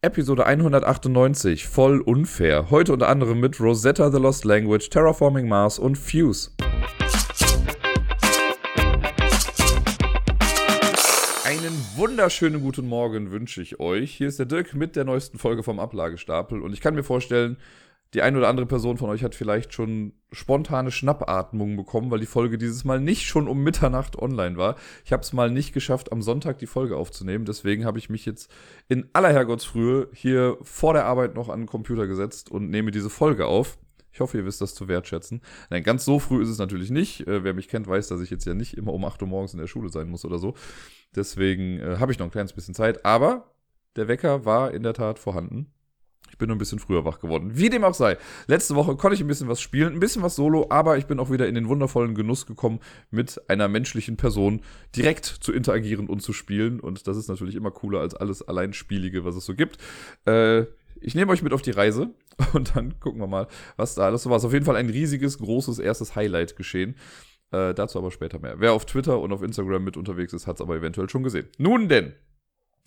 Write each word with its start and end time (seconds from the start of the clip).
Episode 0.00 0.46
198, 0.46 1.66
voll 1.66 2.00
unfair. 2.00 2.70
Heute 2.70 2.92
unter 2.92 3.08
anderem 3.08 3.40
mit 3.40 3.58
Rosetta 3.58 4.12
the 4.12 4.18
Lost 4.18 4.44
Language, 4.44 4.90
Terraforming 4.90 5.48
Mars 5.48 5.80
und 5.80 5.98
Fuse. 5.98 6.52
Einen 11.44 11.74
wunderschönen 11.96 12.60
guten 12.62 12.86
Morgen 12.86 13.32
wünsche 13.32 13.60
ich 13.60 13.80
euch. 13.80 14.14
Hier 14.14 14.28
ist 14.28 14.38
der 14.38 14.46
Dirk 14.46 14.72
mit 14.72 14.94
der 14.94 15.02
neuesten 15.02 15.36
Folge 15.36 15.64
vom 15.64 15.80
Ablagestapel 15.80 16.62
und 16.62 16.72
ich 16.72 16.80
kann 16.80 16.94
mir 16.94 17.02
vorstellen, 17.02 17.56
die 18.14 18.22
eine 18.22 18.38
oder 18.38 18.48
andere 18.48 18.66
Person 18.66 18.96
von 18.96 19.10
euch 19.10 19.22
hat 19.22 19.34
vielleicht 19.34 19.74
schon 19.74 20.14
spontane 20.32 20.90
Schnappatmungen 20.90 21.76
bekommen, 21.76 22.10
weil 22.10 22.20
die 22.20 22.26
Folge 22.26 22.56
dieses 22.56 22.84
Mal 22.84 23.00
nicht 23.00 23.26
schon 23.26 23.48
um 23.48 23.62
Mitternacht 23.62 24.16
online 24.16 24.56
war. 24.56 24.76
Ich 25.04 25.12
habe 25.12 25.22
es 25.22 25.32
mal 25.32 25.50
nicht 25.50 25.72
geschafft, 25.72 26.10
am 26.10 26.22
Sonntag 26.22 26.58
die 26.58 26.66
Folge 26.66 26.96
aufzunehmen. 26.96 27.44
Deswegen 27.44 27.84
habe 27.84 27.98
ich 27.98 28.08
mich 28.08 28.24
jetzt 28.24 28.50
in 28.88 29.08
aller 29.12 29.32
Herrgottsfrühe 29.32 30.08
hier 30.14 30.56
vor 30.62 30.94
der 30.94 31.04
Arbeit 31.04 31.34
noch 31.34 31.50
an 31.50 31.60
den 31.60 31.66
Computer 31.66 32.06
gesetzt 32.06 32.50
und 32.50 32.70
nehme 32.70 32.90
diese 32.90 33.10
Folge 33.10 33.46
auf. 33.46 33.78
Ich 34.10 34.20
hoffe, 34.20 34.38
ihr 34.38 34.46
wisst 34.46 34.62
das 34.62 34.74
zu 34.74 34.88
wertschätzen. 34.88 35.42
Nein, 35.68 35.82
ganz 35.82 36.04
so 36.04 36.18
früh 36.18 36.42
ist 36.42 36.48
es 36.48 36.58
natürlich 36.58 36.90
nicht. 36.90 37.26
Äh, 37.26 37.44
wer 37.44 37.52
mich 37.52 37.68
kennt, 37.68 37.86
weiß, 37.86 38.08
dass 38.08 38.22
ich 38.22 38.30
jetzt 38.30 38.46
ja 38.46 38.54
nicht 38.54 38.76
immer 38.76 38.92
um 38.94 39.04
8 39.04 39.20
Uhr 39.22 39.28
morgens 39.28 39.52
in 39.52 39.60
der 39.60 39.66
Schule 39.66 39.90
sein 39.90 40.08
muss 40.08 40.24
oder 40.24 40.38
so. 40.38 40.54
Deswegen 41.14 41.78
äh, 41.78 41.96
habe 41.98 42.10
ich 42.10 42.18
noch 42.18 42.26
ein 42.26 42.32
kleines 42.32 42.54
bisschen 42.54 42.74
Zeit. 42.74 43.04
Aber 43.04 43.52
der 43.96 44.08
Wecker 44.08 44.44
war 44.44 44.72
in 44.72 44.82
der 44.82 44.94
Tat 44.94 45.18
vorhanden. 45.18 45.72
Ich 46.30 46.38
bin 46.38 46.48
nur 46.48 46.56
ein 46.56 46.60
bisschen 46.60 46.78
früher 46.78 47.04
wach 47.04 47.18
geworden. 47.18 47.50
Wie 47.54 47.68
dem 47.68 47.82
auch 47.82 47.94
sei. 47.94 48.16
Letzte 48.46 48.76
Woche 48.76 48.94
konnte 48.96 49.16
ich 49.16 49.20
ein 49.20 49.26
bisschen 49.26 49.48
was 49.48 49.60
spielen, 49.60 49.94
ein 49.94 50.00
bisschen 50.00 50.22
was 50.22 50.36
solo, 50.36 50.66
aber 50.70 50.96
ich 50.96 51.06
bin 51.06 51.18
auch 51.18 51.32
wieder 51.32 51.48
in 51.48 51.54
den 51.54 51.68
wundervollen 51.68 52.14
Genuss 52.14 52.46
gekommen, 52.46 52.78
mit 53.10 53.40
einer 53.50 53.66
menschlichen 53.66 54.16
Person 54.16 54.60
direkt 54.94 55.24
zu 55.24 55.52
interagieren 55.52 56.06
und 56.06 56.20
zu 56.20 56.32
spielen. 56.32 56.78
Und 56.78 57.08
das 57.08 57.16
ist 57.16 57.28
natürlich 57.28 57.56
immer 57.56 57.72
cooler 57.72 58.00
als 58.00 58.14
alles 58.14 58.46
Alleinspielige, 58.46 59.24
was 59.24 59.34
es 59.34 59.46
so 59.46 59.54
gibt. 59.54 59.78
Äh, 60.26 60.66
ich 61.00 61.14
nehme 61.14 61.32
euch 61.32 61.42
mit 61.42 61.52
auf 61.52 61.62
die 61.62 61.70
Reise 61.70 62.14
und 62.52 62.76
dann 62.76 63.00
gucken 63.00 63.20
wir 63.20 63.26
mal, 63.26 63.48
was 63.76 63.94
da 63.94 64.06
alles 64.06 64.22
so 64.22 64.30
war. 64.30 64.36
Ist 64.36 64.44
auf 64.44 64.52
jeden 64.52 64.64
Fall 64.64 64.76
ein 64.76 64.90
riesiges, 64.90 65.38
großes 65.38 65.78
erstes 65.78 66.14
Highlight 66.14 66.56
geschehen. 66.56 66.94
Äh, 67.50 67.74
dazu 67.74 67.98
aber 67.98 68.10
später 68.10 68.38
mehr. 68.38 68.60
Wer 68.60 68.74
auf 68.74 68.84
Twitter 68.84 69.18
und 69.18 69.32
auf 69.32 69.42
Instagram 69.42 69.82
mit 69.82 69.96
unterwegs 69.96 70.32
ist, 70.32 70.46
hat 70.46 70.56
es 70.56 70.60
aber 70.60 70.76
eventuell 70.76 71.08
schon 71.08 71.22
gesehen. 71.22 71.48
Nun 71.56 71.88
denn, 71.88 72.12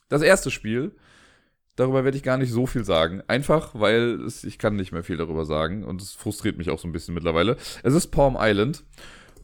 das 0.08 0.22
erste 0.22 0.52
Spiel 0.52 0.96
Darüber 1.82 2.04
werde 2.04 2.16
ich 2.16 2.22
gar 2.22 2.38
nicht 2.38 2.52
so 2.52 2.68
viel 2.68 2.84
sagen. 2.84 3.24
Einfach, 3.26 3.72
weil 3.74 4.22
es, 4.22 4.44
ich 4.44 4.60
kann 4.60 4.76
nicht 4.76 4.92
mehr 4.92 5.04
viel 5.04 5.18
darüber 5.18 5.46
sagen 5.46 5.84
und 5.84 6.00
es 6.00 6.14
frustriert 6.14 6.60
mich 6.60 6.70
auch 6.70 6.78
so 6.78 6.88
ein 6.88 6.92
bisschen 6.92 7.16
mittlerweile. 7.16 7.58
Es 7.82 7.96
ist 7.96 8.10
Palm 8.12 8.38
Island 8.40 8.84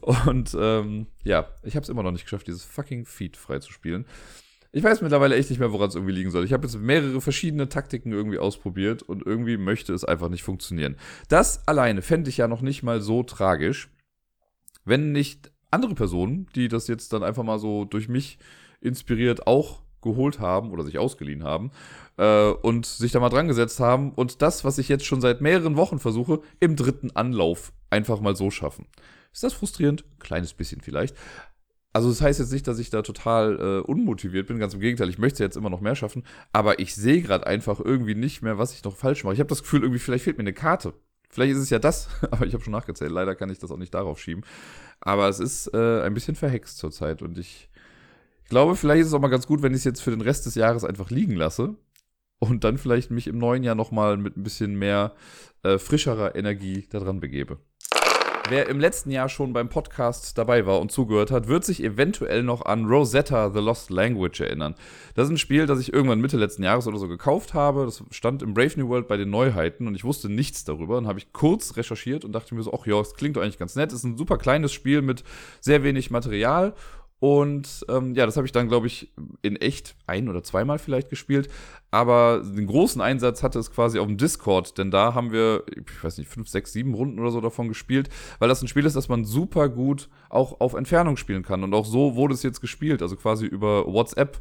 und 0.02 0.56
ähm, 0.56 1.08
ja, 1.24 1.48
ich 1.64 1.74
habe 1.74 1.82
es 1.82 1.88
immer 1.88 2.04
noch 2.04 2.12
nicht 2.12 2.22
geschafft, 2.22 2.46
dieses 2.46 2.64
fucking 2.64 3.06
Feed 3.06 3.36
freizuspielen. 3.36 4.06
Ich 4.70 4.84
weiß 4.84 5.02
mittlerweile 5.02 5.34
echt 5.34 5.50
nicht 5.50 5.58
mehr, 5.58 5.72
woran 5.72 5.88
es 5.88 5.96
irgendwie 5.96 6.12
liegen 6.12 6.30
soll. 6.30 6.44
Ich 6.44 6.52
habe 6.52 6.64
jetzt 6.64 6.78
mehrere 6.78 7.20
verschiedene 7.20 7.68
Taktiken 7.68 8.12
irgendwie 8.12 8.38
ausprobiert 8.38 9.02
und 9.02 9.26
irgendwie 9.26 9.56
möchte 9.56 9.92
es 9.92 10.04
einfach 10.04 10.28
nicht 10.28 10.44
funktionieren. 10.44 10.94
Das 11.28 11.66
alleine 11.66 12.02
fände 12.02 12.30
ich 12.30 12.36
ja 12.36 12.46
noch 12.46 12.60
nicht 12.62 12.84
mal 12.84 13.00
so 13.00 13.24
tragisch, 13.24 13.90
wenn 14.84 15.10
nicht 15.10 15.50
andere 15.72 15.96
Personen, 15.96 16.46
die 16.54 16.68
das 16.68 16.86
jetzt 16.86 17.12
dann 17.12 17.24
einfach 17.24 17.42
mal 17.42 17.58
so 17.58 17.84
durch 17.84 18.08
mich 18.08 18.38
inspiriert 18.80 19.48
auch 19.48 19.82
geholt 20.02 20.38
haben 20.40 20.70
oder 20.70 20.84
sich 20.84 20.98
ausgeliehen 20.98 21.44
haben 21.44 21.70
äh, 22.16 22.48
und 22.50 22.86
sich 22.86 23.12
da 23.12 23.20
mal 23.20 23.28
dran 23.28 23.48
gesetzt 23.48 23.80
haben 23.80 24.12
und 24.12 24.42
das, 24.42 24.64
was 24.64 24.78
ich 24.78 24.88
jetzt 24.88 25.04
schon 25.04 25.20
seit 25.20 25.40
mehreren 25.40 25.76
Wochen 25.76 25.98
versuche, 25.98 26.40
im 26.60 26.76
dritten 26.76 27.10
Anlauf 27.12 27.72
einfach 27.90 28.20
mal 28.20 28.36
so 28.36 28.50
schaffen. 28.50 28.86
Ist 29.32 29.44
das 29.44 29.54
frustrierend? 29.54 30.04
Kleines 30.18 30.54
bisschen 30.54 30.80
vielleicht. 30.80 31.16
Also 31.92 32.10
das 32.10 32.20
heißt 32.20 32.38
jetzt 32.38 32.52
nicht, 32.52 32.66
dass 32.66 32.78
ich 32.78 32.90
da 32.90 33.02
total 33.02 33.58
äh, 33.58 33.80
unmotiviert 33.80 34.46
bin, 34.46 34.58
ganz 34.58 34.74
im 34.74 34.80
Gegenteil, 34.80 35.08
ich 35.08 35.18
möchte 35.18 35.42
jetzt 35.42 35.56
immer 35.56 35.70
noch 35.70 35.80
mehr 35.80 35.96
schaffen, 35.96 36.22
aber 36.52 36.78
ich 36.78 36.94
sehe 36.94 37.22
gerade 37.22 37.46
einfach 37.46 37.80
irgendwie 37.80 38.14
nicht 38.14 38.42
mehr, 38.42 38.58
was 38.58 38.74
ich 38.74 38.84
noch 38.84 38.94
falsch 38.94 39.24
mache. 39.24 39.34
Ich 39.34 39.40
habe 39.40 39.48
das 39.48 39.62
Gefühl, 39.62 39.82
irgendwie 39.82 39.98
vielleicht 39.98 40.24
fehlt 40.24 40.36
mir 40.36 40.42
eine 40.42 40.52
Karte. 40.52 40.94
Vielleicht 41.30 41.52
ist 41.52 41.58
es 41.58 41.70
ja 41.70 41.78
das, 41.78 42.08
aber 42.30 42.46
ich 42.46 42.54
habe 42.54 42.62
schon 42.62 42.72
nachgezählt. 42.72 43.10
Leider 43.10 43.34
kann 43.34 43.50
ich 43.50 43.58
das 43.58 43.70
auch 43.70 43.76
nicht 43.76 43.94
darauf 43.94 44.20
schieben. 44.20 44.44
Aber 45.00 45.28
es 45.28 45.40
ist 45.40 45.72
äh, 45.74 46.02
ein 46.02 46.14
bisschen 46.14 46.36
verhext 46.36 46.78
zurzeit 46.78 47.22
und 47.22 47.38
ich 47.38 47.67
ich 48.48 48.50
glaube, 48.50 48.76
vielleicht 48.76 49.02
ist 49.02 49.08
es 49.08 49.12
auch 49.12 49.20
mal 49.20 49.28
ganz 49.28 49.46
gut, 49.46 49.60
wenn 49.60 49.72
ich 49.72 49.80
es 49.80 49.84
jetzt 49.84 50.00
für 50.00 50.10
den 50.10 50.22
Rest 50.22 50.46
des 50.46 50.54
Jahres 50.54 50.82
einfach 50.82 51.10
liegen 51.10 51.34
lasse 51.34 51.74
und 52.38 52.64
dann 52.64 52.78
vielleicht 52.78 53.10
mich 53.10 53.26
im 53.26 53.36
neuen 53.36 53.62
Jahr 53.62 53.74
nochmal 53.74 54.16
mit 54.16 54.38
ein 54.38 54.42
bisschen 54.42 54.78
mehr 54.78 55.12
äh, 55.64 55.76
frischerer 55.76 56.34
Energie 56.34 56.86
daran 56.88 57.20
begebe. 57.20 57.58
Wer 58.48 58.70
im 58.70 58.80
letzten 58.80 59.10
Jahr 59.10 59.28
schon 59.28 59.52
beim 59.52 59.68
Podcast 59.68 60.38
dabei 60.38 60.64
war 60.64 60.80
und 60.80 60.90
zugehört 60.90 61.30
hat, 61.30 61.46
wird 61.46 61.62
sich 61.62 61.84
eventuell 61.84 62.42
noch 62.42 62.64
an 62.64 62.86
Rosetta 62.86 63.50
The 63.52 63.58
Lost 63.58 63.90
Language 63.90 64.40
erinnern. 64.40 64.76
Das 65.14 65.26
ist 65.26 65.32
ein 65.32 65.36
Spiel, 65.36 65.66
das 65.66 65.78
ich 65.80 65.92
irgendwann 65.92 66.22
Mitte 66.22 66.38
letzten 66.38 66.62
Jahres 66.62 66.86
oder 66.86 66.96
so 66.96 67.06
gekauft 67.06 67.52
habe. 67.52 67.84
Das 67.84 68.02
stand 68.12 68.40
im 68.40 68.54
Brave 68.54 68.80
New 68.80 68.88
World 68.88 69.08
bei 69.08 69.18
den 69.18 69.28
Neuheiten 69.28 69.86
und 69.86 69.94
ich 69.94 70.04
wusste 70.04 70.30
nichts 70.30 70.64
darüber. 70.64 70.94
Dann 70.94 71.06
habe 71.06 71.18
ich 71.18 71.34
kurz 71.34 71.76
recherchiert 71.76 72.24
und 72.24 72.32
dachte 72.32 72.54
mir 72.54 72.62
so, 72.62 72.72
ach 72.72 72.86
ja, 72.86 72.98
es 72.98 73.12
klingt 73.12 73.36
doch 73.36 73.42
eigentlich 73.42 73.58
ganz 73.58 73.76
nett. 73.76 73.92
Es 73.92 73.98
ist 73.98 74.04
ein 74.04 74.16
super 74.16 74.38
kleines 74.38 74.72
Spiel 74.72 75.02
mit 75.02 75.22
sehr 75.60 75.82
wenig 75.82 76.10
Material 76.10 76.72
und 77.20 77.84
ähm, 77.88 78.14
ja, 78.14 78.26
das 78.26 78.36
habe 78.36 78.46
ich 78.46 78.52
dann, 78.52 78.68
glaube 78.68 78.86
ich, 78.86 79.12
in 79.42 79.56
echt 79.56 79.96
ein- 80.06 80.28
oder 80.28 80.44
zweimal 80.44 80.78
vielleicht 80.78 81.10
gespielt. 81.10 81.48
Aber 81.90 82.42
den 82.44 82.66
großen 82.66 83.00
Einsatz 83.00 83.42
hatte 83.42 83.58
es 83.58 83.72
quasi 83.72 83.98
auf 83.98 84.06
dem 84.06 84.18
Discord, 84.18 84.78
denn 84.78 84.92
da 84.92 85.14
haben 85.14 85.32
wir, 85.32 85.64
ich 85.74 86.04
weiß 86.04 86.18
nicht, 86.18 86.30
fünf, 86.30 86.48
sechs, 86.48 86.72
sieben 86.72 86.94
Runden 86.94 87.18
oder 87.18 87.32
so 87.32 87.40
davon 87.40 87.66
gespielt, 87.66 88.08
weil 88.38 88.48
das 88.48 88.62
ein 88.62 88.68
Spiel 88.68 88.86
ist, 88.86 88.94
das 88.94 89.08
man 89.08 89.24
super 89.24 89.68
gut 89.68 90.08
auch 90.28 90.60
auf 90.60 90.74
Entfernung 90.74 91.16
spielen 91.16 91.42
kann. 91.42 91.64
Und 91.64 91.74
auch 91.74 91.86
so 91.86 92.14
wurde 92.14 92.34
es 92.34 92.44
jetzt 92.44 92.60
gespielt, 92.60 93.02
also 93.02 93.16
quasi 93.16 93.46
über 93.46 93.86
WhatsApp, 93.86 94.40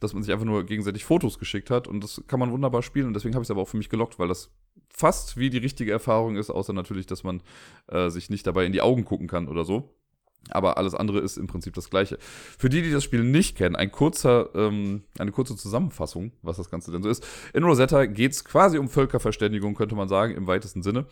dass 0.00 0.12
man 0.12 0.24
sich 0.24 0.32
einfach 0.32 0.46
nur 0.46 0.66
gegenseitig 0.66 1.04
Fotos 1.04 1.38
geschickt 1.38 1.70
hat. 1.70 1.86
Und 1.86 2.02
das 2.02 2.24
kann 2.26 2.40
man 2.40 2.50
wunderbar 2.50 2.82
spielen. 2.82 3.06
Und 3.06 3.14
deswegen 3.14 3.34
habe 3.34 3.42
ich 3.42 3.46
es 3.46 3.52
aber 3.52 3.62
auch 3.62 3.68
für 3.68 3.76
mich 3.76 3.88
gelockt, 3.88 4.18
weil 4.18 4.28
das 4.28 4.52
fast 4.90 5.36
wie 5.36 5.50
die 5.50 5.58
richtige 5.58 5.92
Erfahrung 5.92 6.36
ist, 6.36 6.50
außer 6.50 6.72
natürlich, 6.72 7.06
dass 7.06 7.22
man 7.22 7.42
äh, 7.86 8.08
sich 8.10 8.30
nicht 8.30 8.46
dabei 8.48 8.64
in 8.64 8.72
die 8.72 8.82
Augen 8.82 9.04
gucken 9.04 9.28
kann 9.28 9.46
oder 9.46 9.64
so. 9.64 9.94
Aber 10.50 10.78
alles 10.78 10.94
andere 10.94 11.20
ist 11.20 11.36
im 11.36 11.46
Prinzip 11.46 11.74
das 11.74 11.90
Gleiche. 11.90 12.18
Für 12.20 12.68
die, 12.68 12.82
die 12.82 12.92
das 12.92 13.04
Spiel 13.04 13.24
nicht 13.24 13.56
kennen, 13.56 13.76
ein 13.76 13.90
kurzer, 13.90 14.50
ähm, 14.54 15.02
eine 15.18 15.32
kurze 15.32 15.56
Zusammenfassung, 15.56 16.32
was 16.42 16.56
das 16.56 16.70
Ganze 16.70 16.92
denn 16.92 17.02
so 17.02 17.08
ist. 17.08 17.26
In 17.52 17.64
Rosetta 17.64 18.06
geht 18.06 18.32
es 18.32 18.44
quasi 18.44 18.78
um 18.78 18.88
Völkerverständigung, 18.88 19.74
könnte 19.74 19.94
man 19.94 20.08
sagen, 20.08 20.34
im 20.34 20.46
weitesten 20.46 20.82
Sinne. 20.82 21.06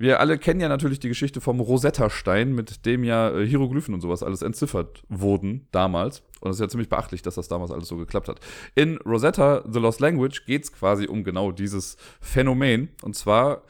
Wir 0.00 0.20
alle 0.20 0.38
kennen 0.38 0.60
ja 0.60 0.68
natürlich 0.68 1.00
die 1.00 1.08
Geschichte 1.08 1.40
vom 1.40 1.58
Rosetta-Stein, 1.58 2.54
mit 2.54 2.86
dem 2.86 3.02
ja 3.02 3.30
äh, 3.30 3.44
Hieroglyphen 3.44 3.94
und 3.94 4.00
sowas 4.00 4.22
alles 4.22 4.42
entziffert 4.42 5.02
wurden 5.08 5.66
damals. 5.72 6.22
Und 6.40 6.50
es 6.50 6.56
ist 6.58 6.60
ja 6.60 6.68
ziemlich 6.68 6.88
beachtlich, 6.88 7.22
dass 7.22 7.34
das 7.34 7.48
damals 7.48 7.72
alles 7.72 7.88
so 7.88 7.96
geklappt 7.96 8.28
hat. 8.28 8.38
In 8.76 8.98
Rosetta, 8.98 9.64
The 9.68 9.80
Lost 9.80 9.98
Language, 9.98 10.46
geht 10.46 10.62
es 10.62 10.72
quasi 10.72 11.08
um 11.08 11.24
genau 11.24 11.50
dieses 11.50 11.96
Phänomen. 12.20 12.90
Und 13.02 13.16
zwar 13.16 13.62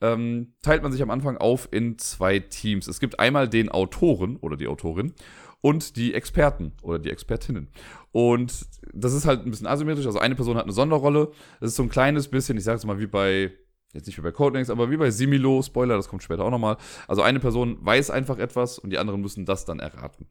ähm, 0.00 0.54
teilt 0.62 0.82
man 0.82 0.92
sich 0.92 1.02
am 1.02 1.10
Anfang 1.10 1.36
auf 1.36 1.68
in 1.70 1.98
zwei 1.98 2.38
Teams. 2.38 2.86
Es 2.86 3.00
gibt 3.00 3.18
einmal 3.18 3.48
den 3.48 3.68
Autoren 3.68 4.36
oder 4.36 4.56
die 4.56 4.68
Autorin 4.68 5.14
und 5.60 5.96
die 5.96 6.14
Experten 6.14 6.72
oder 6.82 6.98
die 6.98 7.10
Expertinnen. 7.10 7.68
Und 8.12 8.66
das 8.92 9.12
ist 9.12 9.26
halt 9.26 9.44
ein 9.44 9.50
bisschen 9.50 9.66
asymmetrisch. 9.66 10.06
Also 10.06 10.18
eine 10.18 10.34
Person 10.34 10.56
hat 10.56 10.64
eine 10.64 10.72
Sonderrolle. 10.72 11.30
Das 11.60 11.70
ist 11.70 11.76
so 11.76 11.82
ein 11.82 11.90
kleines 11.90 12.28
bisschen, 12.28 12.56
ich 12.56 12.64
sage 12.64 12.78
es 12.78 12.84
mal 12.84 12.98
wie 12.98 13.06
bei, 13.06 13.52
jetzt 13.92 14.06
nicht 14.06 14.18
wie 14.18 14.22
bei 14.22 14.32
Codenames, 14.32 14.70
aber 14.70 14.90
wie 14.90 14.96
bei 14.96 15.10
Similo, 15.10 15.62
Spoiler, 15.62 15.96
das 15.96 16.08
kommt 16.08 16.22
später 16.22 16.44
auch 16.44 16.50
nochmal. 16.50 16.76
Also 17.06 17.22
eine 17.22 17.40
Person 17.40 17.78
weiß 17.80 18.10
einfach 18.10 18.38
etwas 18.38 18.78
und 18.78 18.90
die 18.90 18.98
anderen 18.98 19.20
müssen 19.20 19.44
das 19.44 19.64
dann 19.64 19.80
erraten. 19.80 20.26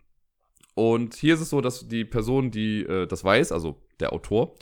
Und 0.73 1.15
hier 1.15 1.33
ist 1.33 1.41
es 1.41 1.49
so, 1.49 1.61
dass 1.61 1.87
die 1.87 2.05
Person, 2.05 2.51
die 2.51 2.83
äh, 2.83 3.05
das 3.05 3.23
weiß, 3.23 3.51
also 3.51 3.81
der 3.99 4.13
Autor, 4.13 4.55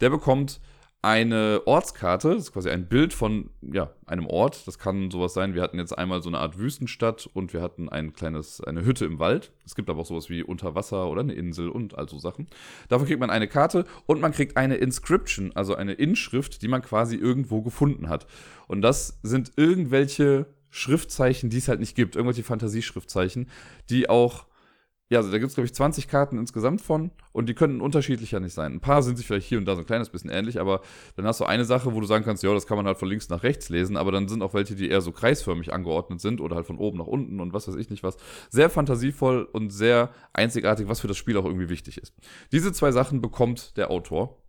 der 0.00 0.10
bekommt 0.10 0.60
eine 1.02 1.62
Ortskarte, 1.64 2.34
das 2.34 2.44
ist 2.44 2.52
quasi 2.52 2.68
ein 2.68 2.86
Bild 2.86 3.14
von 3.14 3.48
ja, 3.62 3.90
einem 4.06 4.26
Ort. 4.26 4.66
Das 4.66 4.78
kann 4.78 5.10
sowas 5.10 5.32
sein. 5.32 5.54
Wir 5.54 5.62
hatten 5.62 5.78
jetzt 5.78 5.96
einmal 5.96 6.22
so 6.22 6.28
eine 6.28 6.38
Art 6.38 6.58
Wüstenstadt 6.58 7.28
und 7.32 7.54
wir 7.54 7.62
hatten 7.62 7.88
ein 7.88 8.12
kleines, 8.12 8.60
eine 8.60 8.84
Hütte 8.84 9.06
im 9.06 9.18
Wald. 9.18 9.50
Es 9.64 9.74
gibt 9.74 9.88
aber 9.88 10.00
auch 10.00 10.06
sowas 10.06 10.28
wie 10.28 10.42
Unterwasser 10.42 11.08
oder 11.08 11.22
eine 11.22 11.32
Insel 11.32 11.70
und 11.70 11.96
all 11.96 12.08
so 12.08 12.18
Sachen. 12.18 12.48
Dafür 12.88 13.06
kriegt 13.06 13.20
man 13.20 13.30
eine 13.30 13.48
Karte 13.48 13.86
und 14.04 14.20
man 14.20 14.32
kriegt 14.32 14.58
eine 14.58 14.76
Inscription, 14.76 15.52
also 15.54 15.74
eine 15.74 15.94
Inschrift, 15.94 16.60
die 16.60 16.68
man 16.68 16.82
quasi 16.82 17.16
irgendwo 17.16 17.62
gefunden 17.62 18.10
hat. 18.10 18.26
Und 18.68 18.82
das 18.82 19.20
sind 19.22 19.52
irgendwelche 19.56 20.46
Schriftzeichen, 20.68 21.48
die 21.48 21.58
es 21.58 21.68
halt 21.68 21.80
nicht 21.80 21.96
gibt, 21.96 22.14
irgendwelche 22.14 22.44
Fantasieschriftzeichen, 22.44 23.48
die 23.88 24.10
auch 24.10 24.46
ja, 25.10 25.18
also 25.18 25.32
da 25.32 25.38
gibt 25.38 25.50
es, 25.50 25.56
glaube 25.56 25.66
ich, 25.66 25.74
20 25.74 26.06
Karten 26.06 26.38
insgesamt 26.38 26.80
von 26.80 27.10
und 27.32 27.48
die 27.48 27.54
können 27.54 27.80
unterschiedlicher 27.80 28.38
nicht 28.38 28.54
sein. 28.54 28.74
Ein 28.74 28.80
paar 28.80 29.02
sind 29.02 29.18
sich 29.18 29.26
vielleicht 29.26 29.48
hier 29.48 29.58
und 29.58 29.64
da 29.64 29.74
so 29.74 29.80
ein 29.80 29.86
kleines 29.86 30.08
bisschen 30.08 30.30
ähnlich, 30.30 30.60
aber 30.60 30.82
dann 31.16 31.26
hast 31.26 31.40
du 31.40 31.44
eine 31.44 31.64
Sache, 31.64 31.92
wo 31.92 32.00
du 32.00 32.06
sagen 32.06 32.24
kannst, 32.24 32.44
ja, 32.44 32.54
das 32.54 32.68
kann 32.68 32.76
man 32.76 32.86
halt 32.86 32.96
von 32.96 33.08
links 33.08 33.28
nach 33.28 33.42
rechts 33.42 33.70
lesen, 33.70 33.96
aber 33.96 34.12
dann 34.12 34.28
sind 34.28 34.40
auch 34.40 34.54
welche, 34.54 34.76
die 34.76 34.88
eher 34.88 35.00
so 35.00 35.10
kreisförmig 35.10 35.72
angeordnet 35.72 36.20
sind 36.20 36.40
oder 36.40 36.54
halt 36.54 36.66
von 36.66 36.78
oben 36.78 36.98
nach 36.98 37.08
unten 37.08 37.40
und 37.40 37.52
was 37.52 37.66
weiß 37.66 37.74
ich 37.74 37.90
nicht 37.90 38.04
was. 38.04 38.18
Sehr 38.50 38.70
fantasievoll 38.70 39.48
und 39.52 39.70
sehr 39.70 40.10
einzigartig, 40.32 40.88
was 40.88 41.00
für 41.00 41.08
das 41.08 41.16
Spiel 41.16 41.36
auch 41.36 41.44
irgendwie 41.44 41.68
wichtig 41.68 41.98
ist. 41.98 42.14
Diese 42.52 42.72
zwei 42.72 42.92
Sachen 42.92 43.20
bekommt 43.20 43.76
der 43.76 43.90
Autor 43.90 44.39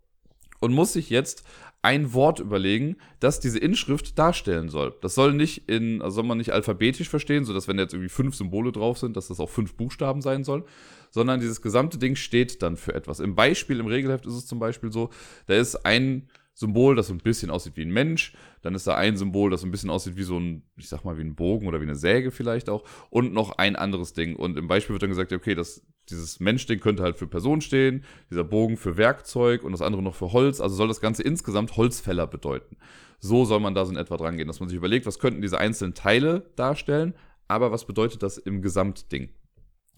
und 0.61 0.71
muss 0.71 0.93
sich 0.93 1.09
jetzt 1.09 1.43
ein 1.81 2.13
Wort 2.13 2.39
überlegen, 2.39 2.95
das 3.19 3.39
diese 3.39 3.57
Inschrift 3.57 4.17
darstellen 4.17 4.69
soll. 4.69 4.93
Das 5.01 5.15
soll 5.15 5.33
nicht 5.33 5.67
in, 5.67 6.01
also 6.01 6.15
soll 6.15 6.23
man 6.23 6.37
nicht 6.37 6.53
alphabetisch 6.53 7.09
verstehen, 7.09 7.43
so 7.43 7.53
dass 7.53 7.67
wenn 7.67 7.79
jetzt 7.79 7.93
irgendwie 7.93 8.09
fünf 8.09 8.35
Symbole 8.35 8.71
drauf 8.71 8.99
sind, 8.99 9.17
dass 9.17 9.27
das 9.27 9.39
auch 9.39 9.49
fünf 9.49 9.75
Buchstaben 9.75 10.21
sein 10.21 10.43
soll, 10.43 10.63
sondern 11.09 11.39
dieses 11.39 11.61
gesamte 11.61 11.97
Ding 11.97 12.15
steht 12.15 12.61
dann 12.61 12.77
für 12.77 12.93
etwas. 12.93 13.19
Im 13.19 13.35
Beispiel, 13.35 13.79
im 13.79 13.87
Regelheft 13.87 14.25
ist 14.25 14.33
es 14.33 14.45
zum 14.45 14.59
Beispiel 14.59 14.91
so, 14.91 15.09
da 15.47 15.55
ist 15.55 15.85
ein 15.85 16.29
Symbol, 16.53 16.95
das 16.95 17.07
so 17.07 17.13
ein 17.13 17.19
bisschen 17.19 17.49
aussieht 17.49 17.75
wie 17.75 17.81
ein 17.81 17.91
Mensch. 17.91 18.33
Dann 18.61 18.75
ist 18.75 18.85
da 18.85 18.95
ein 18.95 19.17
Symbol, 19.17 19.49
das 19.49 19.61
so 19.61 19.67
ein 19.67 19.71
bisschen 19.71 19.89
aussieht 19.89 20.17
wie 20.17 20.23
so 20.23 20.37
ein, 20.37 20.63
ich 20.77 20.89
sag 20.89 21.03
mal, 21.03 21.17
wie 21.17 21.23
ein 21.23 21.35
Bogen 21.35 21.67
oder 21.67 21.79
wie 21.79 21.85
eine 21.85 21.95
Säge 21.95 22.31
vielleicht 22.31 22.69
auch. 22.69 22.83
Und 23.09 23.33
noch 23.33 23.57
ein 23.57 23.75
anderes 23.75 24.13
Ding. 24.13 24.35
Und 24.35 24.57
im 24.57 24.67
Beispiel 24.67 24.93
wird 24.93 25.01
dann 25.01 25.09
gesagt, 25.09 25.33
okay, 25.33 25.55
das, 25.55 25.81
dieses 26.11 26.39
Mensch-Ding 26.39 26.79
könnte 26.79 27.03
halt 27.03 27.17
für 27.17 27.27
Person 27.27 27.61
stehen, 27.61 28.03
dieser 28.29 28.43
Bogen 28.43 28.77
für 28.77 28.97
Werkzeug 28.97 29.63
und 29.63 29.71
das 29.71 29.81
andere 29.81 30.03
noch 30.03 30.15
für 30.15 30.33
Holz. 30.33 30.61
Also 30.61 30.75
soll 30.75 30.87
das 30.87 31.01
Ganze 31.01 31.23
insgesamt 31.23 31.77
Holzfäller 31.77 32.27
bedeuten. 32.27 32.77
So 33.19 33.45
soll 33.45 33.59
man 33.59 33.75
da 33.75 33.85
so 33.85 33.91
in 33.91 33.97
etwa 33.97 34.17
dran 34.17 34.37
gehen, 34.37 34.47
dass 34.47 34.59
man 34.59 34.69
sich 34.69 34.77
überlegt, 34.77 35.05
was 35.05 35.19
könnten 35.19 35.41
diese 35.41 35.59
einzelnen 35.59 35.93
Teile 35.93 36.51
darstellen, 36.55 37.13
aber 37.47 37.71
was 37.71 37.85
bedeutet 37.85 38.23
das 38.23 38.37
im 38.37 38.61
Gesamtding? 38.61 39.29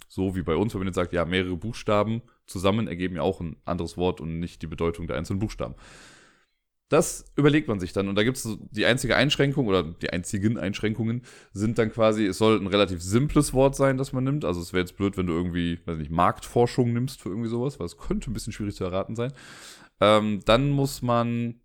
So 0.07 0.36
wie 0.36 0.44
bei 0.44 0.56
uns, 0.56 0.74
wenn 0.74 0.80
man 0.80 0.88
jetzt 0.88 0.95
sagt, 0.95 1.13
ja, 1.13 1.25
mehrere 1.25 1.57
Buchstaben 1.57 2.21
zusammen 2.45 2.88
ergeben 2.88 3.16
ja 3.16 3.21
auch 3.21 3.39
ein 3.42 3.56
anderes 3.66 3.98
Wort 3.98 4.21
und 4.21 4.39
nicht 4.39 4.62
die 4.62 4.68
Bedeutung 4.68 5.07
der 5.07 5.18
einzelnen 5.18 5.39
Buchstaben. 5.39 5.75
Das 6.94 7.25
überlegt 7.36 7.68
man 7.68 7.80
sich 7.80 7.92
dann. 7.92 8.07
Und 8.07 8.13
da 8.13 8.24
gibt 8.24 8.38
es 8.38 8.48
die 8.69 8.86
einzige 8.86 9.16
Einschränkung 9.16 9.66
oder 9.66 9.81
die 9.81 10.12
einzigen 10.12 10.60
Einschränkungen 10.60 11.24
sind 11.51 11.80
dann 11.80 11.92
quasi, 11.92 12.28
es 12.28 12.38
soll 12.38 12.62
ein 12.62 12.68
relativ 12.68 13.01
simples 13.01 13.51
Wort 13.51 13.75
sein, 13.75 13.98
das 13.98 14.13
man 14.13 14.24
nimmt. 14.24 14.45
Also 14.45 14.62
es 14.62 14.74
wäre 14.74 14.81
jetzt 14.81 14.95
blöd, 14.95 15.18
wenn 15.18 15.25
du 15.25 15.34
irgendwie, 15.34 15.80
weiß 15.88 15.98
nicht, 15.98 16.12
Marktforschung 16.12 16.94
nimmst 16.94 17.19
für 17.19 17.30
irgendwie 17.30 17.50
sowas, 17.50 17.80
weil 17.80 17.88
es 17.88 17.98
könnte 17.98 18.30
ein 18.30 18.34
bisschen 18.34 18.54
schwierig 18.54 18.75
zu 18.75 18.84
erraten 18.84 19.16
sein. 19.16 19.34
Ähm, 20.01 20.42
dann 20.45 20.69
muss 20.69 21.01
man, 21.01 21.62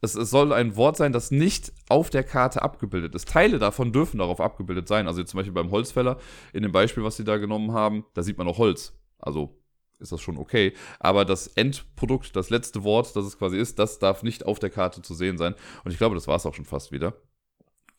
es, 0.00 0.14
es 0.14 0.30
soll 0.30 0.52
ein 0.52 0.76
Wort 0.76 0.96
sein, 0.96 1.12
das 1.12 1.32
nicht 1.32 1.72
auf 1.88 2.10
der 2.10 2.22
Karte 2.22 2.62
abgebildet 2.62 3.16
ist. 3.16 3.28
Teile 3.28 3.58
davon 3.58 3.92
dürfen 3.92 4.18
darauf 4.18 4.40
abgebildet 4.40 4.86
sein. 4.86 5.08
Also 5.08 5.18
jetzt 5.18 5.30
zum 5.30 5.38
Beispiel 5.38 5.54
beim 5.54 5.72
Holzfäller, 5.72 6.18
in 6.52 6.62
dem 6.62 6.70
Beispiel, 6.70 7.02
was 7.02 7.16
sie 7.16 7.24
da 7.24 7.38
genommen 7.38 7.72
haben, 7.72 8.04
da 8.14 8.22
sieht 8.22 8.38
man 8.38 8.46
auch 8.46 8.58
Holz. 8.58 8.96
Also 9.18 9.60
ist 10.02 10.12
das 10.12 10.20
schon 10.20 10.36
okay. 10.36 10.74
Aber 11.00 11.24
das 11.24 11.46
Endprodukt, 11.46 12.36
das 12.36 12.50
letzte 12.50 12.84
Wort, 12.84 13.16
das 13.16 13.24
es 13.24 13.38
quasi 13.38 13.56
ist, 13.56 13.78
das 13.78 13.98
darf 13.98 14.22
nicht 14.22 14.44
auf 14.44 14.58
der 14.58 14.70
Karte 14.70 15.02
zu 15.02 15.14
sehen 15.14 15.38
sein. 15.38 15.54
Und 15.84 15.92
ich 15.92 15.98
glaube, 15.98 16.14
das 16.14 16.26
war 16.28 16.36
es 16.36 16.46
auch 16.46 16.54
schon 16.54 16.64
fast 16.64 16.92
wieder. 16.92 17.14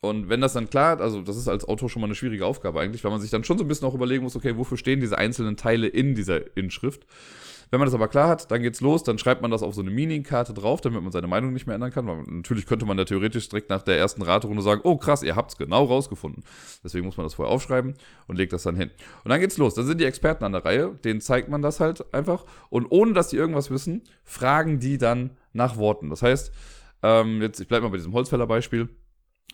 Und 0.00 0.28
wenn 0.28 0.42
das 0.42 0.52
dann 0.52 0.68
klar, 0.68 1.00
also 1.00 1.22
das 1.22 1.36
ist 1.36 1.48
als 1.48 1.64
Autor 1.66 1.88
schon 1.88 2.00
mal 2.00 2.06
eine 2.06 2.14
schwierige 2.14 2.44
Aufgabe 2.44 2.80
eigentlich, 2.80 3.02
weil 3.04 3.10
man 3.10 3.22
sich 3.22 3.30
dann 3.30 3.42
schon 3.42 3.56
so 3.56 3.64
ein 3.64 3.68
bisschen 3.68 3.88
auch 3.88 3.94
überlegen 3.94 4.22
muss, 4.22 4.36
okay, 4.36 4.56
wofür 4.58 4.76
stehen 4.76 5.00
diese 5.00 5.16
einzelnen 5.16 5.56
Teile 5.56 5.86
in 5.86 6.14
dieser 6.14 6.56
Inschrift? 6.56 7.06
Wenn 7.70 7.80
man 7.80 7.86
das 7.86 7.94
aber 7.94 8.08
klar 8.08 8.28
hat, 8.28 8.50
dann 8.50 8.62
geht's 8.62 8.80
los, 8.80 9.02
dann 9.02 9.18
schreibt 9.18 9.42
man 9.42 9.50
das 9.50 9.62
auf 9.62 9.74
so 9.74 9.80
eine 9.80 9.90
Mini-Karte 9.90 10.54
drauf, 10.54 10.80
damit 10.80 11.02
man 11.02 11.12
seine 11.12 11.26
Meinung 11.26 11.52
nicht 11.52 11.66
mehr 11.66 11.74
ändern 11.74 11.90
kann. 11.90 12.06
Weil 12.06 12.22
natürlich 12.26 12.66
könnte 12.66 12.86
man 12.86 12.96
da 12.96 13.04
theoretisch 13.04 13.48
direkt 13.48 13.70
nach 13.70 13.82
der 13.82 13.98
ersten 13.98 14.22
Raterunde 14.22 14.62
sagen, 14.62 14.80
oh 14.84 14.96
krass, 14.96 15.22
ihr 15.22 15.36
habt's 15.36 15.56
genau 15.56 15.84
rausgefunden. 15.84 16.44
Deswegen 16.82 17.06
muss 17.06 17.16
man 17.16 17.26
das 17.26 17.34
vorher 17.34 17.54
aufschreiben 17.54 17.94
und 18.26 18.36
legt 18.36 18.52
das 18.52 18.62
dann 18.62 18.76
hin. 18.76 18.90
Und 19.24 19.30
dann 19.30 19.40
geht's 19.40 19.58
los. 19.58 19.74
Dann 19.74 19.86
sind 19.86 20.00
die 20.00 20.04
Experten 20.04 20.44
an 20.44 20.52
der 20.52 20.64
Reihe, 20.64 20.98
denen 21.04 21.20
zeigt 21.20 21.48
man 21.48 21.62
das 21.62 21.80
halt 21.80 22.12
einfach. 22.14 22.44
Und 22.70 22.86
ohne 22.90 23.12
dass 23.12 23.28
die 23.28 23.36
irgendwas 23.36 23.70
wissen, 23.70 24.02
fragen 24.22 24.78
die 24.78 24.98
dann 24.98 25.30
nach 25.52 25.76
Worten. 25.76 26.10
Das 26.10 26.22
heißt, 26.22 26.52
ähm, 27.02 27.42
jetzt, 27.42 27.60
ich 27.60 27.68
bleibe 27.68 27.84
mal 27.84 27.90
bei 27.90 27.98
diesem 27.98 28.12
Holzfäller-Beispiel. 28.12 28.88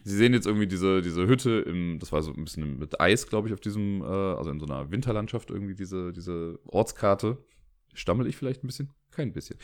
Sie 0.05 0.17
sehen 0.17 0.33
jetzt 0.33 0.47
irgendwie 0.47 0.67
diese, 0.67 1.03
diese 1.03 1.27
Hütte 1.27 1.61
im, 1.67 1.99
das 1.99 2.13
war 2.13 2.23
so 2.23 2.33
ein 2.33 2.45
bisschen 2.45 2.79
mit 2.79 3.01
Eis, 3.01 3.27
glaube 3.27 3.49
ich, 3.49 3.55
auf 3.55 3.61
diesem, 3.61 4.01
äh, 4.01 4.05
also 4.05 4.51
in 4.51 4.61
so 4.61 4.67
einer 4.67 4.91
Winterlandschaft 4.91 5.51
irgendwie, 5.51 5.75
diese, 5.75 6.13
diese 6.13 6.59
Ortskarte. 6.65 7.39
Stammel 7.95 8.27
ich 8.27 8.37
vielleicht 8.37 8.65
ein 8.65 8.67
bisschen? 8.67 8.91
Kein 9.11 9.33
bisschen. 9.33 9.59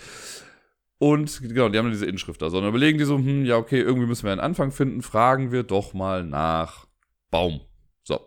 Und 0.98 1.40
genau, 1.42 1.68
die 1.68 1.78
haben 1.78 1.90
diese 1.90 2.06
Inschrift 2.06 2.40
da. 2.42 2.50
Sondern 2.50 2.70
überlegen 2.70 2.98
die 2.98 3.04
so, 3.04 3.16
hm, 3.16 3.44
ja, 3.44 3.56
okay, 3.56 3.80
irgendwie 3.80 4.06
müssen 4.06 4.24
wir 4.24 4.32
einen 4.32 4.40
Anfang 4.40 4.72
finden, 4.72 5.02
fragen 5.02 5.52
wir 5.52 5.62
doch 5.62 5.94
mal 5.94 6.24
nach 6.24 6.86
Baum. 7.30 7.60
So. 8.02 8.20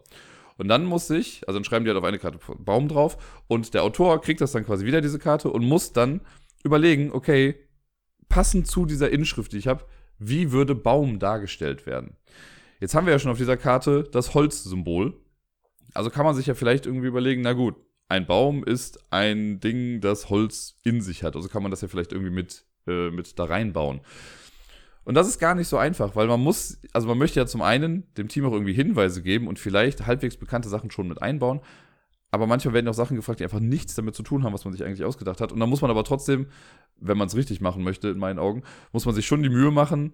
Und 0.58 0.68
dann 0.68 0.86
muss 0.86 1.10
ich, 1.10 1.48
also 1.48 1.58
dann 1.58 1.64
schreiben 1.64 1.86
die 1.86 1.90
halt 1.90 1.98
auf 1.98 2.04
eine 2.04 2.20
Karte 2.20 2.40
Baum 2.60 2.90
drauf 2.90 3.18
und 3.48 3.74
der 3.74 3.84
Autor 3.84 4.22
kriegt 4.22 4.42
das 4.42 4.52
dann 4.52 4.66
quasi 4.66 4.86
wieder, 4.86 5.00
diese 5.00 5.18
Karte, 5.18 5.50
und 5.50 5.64
muss 5.64 5.94
dann 5.94 6.20
überlegen, 6.64 7.12
okay, 7.14 7.56
passend 8.28 8.68
zu 8.68 8.86
dieser 8.86 9.10
Inschrift, 9.10 9.54
die 9.54 9.58
ich 9.58 9.68
habe, 9.68 9.86
wie 10.18 10.52
würde 10.52 10.76
Baum 10.76 11.18
dargestellt 11.18 11.86
werden? 11.86 12.18
Jetzt 12.82 12.94
haben 12.94 13.08
wir 13.08 13.14
ja 13.14 13.20
schon 13.20 13.32
auf 13.32 13.38
dieser 13.38 13.58
Karte 13.58 14.04
das 14.04 14.34
Holzsymbol. 14.34 15.20
Also 15.94 16.10
kann 16.10 16.26
man 16.26 16.36
sich 16.36 16.46
ja 16.46 16.54
vielleicht 16.54 16.86
irgendwie 16.86 17.08
überlegen, 17.08 17.42
na 17.42 17.54
gut, 17.54 17.76
ein 18.10 18.26
Baum 18.26 18.64
ist 18.64 19.00
ein 19.12 19.60
Ding, 19.60 20.02
das 20.02 20.30
Holz 20.30 20.80
in 20.84 21.02
sich 21.02 21.24
hat. 21.24 21.36
Also 21.36 21.48
kann 21.48 21.62
man 21.62 21.72
das 21.72 21.82
ja 21.82 21.88
vielleicht 21.88 22.12
irgendwie 22.12 22.32
mit, 22.32 22.66
äh, 22.88 23.12
mit 23.12 23.38
da 23.38 23.46
reinbauen. 23.46 24.02
Und 25.06 25.16
das 25.16 25.28
ist 25.28 25.40
gar 25.40 25.56
nicht 25.56 25.68
so 25.68 25.78
einfach, 25.78 26.16
weil 26.16 26.28
man 26.28 26.40
muss, 26.40 26.80
also 26.92 27.08
man 27.08 27.18
möchte 27.18 27.40
ja 27.40 27.46
zum 27.46 27.62
einen 27.62 28.12
dem 28.16 28.28
Team 28.28 28.46
auch 28.46 28.52
irgendwie 28.52 28.74
Hinweise 28.74 29.22
geben 29.22 29.48
und 29.48 29.58
vielleicht 29.58 30.06
halbwegs 30.06 30.38
bekannte 30.38 30.70
Sachen 30.70 30.92
schon 30.92 31.08
mit 31.08 31.22
einbauen. 31.22 31.62
Aber 32.32 32.46
manchmal 32.46 32.74
werden 32.74 32.88
auch 32.88 32.94
Sachen 32.94 33.16
gefragt, 33.16 33.40
die 33.40 33.44
einfach 33.44 33.60
nichts 33.60 33.96
damit 33.96 34.14
zu 34.14 34.22
tun 34.22 34.44
haben, 34.44 34.54
was 34.54 34.66
man 34.66 34.74
sich 34.74 34.84
eigentlich 34.84 35.04
ausgedacht 35.04 35.42
hat. 35.42 35.52
Und 35.52 35.60
dann 35.60 35.70
muss 35.70 35.82
man 35.82 35.90
aber 35.90 36.04
trotzdem, 36.04 36.48
wenn 36.98 37.18
man 37.18 37.28
es 37.28 37.36
richtig 37.36 37.62
machen 37.62 37.84
möchte, 37.84 38.10
in 38.10 38.20
meinen 38.20 38.38
Augen, 38.38 38.64
muss 38.92 39.06
man 39.06 39.16
sich 39.16 39.26
schon 39.26 39.42
die 39.42 39.50
Mühe 39.50 39.72
machen, 39.72 40.14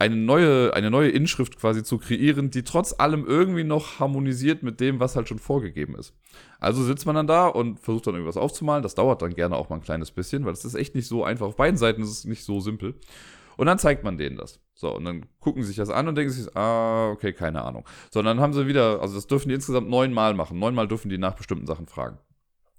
eine 0.00 0.14
neue, 0.14 0.72
eine 0.74 0.90
neue 0.90 1.10
Inschrift 1.10 1.58
quasi 1.58 1.82
zu 1.82 1.98
kreieren, 1.98 2.50
die 2.50 2.62
trotz 2.62 2.94
allem 2.98 3.26
irgendwie 3.26 3.64
noch 3.64 3.98
harmonisiert 3.98 4.62
mit 4.62 4.78
dem, 4.80 5.00
was 5.00 5.16
halt 5.16 5.28
schon 5.28 5.40
vorgegeben 5.40 5.96
ist. 5.96 6.14
Also 6.60 6.84
sitzt 6.84 7.04
man 7.04 7.16
dann 7.16 7.26
da 7.26 7.48
und 7.48 7.80
versucht 7.80 8.06
dann 8.06 8.14
irgendwas 8.14 8.36
aufzumalen. 8.36 8.84
Das 8.84 8.94
dauert 8.94 9.22
dann 9.22 9.34
gerne 9.34 9.56
auch 9.56 9.70
mal 9.70 9.76
ein 9.76 9.82
kleines 9.82 10.12
bisschen, 10.12 10.44
weil 10.44 10.52
es 10.52 10.64
ist 10.64 10.76
echt 10.76 10.94
nicht 10.94 11.08
so 11.08 11.24
einfach. 11.24 11.46
Auf 11.46 11.56
beiden 11.56 11.76
Seiten 11.76 12.02
ist 12.02 12.10
es 12.10 12.24
nicht 12.24 12.44
so 12.44 12.60
simpel. 12.60 12.94
Und 13.56 13.66
dann 13.66 13.80
zeigt 13.80 14.04
man 14.04 14.16
denen 14.16 14.36
das. 14.36 14.60
So, 14.74 14.94
und 14.94 15.04
dann 15.04 15.26
gucken 15.40 15.62
sie 15.62 15.68
sich 15.68 15.76
das 15.76 15.90
an 15.90 16.06
und 16.06 16.14
denken 16.14 16.32
sich, 16.32 16.56
ah, 16.56 17.10
okay, 17.10 17.32
keine 17.32 17.64
Ahnung. 17.64 17.84
Sondern 18.12 18.36
dann 18.36 18.42
haben 18.42 18.52
sie 18.52 18.68
wieder, 18.68 19.00
also 19.00 19.16
das 19.16 19.26
dürfen 19.26 19.48
die 19.48 19.56
insgesamt 19.56 19.90
neunmal 19.90 20.34
machen. 20.34 20.60
Neunmal 20.60 20.86
dürfen 20.86 21.08
die 21.08 21.18
nach 21.18 21.34
bestimmten 21.34 21.66
Sachen 21.66 21.88
fragen. 21.88 22.18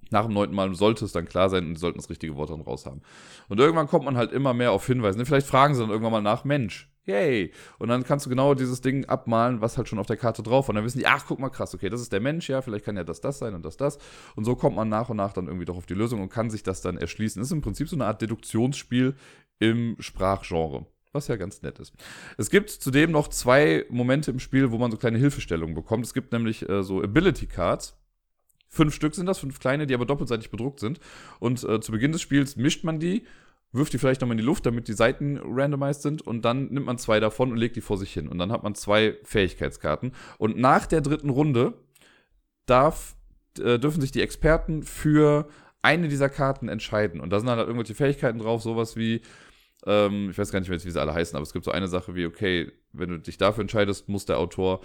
Nach 0.10 0.24
dem 0.24 0.34
neunten 0.34 0.56
Mal 0.56 0.74
sollte 0.74 1.04
es 1.04 1.12
dann 1.12 1.26
klar 1.26 1.50
sein 1.50 1.68
und 1.68 1.76
sie 1.76 1.82
sollten 1.82 2.00
das 2.00 2.10
richtige 2.10 2.38
Wort 2.38 2.50
dann 2.50 2.62
raus 2.62 2.86
haben. 2.86 3.02
Und 3.50 3.60
irgendwann 3.60 3.88
kommt 3.88 4.06
man 4.06 4.16
halt 4.16 4.32
immer 4.32 4.54
mehr 4.54 4.72
auf 4.72 4.88
Hinweise. 4.88 5.24
Vielleicht 5.26 5.48
fragen 5.48 5.76
sie 5.76 5.82
dann 5.82 5.90
irgendwann 5.90 6.14
mal 6.14 6.22
nach, 6.22 6.46
Mensch, 6.46 6.89
Yay. 7.06 7.52
Und 7.80 7.90
dann 7.90 8.04
kannst 8.04 8.26
du 8.26 8.30
genau 8.30 8.54
dieses 8.54 8.82
Ding 8.82 9.06
abmalen, 9.06 9.62
was 9.62 9.78
halt 9.78 9.88
schon 9.88 10.00
auf 10.00 10.06
der 10.06 10.18
Karte 10.18 10.44
drauf 10.44 10.68
war. 10.68 10.70
Und 10.70 10.76
dann 10.76 10.86
wissen 10.86 11.00
die, 11.00 11.08
ach, 11.08 11.26
guck 11.28 11.40
mal, 11.40 11.50
krass, 11.50 11.74
okay, 11.74 11.90
das 11.90 12.02
ist 12.02 12.14
der 12.14 12.20
Mensch, 12.20 12.50
ja, 12.50 12.62
vielleicht 12.62 12.86
kann 12.86 12.98
ja 12.98 13.04
das 13.04 13.22
das 13.22 13.40
sein 13.40 13.56
und 13.56 13.66
das 13.66 13.78
das. 13.78 13.98
Und 14.36 14.46
so 14.46 14.56
kommt 14.56 14.76
man 14.76 14.90
nach 14.90 15.10
und 15.10 15.18
nach 15.18 15.34
dann 15.34 15.48
irgendwie 15.48 15.66
doch 15.66 15.78
auf 15.78 15.86
die 15.86 15.96
Lösung 15.96 16.22
und 16.22 16.30
kann 16.30 16.50
sich 16.50 16.64
das 16.64 16.82
dann 16.82 16.98
erschließen. 16.98 17.40
Das 17.40 17.48
ist 17.48 17.54
im 17.54 17.62
Prinzip 17.62 17.90
so 17.90 17.96
eine 17.96 18.06
Art 18.06 18.22
Deduktionsspiel 18.22 19.16
im 19.60 19.96
Sprachgenre. 20.00 20.86
Was 21.12 21.28
ja 21.28 21.38
ganz 21.38 21.64
nett 21.64 21.80
ist. 21.80 21.94
Es 22.38 22.52
gibt 22.52 22.70
zudem 22.70 23.12
noch 23.12 23.30
zwei 23.30 23.86
Momente 23.90 24.30
im 24.30 24.40
Spiel, 24.40 24.70
wo 24.72 24.78
man 24.78 24.92
so 24.92 24.98
kleine 24.98 25.18
Hilfestellungen 25.18 25.74
bekommt. 25.74 26.06
Es 26.06 26.14
gibt 26.14 26.32
nämlich 26.32 26.70
äh, 26.70 26.84
so 26.84 27.02
Ability 27.02 27.48
Cards. 27.48 27.98
Fünf 28.68 28.94
Stück 28.94 29.16
sind 29.16 29.26
das, 29.26 29.40
fünf 29.40 29.60
kleine, 29.60 29.88
die 29.88 29.96
aber 29.96 30.06
doppelseitig 30.06 30.52
bedruckt 30.52 30.80
sind. 30.80 31.00
Und 31.40 31.64
äh, 31.64 31.82
zu 31.82 31.92
Beginn 31.92 32.12
des 32.12 32.22
Spiels 32.22 32.56
mischt 32.58 32.84
man 32.84 33.00
die 33.00 33.26
wirft 33.72 33.94
die 33.94 33.98
vielleicht 33.98 34.22
nochmal 34.22 34.34
in 34.34 34.40
die 34.40 34.46
Luft, 34.46 34.66
damit 34.66 34.88
die 34.88 34.94
Seiten 34.94 35.40
randomized 35.44 36.02
sind 36.02 36.22
und 36.22 36.44
dann 36.44 36.70
nimmt 36.70 36.86
man 36.86 36.98
zwei 36.98 37.20
davon 37.20 37.52
und 37.52 37.58
legt 37.58 37.76
die 37.76 37.82
vor 37.82 37.98
sich 37.98 38.12
hin. 38.12 38.28
Und 38.28 38.40
dann 38.40 38.52
hat 38.52 38.64
man 38.64 38.76
zwei 38.76 39.18
Fähigkeitskarten. 39.24 40.14
Und 40.38 40.58
nach 40.58 40.86
der 40.88 41.02
dritten 41.02 41.30
Runde 41.30 41.74
darf, 42.66 43.16
äh, 43.60 43.78
dürfen 43.78 44.02
sich 44.02 44.12
die 44.12 44.22
Experten 44.22 44.84
für 44.84 45.48
eine 45.82 46.08
dieser 46.08 46.30
Karten 46.30 46.68
entscheiden. 46.68 47.22
Und 47.22 47.30
da 47.30 47.40
sind 47.40 47.48
dann 47.48 47.58
halt 47.58 47.68
irgendwelche 47.68 47.96
Fähigkeiten 47.96 48.40
drauf, 48.40 48.62
sowas 48.62 48.96
wie, 48.96 49.22
ähm, 49.86 50.30
ich 50.32 50.38
weiß 50.38 50.52
gar 50.52 50.60
nicht 50.60 50.70
mehr, 50.70 50.84
wie 50.84 50.90
sie 50.90 51.02
alle 51.02 51.14
heißen, 51.14 51.36
aber 51.36 51.44
es 51.44 51.54
gibt 51.54 51.66
so 51.66 51.72
eine 51.72 51.88
Sache 51.88 52.16
wie, 52.16 52.26
okay, 52.26 52.72
wenn 52.92 53.10
du 53.10 53.20
dich 53.20 53.38
dafür 53.38 53.62
entscheidest, 53.62 54.10
muss 54.10 54.26
der 54.26 54.40
Autor 54.40 54.82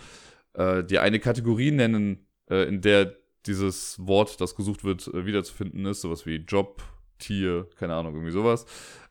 äh, 0.52 0.84
dir 0.84 1.02
eine 1.02 1.20
Kategorie 1.20 1.70
nennen, 1.70 2.26
äh, 2.50 2.68
in 2.68 2.80
der 2.80 3.16
dieses 3.46 3.98
Wort, 4.06 4.40
das 4.40 4.54
gesucht 4.54 4.84
wird, 4.84 5.08
äh, 5.08 5.26
wiederzufinden 5.26 5.84
ist, 5.86 6.00
sowas 6.00 6.26
wie 6.26 6.36
Job, 6.36 6.82
Tier, 7.24 7.68
keine 7.76 7.94
Ahnung, 7.94 8.14
irgendwie 8.14 8.32
sowas. 8.32 8.66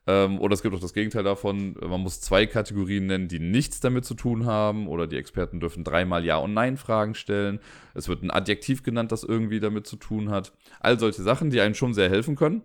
Ähm, 0.05 0.39
oder 0.39 0.53
es 0.53 0.61
gibt 0.61 0.75
auch 0.75 0.81
das 0.81 0.93
Gegenteil 0.93 1.23
davon, 1.23 1.75
man 1.79 2.01
muss 2.01 2.19
zwei 2.19 2.45
Kategorien 2.45 3.05
nennen, 3.07 3.29
die 3.29 3.39
nichts 3.39 3.79
damit 3.79 4.03
zu 4.05 4.15
tun 4.15 4.45
haben, 4.45 4.87
oder 4.87 5.07
die 5.07 5.15
Experten 5.15 5.59
dürfen 5.59 5.83
dreimal 5.83 6.25
Ja- 6.25 6.37
und 6.37 6.53
Nein-Fragen 6.53 7.15
stellen. 7.15 7.59
Es 7.93 8.09
wird 8.09 8.21
ein 8.21 8.31
Adjektiv 8.31 8.83
genannt, 8.83 9.11
das 9.11 9.23
irgendwie 9.23 9.59
damit 9.59 9.87
zu 9.87 9.95
tun 9.95 10.29
hat. 10.29 10.51
All 10.81 10.99
solche 10.99 11.23
Sachen, 11.23 11.49
die 11.51 11.61
einem 11.61 11.75
schon 11.75 11.93
sehr 11.93 12.09
helfen 12.09 12.35
können. 12.35 12.61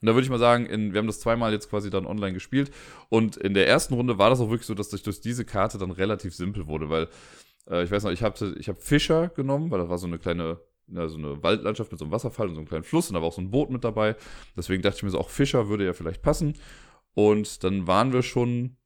Und 0.00 0.06
da 0.06 0.14
würde 0.14 0.24
ich 0.24 0.30
mal 0.30 0.38
sagen, 0.38 0.66
in, 0.66 0.92
wir 0.92 0.98
haben 0.98 1.06
das 1.06 1.20
zweimal 1.20 1.52
jetzt 1.52 1.70
quasi 1.70 1.88
dann 1.88 2.06
online 2.06 2.34
gespielt. 2.34 2.70
Und 3.08 3.38
in 3.38 3.54
der 3.54 3.66
ersten 3.66 3.94
Runde 3.94 4.18
war 4.18 4.28
das 4.28 4.40
auch 4.40 4.50
wirklich 4.50 4.66
so, 4.66 4.74
dass 4.74 4.90
durch 4.90 5.20
diese 5.22 5.46
Karte 5.46 5.78
dann 5.78 5.90
relativ 5.90 6.34
simpel 6.34 6.66
wurde, 6.66 6.90
weil 6.90 7.08
äh, 7.70 7.82
ich 7.82 7.90
weiß 7.90 8.04
noch, 8.04 8.10
ich 8.10 8.22
habe 8.22 8.54
ich 8.58 8.68
hab 8.68 8.82
Fischer 8.82 9.28
genommen, 9.28 9.70
weil 9.70 9.80
das 9.80 9.88
war 9.88 9.96
so 9.96 10.06
eine 10.06 10.18
kleine 10.18 10.60
ja, 10.88 11.08
so 11.08 11.18
eine 11.18 11.42
Waldlandschaft 11.42 11.90
mit 11.90 11.98
so 11.98 12.04
einem 12.04 12.12
Wasserfall 12.12 12.48
und 12.48 12.54
so 12.54 12.60
einem 12.60 12.68
kleinen 12.68 12.84
Fluss 12.84 13.08
und 13.08 13.14
da 13.14 13.20
war 13.20 13.28
auch 13.28 13.32
so 13.32 13.40
ein 13.40 13.50
Boot 13.50 13.70
mit 13.70 13.84
dabei. 13.84 14.16
Deswegen 14.56 14.82
dachte 14.82 14.98
ich 14.98 15.02
mir 15.02 15.10
so, 15.10 15.18
auch 15.18 15.30
Fischer 15.30 15.68
würde 15.68 15.84
ja 15.84 15.92
vielleicht 15.92 16.22
passen. 16.22 16.54
Und 17.14 17.64
dann 17.64 17.86
waren 17.86 18.12
wir 18.12 18.22
schon, 18.22 18.76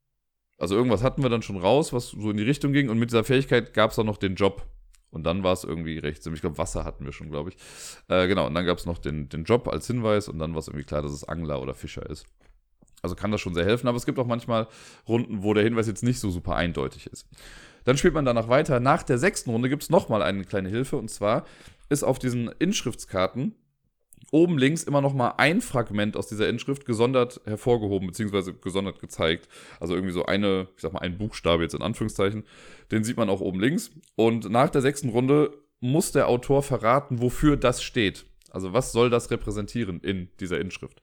also 0.57 0.76
irgendwas 0.76 1.02
hatten 1.02 1.23
wir 1.23 1.30
dann 1.30 1.42
schon 1.42 1.57
raus, 1.57 1.92
was 1.92 2.11
so 2.11 2.30
in 2.30 2.37
die 2.37 2.45
Richtung 2.45 2.73
ging. 2.73 2.88
Und 2.88 2.99
mit 2.99 3.11
dieser 3.11 3.25
Fähigkeit 3.25 3.75
gab 3.75 3.90
es 3.90 3.97
dann 3.97 4.07
noch 4.07 4.19
den 4.19 4.37
Job. 4.37 4.66
Und 5.11 5.25
dann 5.25 5.42
war 5.42 5.52
es 5.52 5.64
irgendwie 5.64 5.99
recht 5.99 6.23
simpel. 6.23 6.37
Ich 6.37 6.40
glaube, 6.42 6.59
Wasser 6.59 6.85
hatten 6.85 7.04
wir 7.04 7.12
schon, 7.12 7.30
glaube 7.30 7.50
ich. 7.50 7.57
Äh, 8.09 8.28
genau, 8.28 8.47
und 8.47 8.54
dann 8.54 8.64
gab 8.64 8.78
es 8.78 8.87
noch 8.87 8.99
den, 8.99 9.28
den 9.28 9.45
Job 9.45 9.66
als 9.69 9.88
Hinweis 9.88 10.28
und 10.28 10.38
dann 10.38 10.52
war 10.52 10.61
es 10.61 10.69
irgendwie 10.69 10.85
klar, 10.85 11.02
dass 11.02 11.11
es 11.11 11.25
Angler 11.25 11.61
oder 11.61 11.75
Fischer 11.75 12.09
ist. 12.09 12.26
Also 13.02 13.16
kann 13.16 13.33
das 13.33 13.40
schon 13.40 13.54
sehr 13.54 13.64
helfen, 13.64 13.88
aber 13.88 13.97
es 13.97 14.07
gibt 14.07 14.19
auch 14.19 14.26
manchmal 14.26 14.69
Runden, 15.09 15.42
wo 15.42 15.54
der 15.54 15.64
Hinweis 15.64 15.87
jetzt 15.87 16.04
nicht 16.04 16.21
so 16.21 16.30
super 16.30 16.54
eindeutig 16.54 17.07
ist. 17.07 17.26
Dann 17.85 17.97
spielt 17.97 18.14
man 18.14 18.25
danach 18.25 18.49
weiter. 18.49 18.78
Nach 18.78 19.02
der 19.02 19.19
sechsten 19.19 19.50
Runde 19.50 19.69
gibt 19.69 19.83
es 19.83 19.90
nochmal 19.90 20.23
eine 20.23 20.45
kleine 20.45 20.69
Hilfe 20.69 20.97
und 20.97 21.11
zwar 21.11 21.45
ist 21.90 22.02
auf 22.02 22.18
diesen 22.18 22.49
Inschriftskarten 22.59 23.54
oben 24.30 24.59
links 24.59 24.85
immer 24.85 25.00
noch 25.00 25.14
mal 25.14 25.35
ein 25.38 25.61
Fragment 25.61 26.16
aus 26.16 26.28
dieser 26.28 26.49
Inschrift 26.49 26.85
gesondert 26.87 27.40
hervorgehoben, 27.44 28.06
beziehungsweise 28.06 28.54
gesondert 28.54 29.00
gezeigt. 29.00 29.49
Also 29.80 29.94
irgendwie 29.94 30.12
so 30.12 30.25
eine, 30.25 30.68
ich 30.76 30.82
sag 30.82 30.92
mal, 30.92 31.00
ein 31.00 31.18
Buchstabe 31.18 31.62
jetzt 31.62 31.75
in 31.75 31.82
Anführungszeichen. 31.82 32.44
Den 32.90 33.04
sieht 33.04 33.16
man 33.16 33.28
auch 33.28 33.40
oben 33.40 33.61
links. 33.61 33.90
Und 34.16 34.50
nach 34.50 34.70
der 34.70 34.82
sechsten 34.82 35.09
Runde 35.09 35.52
muss 35.80 36.12
der 36.12 36.28
Autor 36.28 36.62
verraten, 36.62 37.20
wofür 37.20 37.56
das 37.56 37.82
steht. 37.82 38.26
Also 38.50 38.73
was 38.73 38.92
soll 38.92 39.11
das 39.11 39.30
repräsentieren 39.30 40.00
in 40.00 40.28
dieser 40.40 40.61
Inschrift. 40.61 41.00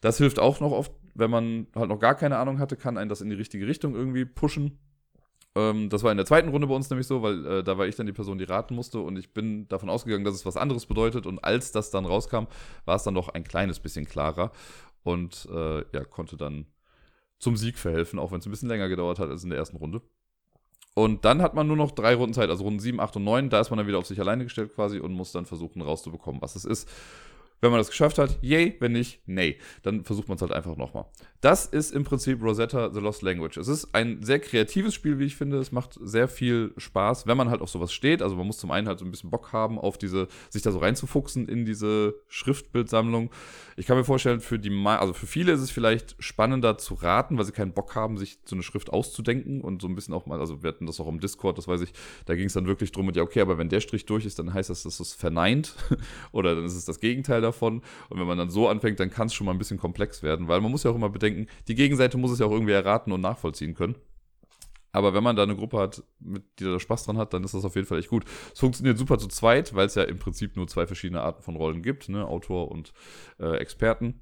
Das 0.00 0.18
hilft 0.18 0.38
auch 0.38 0.60
noch 0.60 0.72
oft, 0.72 0.92
wenn 1.14 1.30
man 1.30 1.66
halt 1.74 1.88
noch 1.88 1.98
gar 1.98 2.14
keine 2.14 2.38
Ahnung 2.38 2.58
hatte, 2.58 2.76
kann 2.76 2.98
einen 2.98 3.08
das 3.08 3.20
in 3.20 3.30
die 3.30 3.36
richtige 3.36 3.66
Richtung 3.66 3.94
irgendwie 3.94 4.24
pushen. 4.24 4.78
Ähm, 5.56 5.88
das 5.88 6.02
war 6.02 6.10
in 6.10 6.16
der 6.16 6.26
zweiten 6.26 6.48
Runde 6.48 6.66
bei 6.66 6.74
uns 6.74 6.90
nämlich 6.90 7.06
so, 7.06 7.22
weil 7.22 7.46
äh, 7.46 7.64
da 7.64 7.76
war 7.76 7.86
ich 7.86 7.96
dann 7.96 8.06
die 8.06 8.12
Person, 8.12 8.38
die 8.38 8.44
raten 8.44 8.74
musste 8.74 9.00
und 9.00 9.18
ich 9.18 9.32
bin 9.32 9.68
davon 9.68 9.90
ausgegangen, 9.90 10.24
dass 10.24 10.34
es 10.34 10.46
was 10.46 10.56
anderes 10.56 10.86
bedeutet 10.86 11.26
und 11.26 11.42
als 11.42 11.72
das 11.72 11.90
dann 11.90 12.06
rauskam, 12.06 12.44
war 12.84 12.96
es 12.96 13.02
dann 13.02 13.14
doch 13.14 13.28
ein 13.30 13.44
kleines 13.44 13.80
bisschen 13.80 14.06
klarer 14.06 14.52
und 15.02 15.48
äh, 15.50 15.78
ja, 15.92 16.04
konnte 16.04 16.36
dann 16.36 16.66
zum 17.38 17.56
Sieg 17.56 17.78
verhelfen, 17.78 18.18
auch 18.18 18.32
wenn 18.32 18.38
es 18.38 18.46
ein 18.46 18.50
bisschen 18.50 18.68
länger 18.68 18.88
gedauert 18.88 19.18
hat 19.18 19.30
als 19.30 19.42
in 19.42 19.50
der 19.50 19.58
ersten 19.58 19.76
Runde. 19.76 20.02
Und 20.94 21.24
dann 21.24 21.40
hat 21.40 21.54
man 21.54 21.66
nur 21.66 21.76
noch 21.76 21.92
drei 21.92 22.14
Runden 22.14 22.34
Zeit, 22.34 22.50
also 22.50 22.64
Runden 22.64 22.80
7, 22.80 23.00
8 23.00 23.16
und 23.16 23.24
9. 23.24 23.48
Da 23.48 23.60
ist 23.60 23.70
man 23.70 23.78
dann 23.78 23.86
wieder 23.86 23.98
auf 23.98 24.06
sich 24.06 24.20
alleine 24.20 24.44
gestellt 24.44 24.74
quasi 24.74 24.98
und 24.98 25.12
muss 25.12 25.32
dann 25.32 25.46
versuchen 25.46 25.82
rauszubekommen, 25.82 26.42
was 26.42 26.56
es 26.56 26.64
ist. 26.64 26.88
Wenn 27.60 27.70
man 27.70 27.78
das 27.78 27.90
geschafft 27.90 28.18
hat, 28.18 28.38
yay, 28.42 28.76
wenn 28.80 28.92
nicht, 28.92 29.20
nee. 29.26 29.58
Dann 29.82 30.04
versucht 30.04 30.28
man 30.28 30.36
es 30.36 30.42
halt 30.42 30.52
einfach 30.52 30.76
nochmal. 30.76 31.06
Das 31.40 31.66
ist 31.66 31.92
im 31.92 32.04
Prinzip 32.04 32.42
Rosetta 32.42 32.92
The 32.92 33.00
Lost 33.00 33.22
Language. 33.22 33.56
Es 33.56 33.68
ist 33.68 33.94
ein 33.94 34.22
sehr 34.22 34.40
kreatives 34.40 34.94
Spiel, 34.94 35.18
wie 35.18 35.24
ich 35.24 35.36
finde. 35.36 35.58
Es 35.58 35.72
macht 35.72 35.98
sehr 36.02 36.28
viel 36.28 36.72
Spaß, 36.76 37.26
wenn 37.26 37.36
man 37.36 37.50
halt 37.50 37.60
auf 37.60 37.70
sowas 37.70 37.92
steht. 37.92 38.22
Also 38.22 38.36
man 38.36 38.46
muss 38.46 38.58
zum 38.58 38.70
einen 38.70 38.86
halt 38.88 38.98
so 38.98 39.04
ein 39.04 39.10
bisschen 39.10 39.30
Bock 39.30 39.52
haben, 39.52 39.78
auf 39.78 39.98
diese, 39.98 40.28
sich 40.48 40.62
da 40.62 40.70
so 40.70 40.78
reinzufuchsen 40.78 41.48
in 41.48 41.64
diese 41.64 42.14
Schriftbildsammlung. 42.28 43.30
Ich 43.76 43.86
kann 43.86 43.96
mir 43.96 44.04
vorstellen, 44.04 44.40
für 44.40 44.58
die, 44.58 44.70
also 44.84 45.12
für 45.12 45.26
viele 45.26 45.52
ist 45.52 45.60
es 45.60 45.70
vielleicht 45.70 46.16
spannender 46.18 46.76
zu 46.76 46.94
raten, 46.94 47.38
weil 47.38 47.44
sie 47.44 47.52
keinen 47.52 47.72
Bock 47.72 47.94
haben, 47.94 48.18
sich 48.18 48.38
so 48.44 48.54
eine 48.54 48.62
Schrift 48.62 48.90
auszudenken 48.90 49.62
und 49.62 49.80
so 49.80 49.88
ein 49.88 49.94
bisschen 49.94 50.12
auch 50.12 50.26
mal, 50.26 50.40
also 50.40 50.62
wir 50.62 50.68
hatten 50.68 50.86
das 50.86 51.00
auch 51.00 51.08
im 51.08 51.20
Discord, 51.20 51.56
das 51.56 51.68
weiß 51.68 51.80
ich, 51.80 51.92
da 52.26 52.34
ging 52.34 52.46
es 52.46 52.52
dann 52.52 52.66
wirklich 52.66 52.92
drum 52.92 53.08
und 53.08 53.16
ja, 53.16 53.22
okay, 53.22 53.40
aber 53.40 53.56
wenn 53.56 53.68
der 53.68 53.80
Strich 53.80 54.04
durch 54.04 54.26
ist, 54.26 54.38
dann 54.38 54.52
heißt 54.52 54.68
das, 54.68 54.82
dass 54.82 55.00
es 55.00 55.14
verneint 55.14 55.76
oder 56.32 56.54
dann 56.54 56.64
ist 56.64 56.76
es 56.76 56.84
das 56.84 57.00
Gegenteil 57.00 57.40
davon. 57.40 57.49
Und 57.58 57.82
wenn 58.10 58.26
man 58.26 58.38
dann 58.38 58.50
so 58.50 58.68
anfängt, 58.68 59.00
dann 59.00 59.10
kann 59.10 59.26
es 59.26 59.34
schon 59.34 59.46
mal 59.46 59.52
ein 59.52 59.58
bisschen 59.58 59.78
komplex 59.78 60.22
werden, 60.22 60.48
weil 60.48 60.60
man 60.60 60.70
muss 60.70 60.82
ja 60.84 60.90
auch 60.90 60.94
immer 60.96 61.10
bedenken, 61.10 61.46
die 61.68 61.74
Gegenseite 61.74 62.18
muss 62.18 62.30
es 62.30 62.38
ja 62.38 62.46
auch 62.46 62.52
irgendwie 62.52 62.72
erraten 62.72 63.12
und 63.12 63.20
nachvollziehen 63.20 63.74
können. 63.74 63.96
Aber 64.92 65.14
wenn 65.14 65.22
man 65.22 65.36
da 65.36 65.44
eine 65.44 65.54
Gruppe 65.54 65.78
hat, 65.78 66.02
mit, 66.18 66.42
die 66.58 66.64
da 66.64 66.80
Spaß 66.80 67.04
dran 67.04 67.18
hat, 67.18 67.32
dann 67.32 67.44
ist 67.44 67.54
das 67.54 67.64
auf 67.64 67.76
jeden 67.76 67.86
Fall 67.86 67.98
echt 67.98 68.08
gut. 68.08 68.24
Es 68.52 68.58
funktioniert 68.58 68.98
super 68.98 69.18
zu 69.18 69.28
zweit, 69.28 69.74
weil 69.74 69.86
es 69.86 69.94
ja 69.94 70.02
im 70.02 70.18
Prinzip 70.18 70.56
nur 70.56 70.66
zwei 70.66 70.86
verschiedene 70.86 71.20
Arten 71.20 71.42
von 71.42 71.56
Rollen 71.56 71.82
gibt, 71.82 72.08
ne? 72.08 72.26
Autor 72.26 72.70
und 72.70 72.92
äh, 73.38 73.56
Experten. 73.58 74.20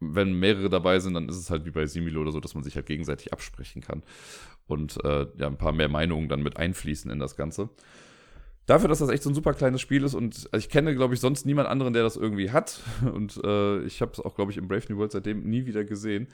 Wenn 0.00 0.32
mehrere 0.32 0.70
dabei 0.70 0.98
sind, 0.98 1.14
dann 1.14 1.28
ist 1.28 1.36
es 1.36 1.50
halt 1.50 1.66
wie 1.66 1.70
bei 1.70 1.86
Similo 1.86 2.22
oder 2.22 2.32
so, 2.32 2.40
dass 2.40 2.54
man 2.54 2.64
sich 2.64 2.74
halt 2.74 2.86
gegenseitig 2.86 3.32
absprechen 3.32 3.82
kann 3.82 4.02
und 4.66 5.04
äh, 5.04 5.26
ja, 5.36 5.46
ein 5.46 5.58
paar 5.58 5.72
mehr 5.72 5.88
Meinungen 5.88 6.28
dann 6.28 6.42
mit 6.42 6.56
einfließen 6.56 7.10
in 7.10 7.18
das 7.18 7.36
Ganze 7.36 7.68
dafür, 8.70 8.88
dass 8.88 9.00
das 9.00 9.10
echt 9.10 9.22
so 9.22 9.30
ein 9.30 9.34
super 9.34 9.52
kleines 9.52 9.80
Spiel 9.80 10.04
ist 10.04 10.14
und 10.14 10.48
ich 10.56 10.68
kenne, 10.68 10.94
glaube 10.94 11.14
ich, 11.14 11.20
sonst 11.20 11.44
niemand 11.44 11.68
anderen, 11.68 11.92
der 11.92 12.04
das 12.04 12.16
irgendwie 12.16 12.50
hat. 12.50 12.80
Und 13.12 13.40
äh, 13.44 13.82
ich 13.82 14.00
habe 14.00 14.12
es 14.12 14.20
auch, 14.20 14.34
glaube 14.34 14.52
ich, 14.52 14.58
im 14.58 14.68
Brave 14.68 14.84
New 14.88 14.98
World 14.98 15.12
seitdem 15.12 15.42
nie 15.42 15.66
wieder 15.66 15.84
gesehen. 15.84 16.28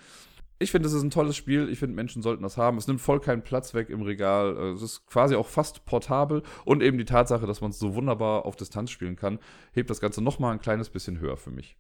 Ich 0.59 0.71
finde, 0.71 0.89
es 0.89 0.95
ist 0.95 1.03
ein 1.03 1.11
tolles 1.11 1.37
Spiel. 1.37 1.69
Ich 1.69 1.79
finde, 1.79 1.95
Menschen 1.95 2.23
sollten 2.23 2.43
das 2.43 2.57
haben. 2.57 2.79
Es 2.79 2.87
nimmt 2.87 3.01
voll 3.01 3.21
keinen 3.21 3.43
Platz 3.43 3.75
weg 3.75 3.91
im 3.91 4.03
Regal. 4.03 4.57
Äh, 4.57 4.73
es 4.73 4.83
ist 4.83 5.07
quasi 5.07 5.35
auch 5.35 5.47
fast 5.47 5.85
portabel. 5.87 6.43
Und 6.65 6.83
eben 6.83 6.99
die 6.99 7.05
Tatsache, 7.05 7.47
dass 7.47 7.61
man 7.61 7.71
es 7.71 7.79
so 7.79 7.95
wunderbar 7.95 8.45
auf 8.45 8.57
Distanz 8.57 8.91
spielen 8.91 9.17
kann, 9.17 9.39
hebt 9.73 9.91
das 9.91 10.01
Ganze 10.01 10.23
nochmal 10.23 10.53
ein 10.53 10.61
kleines 10.61 10.91
bisschen 10.91 11.21
höher 11.21 11.37
für 11.37 11.51
mich. 11.51 11.77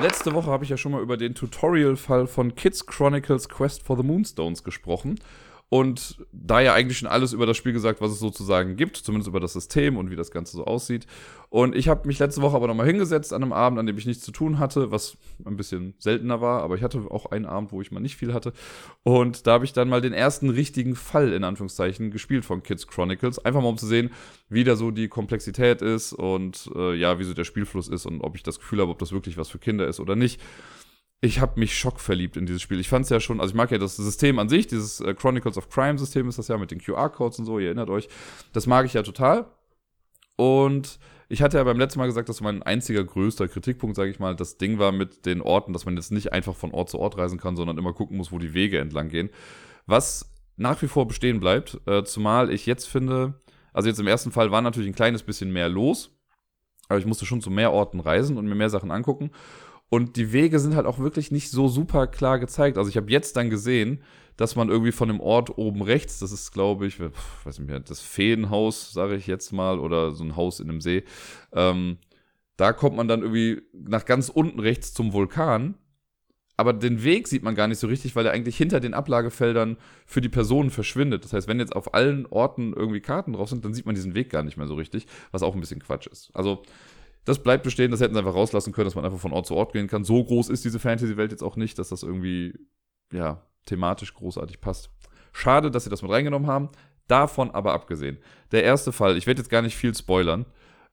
Letzte 0.00 0.32
Woche 0.32 0.50
habe 0.50 0.62
ich 0.62 0.70
ja 0.70 0.76
schon 0.76 0.92
mal 0.92 1.02
über 1.02 1.16
den 1.16 1.34
Tutorial-Fall 1.34 2.28
von 2.28 2.54
Kids 2.54 2.86
Chronicles 2.86 3.48
Quest 3.48 3.82
for 3.82 3.96
the 3.96 4.04
Moonstones 4.04 4.62
gesprochen. 4.62 5.18
Und 5.70 6.24
da 6.32 6.60
ja 6.60 6.72
eigentlich 6.72 6.96
schon 6.96 7.08
alles 7.08 7.34
über 7.34 7.44
das 7.44 7.58
Spiel 7.58 7.74
gesagt, 7.74 8.00
was 8.00 8.12
es 8.12 8.18
sozusagen 8.18 8.76
gibt, 8.76 8.96
zumindest 8.96 9.28
über 9.28 9.40
das 9.40 9.52
System 9.52 9.98
und 9.98 10.10
wie 10.10 10.16
das 10.16 10.30
Ganze 10.30 10.56
so 10.56 10.64
aussieht. 10.64 11.06
Und 11.50 11.76
ich 11.76 11.88
habe 11.88 12.06
mich 12.06 12.18
letzte 12.18 12.40
Woche 12.40 12.56
aber 12.56 12.66
nochmal 12.68 12.86
hingesetzt 12.86 13.34
an 13.34 13.42
einem 13.42 13.52
Abend, 13.52 13.78
an 13.78 13.86
dem 13.86 13.98
ich 13.98 14.06
nichts 14.06 14.24
zu 14.24 14.32
tun 14.32 14.58
hatte, 14.58 14.90
was 14.90 15.18
ein 15.44 15.56
bisschen 15.56 15.94
seltener 15.98 16.40
war, 16.40 16.62
aber 16.62 16.76
ich 16.76 16.82
hatte 16.82 17.10
auch 17.10 17.26
einen 17.26 17.44
Abend, 17.44 17.72
wo 17.72 17.82
ich 17.82 17.90
mal 17.90 18.00
nicht 18.00 18.16
viel 18.16 18.32
hatte. 18.32 18.54
Und 19.02 19.46
da 19.46 19.52
habe 19.52 19.66
ich 19.66 19.74
dann 19.74 19.90
mal 19.90 20.00
den 20.00 20.14
ersten 20.14 20.48
richtigen 20.48 20.94
Fall 20.96 21.34
in 21.34 21.44
Anführungszeichen 21.44 22.10
gespielt 22.10 22.46
von 22.46 22.62
Kids 22.62 22.86
Chronicles. 22.86 23.38
Einfach 23.38 23.60
mal 23.60 23.68
um 23.68 23.78
zu 23.78 23.86
sehen, 23.86 24.10
wie 24.48 24.64
da 24.64 24.74
so 24.74 24.90
die 24.90 25.08
Komplexität 25.08 25.82
ist 25.82 26.14
und 26.14 26.70
äh, 26.76 26.94
ja, 26.94 27.18
wie 27.18 27.24
so 27.24 27.34
der 27.34 27.44
Spielfluss 27.44 27.88
ist 27.88 28.06
und 28.06 28.22
ob 28.22 28.36
ich 28.36 28.42
das 28.42 28.58
Gefühl 28.58 28.80
habe, 28.80 28.90
ob 28.90 28.98
das 28.98 29.12
wirklich 29.12 29.36
was 29.36 29.48
für 29.48 29.58
Kinder 29.58 29.86
ist 29.86 30.00
oder 30.00 30.16
nicht 30.16 30.40
ich 31.20 31.40
habe 31.40 31.58
mich 31.58 31.76
schockverliebt 31.76 32.36
in 32.36 32.46
dieses 32.46 32.62
Spiel. 32.62 32.78
Ich 32.78 32.88
fand 32.88 33.04
es 33.04 33.10
ja 33.10 33.18
schon, 33.18 33.40
also 33.40 33.52
ich 33.52 33.56
mag 33.56 33.70
ja 33.70 33.78
das 33.78 33.96
System 33.96 34.38
an 34.38 34.48
sich, 34.48 34.66
dieses 34.68 35.00
äh, 35.00 35.14
Chronicles 35.14 35.58
of 35.58 35.68
Crime 35.68 35.98
System 35.98 36.28
ist 36.28 36.38
das 36.38 36.48
ja 36.48 36.56
mit 36.58 36.70
den 36.70 36.80
QR-Codes 36.80 37.40
und 37.40 37.44
so, 37.44 37.58
ihr 37.58 37.66
erinnert 37.66 37.90
euch. 37.90 38.08
Das 38.52 38.66
mag 38.66 38.86
ich 38.86 38.94
ja 38.94 39.02
total. 39.02 39.46
Und 40.36 41.00
ich 41.28 41.42
hatte 41.42 41.58
ja 41.58 41.64
beim 41.64 41.78
letzten 41.78 41.98
Mal 41.98 42.06
gesagt, 42.06 42.28
dass 42.28 42.40
mein 42.40 42.62
einziger 42.62 43.02
größter 43.02 43.48
Kritikpunkt, 43.48 43.96
sage 43.96 44.10
ich 44.10 44.20
mal, 44.20 44.36
das 44.36 44.58
Ding 44.58 44.78
war 44.78 44.92
mit 44.92 45.26
den 45.26 45.42
Orten, 45.42 45.72
dass 45.72 45.84
man 45.84 45.96
jetzt 45.96 46.12
nicht 46.12 46.32
einfach 46.32 46.54
von 46.54 46.70
Ort 46.72 46.88
zu 46.88 46.98
Ort 47.00 47.18
reisen 47.18 47.38
kann, 47.38 47.56
sondern 47.56 47.76
immer 47.78 47.92
gucken 47.92 48.16
muss, 48.16 48.30
wo 48.30 48.38
die 48.38 48.54
Wege 48.54 48.78
entlang 48.78 49.08
gehen. 49.08 49.28
Was 49.86 50.32
nach 50.56 50.80
wie 50.82 50.88
vor 50.88 51.08
bestehen 51.08 51.40
bleibt, 51.40 51.80
äh, 51.86 52.04
zumal 52.04 52.50
ich 52.50 52.64
jetzt 52.66 52.86
finde, 52.86 53.34
also 53.72 53.88
jetzt 53.88 53.98
im 53.98 54.06
ersten 54.06 54.30
Fall 54.30 54.52
war 54.52 54.62
natürlich 54.62 54.88
ein 54.88 54.94
kleines 54.94 55.24
bisschen 55.24 55.52
mehr 55.52 55.68
los, 55.68 56.16
aber 56.88 56.98
ich 56.98 57.06
musste 57.06 57.26
schon 57.26 57.42
zu 57.42 57.50
mehr 57.50 57.72
Orten 57.72 58.00
reisen 58.00 58.38
und 58.38 58.46
mir 58.46 58.54
mehr 58.54 58.70
Sachen 58.70 58.90
angucken. 58.90 59.30
Und 59.90 60.16
die 60.16 60.32
Wege 60.32 60.58
sind 60.58 60.76
halt 60.76 60.86
auch 60.86 60.98
wirklich 60.98 61.30
nicht 61.30 61.50
so 61.50 61.68
super 61.68 62.06
klar 62.06 62.38
gezeigt. 62.38 62.76
Also 62.76 62.90
ich 62.90 62.96
habe 62.96 63.10
jetzt 63.10 63.36
dann 63.36 63.48
gesehen, 63.48 64.02
dass 64.36 64.54
man 64.54 64.68
irgendwie 64.68 64.92
von 64.92 65.08
dem 65.08 65.20
Ort 65.20 65.58
oben 65.58 65.82
rechts, 65.82 66.18
das 66.18 66.30
ist, 66.30 66.52
glaube 66.52 66.86
ich, 66.86 67.00
weiß 67.00 67.58
nicht 67.58 67.68
mehr, 67.68 67.80
das 67.80 68.00
Feenhaus, 68.00 68.92
sage 68.92 69.16
ich 69.16 69.26
jetzt 69.26 69.52
mal, 69.52 69.78
oder 69.78 70.12
so 70.12 70.24
ein 70.24 70.36
Haus 70.36 70.60
in 70.60 70.68
einem 70.68 70.80
See, 70.80 71.04
ähm, 71.52 71.98
da 72.56 72.72
kommt 72.72 72.96
man 72.96 73.08
dann 73.08 73.22
irgendwie 73.22 73.62
nach 73.72 74.04
ganz 74.04 74.28
unten 74.28 74.60
rechts 74.60 74.92
zum 74.92 75.12
Vulkan. 75.12 75.74
Aber 76.56 76.72
den 76.72 77.04
Weg 77.04 77.28
sieht 77.28 77.44
man 77.44 77.54
gar 77.54 77.68
nicht 77.68 77.78
so 77.78 77.86
richtig, 77.86 78.16
weil 78.16 78.26
er 78.26 78.32
eigentlich 78.32 78.56
hinter 78.56 78.80
den 78.80 78.92
Ablagefeldern 78.92 79.76
für 80.06 80.20
die 80.20 80.28
Personen 80.28 80.70
verschwindet. 80.70 81.22
Das 81.22 81.32
heißt, 81.32 81.46
wenn 81.46 81.60
jetzt 81.60 81.74
auf 81.74 81.94
allen 81.94 82.26
Orten 82.26 82.72
irgendwie 82.72 83.00
Karten 83.00 83.34
drauf 83.34 83.48
sind, 83.48 83.64
dann 83.64 83.74
sieht 83.74 83.86
man 83.86 83.94
diesen 83.94 84.16
Weg 84.16 84.30
gar 84.30 84.42
nicht 84.42 84.56
mehr 84.56 84.66
so 84.66 84.74
richtig, 84.74 85.06
was 85.30 85.44
auch 85.44 85.54
ein 85.54 85.60
bisschen 85.60 85.80
Quatsch 85.80 86.08
ist. 86.08 86.30
Also 86.34 86.62
das 87.28 87.42
bleibt 87.42 87.62
bestehen, 87.62 87.90
das 87.90 88.00
hätten 88.00 88.14
sie 88.14 88.18
einfach 88.18 88.34
rauslassen 88.34 88.72
können, 88.72 88.86
dass 88.86 88.94
man 88.94 89.04
einfach 89.04 89.18
von 89.18 89.32
Ort 89.32 89.46
zu 89.46 89.54
Ort 89.54 89.74
gehen 89.74 89.86
kann. 89.86 90.02
So 90.02 90.24
groß 90.24 90.48
ist 90.48 90.64
diese 90.64 90.78
Fantasy-Welt 90.78 91.30
jetzt 91.30 91.42
auch 91.42 91.56
nicht, 91.56 91.78
dass 91.78 91.90
das 91.90 92.02
irgendwie, 92.02 92.54
ja, 93.12 93.42
thematisch 93.66 94.14
großartig 94.14 94.60
passt. 94.62 94.90
Schade, 95.32 95.70
dass 95.70 95.84
sie 95.84 95.90
das 95.90 96.00
mit 96.00 96.10
reingenommen 96.10 96.48
haben. 96.48 96.70
Davon 97.06 97.50
aber 97.50 97.74
abgesehen. 97.74 98.18
Der 98.50 98.64
erste 98.64 98.92
Fall, 98.92 99.16
ich 99.18 99.26
werde 99.26 99.40
jetzt 99.40 99.50
gar 99.50 99.60
nicht 99.60 99.76
viel 99.76 99.94
spoilern, 99.94 100.46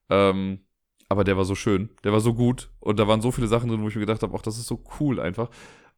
ähm, 0.09 0.59
aber 1.07 1.23
der 1.23 1.37
war 1.37 1.45
so 1.45 1.55
schön, 1.55 1.89
der 2.03 2.11
war 2.11 2.19
so 2.19 2.33
gut 2.33 2.69
und 2.79 2.99
da 2.99 3.07
waren 3.07 3.21
so 3.21 3.31
viele 3.31 3.47
Sachen 3.47 3.69
drin, 3.69 3.81
wo 3.81 3.87
ich 3.87 3.95
mir 3.95 4.01
gedacht 4.01 4.21
habe, 4.21 4.35
ach, 4.37 4.41
das 4.41 4.57
ist 4.57 4.67
so 4.67 4.83
cool 4.99 5.19
einfach. 5.19 5.49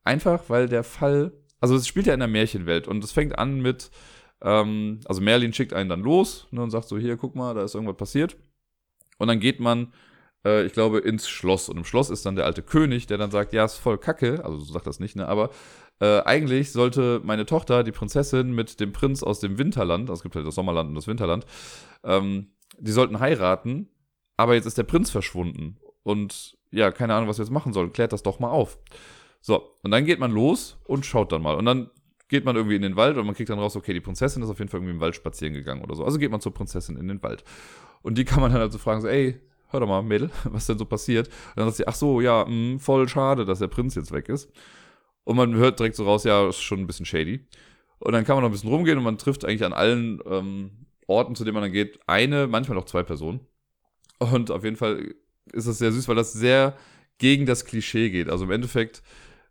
Einfach, 0.04 0.44
weil 0.50 0.70
der 0.70 0.84
Fall, 0.84 1.34
also 1.60 1.76
es 1.76 1.88
spielt 1.88 2.06
ja 2.06 2.14
in 2.14 2.20
der 2.20 2.30
Märchenwelt 2.30 2.88
und 2.88 3.04
es 3.04 3.12
fängt 3.12 3.38
an 3.40 3.60
mit, 3.60 3.90
ähm, 4.42 5.00
also 5.06 5.22
Merlin 5.22 5.54
schickt 5.54 5.74
einen 5.74 5.90
dann 5.90 6.02
los 6.02 6.48
ne, 6.52 6.62
und 6.62 6.70
sagt 6.70 6.88
so, 6.88 6.98
hier, 6.98 7.18
guck 7.18 7.36
mal, 7.36 7.56
da 7.56 7.64
ist 7.64 7.74
irgendwas 7.74 7.98
passiert. 7.98 8.38
Und 9.18 9.28
dann 9.28 9.40
geht 9.40 9.60
man 9.60 9.94
äh, 10.46 10.66
ich 10.66 10.74
glaube, 10.74 11.00
ins 11.00 11.28
Schloss. 11.28 11.70
Und 11.70 11.78
im 11.78 11.86
Schloss 11.86 12.10
ist 12.10 12.26
dann 12.26 12.36
der 12.36 12.46
alte 12.46 12.62
König, 12.62 13.08
der 13.08 13.18
dann 13.18 13.32
sagt, 13.32 13.54
ja, 13.54 13.66
ist 13.66 13.78
voll 13.78 13.98
kacke, 13.98 14.44
also 14.44 14.60
so 14.60 14.74
sagt 14.74 14.88
das 14.88 15.00
nicht, 15.00 15.16
ne, 15.16 15.28
aber 15.28 15.50
äh, 16.00 16.22
eigentlich 16.22 16.72
sollte 16.72 17.22
meine 17.24 17.46
Tochter, 17.46 17.84
die 17.84 17.92
Prinzessin, 17.92 18.54
mit 18.54 18.80
dem 18.80 18.94
Prinz 18.94 19.24
aus 19.24 19.40
dem 19.40 19.58
Winterland, 19.58 20.10
also 20.10 20.20
es 20.20 20.24
gibt 20.24 20.36
halt 20.36 20.46
das 20.46 20.56
Sommerland 20.56 20.90
und 20.90 20.96
das 20.96 21.08
Winterland, 21.08 21.46
ähm, 22.04 22.52
die 22.80 22.92
sollten 22.92 23.20
heiraten, 23.20 23.90
aber 24.38 24.54
jetzt 24.54 24.66
ist 24.66 24.78
der 24.78 24.84
Prinz 24.84 25.10
verschwunden. 25.10 25.78
Und 26.04 26.58
ja, 26.72 26.92
keine 26.92 27.16
Ahnung, 27.16 27.28
was 27.28 27.40
wir 27.40 27.46
jetzt 27.46 27.52
machen 27.52 27.74
sollen. 27.74 27.92
Klärt 27.92 28.14
das 28.14 28.24
doch 28.24 28.40
mal 28.40 28.50
auf. 28.50 28.78
So, 29.42 29.76
und 29.84 29.92
dann 29.92 30.06
geht 30.06 30.20
man 30.20 30.32
los 30.32 30.78
und 30.86 31.06
schaut 31.06 31.32
dann 31.32 31.42
mal. 31.42 31.56
Und 31.56 31.66
dann 31.66 31.90
geht 32.28 32.46
man 32.46 32.56
irgendwie 32.56 32.76
in 32.76 32.82
den 32.82 32.96
Wald 32.96 33.18
und 33.18 33.26
man 33.26 33.36
kriegt 33.36 33.50
dann 33.50 33.60
raus, 33.60 33.76
okay, 33.76 33.94
die 33.94 34.02
Prinzessin 34.02 34.44
ist 34.44 34.50
auf 34.50 34.60
jeden 34.60 34.70
Fall 34.70 34.80
irgendwie 34.80 34.94
im 34.94 35.00
Wald 35.00 35.16
spazieren 35.16 35.54
gegangen 35.54 35.82
oder 35.82 35.96
so. 35.96 36.04
Also 36.04 36.20
geht 36.20 36.32
man 36.32 36.42
zur 36.42 36.54
Prinzessin 36.54 36.98
in 36.98 37.08
den 37.08 37.24
Wald. 37.24 37.44
Und 38.02 38.18
die 38.18 38.26
kann 38.26 38.42
man 38.42 38.52
dann 38.52 38.62
also 38.62 38.78
fragen, 38.78 39.02
so, 39.02 39.08
ey, 39.08 39.40
hör 39.70 39.80
doch 39.80 39.88
mal, 39.88 40.02
Mädel, 40.02 40.30
was 40.46 40.68
denn 40.68 40.78
so 40.78 40.86
passiert? 40.86 41.28
Und 41.28 41.58
dann 41.58 41.66
sagt 41.66 41.78
sie, 41.78 41.88
ach 41.88 41.96
so, 41.96 42.22
ja, 42.22 42.46
mh, 42.46 42.50
hm, 42.50 42.80
voll 42.80 43.08
schade, 43.08 43.46
dass 43.46 43.60
der 43.60 43.68
Prinz 43.68 43.96
jetzt 43.96 44.12
weg 44.12 44.30
ist. 44.30 44.50
Und 45.24 45.36
man 45.36 45.56
hört 45.56 45.80
direkt 45.80 45.96
so 45.96 46.06
raus, 46.06 46.24
ja, 46.24 46.48
ist 46.48 46.62
schon 46.62 46.80
ein 46.80 46.88
bisschen 46.88 47.06
shady. 47.06 47.46
Und 48.00 48.14
dann 48.14 48.24
kann 48.24 48.36
man 48.36 48.44
noch 48.44 48.50
ein 48.50 48.54
bisschen 48.54 48.70
rumgehen 48.70 48.98
und 48.98 49.04
man 49.04 49.18
trifft 49.18 49.44
eigentlich 49.44 49.66
an 49.66 49.74
allen 49.74 50.22
ähm, 50.30 50.72
Orten, 51.08 51.36
zu 51.36 51.44
denen 51.44 51.56
man 51.56 51.64
dann 51.64 51.72
geht, 51.72 52.00
eine, 52.08 52.48
manchmal 52.48 52.78
auch 52.78 52.86
zwei 52.86 53.04
Personen. 53.04 53.42
Und 54.20 54.52
auf 54.52 54.64
jeden 54.64 54.76
Fall 54.76 55.16
ist 55.52 55.68
das 55.68 55.80
sehr 55.80 55.92
süß, 55.92 56.08
weil 56.08 56.16
das 56.16 56.34
sehr 56.34 56.76
gegen 57.18 57.46
das 57.46 57.66
Klischee 57.66 58.10
geht. 58.10 58.30
Also 58.30 58.46
im 58.46 58.52
Endeffekt 58.52 59.02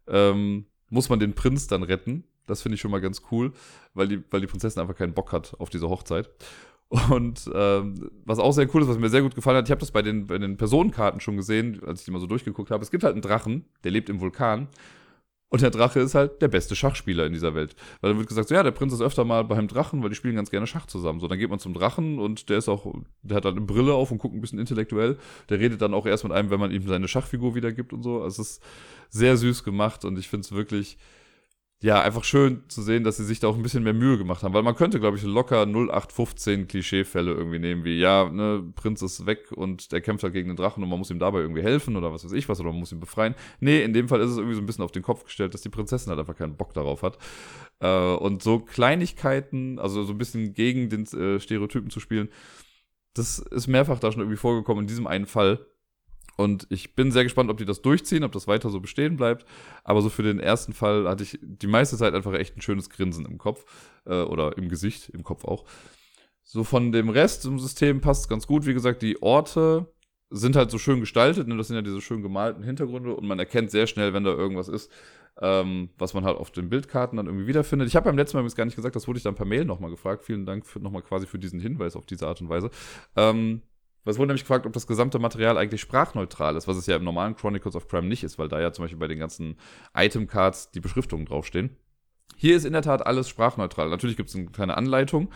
ähm, 0.07 0.67
muss 0.89 1.09
man 1.09 1.19
den 1.19 1.35
Prinz 1.35 1.67
dann 1.67 1.83
retten. 1.83 2.25
Das 2.47 2.63
finde 2.63 2.77
ich 2.77 2.81
schon 2.81 2.91
mal 2.91 3.01
ganz 3.01 3.23
cool, 3.31 3.53
weil 3.95 4.09
die, 4.09 4.23
weil 4.31 4.41
die 4.41 4.47
Prinzessin 4.47 4.81
einfach 4.81 4.97
keinen 4.97 5.15
Bock 5.15 5.33
hat 5.33 5.55
auf 5.59 5.69
diese 5.69 5.89
Hochzeit. 5.89 6.31
Und 6.89 7.51
ähm, 7.53 8.11
was 8.25 8.39
auch 8.39 8.53
sehr 8.53 8.73
cool 8.73 8.83
ist, 8.83 8.89
was 8.89 8.99
mir 8.99 9.09
sehr 9.09 9.23
gut 9.23 9.35
gefallen 9.35 9.57
hat, 9.57 9.67
ich 9.67 9.71
habe 9.73 9.81
das 9.81 9.91
bei 9.91 10.03
den, 10.03 10.29
bei 10.29 10.39
den 10.39 10.57
Personenkarten 10.57 11.21
schon 11.21 11.37
gesehen, 11.37 11.83
als 11.85 12.01
ich 12.01 12.05
die 12.05 12.13
mal 12.13 12.21
so 12.21 12.27
durchgeguckt 12.27 12.71
habe. 12.71 12.83
Es 12.83 12.91
gibt 12.91 13.03
halt 13.03 13.15
einen 13.15 13.23
Drachen, 13.23 13.65
der 13.83 13.91
lebt 13.91 14.09
im 14.09 14.21
Vulkan. 14.21 14.69
Und 15.49 15.63
der 15.63 15.71
Drache 15.71 16.01
ist 16.01 16.15
halt 16.17 16.43
der 16.43 16.49
beste 16.49 16.75
Schachspieler 16.75 17.25
in 17.25 17.33
dieser 17.33 17.55
Welt. 17.55 17.77
Weil 18.01 18.11
dann 18.11 18.19
wird 18.19 18.29
gesagt, 18.29 18.49
so, 18.49 18.55
ja, 18.55 18.65
der 18.65 18.73
Prinz 18.73 18.93
ist 18.93 19.01
öfter 19.01 19.25
mal 19.25 19.45
beim 19.45 19.69
Drachen, 19.69 20.03
weil 20.03 20.11
die 20.11 20.17
spielen 20.17 20.35
ganz 20.35 20.51
gerne 20.51 20.67
Schach 20.67 20.87
zusammen. 20.87 21.21
So, 21.21 21.29
dann 21.29 21.39
geht 21.39 21.51
man 21.51 21.61
zum 21.61 21.73
Drachen 21.73 22.19
und 22.19 22.49
der 22.49 22.59
ist 22.59 22.69
auch, 22.69 22.93
der 23.23 23.37
hat 23.37 23.45
halt 23.45 23.57
eine 23.57 23.65
Brille 23.65 23.95
auf 23.95 24.11
und 24.11 24.19
guckt 24.19 24.35
ein 24.35 24.41
bisschen 24.41 24.59
intellektuell. 24.59 25.19
Der 25.49 25.61
redet 25.61 25.81
dann 25.83 25.95
auch 25.95 26.05
erst 26.05 26.25
mit 26.25 26.33
einem, 26.33 26.51
wenn 26.51 26.59
man 26.59 26.73
ihm 26.73 26.87
seine 26.87 27.07
Schachfigur 27.07 27.55
wiedergibt 27.55 27.93
und 27.93 28.03
so. 28.03 28.23
Also 28.23 28.43
es 28.43 28.51
ist 28.51 28.63
sehr 29.11 29.37
süß 29.37 29.63
gemacht 29.63 30.05
und 30.05 30.19
ich 30.19 30.29
finde 30.29 30.45
es 30.45 30.53
wirklich, 30.53 30.99
ja, 31.83 32.01
einfach 32.01 32.25
schön 32.25 32.63
zu 32.69 32.81
sehen, 32.81 33.05
dass 33.05 33.19
sie 33.19 33.25
sich 33.25 33.39
da 33.39 33.49
auch 33.49 33.57
ein 33.57 33.63
bisschen 33.63 33.83
mehr 33.85 33.93
Mühe 33.93 34.17
gemacht 34.17 34.43
haben, 34.43 34.55
weil 34.55 34.63
man 34.63 34.75
könnte, 34.75 34.99
glaube 34.99 35.19
ich, 35.19 35.23
locker 35.25 35.67
0815 35.67 36.69
Klischeefälle 36.69 37.33
irgendwie 37.33 37.59
nehmen, 37.59 37.85
wie, 37.85 37.99
ja, 37.99 38.31
ne, 38.31 38.65
Prinz 38.75 39.03
ist 39.03 39.27
weg 39.27 39.53
und 39.53 39.93
der 39.93 40.01
kämpft 40.01 40.25
halt 40.25 40.33
gegen 40.33 40.49
den 40.49 40.57
Drachen 40.57 40.83
und 40.83 40.89
man 40.89 40.99
muss 40.99 41.11
ihm 41.11 41.19
dabei 41.19 41.41
irgendwie 41.41 41.63
helfen 41.63 41.97
oder 41.97 42.13
was 42.15 42.25
weiß 42.25 42.33
ich 42.33 42.49
was 42.49 42.61
oder 42.61 42.71
man 42.71 42.81
muss 42.81 42.93
ihn 42.93 43.01
befreien. 43.01 43.35
Nee, 43.61 43.83
in 43.83 43.93
dem 43.93 44.09
Fall 44.09 44.21
ist 44.21 44.31
es 44.31 44.39
irgendwie 44.39 44.55
so 44.55 44.63
ein 44.63 44.67
bisschen 44.67 44.85
auf 44.85 44.93
den 44.93 45.03
Kopf 45.03 45.25
gestellt, 45.25 45.53
dass 45.53 45.61
die 45.61 45.69
Prinzessin 45.69 46.09
halt 46.09 46.19
einfach 46.19 46.37
keinen 46.37 46.57
Bock 46.57 46.73
darauf 46.73 47.03
hat. 47.03 47.19
Äh, 47.81 48.15
und 48.15 48.43
so 48.43 48.61
Kleinigkeiten, 48.61 49.79
also 49.79 50.03
so 50.03 50.13
ein 50.15 50.19
bisschen 50.19 50.55
gegen 50.55 50.89
den 50.89 51.05
äh, 51.05 51.39
Stereotypen 51.41 51.91
zu 51.91 52.01
spielen, 52.01 52.31
das 53.13 53.39
ist 53.39 53.67
mehrfach 53.67 53.99
da 53.99 54.11
schon 54.13 54.23
irgendwie 54.23 54.39
vorgekommen 54.39 54.85
in 54.85 54.89
diesem 54.89 55.07
einen 55.07 55.27
Fall. 55.27 55.67
Und 56.37 56.67
ich 56.71 56.95
bin 56.95 57.11
sehr 57.11 57.25
gespannt, 57.25 57.51
ob 57.51 57.57
die 57.57 57.65
das 57.65 57.83
durchziehen, 57.83 58.23
ob 58.23 58.33
das 58.33 58.47
weiter 58.47 58.71
so 58.71 58.81
bestehen 58.81 59.17
bleibt. 59.17 59.47
Aber 59.85 60.03
so 60.03 60.11
für 60.11 60.23
den 60.23 60.39
ersten 60.39 60.75
Fall 60.75 61.09
hatte 61.09 61.23
ich 61.23 61.39
die 61.43 61.67
meiste 61.67 61.97
Zeit 61.97 62.15
einfach 62.15 62.35
echt 62.35 62.57
ein 62.57 62.63
schönes 62.63 62.91
Grinsen 62.91 63.25
im 63.25 63.39
Kopf. 63.39 63.65
Äh, 64.05 64.23
oder 64.23 64.57
im 64.59 64.69
Gesicht, 64.69 65.09
im 65.09 65.25
Kopf 65.25 65.45
auch. 65.45 65.65
So 66.43 66.63
von 66.63 66.93
dem 66.93 67.09
Rest 67.09 67.45
im 67.47 67.59
System 67.59 68.01
passt 68.01 68.23
es 68.23 68.29
ganz 68.29 68.47
gut. 68.47 68.67
Wie 68.67 68.75
gesagt, 68.75 69.03
die 69.03 69.21
Orte 69.23 69.93
sind 70.31 70.57
halt 70.57 70.71
so 70.71 70.79
schön 70.79 71.01
gestaltet. 71.01 71.49
Ne? 71.49 71.57
Das 71.57 71.69
sind 71.69 71.77
ja 71.77 71.83
diese 71.83 72.01
schön 72.01 72.23
gemalten 72.23 72.63
Hintergründe. 72.63 73.15
Und 73.15 73.27
man 73.27 73.39
erkennt 73.39 73.71
sehr 73.71 73.87
schnell, 73.87 74.13
wenn 74.13 74.25
da 74.25 74.31
irgendwas 74.31 74.69
ist, 74.69 74.93
ähm, 75.41 75.91
was 75.99 76.15
man 76.15 76.25
halt 76.25 76.37
auf 76.37 76.51
den 76.51 76.69
Bildkarten 76.69 77.17
dann 77.17 77.27
irgendwie 77.27 77.47
wiederfindet. 77.47 77.89
Ich 77.89 77.97
habe 77.97 78.05
beim 78.05 78.17
letzten 78.17 78.37
Mal 78.37 78.41
übrigens 78.41 78.57
gar 78.57 78.65
nicht 78.65 78.77
gesagt, 78.77 78.97
das 78.97 79.09
wurde 79.09 79.19
ich 79.19 79.23
dann 79.23 79.35
per 79.35 79.47
Mail 79.47 79.65
nochmal 79.65 79.91
gefragt. 79.91 80.25
Vielen 80.25 80.47
Dank 80.47 80.65
nochmal 80.81 81.03
quasi 81.03 81.27
für 81.27 81.39
diesen 81.39 81.61
Hinweis 81.61 81.97
auf 81.97 82.07
diese 82.07 82.27
Art 82.27 82.41
und 82.41 82.49
Weise. 82.49 82.71
Ähm, 83.17 83.63
es 84.13 84.19
wurde 84.19 84.29
nämlich 84.29 84.43
gefragt, 84.43 84.67
ob 84.67 84.73
das 84.73 84.87
gesamte 84.87 85.19
Material 85.19 85.59
eigentlich 85.59 85.81
sprachneutral 85.81 86.57
ist, 86.57 86.69
was 86.69 86.77
es 86.77 86.87
ja 86.87 86.97
im 86.97 87.05
normalen 87.05 87.37
Chronicles 87.37 87.75
of 87.75 87.89
Crime 87.89 88.07
nicht 88.07 88.25
ist, 88.25 88.39
weil 88.39 88.49
da 88.49 88.61
ja 88.61 88.73
zum 88.73 88.85
Beispiel 88.85 88.99
bei 88.99 89.09
den 89.09 89.19
ganzen 89.19 89.57
Item-Cards 89.95 90.71
die 90.71 90.81
Beschriftungen 90.81 91.27
draufstehen. 91.27 91.77
Hier 92.37 92.57
ist 92.57 92.65
in 92.65 92.73
der 92.73 92.83
Tat 92.83 93.07
alles 93.07 93.29
sprachneutral. 93.29 93.89
Natürlich 93.89 94.17
gibt 94.17 94.29
es 94.29 94.35
eine 94.37 94.47
kleine 94.47 94.77
Anleitung, 94.77 95.31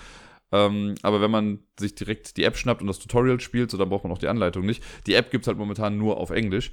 ähm, 0.52 0.94
aber 1.02 1.20
wenn 1.20 1.30
man 1.30 1.60
sich 1.78 1.94
direkt 1.94 2.36
die 2.36 2.44
App 2.44 2.56
schnappt 2.56 2.80
und 2.80 2.86
das 2.86 2.98
Tutorial 2.98 3.40
spielt, 3.40 3.70
so 3.70 3.78
dann 3.78 3.88
braucht 3.88 4.04
man 4.04 4.12
auch 4.12 4.18
die 4.18 4.28
Anleitung 4.28 4.66
nicht. 4.66 4.82
Die 5.06 5.14
App 5.14 5.30
gibt 5.30 5.44
es 5.44 5.48
halt 5.48 5.58
momentan 5.58 5.96
nur 5.96 6.18
auf 6.18 6.30
Englisch 6.30 6.72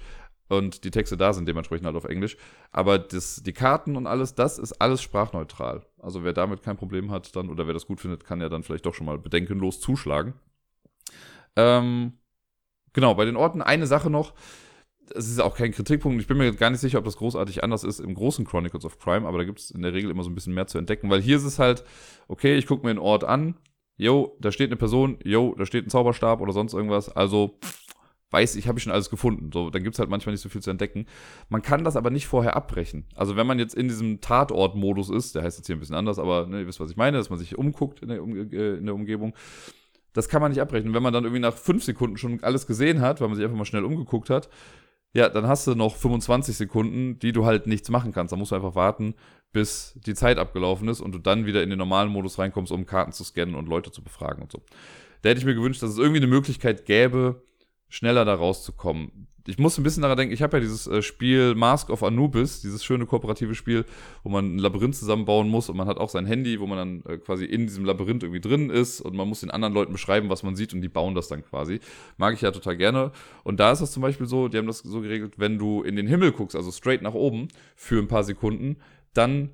und 0.50 0.84
die 0.84 0.92
Texte 0.92 1.18
da 1.18 1.34
sind 1.34 1.48
dementsprechend 1.48 1.86
halt 1.86 1.96
auf 1.96 2.06
Englisch. 2.06 2.38
Aber 2.72 2.98
das, 3.00 3.44
die 3.44 3.54
Karten 3.54 3.96
und 3.96 4.08
alles, 4.08 4.36
das 4.36 4.60
ist 4.60 4.74
alles 4.74 5.02
sprachneutral. 5.02 5.86
Also 6.00 6.24
wer 6.24 6.34
damit 6.34 6.64
kein 6.64 6.78
Problem 6.78 7.12
hat, 7.12 7.36
dann 7.36 7.50
oder 7.50 7.68
wer 7.68 7.74
das 7.74 7.88
gut 7.88 8.00
findet, 8.00 8.24
kann 8.24 8.42
ja 8.42 8.50
dann 8.50 8.64
vielleicht 8.64 8.86
doch 8.86 8.94
schon 8.94 9.06
mal 9.06 9.18
bedenkenlos 9.18 9.80
zuschlagen. 9.80 10.34
Ähm, 11.58 12.14
genau, 12.94 13.16
bei 13.16 13.26
den 13.26 13.36
Orten 13.36 13.62
eine 13.62 13.88
Sache 13.88 14.10
noch. 14.10 14.34
Es 15.14 15.28
ist 15.30 15.40
auch 15.40 15.56
kein 15.56 15.72
Kritikpunkt. 15.72 16.22
Ich 16.22 16.28
bin 16.28 16.38
mir 16.38 16.54
gar 16.54 16.70
nicht 16.70 16.82
sicher, 16.82 17.00
ob 17.00 17.06
das 17.06 17.18
großartig 17.18 17.64
anders 17.64 17.84
ist 17.84 18.00
im 18.00 18.14
großen 18.14 18.46
Chronicles 18.46 18.86
of 18.86 19.00
Crime, 19.00 19.28
aber 19.28 19.38
da 19.38 19.44
gibt 19.44 19.60
es 19.60 19.72
in 19.72 19.82
der 19.82 19.94
Regel 19.94 20.12
immer 20.12 20.24
so 20.24 20.30
ein 20.30 20.36
bisschen 20.36 20.54
mehr 20.54 20.68
zu 20.68 20.78
entdecken, 20.78 21.10
weil 21.10 21.22
hier 21.22 21.38
ist 21.38 21.44
es 21.44 21.60
halt, 21.60 21.84
okay, 22.28 22.58
ich 22.58 22.68
gucke 22.68 22.86
mir 22.86 22.92
einen 22.92 23.00
Ort 23.00 23.24
an, 23.24 23.56
yo, 23.96 24.38
da 24.40 24.52
steht 24.52 24.70
eine 24.70 24.76
Person, 24.76 25.18
yo, 25.24 25.56
da 25.58 25.66
steht 25.66 25.88
ein 25.88 25.90
Zauberstab 25.90 26.42
oder 26.42 26.52
sonst 26.52 26.74
irgendwas, 26.74 27.10
also 27.10 27.58
weiß 28.32 28.56
ich, 28.58 28.68
habe 28.68 28.78
ich 28.78 28.84
schon 28.84 28.92
alles 28.92 29.10
gefunden. 29.10 29.52
So, 29.54 29.70
dann 29.70 29.84
gibt 29.84 29.96
es 29.96 30.00
halt 30.00 30.10
manchmal 30.10 30.34
nicht 30.34 30.42
so 30.42 30.50
viel 30.50 30.62
zu 30.62 30.70
entdecken. 30.70 31.06
Man 31.50 31.62
kann 31.62 31.84
das 31.84 31.96
aber 31.96 32.10
nicht 32.10 32.28
vorher 32.28 32.56
abbrechen. 32.56 33.06
Also 33.16 33.36
wenn 33.36 33.48
man 33.48 33.60
jetzt 33.60 33.74
in 33.74 33.88
diesem 33.88 34.20
Tatort-Modus 34.20 35.10
ist, 35.10 35.36
der 35.36 35.44
heißt 35.44 35.58
jetzt 35.58 35.68
hier 35.68 35.76
ein 35.76 35.80
bisschen 35.80 35.96
anders, 35.96 36.20
aber 36.20 36.46
ne, 36.46 36.62
ihr 36.62 36.68
wisst, 36.68 36.80
was 36.80 36.92
ich 36.92 36.98
meine, 36.98 37.18
dass 37.18 37.30
man 37.30 37.40
sich 37.40 37.58
umguckt 37.58 38.02
in 38.02 38.10
der, 38.10 38.22
um 38.22 38.36
äh, 38.36 38.76
in 38.76 38.86
der 38.86 38.96
Umgebung, 38.96 39.34
das 40.14 40.30
kann 40.30 40.42
man 40.42 40.52
nicht 40.52 40.62
abrechnen. 40.62 40.94
Wenn 40.94 41.04
man 41.04 41.14
dann 41.14 41.24
irgendwie 41.24 41.42
nach 41.42 41.54
fünf 41.54 41.84
Sekunden 41.84 42.18
schon 42.18 42.44
alles 42.44 42.68
gesehen 42.68 43.02
hat, 43.02 43.22
weil 43.22 43.28
man 43.28 43.36
sich 43.36 43.46
einfach 43.46 43.58
mal 43.58 43.66
schnell 43.66 43.86
umgeguckt 43.86 44.30
hat, 44.30 44.50
ja, 45.14 45.30
dann 45.30 45.48
hast 45.48 45.66
du 45.68 45.76
noch 45.76 45.96
25 45.96 46.56
Sekunden, 46.56 47.20
die 47.20 47.32
du 47.32 47.46
halt 47.46 47.68
nichts 47.68 47.90
machen 47.90 48.12
kannst. 48.12 48.32
Da 48.32 48.38
musst 48.38 48.52
du 48.52 48.56
einfach 48.56 48.76
warten, 48.76 49.16
bis 49.52 49.98
die 50.06 50.14
Zeit 50.14 50.38
abgelaufen 50.38 50.88
ist 50.90 51.02
und 51.02 51.14
du 51.14 51.20
dann 51.20 51.46
wieder 51.46 51.64
in 51.64 51.70
den 51.70 51.80
normalen 51.80 52.10
Modus 52.10 52.38
reinkommst, 52.38 52.72
um 52.72 52.86
Karten 52.86 53.12
zu 53.12 53.24
scannen 53.24 53.56
und 53.56 53.68
Leute 53.68 53.92
zu 53.92 54.04
befragen 54.04 54.44
und 54.44 54.52
so. 54.52 54.62
Da 55.22 55.30
hätte 55.30 55.40
ich 55.40 55.46
mir 55.46 55.56
gewünscht, 55.56 55.82
dass 55.82 55.92
es 55.92 55.98
irgendwie 55.98 56.20
eine 56.20 56.28
Möglichkeit 56.28 56.86
gäbe, 56.86 57.42
schneller 57.90 58.26
da 58.26 58.36
rauszukommen 58.36 59.28
ich 59.48 59.58
muss 59.58 59.78
ein 59.78 59.84
bisschen 59.84 60.02
daran 60.02 60.18
denken, 60.18 60.34
ich 60.34 60.42
habe 60.42 60.58
ja 60.58 60.62
dieses 60.62 60.88
äh, 60.88 61.02
Spiel 61.02 61.56
Mask 61.56 61.90
of 61.90 62.04
Anubis, 62.04 62.62
dieses 62.62 62.84
schöne 62.84 63.06
kooperative 63.06 63.56
Spiel, 63.56 63.86
wo 64.24 64.30
man 64.30 64.56
ein 64.56 64.60
Labyrinth 64.60 64.96
zusammenbauen 64.96 65.48
muss 65.48 65.70
und 65.70 65.78
man 65.78 65.88
hat 65.88 65.98
auch 65.98 66.10
sein 66.10 66.26
Handy, 66.26 66.60
wo 66.60 66.68
man 66.68 66.78
dann 66.78 67.14
äh, 67.14 67.18
quasi 67.18 67.46
in 67.46 67.66
diesem 67.66 67.86
Labyrinth 67.86 68.24
irgendwie 68.24 68.42
drin 68.42 68.70
ist 68.70 69.00
und 69.02 69.16
man 69.16 69.28
muss 69.28 69.40
den 69.40 69.50
anderen 69.50 69.74
Leuten 69.74 69.94
beschreiben, 69.94 70.30
was 70.30 70.44
man 70.44 70.56
sieht 70.56 70.74
und 70.74 70.82
die 70.82 70.90
bauen 70.90 71.16
das 71.16 71.30
dann 71.30 71.44
quasi. 71.44 71.80
Mag 72.18 72.34
ich 72.34 72.42
ja 72.42 72.52
total 72.52 72.76
gerne. 72.76 73.12
Und 73.44 73.60
da 73.60 73.72
ist 73.72 73.82
das 73.82 73.92
zum 73.92 74.02
Beispiel 74.02 74.28
so, 74.28 74.50
die 74.50 74.58
haben 74.58 74.68
das 74.68 74.80
so 74.80 75.00
geregelt, 75.02 75.36
wenn 75.38 75.58
du 75.58 75.82
in 75.82 75.96
den 75.96 76.08
Himmel 76.08 76.34
guckst, 76.34 76.56
also 76.56 76.72
straight 76.72 77.02
nach 77.02 77.14
oben 77.14 77.48
für 77.76 78.00
ein 78.00 78.08
paar 78.08 78.24
Sekunden, 78.24 78.78
dann 79.14 79.52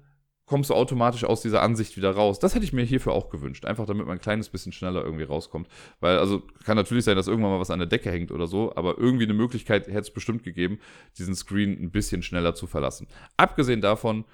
kommst 0.54 0.70
du 0.70 0.76
automatisch 0.76 1.24
aus 1.24 1.42
dieser 1.42 1.64
Ansicht 1.64 1.98
wieder 1.98 2.12
raus. 2.12 2.38
Das 2.38 2.54
hätte 2.54 2.64
ich 2.64 2.74
mir 2.74 2.84
hierfür 2.84 3.14
auch 3.14 3.32
gewünscht. 3.32 3.66
Einfach 3.66 3.88
damit 3.88 4.06
man 4.06 4.18
ein 4.20 4.22
kleines 4.22 4.50
bisschen 4.50 4.72
schneller 4.72 5.04
irgendwie 5.04 5.24
rauskommt. 5.24 5.68
Weil, 6.00 6.20
also, 6.20 6.44
kann 6.64 6.78
natürlich 6.78 7.06
sein, 7.06 7.16
dass 7.16 7.28
irgendwann 7.28 7.54
mal 7.54 7.60
was 7.60 7.72
an 7.72 7.80
der 7.80 7.88
Decke 7.88 8.12
hängt 8.12 8.32
oder 8.32 8.46
so, 8.46 8.72
aber 8.76 9.00
irgendwie 9.00 9.24
eine 9.24 9.34
Möglichkeit 9.34 9.88
hätte 9.88 9.98
es 9.98 10.12
bestimmt 10.12 10.44
gegeben, 10.44 10.78
diesen 11.18 11.34
Screen 11.34 11.72
ein 11.82 11.90
bisschen 11.90 12.22
schneller 12.22 12.54
zu 12.54 12.68
verlassen. 12.68 13.08
Abgesehen 13.36 13.82
davon, 13.82 14.26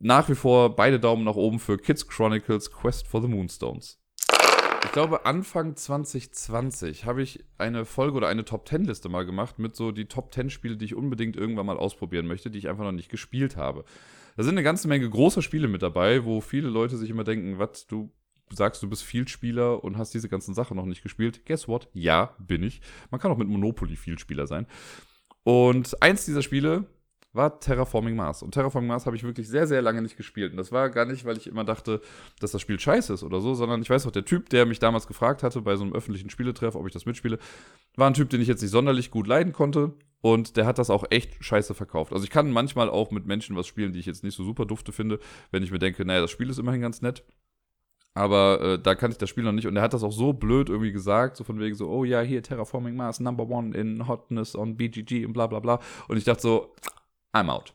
nach 0.00 0.28
wie 0.28 0.34
vor 0.34 0.74
beide 0.74 0.98
Daumen 0.98 1.22
nach 1.22 1.36
oben 1.36 1.60
für 1.60 1.78
Kids 1.78 2.08
Chronicles 2.08 2.72
Quest 2.72 3.06
for 3.06 3.22
the 3.22 3.28
Moonstones. 3.28 4.01
Ich 4.84 4.92
glaube, 4.92 5.24
Anfang 5.24 5.76
2020 5.76 7.06
habe 7.06 7.22
ich 7.22 7.44
eine 7.56 7.84
Folge 7.84 8.16
oder 8.16 8.28
eine 8.28 8.44
Top 8.44 8.68
10 8.68 8.84
Liste 8.84 9.08
mal 9.08 9.24
gemacht 9.24 9.58
mit 9.58 9.74
so 9.74 9.90
die 9.90 10.06
Top 10.06 10.34
10 10.34 10.50
Spiele, 10.50 10.76
die 10.76 10.84
ich 10.84 10.94
unbedingt 10.94 11.36
irgendwann 11.36 11.66
mal 11.66 11.78
ausprobieren 11.78 12.26
möchte, 12.26 12.50
die 12.50 12.58
ich 12.58 12.68
einfach 12.68 12.84
noch 12.84 12.92
nicht 12.92 13.08
gespielt 13.08 13.56
habe. 13.56 13.84
Da 14.36 14.42
sind 14.42 14.54
eine 14.54 14.62
ganze 14.62 14.88
Menge 14.88 15.08
großer 15.08 15.40
Spiele 15.40 15.68
mit 15.68 15.82
dabei, 15.82 16.24
wo 16.24 16.40
viele 16.40 16.68
Leute 16.68 16.96
sich 16.96 17.10
immer 17.10 17.24
denken, 17.24 17.58
was, 17.58 17.86
du 17.86 18.10
sagst, 18.50 18.82
du 18.82 18.88
bist 18.88 19.02
Vielspieler 19.02 19.82
und 19.82 19.96
hast 19.96 20.14
diese 20.14 20.28
ganzen 20.28 20.54
Sachen 20.54 20.76
noch 20.76 20.86
nicht 20.86 21.02
gespielt. 21.02 21.46
Guess 21.46 21.68
what? 21.68 21.88
Ja, 21.94 22.34
bin 22.38 22.62
ich. 22.62 22.80
Man 23.10 23.20
kann 23.20 23.30
auch 23.30 23.38
mit 23.38 23.48
Monopoly 23.48 23.96
Vielspieler 23.96 24.46
sein. 24.46 24.66
Und 25.44 26.00
eins 26.02 26.24
dieser 26.24 26.42
Spiele 26.42 26.86
war 27.32 27.58
Terraforming 27.60 28.14
Mars. 28.14 28.42
Und 28.42 28.52
Terraforming 28.52 28.88
Mars 28.88 29.06
habe 29.06 29.16
ich 29.16 29.22
wirklich 29.22 29.48
sehr, 29.48 29.66
sehr 29.66 29.80
lange 29.80 30.02
nicht 30.02 30.16
gespielt. 30.16 30.52
Und 30.52 30.58
das 30.58 30.70
war 30.70 30.90
gar 30.90 31.06
nicht, 31.06 31.24
weil 31.24 31.36
ich 31.36 31.46
immer 31.46 31.64
dachte, 31.64 32.00
dass 32.40 32.52
das 32.52 32.60
Spiel 32.60 32.78
scheiße 32.78 33.14
ist 33.14 33.22
oder 33.22 33.40
so, 33.40 33.54
sondern 33.54 33.80
ich 33.80 33.90
weiß 33.90 34.06
auch, 34.06 34.10
der 34.10 34.24
Typ, 34.24 34.50
der 34.50 34.66
mich 34.66 34.78
damals 34.78 35.06
gefragt 35.06 35.42
hatte 35.42 35.62
bei 35.62 35.76
so 35.76 35.84
einem 35.84 35.94
öffentlichen 35.94 36.30
Spieletreff, 36.30 36.74
ob 36.74 36.86
ich 36.86 36.92
das 36.92 37.06
mitspiele, 37.06 37.38
war 37.96 38.08
ein 38.08 38.14
Typ, 38.14 38.30
den 38.30 38.40
ich 38.40 38.48
jetzt 38.48 38.62
nicht 38.62 38.70
sonderlich 38.70 39.10
gut 39.10 39.26
leiden 39.26 39.52
konnte. 39.52 39.94
Und 40.20 40.56
der 40.56 40.66
hat 40.66 40.78
das 40.78 40.90
auch 40.90 41.04
echt 41.10 41.42
scheiße 41.44 41.74
verkauft. 41.74 42.12
Also 42.12 42.24
ich 42.24 42.30
kann 42.30 42.50
manchmal 42.52 42.88
auch 42.88 43.10
mit 43.10 43.26
Menschen 43.26 43.56
was 43.56 43.66
spielen, 43.66 43.92
die 43.92 43.98
ich 43.98 44.06
jetzt 44.06 44.22
nicht 44.22 44.36
so 44.36 44.44
super 44.44 44.66
dufte 44.66 44.92
finde, 44.92 45.18
wenn 45.50 45.62
ich 45.62 45.72
mir 45.72 45.80
denke, 45.80 46.04
naja, 46.04 46.20
das 46.20 46.30
Spiel 46.30 46.48
ist 46.48 46.58
immerhin 46.58 46.80
ganz 46.80 47.02
nett. 47.02 47.24
Aber 48.14 48.60
äh, 48.60 48.78
da 48.78 48.94
kann 48.94 49.10
ich 49.10 49.16
das 49.16 49.30
Spiel 49.30 49.42
noch 49.42 49.52
nicht. 49.52 49.66
Und 49.66 49.76
er 49.76 49.82
hat 49.82 49.94
das 49.94 50.04
auch 50.04 50.12
so 50.12 50.32
blöd 50.32 50.68
irgendwie 50.68 50.92
gesagt, 50.92 51.36
so 51.36 51.44
von 51.44 51.58
wegen 51.58 51.74
so, 51.74 51.88
oh 51.88 52.04
ja, 52.04 52.20
hier 52.20 52.42
Terraforming 52.42 52.94
Mars, 52.94 53.20
Number 53.20 53.48
One 53.48 53.76
in 53.76 54.06
Hotness 54.06 54.54
on 54.54 54.76
BGG 54.76 55.24
und 55.24 55.32
bla 55.32 55.46
bla 55.46 55.60
bla. 55.60 55.80
Und 56.08 56.18
ich 56.18 56.24
dachte 56.24 56.42
so, 56.42 56.74
I'm 57.32 57.48
out. 57.48 57.74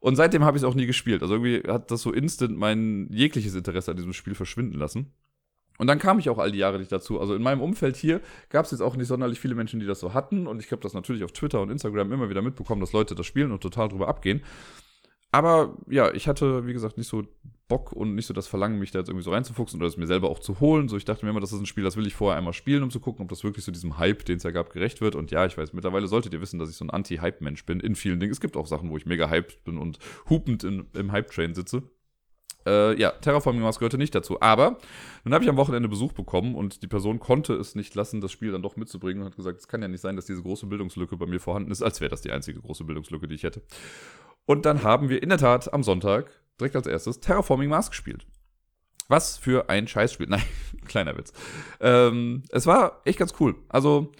Und 0.00 0.16
seitdem 0.16 0.44
habe 0.44 0.56
ich 0.56 0.62
es 0.62 0.68
auch 0.68 0.74
nie 0.74 0.86
gespielt. 0.86 1.22
Also 1.22 1.34
irgendwie 1.34 1.62
hat 1.66 1.90
das 1.90 2.02
so 2.02 2.12
instant 2.12 2.56
mein 2.56 3.08
jegliches 3.10 3.54
Interesse 3.54 3.90
an 3.90 3.96
diesem 3.96 4.12
Spiel 4.12 4.34
verschwinden 4.34 4.78
lassen. 4.78 5.12
Und 5.78 5.86
dann 5.86 5.98
kam 5.98 6.18
ich 6.18 6.30
auch 6.30 6.38
all 6.38 6.52
die 6.52 6.58
Jahre 6.58 6.78
nicht 6.78 6.92
dazu. 6.92 7.20
Also 7.20 7.34
in 7.34 7.42
meinem 7.42 7.60
Umfeld 7.60 7.96
hier 7.96 8.20
gab 8.48 8.64
es 8.64 8.70
jetzt 8.70 8.80
auch 8.80 8.96
nicht 8.96 9.08
sonderlich 9.08 9.40
viele 9.40 9.54
Menschen, 9.54 9.80
die 9.80 9.86
das 9.86 10.00
so 10.00 10.14
hatten. 10.14 10.46
Und 10.46 10.60
ich 10.60 10.70
habe 10.70 10.82
das 10.82 10.94
natürlich 10.94 11.24
auf 11.24 11.32
Twitter 11.32 11.60
und 11.60 11.70
Instagram 11.70 12.12
immer 12.12 12.30
wieder 12.30 12.42
mitbekommen, 12.42 12.80
dass 12.80 12.92
Leute 12.92 13.14
das 13.14 13.26
spielen 13.26 13.50
und 13.50 13.62
total 13.62 13.88
drüber 13.88 14.08
abgehen. 14.08 14.42
Aber 15.32 15.76
ja, 15.88 16.12
ich 16.12 16.28
hatte, 16.28 16.66
wie 16.66 16.72
gesagt, 16.72 16.96
nicht 16.96 17.08
so 17.08 17.24
Bock 17.68 17.92
und 17.92 18.14
nicht 18.14 18.26
so 18.26 18.34
das 18.34 18.46
Verlangen, 18.46 18.78
mich 18.78 18.90
da 18.90 18.98
jetzt 18.98 19.08
irgendwie 19.08 19.24
so 19.24 19.30
reinzufuchsen 19.30 19.80
oder 19.80 19.88
es 19.88 19.96
mir 19.96 20.06
selber 20.06 20.28
auch 20.28 20.38
zu 20.38 20.60
holen. 20.60 20.88
So, 20.88 20.96
ich 20.96 21.04
dachte 21.04 21.24
mir 21.24 21.30
immer, 21.30 21.40
das 21.40 21.52
ist 21.52 21.60
ein 21.60 21.66
Spiel, 21.66 21.84
das 21.84 21.96
will 21.96 22.06
ich 22.06 22.14
vorher 22.14 22.36
einmal 22.36 22.52
spielen, 22.52 22.82
um 22.82 22.90
zu 22.90 23.00
gucken, 23.00 23.22
ob 23.22 23.28
das 23.30 23.42
wirklich 23.42 23.64
so 23.64 23.72
diesem 23.72 23.98
Hype, 23.98 24.24
den 24.24 24.36
es 24.36 24.42
ja 24.42 24.50
gab, 24.50 24.70
gerecht 24.70 25.00
wird. 25.00 25.14
Und 25.14 25.30
ja, 25.30 25.46
ich 25.46 25.56
weiß, 25.56 25.72
mittlerweile 25.72 26.06
solltet 26.06 26.34
ihr 26.34 26.40
wissen, 26.40 26.58
dass 26.58 26.68
ich 26.68 26.76
so 26.76 26.84
ein 26.84 26.90
Anti-Hype-Mensch 26.90 27.64
bin 27.64 27.80
in 27.80 27.94
vielen 27.94 28.20
Dingen. 28.20 28.32
Es 28.32 28.40
gibt 28.40 28.56
auch 28.56 28.66
Sachen, 28.66 28.90
wo 28.90 28.96
ich 28.96 29.06
mega 29.06 29.30
hyped 29.30 29.64
bin 29.64 29.78
und 29.78 29.98
hupend 30.28 30.62
in, 30.64 30.86
im 30.94 31.12
Hype-Train 31.12 31.54
sitze. 31.54 31.82
Äh, 32.66 32.98
ja, 32.98 33.10
Terraforming 33.10 33.62
Mars 33.62 33.78
gehörte 33.78 33.98
nicht 33.98 34.14
dazu. 34.14 34.40
Aber 34.40 34.78
nun 35.24 35.34
habe 35.34 35.44
ich 35.44 35.50
am 35.50 35.56
Wochenende 35.56 35.88
Besuch 35.88 36.12
bekommen 36.12 36.54
und 36.54 36.82
die 36.82 36.86
Person 36.86 37.18
konnte 37.18 37.54
es 37.54 37.74
nicht 37.74 37.94
lassen, 37.94 38.20
das 38.20 38.32
Spiel 38.32 38.52
dann 38.52 38.62
doch 38.62 38.76
mitzubringen 38.76 39.22
und 39.22 39.28
hat 39.28 39.36
gesagt, 39.36 39.60
es 39.60 39.68
kann 39.68 39.82
ja 39.82 39.88
nicht 39.88 40.00
sein, 40.00 40.16
dass 40.16 40.26
diese 40.26 40.42
große 40.42 40.66
Bildungslücke 40.66 41.16
bei 41.16 41.26
mir 41.26 41.40
vorhanden 41.40 41.70
ist, 41.70 41.82
als 41.82 42.00
wäre 42.00 42.10
das 42.10 42.22
die 42.22 42.32
einzige 42.32 42.60
große 42.60 42.84
Bildungslücke, 42.84 43.28
die 43.28 43.34
ich 43.34 43.42
hätte. 43.42 43.62
Und 44.46 44.66
dann 44.66 44.82
haben 44.82 45.08
wir 45.08 45.22
in 45.22 45.28
der 45.28 45.38
Tat 45.38 45.72
am 45.72 45.82
Sonntag 45.82 46.30
direkt 46.60 46.76
als 46.76 46.86
erstes 46.86 47.20
Terraforming 47.20 47.68
Mars 47.68 47.90
gespielt. 47.90 48.26
Was 49.08 49.36
für 49.36 49.68
ein 49.68 49.86
Scheißspiel. 49.86 50.26
Nein, 50.28 50.42
kleiner 50.86 51.16
Witz. 51.16 51.32
Ähm, 51.80 52.42
es 52.50 52.66
war 52.66 53.02
echt 53.04 53.18
ganz 53.18 53.34
cool. 53.40 53.56
Also, 53.68 54.12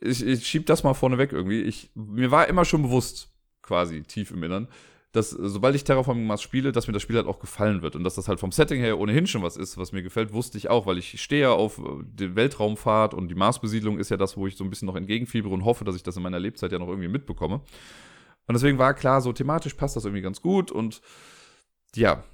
ich, 0.00 0.24
ich 0.24 0.46
schieb 0.46 0.66
das 0.66 0.82
mal 0.82 0.94
vorneweg 0.94 1.32
irgendwie. 1.32 1.62
Ich, 1.62 1.90
mir 1.94 2.30
war 2.30 2.48
immer 2.48 2.64
schon 2.64 2.82
bewusst, 2.82 3.30
quasi 3.62 4.02
tief 4.02 4.30
im 4.30 4.42
Innern, 4.42 4.68
dass 5.14 5.30
sobald 5.30 5.76
ich 5.76 5.84
Terraforming 5.84 6.26
Mars 6.26 6.42
spiele, 6.42 6.72
dass 6.72 6.88
mir 6.88 6.92
das 6.92 7.02
Spiel 7.02 7.14
halt 7.14 7.28
auch 7.28 7.38
gefallen 7.38 7.82
wird. 7.82 7.94
Und 7.94 8.02
dass 8.02 8.16
das 8.16 8.26
halt 8.26 8.40
vom 8.40 8.50
Setting 8.50 8.80
her 8.80 8.98
ohnehin 8.98 9.28
schon 9.28 9.44
was 9.44 9.56
ist, 9.56 9.78
was 9.78 9.92
mir 9.92 10.02
gefällt, 10.02 10.32
wusste 10.32 10.58
ich 10.58 10.68
auch, 10.68 10.86
weil 10.86 10.98
ich 10.98 11.22
stehe 11.22 11.42
ja 11.42 11.52
auf 11.52 11.78
äh, 11.78 11.82
die 12.02 12.34
Weltraumfahrt 12.34 13.14
und 13.14 13.28
die 13.28 13.36
Marsbesiedlung 13.36 13.98
ist 13.98 14.10
ja 14.10 14.16
das, 14.16 14.36
wo 14.36 14.48
ich 14.48 14.56
so 14.56 14.64
ein 14.64 14.70
bisschen 14.70 14.86
noch 14.86 14.96
entgegenfiebere 14.96 15.54
und 15.54 15.64
hoffe, 15.64 15.84
dass 15.84 15.94
ich 15.94 16.02
das 16.02 16.16
in 16.16 16.24
meiner 16.24 16.40
Lebzeit 16.40 16.72
ja 16.72 16.80
noch 16.80 16.88
irgendwie 16.88 17.06
mitbekomme. 17.06 17.60
Und 18.46 18.54
deswegen 18.54 18.76
war 18.76 18.92
klar, 18.92 19.20
so 19.20 19.32
thematisch 19.32 19.74
passt 19.74 19.94
das 19.94 20.04
irgendwie 20.04 20.20
ganz 20.20 20.42
gut 20.42 20.72
und 20.72 21.00
ja, 21.94 22.24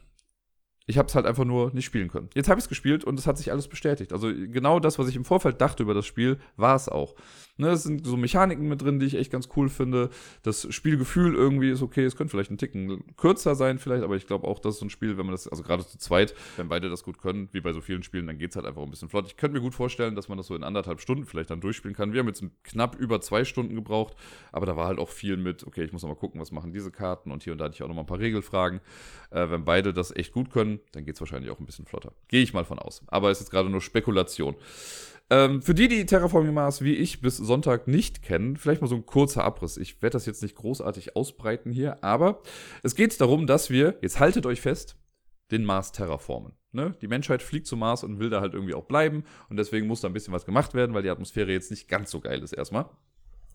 ich 0.87 0.97
habe 0.97 1.07
es 1.07 1.15
halt 1.15 1.27
einfach 1.27 1.45
nur 1.45 1.73
nicht 1.75 1.85
spielen 1.85 2.09
können. 2.09 2.31
Jetzt 2.35 2.49
habe 2.49 2.59
ich 2.59 2.65
es 2.65 2.69
gespielt 2.71 3.05
und 3.05 3.19
es 3.19 3.27
hat 3.27 3.37
sich 3.37 3.53
alles 3.53 3.69
bestätigt. 3.69 4.13
Also 4.15 4.29
genau 4.29 4.81
das, 4.81 4.99
was 4.99 5.07
ich 5.07 5.17
im 5.17 5.27
Vorfeld 5.27 5.61
dachte 5.61 5.83
über 5.83 5.95
das 5.95 6.07
Spiel, 6.07 6.39
war 6.57 6.75
es 6.75 6.89
auch. 6.89 7.15
Ne, 7.61 7.73
es 7.73 7.83
sind 7.83 8.07
so 8.07 8.17
Mechaniken 8.17 8.69
mit 8.69 8.81
drin, 8.81 8.99
die 9.01 9.07
ich 9.07 9.17
echt 9.17 9.31
ganz 9.31 9.51
cool 9.55 9.69
finde. 9.69 10.09
Das 10.43 10.67
Spielgefühl 10.73 11.35
irgendwie 11.35 11.71
ist 11.71 11.83
okay. 11.83 12.05
Es 12.05 12.17
könnte 12.17 12.31
vielleicht 12.31 12.51
ein 12.51 12.57
Ticken 12.57 13.05
kürzer 13.19 13.55
sein, 13.55 13.79
vielleicht, 13.79 14.03
aber 14.03 14.17
ich 14.17 14.27
glaube 14.27 14.49
auch, 14.49 14.59
das 14.59 14.75
ist 14.75 14.81
so 14.81 14.87
ein 14.87 14.91
Spiel, 14.91 15.19
wenn 15.19 15.27
man 15.27 15.35
das, 15.35 15.47
also 15.47 15.63
gerade 15.63 15.87
zu 15.87 15.99
zweit, 15.99 16.35
wenn 16.57 16.71
beide 16.71 16.89
das 16.89 17.05
gut 17.05 17.19
können, 17.19 17.51
wie 17.53 17.61
bei 17.61 17.75
so 17.75 17.83
vielen 17.83 18.03
Spielen, 18.03 18.27
dann 18.27 18.39
geht 18.39 18.51
es 18.51 18.57
halt 18.57 18.65
einfach 18.65 18.81
ein 18.81 18.89
bisschen 18.89 19.11
flott. 19.11 19.27
Ich 19.27 19.37
könnte 19.37 19.59
mir 19.59 19.63
gut 19.63 19.75
vorstellen, 19.75 20.15
dass 20.15 20.31
man 20.31 20.39
das 20.39 20.47
so 20.47 20.57
in 20.57 20.65
anderthalb 20.65 21.03
Stunden 21.03 21.27
vielleicht 21.27 21.51
dann 21.51 21.61
durchspielen 21.61 21.95
kann. 21.95 22.15
Wir 22.15 22.21
haben 22.21 22.29
jetzt 22.29 22.43
knapp 22.65 22.97
über 22.97 23.21
zwei 23.21 23.45
Stunden 23.45 23.75
gebraucht, 23.75 24.17
aber 24.53 24.65
da 24.65 24.75
war 24.77 24.87
halt 24.87 24.99
auch 24.99 25.11
viel 25.11 25.37
mit, 25.37 25.67
okay, 25.67 25.85
ich 25.85 25.93
muss 25.93 26.01
noch 26.01 26.09
mal 26.09 26.17
gucken, 26.17 26.41
was 26.41 26.53
machen 26.53 26.73
diese 26.73 26.91
Karten 26.91 27.31
und 27.31 27.43
hier 27.43 27.53
und 27.53 27.59
da 27.59 27.67
hatte 27.67 27.75
ich 27.75 27.83
auch 27.83 27.89
noch 27.89 27.95
mal 27.95 28.03
ein 28.03 28.07
paar 28.07 28.21
Regelfragen. 28.21 28.81
Äh, 29.31 29.51
wenn 29.51 29.67
beide 29.67 29.93
das 29.93 30.17
echt 30.17 30.33
gut 30.33 30.51
können, 30.51 30.81
dann 30.93 31.05
geht 31.05 31.17
es 31.17 31.21
wahrscheinlich 31.21 31.51
auch 31.51 31.61
ein 31.61 31.67
bisschen 31.67 31.85
flotter. 31.85 32.15
Gehe 32.29 32.43
ich 32.43 32.55
mal 32.55 32.65
von 32.65 32.79
aus. 32.79 33.03
Aber 33.09 33.31
es 33.31 33.43
ist 33.43 33.51
gerade 33.51 33.69
nur 33.69 33.83
Spekulation. 33.83 34.57
Ähm, 35.33 35.63
für 35.63 35.75
die, 35.75 35.87
die 35.87 36.07
Terraforming 36.07 36.53
Mars 36.53 36.83
wie 36.83 36.95
ich 36.95 37.21
bis 37.21 37.37
Sonntag 37.37 37.87
nicht 37.87 38.23
kennen, 38.23 38.57
vielleicht 38.57 38.81
mal 38.81 38.89
so 38.89 38.97
ein 38.97 39.07
kurzer 39.07 39.45
Abriss. 39.45 39.77
Ich 39.77 40.03
werde 40.03 40.15
das 40.15 40.27
jetzt 40.27 40.43
nicht 40.43 40.57
großartig 40.57 41.15
ausbreiten 41.15 41.71
hier, 41.71 42.03
aber 42.03 42.43
es 42.83 42.97
geht 42.97 43.19
darum, 43.21 43.47
dass 43.47 43.71
wir, 43.71 43.97
jetzt 44.03 44.19
haltet 44.19 44.45
euch 44.45 44.61
fest, 44.61 44.97
den 45.53 45.65
Mars 45.65 45.93
terraformen. 45.93 46.53
Ne? 46.73 46.97
Die 47.01 47.09
Menschheit 47.09 47.43
fliegt 47.43 47.69
zum 47.69 47.79
Mars 47.79 48.03
und 48.03 48.19
will 48.19 48.31
da 48.31 48.41
halt 48.41 48.55
irgendwie 48.55 48.75
auch 48.75 48.85
bleiben 48.85 49.25
und 49.49 49.57
deswegen 49.57 49.87
muss 49.87 50.01
da 50.01 50.09
ein 50.09 50.13
bisschen 50.13 50.35
was 50.35 50.47
gemacht 50.47 50.75
werden, 50.75 50.95
weil 50.95 51.03
die 51.03 51.11
Atmosphäre 51.11 51.53
jetzt 51.53 51.71
nicht 51.71 51.89
ganz 51.89 52.11
so 52.11 52.21
geil 52.21 52.43
ist 52.43 52.53
erstmal. 52.53 52.87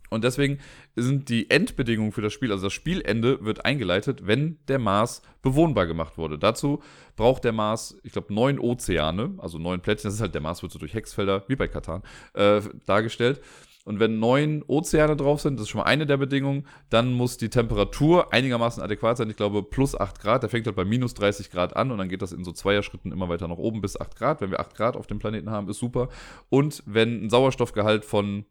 Und 0.09 0.23
deswegen 0.23 0.59
sind 0.95 1.29
die 1.29 1.49
Endbedingungen 1.49 2.11
für 2.11 2.21
das 2.21 2.33
Spiel, 2.33 2.51
also 2.51 2.65
das 2.65 2.73
Spielende 2.73 3.43
wird 3.43 3.65
eingeleitet, 3.65 4.27
wenn 4.27 4.59
der 4.67 4.79
Mars 4.79 5.21
bewohnbar 5.41 5.87
gemacht 5.87 6.17
wurde. 6.17 6.37
Dazu 6.37 6.81
braucht 7.15 7.43
der 7.43 7.53
Mars, 7.53 7.97
ich 8.03 8.13
glaube, 8.13 8.33
neun 8.33 8.59
Ozeane, 8.59 9.33
also 9.37 9.57
neun 9.57 9.81
Plättchen. 9.81 10.07
Das 10.07 10.15
ist 10.15 10.21
halt, 10.21 10.33
der 10.33 10.41
Mars 10.41 10.61
wird 10.61 10.71
so 10.71 10.79
durch 10.79 10.93
Hexfelder, 10.93 11.43
wie 11.47 11.55
bei 11.55 11.67
Katan, 11.67 12.03
äh, 12.33 12.61
dargestellt. 12.85 13.41
Und 13.85 13.99
wenn 13.99 14.17
neun 14.19 14.63
Ozeane 14.67 15.15
drauf 15.15 15.41
sind, 15.41 15.57
das 15.57 15.65
ist 15.65 15.69
schon 15.69 15.79
mal 15.79 15.85
eine 15.85 16.07
der 16.07 16.17
Bedingungen, 16.17 16.65
dann 16.89 17.13
muss 17.13 17.37
die 17.37 17.49
Temperatur 17.49 18.33
einigermaßen 18.33 18.81
adäquat 18.81 19.17
sein. 19.17 19.29
Ich 19.29 19.37
glaube, 19.37 19.61
plus 19.61 19.95
8 19.95 20.19
Grad. 20.19 20.41
Der 20.41 20.49
fängt 20.49 20.65
halt 20.65 20.75
bei 20.75 20.85
minus 20.85 21.13
30 21.13 21.51
Grad 21.51 21.75
an 21.75 21.91
und 21.91 21.99
dann 21.99 22.09
geht 22.09 22.23
das 22.23 22.31
in 22.31 22.43
so 22.43 22.51
Zweierschritten 22.51 23.11
immer 23.11 23.29
weiter 23.29 23.47
nach 23.47 23.57
oben 23.57 23.81
bis 23.81 23.99
8 23.99 24.15
Grad. 24.15 24.41
Wenn 24.41 24.49
wir 24.49 24.59
8 24.59 24.75
Grad 24.75 24.97
auf 24.97 25.05
dem 25.05 25.19
Planeten 25.19 25.51
haben, 25.51 25.69
ist 25.69 25.77
super. 25.77 26.09
Und 26.49 26.81
wenn 26.87 27.25
ein 27.25 27.29
Sauerstoffgehalt 27.29 28.05
von 28.05 28.45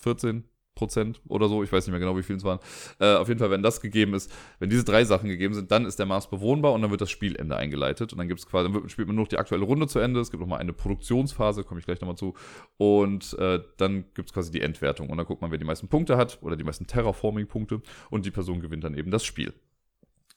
14, 0.00 0.42
Prozent 0.74 1.20
oder 1.28 1.48
so, 1.48 1.62
ich 1.62 1.70
weiß 1.70 1.86
nicht 1.86 1.92
mehr 1.92 2.00
genau, 2.00 2.16
wie 2.16 2.22
viel 2.22 2.36
es 2.36 2.44
waren. 2.44 2.58
Äh, 2.98 3.14
auf 3.14 3.28
jeden 3.28 3.38
Fall, 3.38 3.50
wenn 3.50 3.62
das 3.62 3.80
gegeben 3.80 4.14
ist, 4.14 4.32
wenn 4.58 4.70
diese 4.70 4.84
drei 4.84 5.04
Sachen 5.04 5.28
gegeben 5.28 5.54
sind, 5.54 5.70
dann 5.70 5.84
ist 5.84 5.98
der 5.98 6.06
Mars 6.06 6.30
bewohnbar 6.30 6.72
und 6.72 6.82
dann 6.82 6.90
wird 6.90 7.00
das 7.00 7.10
Spielende 7.10 7.56
eingeleitet. 7.56 8.12
Und 8.12 8.18
dann 8.18 8.28
gibt 8.28 8.40
es 8.40 8.46
quasi, 8.46 8.72
dann 8.72 8.88
spielt 8.88 9.06
man 9.06 9.16
nur 9.16 9.24
noch 9.24 9.28
die 9.28 9.38
aktuelle 9.38 9.64
Runde 9.64 9.86
zu 9.86 9.98
Ende. 9.98 10.20
Es 10.20 10.30
gibt 10.30 10.40
nochmal 10.40 10.60
eine 10.60 10.72
Produktionsphase, 10.72 11.64
komme 11.64 11.80
ich 11.80 11.86
gleich 11.86 12.00
nochmal 12.00 12.16
zu. 12.16 12.34
Und 12.78 13.34
äh, 13.38 13.60
dann 13.76 14.04
gibt 14.14 14.30
es 14.30 14.32
quasi 14.32 14.50
die 14.50 14.62
Endwertung. 14.62 15.10
Und 15.10 15.18
dann 15.18 15.26
guckt 15.26 15.42
man, 15.42 15.50
wer 15.50 15.58
die 15.58 15.64
meisten 15.64 15.88
Punkte 15.88 16.16
hat 16.16 16.38
oder 16.42 16.56
die 16.56 16.64
meisten 16.64 16.86
Terraforming-Punkte 16.86 17.82
und 18.10 18.24
die 18.24 18.30
Person 18.30 18.60
gewinnt 18.60 18.84
dann 18.84 18.94
eben 18.94 19.10
das 19.10 19.24
Spiel. 19.24 19.52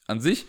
An 0.06 0.20
sich 0.20 0.46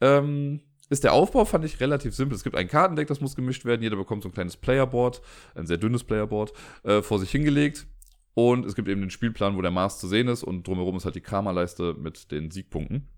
ähm, 0.00 0.60
ist 0.90 1.04
der 1.04 1.12
Aufbau, 1.12 1.44
fand 1.44 1.64
ich, 1.64 1.80
relativ 1.80 2.14
simpel. 2.14 2.34
Es 2.34 2.42
gibt 2.42 2.56
ein 2.56 2.68
Kartendeck, 2.68 3.06
das 3.06 3.20
muss 3.20 3.36
gemischt 3.36 3.64
werden. 3.64 3.82
Jeder 3.82 3.96
bekommt 3.96 4.24
so 4.24 4.28
ein 4.28 4.32
kleines 4.32 4.56
Playerboard, 4.56 5.22
ein 5.54 5.66
sehr 5.66 5.78
dünnes 5.78 6.04
Playerboard, 6.04 6.52
äh, 6.82 7.02
vor 7.02 7.18
sich 7.20 7.30
hingelegt 7.30 7.86
und 8.34 8.64
es 8.64 8.74
gibt 8.74 8.88
eben 8.88 9.00
den 9.00 9.10
Spielplan, 9.10 9.56
wo 9.56 9.62
der 9.62 9.70
Mars 9.70 9.98
zu 9.98 10.08
sehen 10.08 10.28
ist 10.28 10.42
und 10.42 10.66
drumherum 10.66 10.96
ist 10.96 11.04
halt 11.04 11.14
die 11.14 11.20
Karma-Leiste 11.20 11.94
mit 11.94 12.30
den 12.30 12.50
Siegpunkten. 12.50 13.08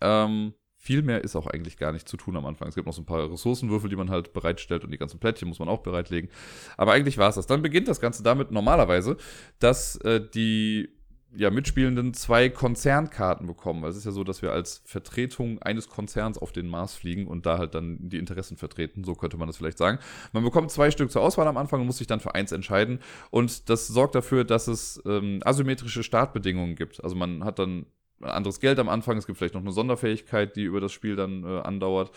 Ähm, 0.00 0.54
viel 0.76 1.02
mehr 1.02 1.22
ist 1.22 1.36
auch 1.36 1.46
eigentlich 1.46 1.76
gar 1.76 1.92
nicht 1.92 2.08
zu 2.08 2.16
tun 2.16 2.36
am 2.36 2.44
Anfang. 2.44 2.66
Es 2.66 2.74
gibt 2.74 2.88
noch 2.88 2.92
so 2.92 3.02
ein 3.02 3.06
paar 3.06 3.30
Ressourcenwürfel, 3.30 3.88
die 3.88 3.94
man 3.94 4.10
halt 4.10 4.32
bereitstellt 4.32 4.82
und 4.82 4.90
die 4.90 4.98
ganzen 4.98 5.20
Plättchen 5.20 5.46
muss 5.46 5.60
man 5.60 5.68
auch 5.68 5.82
bereitlegen. 5.82 6.28
Aber 6.76 6.92
eigentlich 6.92 7.18
war 7.18 7.28
es 7.28 7.36
das. 7.36 7.46
Dann 7.46 7.62
beginnt 7.62 7.86
das 7.86 8.00
Ganze 8.00 8.24
damit 8.24 8.50
normalerweise, 8.50 9.16
dass 9.60 9.94
äh, 9.98 10.20
die 10.34 10.88
ja, 11.34 11.50
Mitspielenden 11.50 12.14
zwei 12.14 12.48
Konzernkarten 12.48 13.46
bekommen. 13.46 13.84
Es 13.84 13.96
ist 13.96 14.04
ja 14.04 14.10
so, 14.10 14.24
dass 14.24 14.42
wir 14.42 14.52
als 14.52 14.82
Vertretung 14.84 15.60
eines 15.62 15.88
Konzerns 15.88 16.38
auf 16.38 16.52
den 16.52 16.68
Mars 16.68 16.94
fliegen 16.94 17.26
und 17.26 17.46
da 17.46 17.58
halt 17.58 17.74
dann 17.74 17.98
die 18.00 18.18
Interessen 18.18 18.56
vertreten. 18.56 19.04
So 19.04 19.14
könnte 19.14 19.36
man 19.36 19.46
das 19.46 19.56
vielleicht 19.56 19.78
sagen. 19.78 19.98
Man 20.32 20.44
bekommt 20.44 20.70
zwei 20.70 20.90
Stück 20.90 21.10
zur 21.10 21.22
Auswahl 21.22 21.46
am 21.46 21.56
Anfang 21.56 21.80
und 21.80 21.86
muss 21.86 21.98
sich 21.98 22.06
dann 22.06 22.20
für 22.20 22.34
eins 22.34 22.52
entscheiden. 22.52 23.00
Und 23.30 23.70
das 23.70 23.86
sorgt 23.86 24.14
dafür, 24.14 24.44
dass 24.44 24.68
es 24.68 25.02
ähm, 25.06 25.40
asymmetrische 25.44 26.02
Startbedingungen 26.02 26.76
gibt. 26.76 27.02
Also 27.02 27.16
man 27.16 27.44
hat 27.44 27.58
dann 27.58 27.86
anderes 28.20 28.60
Geld 28.60 28.78
am 28.78 28.88
Anfang. 28.88 29.16
Es 29.16 29.26
gibt 29.26 29.38
vielleicht 29.38 29.54
noch 29.54 29.62
eine 29.62 29.72
Sonderfähigkeit, 29.72 30.54
die 30.56 30.64
über 30.64 30.80
das 30.80 30.92
Spiel 30.92 31.16
dann 31.16 31.44
äh, 31.44 31.60
andauert. 31.60 32.10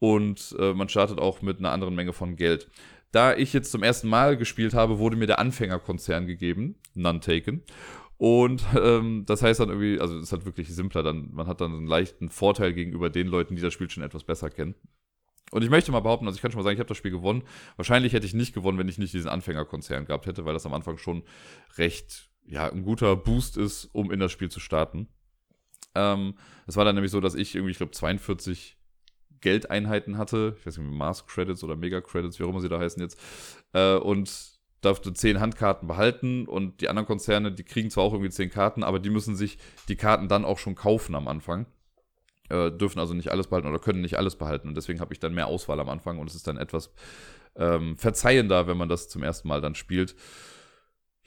Und 0.00 0.54
äh, 0.58 0.74
man 0.74 0.88
startet 0.88 1.18
auch 1.18 1.42
mit 1.42 1.58
einer 1.58 1.72
anderen 1.72 1.94
Menge 1.94 2.12
von 2.12 2.36
Geld. 2.36 2.68
Da 3.10 3.34
ich 3.34 3.52
jetzt 3.52 3.72
zum 3.72 3.82
ersten 3.82 4.08
Mal 4.08 4.36
gespielt 4.36 4.74
habe, 4.74 4.98
wurde 4.98 5.16
mir 5.16 5.26
der 5.26 5.38
Anfängerkonzern 5.38 6.26
gegeben, 6.26 6.76
None 6.94 7.20
Taken. 7.20 7.62
Und 8.18 8.64
ähm, 8.76 9.24
das 9.26 9.42
heißt 9.42 9.60
dann 9.60 9.68
irgendwie, 9.68 10.00
also 10.00 10.16
es 10.16 10.24
ist 10.24 10.32
halt 10.32 10.44
wirklich 10.44 10.68
simpler, 10.74 11.02
dann, 11.02 11.30
man 11.32 11.46
hat 11.46 11.60
dann 11.60 11.72
einen 11.72 11.86
leichten 11.86 12.28
Vorteil 12.28 12.74
gegenüber 12.74 13.10
den 13.10 13.28
Leuten, 13.28 13.54
die 13.54 13.62
das 13.62 13.72
Spiel 13.72 13.88
schon 13.88 14.02
etwas 14.02 14.24
besser 14.24 14.50
kennen. 14.50 14.74
Und 15.50 15.62
ich 15.62 15.70
möchte 15.70 15.92
mal 15.92 16.00
behaupten, 16.00 16.26
also 16.26 16.36
ich 16.36 16.42
kann 16.42 16.50
schon 16.50 16.58
mal 16.58 16.64
sagen, 16.64 16.74
ich 16.74 16.80
habe 16.80 16.88
das 16.88 16.98
Spiel 16.98 17.12
gewonnen. 17.12 17.42
Wahrscheinlich 17.76 18.12
hätte 18.12 18.26
ich 18.26 18.34
nicht 18.34 18.52
gewonnen, 18.52 18.76
wenn 18.76 18.88
ich 18.88 18.98
nicht 18.98 19.14
diesen 19.14 19.30
Anfängerkonzern 19.30 20.04
gehabt 20.04 20.26
hätte, 20.26 20.44
weil 20.44 20.52
das 20.52 20.66
am 20.66 20.74
Anfang 20.74 20.98
schon 20.98 21.22
recht, 21.76 22.28
ja, 22.44 22.68
ein 22.70 22.82
guter 22.82 23.16
Boost 23.16 23.56
ist, 23.56 23.86
um 23.92 24.10
in 24.10 24.20
das 24.20 24.32
Spiel 24.32 24.50
zu 24.50 24.60
starten. 24.60 25.08
Ähm, 25.94 26.34
es 26.66 26.76
war 26.76 26.84
dann 26.84 26.96
nämlich 26.96 27.12
so, 27.12 27.20
dass 27.20 27.34
ich 27.34 27.54
irgendwie, 27.54 27.70
ich 27.70 27.78
glaube, 27.78 27.92
42 27.92 28.76
Geldeinheiten 29.40 30.18
hatte. 30.18 30.56
Ich 30.58 30.66
weiß 30.66 30.78
nicht, 30.78 30.90
Mars 30.90 31.26
Credits 31.26 31.62
oder 31.64 31.76
Mega 31.76 32.00
Credits, 32.00 32.38
wie 32.38 32.44
auch 32.44 32.48
immer 32.48 32.60
sie 32.60 32.68
da 32.68 32.78
heißen 32.78 33.00
jetzt. 33.00 33.18
Äh, 33.72 33.94
und 33.96 34.57
darfst 34.80 35.04
du 35.04 35.10
zehn 35.10 35.40
Handkarten 35.40 35.88
behalten 35.88 36.46
und 36.46 36.80
die 36.80 36.88
anderen 36.88 37.06
Konzerne, 37.06 37.52
die 37.52 37.64
kriegen 37.64 37.90
zwar 37.90 38.04
auch 38.04 38.12
irgendwie 38.12 38.30
zehn 38.30 38.50
Karten, 38.50 38.82
aber 38.82 38.98
die 38.98 39.10
müssen 39.10 39.36
sich 39.36 39.58
die 39.88 39.96
Karten 39.96 40.28
dann 40.28 40.44
auch 40.44 40.58
schon 40.58 40.74
kaufen 40.74 41.14
am 41.14 41.28
Anfang. 41.28 41.66
Äh, 42.48 42.70
dürfen 42.70 42.98
also 42.98 43.12
nicht 43.12 43.30
alles 43.30 43.48
behalten 43.48 43.68
oder 43.68 43.78
können 43.78 44.00
nicht 44.00 44.16
alles 44.16 44.36
behalten 44.36 44.68
und 44.68 44.74
deswegen 44.74 45.00
habe 45.00 45.12
ich 45.12 45.20
dann 45.20 45.34
mehr 45.34 45.48
Auswahl 45.48 45.80
am 45.80 45.88
Anfang 45.90 46.18
und 46.18 46.30
es 46.30 46.34
ist 46.34 46.46
dann 46.46 46.56
etwas 46.56 46.90
ähm, 47.56 47.98
verzeihender, 47.98 48.66
wenn 48.66 48.78
man 48.78 48.88
das 48.88 49.08
zum 49.08 49.22
ersten 49.22 49.48
Mal 49.48 49.60
dann 49.60 49.74
spielt. 49.74 50.14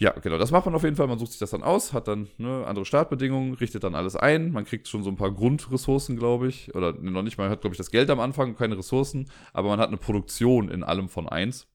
Ja, 0.02 0.14
genau, 0.14 0.40
das 0.40 0.50
macht 0.50 0.66
man 0.66 0.74
auf 0.74 0.84
jeden 0.84 0.96
Fall. 0.96 1.06
Man 1.06 1.20
sucht 1.20 1.30
sich 1.32 1.40
das 1.40 1.52
dann 1.52 1.62
aus, 1.62 1.94
hat 1.94 2.08
dann 2.08 2.28
ne, 2.40 2.66
andere 2.66 2.86
Startbedingungen, 2.86 3.54
richtet 3.54 3.84
dann 3.84 3.94
alles 3.94 4.16
ein. 4.16 4.52
Man 4.52 4.66
kriegt 4.66 4.88
schon 4.88 5.04
so 5.04 5.12
ein 5.12 5.16
paar 5.16 5.30
Grundressourcen, 5.30 6.18
glaube 6.18 6.48
ich. 6.48 6.74
Oder 6.74 6.94
ne, 6.94 7.12
noch 7.12 7.22
nicht 7.22 7.38
mal, 7.38 7.52
hat, 7.52 7.62
glaube 7.62 7.76
ich, 7.76 7.78
das 7.78 7.92
Geld 7.92 8.10
am 8.10 8.20
Anfang, 8.20 8.56
keine 8.56 8.76
Ressourcen, 8.76 9.30
aber 9.54 9.70
man 9.70 9.80
hat 9.80 9.90
eine 9.90 9.98
Produktion 9.98 10.70
in 10.70 10.84
allem 10.84 11.08
von 11.08 11.30
eins. 11.30 11.68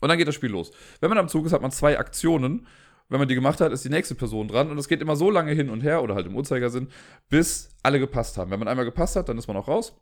Und 0.00 0.08
dann 0.08 0.18
geht 0.18 0.28
das 0.28 0.34
Spiel 0.34 0.50
los. 0.50 0.72
Wenn 1.00 1.08
man 1.08 1.18
am 1.18 1.28
Zug 1.28 1.46
ist, 1.46 1.52
hat 1.52 1.62
man 1.62 1.70
zwei 1.70 1.98
Aktionen. 1.98 2.66
Wenn 3.08 3.18
man 3.18 3.28
die 3.28 3.34
gemacht 3.34 3.60
hat, 3.60 3.72
ist 3.72 3.84
die 3.84 3.90
nächste 3.90 4.14
Person 4.14 4.48
dran. 4.48 4.70
Und 4.70 4.78
es 4.78 4.88
geht 4.88 5.02
immer 5.02 5.16
so 5.16 5.30
lange 5.30 5.52
hin 5.52 5.68
und 5.68 5.82
her, 5.82 6.02
oder 6.02 6.14
halt 6.14 6.26
im 6.26 6.36
Uhrzeigersinn, 6.36 6.88
bis 7.28 7.70
alle 7.82 7.98
gepasst 7.98 8.38
haben. 8.38 8.50
Wenn 8.50 8.58
man 8.58 8.68
einmal 8.68 8.84
gepasst 8.84 9.16
hat, 9.16 9.28
dann 9.28 9.38
ist 9.38 9.48
man 9.48 9.56
auch 9.56 9.68
raus. 9.68 10.00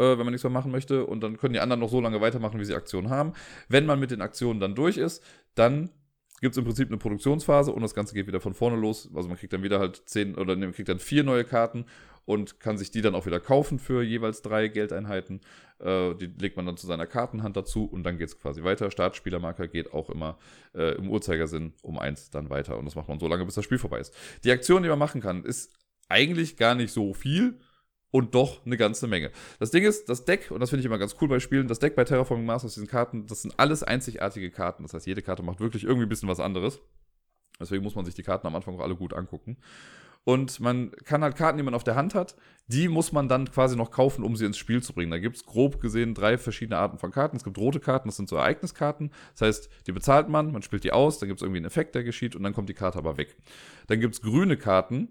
Äh, 0.00 0.16
wenn 0.16 0.24
man 0.24 0.30
nichts 0.30 0.44
mehr 0.44 0.50
machen 0.50 0.72
möchte. 0.72 1.04
Und 1.04 1.22
dann 1.22 1.36
können 1.36 1.52
die 1.52 1.60
anderen 1.60 1.80
noch 1.80 1.90
so 1.90 2.00
lange 2.00 2.20
weitermachen, 2.20 2.58
wie 2.58 2.64
sie 2.64 2.74
Aktionen 2.74 3.10
haben. 3.10 3.34
Wenn 3.68 3.84
man 3.84 4.00
mit 4.00 4.10
den 4.10 4.22
Aktionen 4.22 4.58
dann 4.58 4.74
durch 4.74 4.96
ist, 4.96 5.22
dann 5.54 5.90
gibt 6.40 6.54
es 6.54 6.58
im 6.58 6.64
Prinzip 6.64 6.88
eine 6.88 6.96
Produktionsphase 6.96 7.70
und 7.70 7.82
das 7.82 7.94
Ganze 7.94 8.14
geht 8.14 8.26
wieder 8.26 8.40
von 8.40 8.54
vorne 8.54 8.76
los. 8.76 9.10
Also 9.14 9.28
man 9.28 9.36
kriegt 9.36 9.52
dann 9.52 9.62
wieder 9.62 9.78
halt 9.78 10.02
zehn 10.06 10.36
oder 10.36 10.56
man 10.56 10.72
kriegt 10.72 10.88
dann 10.88 10.98
vier 10.98 11.22
neue 11.22 11.44
Karten 11.44 11.84
und 12.24 12.60
kann 12.60 12.78
sich 12.78 12.90
die 12.90 13.02
dann 13.02 13.14
auch 13.14 13.26
wieder 13.26 13.40
kaufen 13.40 13.78
für 13.78 14.02
jeweils 14.02 14.42
drei 14.42 14.68
Geldeinheiten. 14.68 15.40
Äh, 15.78 16.14
die 16.14 16.26
legt 16.26 16.56
man 16.56 16.66
dann 16.66 16.76
zu 16.76 16.86
seiner 16.86 17.06
Kartenhand 17.06 17.56
dazu 17.56 17.84
und 17.84 18.02
dann 18.02 18.18
geht 18.18 18.28
es 18.28 18.38
quasi 18.38 18.62
weiter. 18.62 18.90
Startspielermarker 18.90 19.68
geht 19.68 19.92
auch 19.92 20.10
immer 20.10 20.38
äh, 20.74 20.94
im 20.96 21.10
Uhrzeigersinn 21.10 21.72
um 21.82 21.98
eins 21.98 22.30
dann 22.30 22.50
weiter 22.50 22.78
und 22.78 22.84
das 22.84 22.94
macht 22.94 23.08
man 23.08 23.18
so 23.18 23.28
lange, 23.28 23.44
bis 23.44 23.54
das 23.54 23.64
Spiel 23.64 23.78
vorbei 23.78 23.98
ist. 23.98 24.14
Die 24.44 24.52
Aktion, 24.52 24.82
die 24.82 24.88
man 24.88 24.98
machen 24.98 25.20
kann, 25.20 25.44
ist 25.44 25.72
eigentlich 26.08 26.56
gar 26.56 26.74
nicht 26.74 26.92
so 26.92 27.14
viel 27.14 27.58
und 28.10 28.34
doch 28.34 28.64
eine 28.66 28.76
ganze 28.76 29.06
Menge. 29.06 29.30
Das 29.58 29.70
Ding 29.70 29.84
ist, 29.84 30.08
das 30.08 30.24
Deck, 30.24 30.50
und 30.50 30.60
das 30.60 30.70
finde 30.70 30.80
ich 30.80 30.86
immer 30.86 30.98
ganz 30.98 31.16
cool 31.20 31.28
bei 31.28 31.40
Spielen, 31.40 31.68
das 31.68 31.78
Deck 31.78 31.94
bei 31.94 32.04
Terraforming 32.04 32.44
Mars 32.44 32.64
aus 32.64 32.74
diesen 32.74 32.88
Karten, 32.88 33.26
das 33.26 33.42
sind 33.42 33.54
alles 33.58 33.82
einzigartige 33.82 34.50
Karten. 34.50 34.82
Das 34.82 34.94
heißt, 34.94 35.06
jede 35.06 35.22
Karte 35.22 35.42
macht 35.42 35.60
wirklich 35.60 35.84
irgendwie 35.84 36.06
ein 36.06 36.08
bisschen 36.08 36.28
was 36.28 36.40
anderes. 36.40 36.80
Deswegen 37.60 37.84
muss 37.84 37.94
man 37.94 38.04
sich 38.04 38.14
die 38.14 38.22
Karten 38.22 38.46
am 38.46 38.56
Anfang 38.56 38.74
auch 38.76 38.82
alle 38.82 38.96
gut 38.96 39.14
angucken. 39.14 39.58
Und 40.24 40.60
man 40.60 40.92
kann 41.04 41.22
halt 41.22 41.36
Karten, 41.36 41.56
die 41.56 41.64
man 41.64 41.74
auf 41.74 41.84
der 41.84 41.96
Hand 41.96 42.14
hat, 42.14 42.36
die 42.66 42.88
muss 42.88 43.10
man 43.10 43.28
dann 43.28 43.50
quasi 43.50 43.74
noch 43.74 43.90
kaufen, 43.90 44.22
um 44.22 44.36
sie 44.36 44.44
ins 44.44 44.58
Spiel 44.58 44.82
zu 44.82 44.92
bringen. 44.92 45.10
Da 45.10 45.18
gibt 45.18 45.36
es 45.36 45.44
grob 45.44 45.80
gesehen 45.80 46.14
drei 46.14 46.38
verschiedene 46.38 46.78
Arten 46.78 46.98
von 46.98 47.10
Karten. 47.10 47.36
Es 47.36 47.44
gibt 47.44 47.58
rote 47.58 47.80
Karten, 47.80 48.08
das 48.08 48.16
sind 48.16 48.28
so 48.28 48.36
Ereigniskarten. 48.36 49.10
Das 49.32 49.40
heißt, 49.40 49.70
die 49.86 49.92
bezahlt 49.92 50.28
man, 50.28 50.52
man 50.52 50.62
spielt 50.62 50.84
die 50.84 50.92
aus, 50.92 51.18
dann 51.18 51.28
gibt 51.28 51.40
es 51.40 51.42
irgendwie 51.42 51.58
einen 51.58 51.66
Effekt, 51.66 51.94
der 51.94 52.04
geschieht 52.04 52.36
und 52.36 52.42
dann 52.42 52.52
kommt 52.52 52.68
die 52.68 52.74
Karte 52.74 52.98
aber 52.98 53.16
weg. 53.16 53.36
Dann 53.88 53.98
gibt 53.98 54.14
es 54.14 54.20
grüne 54.20 54.56
Karten, 54.56 55.08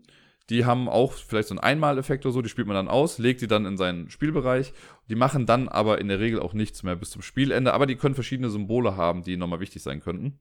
die 0.49 0.65
haben 0.65 0.89
auch 0.89 1.13
vielleicht 1.13 1.49
so 1.49 1.53
einen 1.53 1.59
Einmaleffekt 1.59 2.25
oder 2.25 2.33
so, 2.33 2.41
die 2.41 2.49
spielt 2.49 2.67
man 2.67 2.75
dann 2.75 2.87
aus, 2.87 3.19
legt 3.19 3.41
die 3.41 3.47
dann 3.47 3.65
in 3.65 3.77
seinen 3.77 4.09
Spielbereich. 4.09 4.73
Die 5.09 5.15
machen 5.15 5.45
dann 5.45 5.67
aber 5.67 5.99
in 5.99 6.07
der 6.07 6.19
Regel 6.19 6.39
auch 6.39 6.53
nichts 6.53 6.81
mehr 6.81 6.95
bis 6.95 7.11
zum 7.11 7.21
Spielende, 7.21 7.73
aber 7.73 7.85
die 7.85 7.95
können 7.95 8.15
verschiedene 8.15 8.49
Symbole 8.49 8.95
haben, 8.95 9.21
die 9.21 9.37
nochmal 9.37 9.59
wichtig 9.59 9.83
sein 9.83 9.99
könnten. 9.99 10.39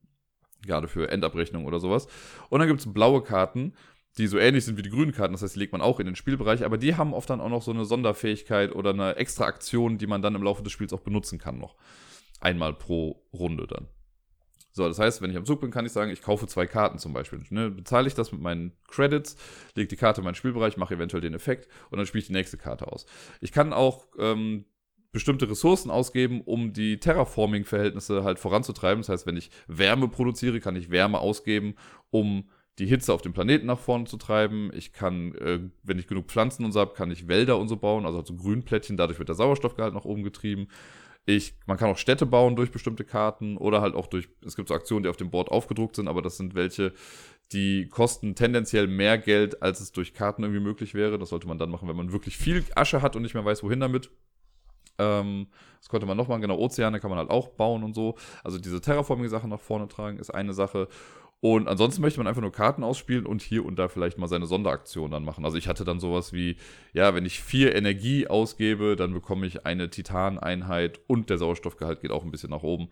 Gerade 0.67 0.89
für 0.89 1.11
Endabrechnung 1.11 1.67
oder 1.67 1.79
sowas. 1.79 2.09
Und 2.49 2.61
dann 2.61 2.69
gibt 2.69 2.81
es 2.81 2.93
blaue 2.93 3.23
Karten, 3.23 3.75
die 4.17 4.27
so 4.27 4.39
ähnlich 4.39 4.65
sind 4.65 4.79
wie 4.79 4.83
die 4.83 4.91
grünen 4.91 5.13
Karten. 5.13 5.33
Das 5.33 5.43
heißt, 5.43 5.55
die 5.55 5.61
legt 5.61 5.73
man 5.73 5.81
auch 5.81 6.01
in 6.01 6.07
den 6.07 6.17
Spielbereich, 6.17 6.65
aber 6.65 6.79
die 6.79 6.97
haben 6.97 7.15
oft 7.15 7.31
dann 7.31 7.41
auch 7.41 7.51
noch 7.51 7.63
so 7.63 7.71
eine 7.71 7.85
Sonderfähigkeit 7.85 8.75
oder 8.75 8.91
eine 8.91 9.17
extra 9.17 9.45
Aktion, 9.45 9.99
die 9.99 10.07
man 10.07 10.23
dann 10.23 10.35
im 10.35 10.43
Laufe 10.43 10.63
des 10.63 10.73
Spiels 10.73 10.93
auch 10.93 11.01
benutzen 11.01 11.39
kann 11.39 11.59
noch. 11.59 11.77
Einmal 12.41 12.73
pro 12.73 13.23
Runde 13.33 13.67
dann. 13.67 13.89
So, 14.73 14.87
das 14.87 14.99
heißt, 14.99 15.23
wenn 15.23 15.31
ich 15.31 15.37
am 15.37 15.45
Zug 15.45 15.61
bin, 15.61 15.73
kann 15.73 15.87
ich 15.87 15.93
sagen, 15.93 16.11
ich 16.11 16.23
kaufe 16.23 16.47
zwei 16.47 16.67
Karten 16.67 16.99
zum 16.99 17.13
Beispiel. 17.13 17.43
Ne, 17.51 17.71
bezahle 17.71 18.07
ich 18.07 18.15
das 18.15 18.31
mit 18.31 18.41
meinen 18.41 18.73
Credits, 18.87 19.37
lege 19.75 19.89
die 19.89 19.97
Karte 19.97 20.21
in 20.21 20.25
meinen 20.25 20.37
Spielbereich, 20.37 20.77
mache 20.77 20.95
eventuell 20.95 21.21
den 21.21 21.35
Effekt 21.35 21.69
und 21.91 21.99
dann 21.99 22.07
spiele 22.07 22.21
ich 22.21 22.29
die 22.29 22.33
nächste 22.33 22.59
Karte 22.59 22.91
aus. 22.93 23.07
Ich 23.41 23.51
kann 23.51 23.73
auch 23.73 24.07
ähm, 24.19 24.67
bestimmte 25.11 25.51
Ressourcen 25.51 25.91
ausgeben, 25.91 26.43
um 26.43 26.73
die 26.73 27.01
Terraforming-Verhältnisse 27.01 28.23
halt 28.23 28.39
voranzutreiben. 28.39 29.03
Das 29.03 29.09
heißt, 29.09 29.27
wenn 29.27 29.37
ich 29.37 29.51
Wärme 29.67 30.07
produziere, 30.09 30.61
kann 30.61 30.77
ich 30.77 30.91
Wärme 30.91 31.19
ausgeben, 31.19 31.75
um 32.11 32.49
die 32.79 32.87
Hitze 32.87 33.13
auf 33.13 33.23
dem 33.23 33.33
Planeten 33.33 33.67
nach 33.67 33.79
vorne 33.79 34.05
zu 34.05 34.17
treiben. 34.17 34.71
Ich 34.75 34.93
kann, 34.93 35.35
äh, 35.35 35.61
wenn 35.83 35.99
ich 35.99 36.07
genug 36.07 36.27
Pflanzen 36.27 36.65
und 36.65 36.73
so 36.73 36.81
habe, 36.81 36.95
kann 36.95 37.11
ich 37.11 37.29
Wälder 37.29 37.59
und 37.59 37.69
so 37.69 37.77
bauen, 37.77 38.07
also 38.07 38.25
so 38.25 38.35
Grünplättchen, 38.35 38.97
dadurch 38.97 39.19
wird 39.19 39.29
der 39.29 39.37
Sauerstoffgehalt 39.37 39.95
nach 39.95 40.05
oben 40.05 40.23
getrieben. 40.23 40.69
Ich, 41.27 41.55
man 41.67 41.77
kann 41.77 41.91
auch 41.91 41.99
Städte 41.99 42.25
bauen 42.25 42.57
durch 42.57 42.71
bestimmte 42.71 43.05
Karten 43.05 43.59
oder 43.59 43.83
halt 43.83 43.95
auch 43.95 44.07
durch, 44.07 44.29
es 44.47 44.57
gibt 44.57 44.69
so 44.69 44.75
Aktionen, 44.75 45.03
die 45.03 45.11
auf 45.11 45.17
dem 45.19 45.31
Board 45.31 45.51
aufgedruckt 45.51 45.97
sind, 45.97 46.09
aber 46.09 46.23
das 46.23 46.39
sind 46.39 46.55
welche, 46.55 46.95
die 47.53 47.89
kosten 47.89 48.35
tendenziell 48.35 48.87
mehr 48.87 49.19
Geld, 49.19 49.63
als 49.63 49.81
es 49.81 49.93
durch 49.93 50.15
Karten 50.15 50.43
irgendwie 50.43 50.63
möglich 50.63 50.95
wäre. 50.95 51.19
Das 51.19 51.29
sollte 51.31 51.47
man 51.47 51.59
dann 51.59 51.71
machen, 51.71 51.89
wenn 51.89 51.97
man 51.97 52.13
wirklich 52.13 52.39
viel 52.39 52.65
Asche 52.77 53.03
hat 53.03 53.15
und 53.15 53.23
nicht 53.23 53.35
mehr 53.35 53.45
weiß, 53.45 53.63
wohin 53.63 53.81
damit. 53.81 54.11
Ähm, 54.99 55.49
das 55.79 55.89
konnte 55.89 56.07
man 56.07 56.17
noch 56.17 56.29
machen, 56.29 56.41
genau, 56.41 56.59
Ozeane 56.59 56.99
kann 56.99 57.11
man 57.11 57.19
halt 57.19 57.31
auch 57.31 57.49
bauen 57.49 57.85
und 57.85 57.95
so. 57.95 58.17
Also 58.43 58.59
diese 58.59 58.81
Terraforming-Sachen 58.81 59.51
nach 59.51 59.61
vorne 59.61 59.89
tragen 59.89 60.19
ist 60.19 60.31
eine 60.31 60.53
Sache. 60.53 60.89
Und 61.41 61.69
ansonsten 61.69 62.03
möchte 62.03 62.19
man 62.19 62.27
einfach 62.27 62.43
nur 62.43 62.51
Karten 62.51 62.83
ausspielen 62.83 63.25
und 63.25 63.43
hier 63.43 63.65
und 63.65 63.79
da 63.79 63.89
vielleicht 63.89 64.19
mal 64.19 64.27
seine 64.27 64.47
Sonderaktion 64.47 65.13
dann 65.13 65.25
machen. 65.25 65.45
Also 65.45 65.57
ich 65.57 65.69
hatte 65.69 65.85
dann 65.85 66.01
sowas 66.01 66.33
wie, 66.33 66.57
ja, 66.93 67.15
wenn 67.15 67.25
ich 67.25 67.41
vier 67.41 67.77
Energie 67.77 68.27
ausgebe, 68.27 68.97
dann 68.97 69.13
bekomme 69.13 69.47
ich 69.47 69.65
eine 69.65 69.89
Titaneinheit 69.89 71.01
und 71.07 71.31
der 71.31 71.39
Sauerstoffgehalt 71.39 72.01
geht 72.01 72.11
auch 72.11 72.25
ein 72.25 72.33
bisschen 72.33 72.51
nach 72.51 72.65
oben. 72.65 72.89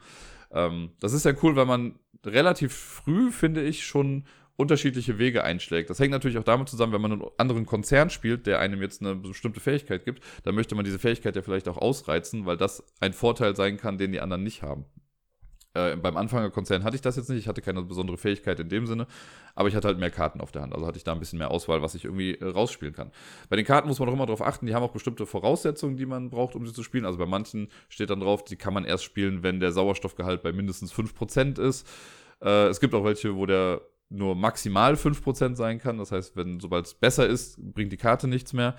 Ähm, 0.52 0.90
das 1.00 1.12
ist 1.12 1.24
ja 1.24 1.32
cool, 1.42 1.56
weil 1.56 1.66
man 1.66 1.98
relativ 2.24 2.72
früh, 2.72 3.32
finde 3.32 3.64
ich, 3.64 3.84
schon 3.84 4.24
unterschiedliche 4.56 5.18
Wege 5.18 5.44
einschlägt. 5.44 5.90
Das 5.90 5.98
hängt 5.98 6.12
natürlich 6.12 6.38
auch 6.38 6.44
damit 6.44 6.68
zusammen, 6.68 6.92
wenn 6.92 7.00
man 7.00 7.12
einen 7.12 7.24
anderen 7.38 7.66
Konzern 7.66 8.10
spielt, 8.10 8.46
der 8.46 8.60
einem 8.60 8.80
jetzt 8.80 9.02
eine 9.02 9.14
bestimmte 9.16 9.60
Fähigkeit 9.60 10.04
gibt, 10.04 10.22
dann 10.44 10.54
möchte 10.54 10.74
man 10.74 10.84
diese 10.84 10.98
Fähigkeit 10.98 11.36
ja 11.36 11.42
vielleicht 11.42 11.68
auch 11.68 11.76
ausreizen, 11.76 12.46
weil 12.46 12.56
das 12.56 12.82
ein 13.00 13.12
Vorteil 13.12 13.54
sein 13.54 13.76
kann, 13.76 13.98
den 13.98 14.12
die 14.12 14.20
anderen 14.20 14.44
nicht 14.44 14.62
haben. 14.62 14.86
Äh, 15.76 15.96
beim 15.96 16.16
Anfängerkonzern 16.16 16.84
hatte 16.84 16.96
ich 16.96 17.02
das 17.02 17.16
jetzt 17.16 17.28
nicht. 17.28 17.40
Ich 17.40 17.48
hatte 17.48 17.60
keine 17.60 17.82
besondere 17.82 18.16
Fähigkeit 18.16 18.58
in 18.60 18.68
dem 18.68 18.86
Sinne. 18.86 19.06
Aber 19.54 19.68
ich 19.68 19.74
hatte 19.74 19.88
halt 19.88 19.98
mehr 19.98 20.10
Karten 20.10 20.40
auf 20.40 20.50
der 20.50 20.62
Hand. 20.62 20.74
Also 20.74 20.86
hatte 20.86 20.96
ich 20.96 21.04
da 21.04 21.12
ein 21.12 21.18
bisschen 21.18 21.38
mehr 21.38 21.50
Auswahl, 21.50 21.82
was 21.82 21.94
ich 21.94 22.04
irgendwie 22.04 22.34
äh, 22.34 22.44
rausspielen 22.44 22.94
kann. 22.94 23.10
Bei 23.50 23.56
den 23.56 23.66
Karten 23.66 23.88
muss 23.88 23.98
man 23.98 24.08
auch 24.08 24.14
immer 24.14 24.26
darauf 24.26 24.42
achten, 24.42 24.66
die 24.66 24.74
haben 24.74 24.82
auch 24.82 24.92
bestimmte 24.92 25.26
Voraussetzungen, 25.26 25.96
die 25.96 26.06
man 26.06 26.30
braucht, 26.30 26.54
um 26.54 26.66
sie 26.66 26.72
zu 26.72 26.82
spielen. 26.82 27.04
Also 27.04 27.18
bei 27.18 27.26
manchen 27.26 27.68
steht 27.88 28.10
dann 28.10 28.20
drauf, 28.20 28.44
die 28.44 28.56
kann 28.56 28.72
man 28.72 28.84
erst 28.84 29.04
spielen, 29.04 29.42
wenn 29.42 29.60
der 29.60 29.72
Sauerstoffgehalt 29.72 30.42
bei 30.42 30.52
mindestens 30.52 30.94
5% 30.94 31.60
ist. 31.60 31.86
Äh, 32.42 32.68
es 32.68 32.80
gibt 32.80 32.94
auch 32.94 33.04
welche, 33.04 33.36
wo 33.36 33.44
der 33.44 33.82
nur 34.08 34.34
maximal 34.34 34.94
5% 34.94 35.56
sein 35.56 35.78
kann. 35.78 35.98
Das 35.98 36.10
heißt, 36.10 36.36
wenn 36.36 36.60
sobald 36.60 36.86
es 36.86 36.94
besser 36.94 37.26
ist, 37.26 37.58
bringt 37.74 37.92
die 37.92 37.98
Karte 37.98 38.28
nichts 38.28 38.54
mehr. 38.54 38.76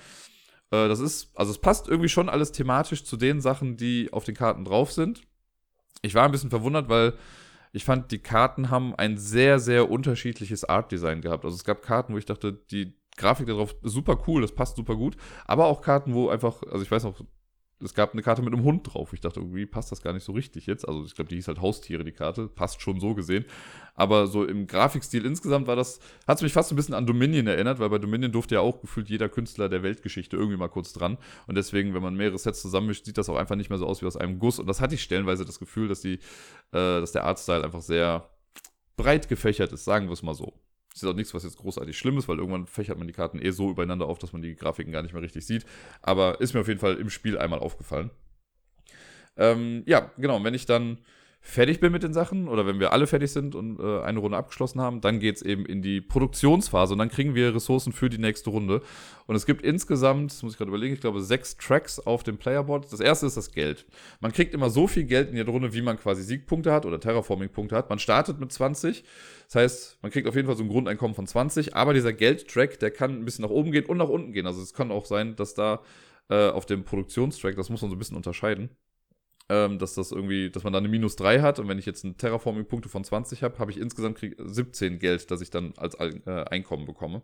Äh, 0.71 0.87
das 0.87 0.99
ist, 0.99 1.29
also 1.35 1.51
es 1.51 1.59
passt 1.59 1.87
irgendwie 1.87 2.09
schon 2.09 2.27
alles 2.27 2.53
thematisch 2.53 3.03
zu 3.03 3.17
den 3.17 3.39
Sachen, 3.39 3.77
die 3.77 4.11
auf 4.11 4.23
den 4.23 4.35
Karten 4.35 4.65
drauf 4.65 4.91
sind 4.91 5.21
ich 6.01 6.13
war 6.13 6.25
ein 6.25 6.31
bisschen 6.31 6.49
verwundert, 6.49 6.89
weil 6.89 7.13
ich 7.73 7.85
fand, 7.85 8.11
die 8.11 8.19
Karten 8.19 8.69
haben 8.69 8.95
ein 8.95 9.17
sehr, 9.17 9.59
sehr 9.59 9.89
unterschiedliches 9.89 10.63
Art-Design 10.63 11.21
gehabt. 11.21 11.45
Also 11.45 11.55
es 11.55 11.63
gab 11.63 11.81
Karten, 11.81 12.13
wo 12.13 12.17
ich 12.17 12.25
dachte, 12.25 12.53
die 12.71 12.95
Grafik 13.17 13.47
darauf 13.47 13.75
super 13.81 14.17
cool, 14.27 14.41
das 14.41 14.53
passt 14.53 14.77
super 14.77 14.95
gut. 14.95 15.17
Aber 15.45 15.65
auch 15.65 15.81
Karten, 15.81 16.13
wo 16.13 16.29
einfach, 16.29 16.63
also 16.63 16.81
ich 16.81 16.91
weiß 16.91 17.03
noch, 17.03 17.21
es 17.79 17.93
gab 17.93 18.13
eine 18.13 18.23
Karte 18.23 18.41
mit 18.41 18.53
einem 18.53 18.63
Hund 18.63 18.91
drauf. 18.91 19.13
Ich 19.13 19.21
dachte, 19.21 19.39
irgendwie 19.39 19.65
passt 19.67 19.91
das 19.91 20.01
gar 20.01 20.11
nicht 20.13 20.23
so 20.23 20.31
richtig 20.31 20.65
jetzt. 20.65 20.87
Also 20.87 21.05
ich 21.05 21.13
glaube, 21.13 21.29
die 21.29 21.35
hieß 21.35 21.47
halt 21.47 21.61
Haustiere, 21.61 22.03
die 22.03 22.11
Karte. 22.11 22.47
Passt 22.47 22.81
schon 22.81 22.99
so 22.99 23.13
gesehen. 23.13 23.45
Aber 23.93 24.27
so 24.27 24.45
im 24.45 24.65
Grafikstil 24.65 25.25
insgesamt 25.25 25.67
war 25.67 25.75
das, 25.75 25.99
hat 26.27 26.37
es 26.37 26.41
mich 26.41 26.53
fast 26.53 26.71
ein 26.71 26.75
bisschen 26.75 26.95
an 26.95 27.05
Dominion 27.05 27.45
erinnert, 27.45 27.79
weil 27.79 27.89
bei 27.89 27.99
Dominion 27.99 28.31
durfte 28.31 28.55
ja 28.55 28.61
auch 28.61 28.81
gefühlt 28.81 29.09
jeder 29.09 29.29
Künstler 29.29 29.69
der 29.69 29.83
Weltgeschichte 29.83 30.37
irgendwie 30.37 30.57
mal 30.57 30.69
kurz 30.69 30.91
dran. 30.93 31.17
Und 31.45 31.55
deswegen, 31.55 31.93
wenn 31.93 32.01
man 32.01 32.15
mehrere 32.15 32.37
Sets 32.39 32.61
zusammenmischt, 32.61 33.05
sieht 33.05 33.17
das 33.17 33.29
auch 33.29 33.37
einfach 33.37 33.55
nicht 33.55 33.69
mehr 33.69 33.79
so 33.79 33.85
aus 33.85 34.01
wie 34.01 34.07
aus 34.07 34.17
einem 34.17 34.39
Guss. 34.39 34.59
Und 34.59 34.67
das 34.67 34.81
hatte 34.81 34.95
ich 34.95 35.03
stellenweise 35.03 35.45
das 35.45 35.59
Gefühl, 35.59 35.87
dass 35.87 36.01
die, 36.01 36.15
äh, 36.15 36.19
dass 36.71 37.11
der 37.11 37.25
Artstyle 37.25 37.63
einfach 37.63 37.81
sehr 37.81 38.29
breit 38.95 39.29
gefächert 39.29 39.71
ist, 39.71 39.85
sagen 39.85 40.07
wir 40.07 40.13
es 40.13 40.23
mal 40.23 40.33
so. 40.33 40.59
Ist 41.01 41.07
auch 41.07 41.13
nichts, 41.13 41.33
was 41.33 41.43
jetzt 41.43 41.57
großartig 41.57 41.97
schlimm 41.97 42.17
ist, 42.17 42.27
weil 42.27 42.39
irgendwann 42.39 42.65
fächert 42.65 42.97
man 42.97 43.07
die 43.07 43.13
Karten 43.13 43.39
eh 43.39 43.51
so 43.51 43.69
übereinander 43.69 44.07
auf, 44.07 44.17
dass 44.17 44.33
man 44.33 44.41
die 44.41 44.55
Grafiken 44.55 44.91
gar 44.91 45.03
nicht 45.03 45.13
mehr 45.13 45.21
richtig 45.21 45.45
sieht. 45.45 45.65
Aber 46.01 46.41
ist 46.41 46.53
mir 46.53 46.61
auf 46.61 46.67
jeden 46.67 46.79
Fall 46.79 46.95
im 46.95 47.09
Spiel 47.09 47.37
einmal 47.37 47.59
aufgefallen. 47.59 48.09
Ähm, 49.35 49.83
ja, 49.85 50.11
genau. 50.17 50.43
Wenn 50.43 50.55
ich 50.55 50.65
dann 50.65 50.97
fertig 51.47 51.79
bin 51.79 51.93
mit 51.93 52.03
den 52.03 52.13
Sachen 52.13 52.49
oder 52.49 52.67
wenn 52.67 52.79
wir 52.79 52.91
alle 52.91 53.07
fertig 53.07 53.31
sind 53.31 53.55
und 53.55 53.79
äh, 53.79 54.01
eine 54.01 54.19
Runde 54.19 54.37
abgeschlossen 54.37 54.81
haben, 54.81 54.99
dann 54.99 55.19
geht 55.19 55.37
es 55.37 55.41
eben 55.41 55.65
in 55.65 55.81
die 55.81 56.01
Produktionsphase 56.01 56.93
und 56.93 56.99
dann 56.99 57.09
kriegen 57.09 57.35
wir 57.35 57.55
Ressourcen 57.55 57.93
für 57.93 58.09
die 58.09 58.17
nächste 58.17 58.49
Runde. 58.49 58.81
Und 59.27 59.35
es 59.35 59.45
gibt 59.45 59.61
insgesamt, 59.61 60.31
das 60.31 60.43
muss 60.43 60.53
ich 60.53 60.57
gerade 60.57 60.69
überlegen, 60.69 60.93
ich 60.93 60.99
glaube 60.99 61.21
sechs 61.21 61.55
Tracks 61.55 61.99
auf 61.99 62.23
dem 62.23 62.37
Playerboard. 62.37 62.91
Das 62.91 62.99
erste 62.99 63.27
ist 63.27 63.37
das 63.37 63.53
Geld. 63.53 63.85
Man 64.19 64.33
kriegt 64.33 64.53
immer 64.53 64.69
so 64.69 64.87
viel 64.87 65.05
Geld 65.05 65.29
in 65.29 65.37
jeder 65.37 65.51
Runde, 65.51 65.73
wie 65.73 65.81
man 65.81 65.97
quasi 65.97 66.21
Siegpunkte 66.21 66.73
hat 66.73 66.85
oder 66.85 66.99
Terraforming-Punkte 66.99 67.75
hat. 67.77 67.89
Man 67.89 67.99
startet 67.99 68.41
mit 68.41 68.51
20. 68.51 69.05
Das 69.45 69.55
heißt, 69.55 69.99
man 70.01 70.11
kriegt 70.11 70.27
auf 70.27 70.35
jeden 70.35 70.47
Fall 70.47 70.57
so 70.57 70.63
ein 70.63 70.69
Grundeinkommen 70.69 71.15
von 71.15 71.27
20, 71.27 71.75
aber 71.75 71.93
dieser 71.93 72.11
Geldtrack, 72.11 72.77
der 72.79 72.91
kann 72.91 73.11
ein 73.11 73.25
bisschen 73.25 73.43
nach 73.43 73.51
oben 73.51 73.71
gehen 73.71 73.85
und 73.85 73.97
nach 73.97 74.09
unten 74.09 74.33
gehen. 74.33 74.47
Also 74.47 74.61
es 74.61 74.73
kann 74.73 74.91
auch 74.91 75.05
sein, 75.05 75.37
dass 75.37 75.53
da 75.53 75.81
äh, 76.29 76.49
auf 76.49 76.65
dem 76.65 76.83
Produktionstrack, 76.83 77.55
das 77.55 77.69
muss 77.69 77.81
man 77.81 77.89
so 77.89 77.95
ein 77.95 77.99
bisschen 77.99 78.17
unterscheiden, 78.17 78.69
ähm, 79.49 79.79
dass 79.79 79.93
das 79.95 80.11
irgendwie, 80.11 80.49
dass 80.49 80.63
man 80.63 80.73
dann 80.73 80.83
eine 80.83 80.89
minus 80.89 81.15
3 81.15 81.41
hat 81.41 81.59
und 81.59 81.67
wenn 81.67 81.79
ich 81.79 81.85
jetzt 81.85 82.03
einen 82.03 82.17
Terraforming-Punkte 82.17 82.89
von 82.89 83.03
20 83.03 83.43
habe, 83.43 83.59
habe 83.59 83.71
ich 83.71 83.79
insgesamt 83.79 84.19
17 84.37 84.99
Geld, 84.99 85.31
das 85.31 85.41
ich 85.41 85.49
dann 85.49 85.73
als 85.77 85.95
äh, 85.95 86.45
Einkommen 86.49 86.85
bekomme. 86.85 87.21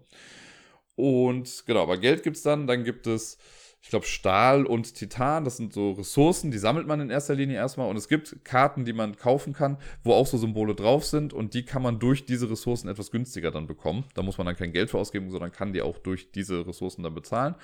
Und 0.95 1.63
genau, 1.65 1.83
aber 1.83 1.97
Geld 1.97 2.23
gibt 2.23 2.37
es 2.37 2.43
dann, 2.43 2.67
dann 2.67 2.83
gibt 2.83 3.07
es, 3.07 3.37
ich 3.81 3.89
glaube, 3.89 4.05
Stahl 4.05 4.65
und 4.65 4.95
Titan, 4.95 5.43
das 5.43 5.57
sind 5.57 5.73
so 5.73 5.91
Ressourcen, 5.91 6.51
die 6.51 6.59
sammelt 6.59 6.87
man 6.87 7.01
in 7.01 7.09
erster 7.09 7.35
Linie 7.35 7.57
erstmal 7.57 7.89
und 7.89 7.97
es 7.97 8.07
gibt 8.07 8.45
Karten, 8.45 8.85
die 8.85 8.93
man 8.93 9.17
kaufen 9.17 9.53
kann, 9.53 9.77
wo 10.03 10.13
auch 10.13 10.27
so 10.27 10.37
Symbole 10.37 10.75
drauf 10.75 11.03
sind 11.03 11.33
und 11.33 11.53
die 11.55 11.65
kann 11.65 11.81
man 11.81 11.99
durch 11.99 12.25
diese 12.25 12.49
Ressourcen 12.49 12.87
etwas 12.87 13.11
günstiger 13.11 13.51
dann 13.51 13.67
bekommen. 13.67 14.05
Da 14.13 14.21
muss 14.21 14.37
man 14.37 14.45
dann 14.45 14.55
kein 14.55 14.71
Geld 14.71 14.91
für 14.91 14.99
ausgeben, 14.99 15.29
sondern 15.29 15.51
kann 15.51 15.73
die 15.73 15.81
auch 15.81 15.97
durch 15.97 16.31
diese 16.31 16.65
Ressourcen 16.65 17.03
dann 17.03 17.15
bezahlen. 17.15 17.55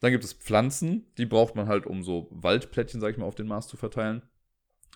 Dann 0.00 0.12
gibt 0.12 0.24
es 0.24 0.32
Pflanzen, 0.32 1.06
die 1.18 1.26
braucht 1.26 1.54
man 1.54 1.68
halt, 1.68 1.86
um 1.86 2.02
so 2.02 2.28
Waldplättchen, 2.30 3.00
sag 3.00 3.12
ich 3.12 3.18
mal, 3.18 3.26
auf 3.26 3.34
den 3.34 3.46
Mars 3.46 3.68
zu 3.68 3.76
verteilen. 3.76 4.22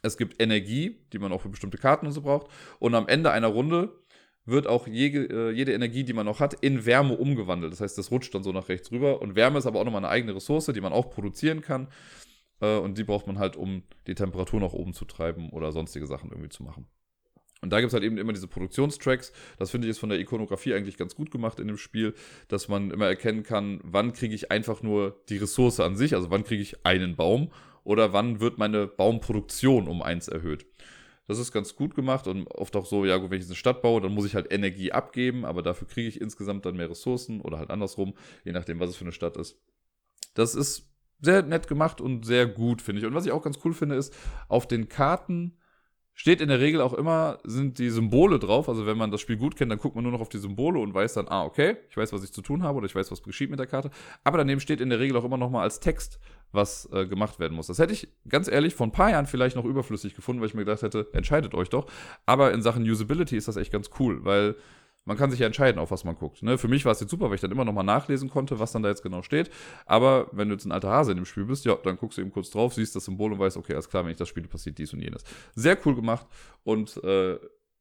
Es 0.03 0.17
gibt 0.17 0.41
Energie, 0.43 0.99
die 1.13 1.19
man 1.19 1.33
auch 1.33 1.41
für 1.41 1.49
bestimmte 1.49 1.79
Karten 1.79 2.07
und 2.07 2.13
so 2.13 2.23
braucht. 2.23 2.49
Und 2.79 2.95
am 2.95 3.09
Ende 3.09 3.31
einer 3.31 3.49
Runde 3.49 3.93
wird 4.45 4.67
auch 4.67 4.87
jede, 4.87 5.25
äh, 5.25 5.51
jede 5.51 5.73
Energie, 5.73 6.05
die 6.05 6.13
man 6.13 6.27
noch 6.27 6.41
hat, 6.41 6.55
in 6.55 6.85
Wärme 6.85 7.17
umgewandelt. 7.17 7.73
Das 7.73 7.81
heißt, 7.81 7.97
das 7.97 8.11
rutscht 8.11 8.35
dann 8.35 8.43
so 8.43 8.53
nach 8.53 8.69
rechts 8.69 8.91
rüber. 8.93 9.23
Und 9.23 9.35
Wärme 9.35 9.59
ist 9.59 9.67
aber 9.67 9.81
auch 9.81 9.85
nochmal 9.85 10.05
eine 10.05 10.11
eigene 10.11 10.35
Ressource, 10.35 10.67
die 10.67 10.81
man 10.81 10.93
auch 10.93 11.11
produzieren 11.11 11.63
kann. 11.63 11.89
Äh, 12.61 12.77
und 12.79 12.99
die 12.99 13.05
braucht 13.05 13.27
man 13.27 13.39
halt, 13.39 13.57
um 13.57 13.83
die 14.07 14.15
Temperatur 14.15 14.61
nach 14.61 14.73
oben 14.73 14.93
zu 14.93 15.05
treiben 15.05 15.51
oder 15.51 15.73
sonstige 15.73 16.07
Sachen 16.07 16.31
irgendwie 16.31 16.51
zu 16.51 16.63
machen. 16.63 16.87
Und 17.65 17.71
da 17.71 17.81
gibt 17.81 17.89
es 17.89 17.95
halt 17.95 18.05
eben 18.05 18.19
immer 18.19 18.35
diese 18.35 18.47
Produktionstracks. 18.47 19.33
Das 19.59 19.71
finde 19.71 19.87
ich 19.87 19.93
ist 19.93 19.99
von 19.99 20.11
der 20.11 20.21
Ikonografie 20.21 20.75
eigentlich 20.75 20.99
ganz 20.99 21.15
gut 21.15 21.31
gemacht 21.31 21.59
in 21.59 21.67
dem 21.67 21.79
Spiel, 21.79 22.13
dass 22.49 22.69
man 22.69 22.91
immer 22.91 23.07
erkennen 23.07 23.43
kann, 23.43 23.81
wann 23.83 24.13
kriege 24.13 24.35
ich 24.35 24.51
einfach 24.51 24.83
nur 24.83 25.19
die 25.31 25.39
Ressource 25.39 25.81
an 25.81 25.97
sich, 25.97 26.15
also 26.15 26.31
wann 26.31 26.45
kriege 26.45 26.61
ich 26.61 26.85
einen 26.85 27.17
Baum 27.17 27.51
oder 27.83 28.13
wann 28.13 28.39
wird 28.41 28.59
meine 28.59 28.87
Baumproduktion 28.87 29.89
um 29.89 30.03
eins 30.03 30.29
erhöht. 30.29 30.67
Das 31.27 31.39
ist 31.39 31.53
ganz 31.53 31.75
gut 31.75 31.95
gemacht 31.95 32.27
und 32.27 32.49
oft 32.49 32.77
auch 32.77 32.85
so, 32.85 33.07
ja 33.07 33.17
gut, 33.17 33.31
wenn 33.31 33.41
ich 33.41 33.47
eine 33.47 33.55
Stadt 33.55 33.81
baue, 33.81 34.03
dann 34.03 34.13
muss 34.13 34.27
ich 34.27 34.35
halt 34.35 34.53
Energie 34.53 34.93
abgeben, 34.93 35.47
aber 35.47 35.63
dafür 35.63 35.89
kriege 35.89 36.07
ich 36.07 36.21
insgesamt 36.21 36.67
dann 36.67 36.77
mehr 36.77 36.91
Ressourcen 36.91 37.41
oder 37.41 37.59
halt 37.59 37.71
andersrum, 37.71 38.13
je 38.45 38.53
nachdem, 38.53 38.79
was 38.79 38.91
es 38.91 38.97
für 38.97 39.05
eine 39.05 39.13
Stadt 39.13 39.39
ist. 39.39 39.59
Das 40.35 40.55
ist 40.55 40.91
sehr 41.23 41.41
nett 41.41 41.67
gemacht 41.67 42.03
und 42.03 42.27
sehr 42.27 42.47
gut, 42.47 42.83
finde 42.83 43.01
ich. 43.01 43.07
Und 43.07 43.15
was 43.15 43.25
ich 43.25 43.33
auch 43.33 43.43
ganz 43.43 43.59
cool 43.65 43.73
finde, 43.73 43.95
ist, 43.95 44.15
auf 44.49 44.69
den 44.69 44.91
Karten 44.91 45.57
steht 46.15 46.41
in 46.41 46.49
der 46.49 46.61
Regel 46.61 46.81
auch 46.81 46.95
immer, 46.95 47.39
sind 47.45 47.79
die 47.79 47.91
Symbole 47.91 48.39
drauf. 48.39 48.69
Also 48.69 48.87
wenn 48.87 48.97
man 48.97 49.11
das 49.11 49.21
Spiel 49.21 49.37
gut 49.37 49.57
kennt, 49.57 49.71
dann 49.71 49.79
guckt 49.79 49.97
man 49.97 50.05
nur 50.05 50.13
noch 50.13 50.21
auf 50.21 50.29
die 50.29 50.39
Symbole 50.39 50.79
und 50.79 50.95
weiß 50.95 51.15
dann, 51.15 51.27
ah, 51.29 51.45
okay, 51.45 51.77
ich 51.91 51.97
weiß, 51.97 52.13
was 52.13 52.23
ich 52.23 52.33
zu 52.33 52.41
tun 52.41 52.63
habe 52.63 52.79
oder 52.79 52.87
ich 52.87 52.95
weiß, 52.95 53.11
was 53.11 53.23
geschieht 53.23 53.51
mit 53.51 53.59
der 53.59 53.67
Karte. 53.67 53.91
Aber 54.23 54.39
daneben 54.39 54.61
steht 54.61 54.81
in 54.81 54.91
der 54.91 55.01
Regel 55.01 55.17
auch 55.17 55.25
immer 55.25 55.37
noch 55.37 55.51
mal 55.51 55.63
als 55.63 55.81
Text, 55.81 56.21
was 56.53 56.89
äh, 56.93 57.07
gemacht 57.07 57.41
werden 57.41 57.55
muss. 57.55 57.67
Das 57.67 57.79
hätte 57.81 57.93
ich 57.93 58.09
ganz 58.29 58.49
ehrlich 58.49 58.75
vor 58.75 58.87
ein 58.87 58.93
paar 58.93 59.11
Jahren 59.11 59.27
vielleicht 59.27 59.57
noch 59.57 59.65
überflüssig 59.65 60.15
gefunden, 60.15 60.41
weil 60.41 60.49
ich 60.49 60.55
mir 60.55 60.65
gedacht 60.65 60.83
hätte, 60.83 61.09
entscheidet 61.13 61.53
euch 61.55 61.69
doch. 61.69 61.87
Aber 62.27 62.53
in 62.53 62.63
Sachen 62.63 62.85
Usability 62.85 63.37
ist 63.37 63.49
das 63.49 63.57
echt 63.57 63.73
ganz 63.73 63.91
cool, 63.99 64.25
weil 64.25 64.55
man 65.05 65.17
kann 65.17 65.31
sich 65.31 65.41
ja 65.41 65.47
entscheiden, 65.47 65.79
auf 65.79 65.91
was 65.91 66.05
man 66.05 66.17
guckt. 66.17 66.43
Ne? 66.43 66.59
Für 66.59 66.69
mich 66.69 66.85
war 66.85 66.93
es 66.93 67.01
jetzt 67.01 67.11
super, 67.11 67.29
weil 67.29 67.35
ich 67.35 67.41
dann 67.41 67.51
immer 67.51 67.65
noch 67.65 67.73
mal 67.73 67.83
nachlesen 67.83 68.31
konnte, 68.31 68.59
was 68.59 68.73
dann 68.73 68.83
da 68.83 68.89
jetzt 68.89 69.03
genau 69.03 69.23
steht. 69.23 69.51
Aber 69.87 70.29
wenn 70.33 70.49
du 70.49 70.55
jetzt 70.55 70.65
ein 70.65 70.73
alter 70.73 70.91
Hase 70.91 71.13
in 71.13 71.17
dem 71.17 71.27
Spiel 71.27 71.45
bist, 71.45 71.65
ja, 71.65 71.77
dann 71.77 71.97
guckst 71.97 72.19
du 72.19 72.23
eben 72.23 72.33
kurz 72.33 72.51
drauf, 72.51 72.75
siehst 72.75 72.97
das 72.97 73.05
Symbol 73.05 73.33
und 73.33 73.39
weißt, 73.39 73.57
okay, 73.57 73.75
alles 73.75 73.89
klar, 73.89 74.05
wenn 74.05 74.13
ich 74.13 74.19
das 74.19 74.29
spiele, 74.29 74.49
passiert 74.49 74.79
dies 74.79 74.93
und 74.93 75.01
jenes. 75.01 75.25
Sehr 75.55 75.79
cool 75.85 75.95
gemacht 75.95 76.27
und 76.63 77.03
äh, 77.05 77.39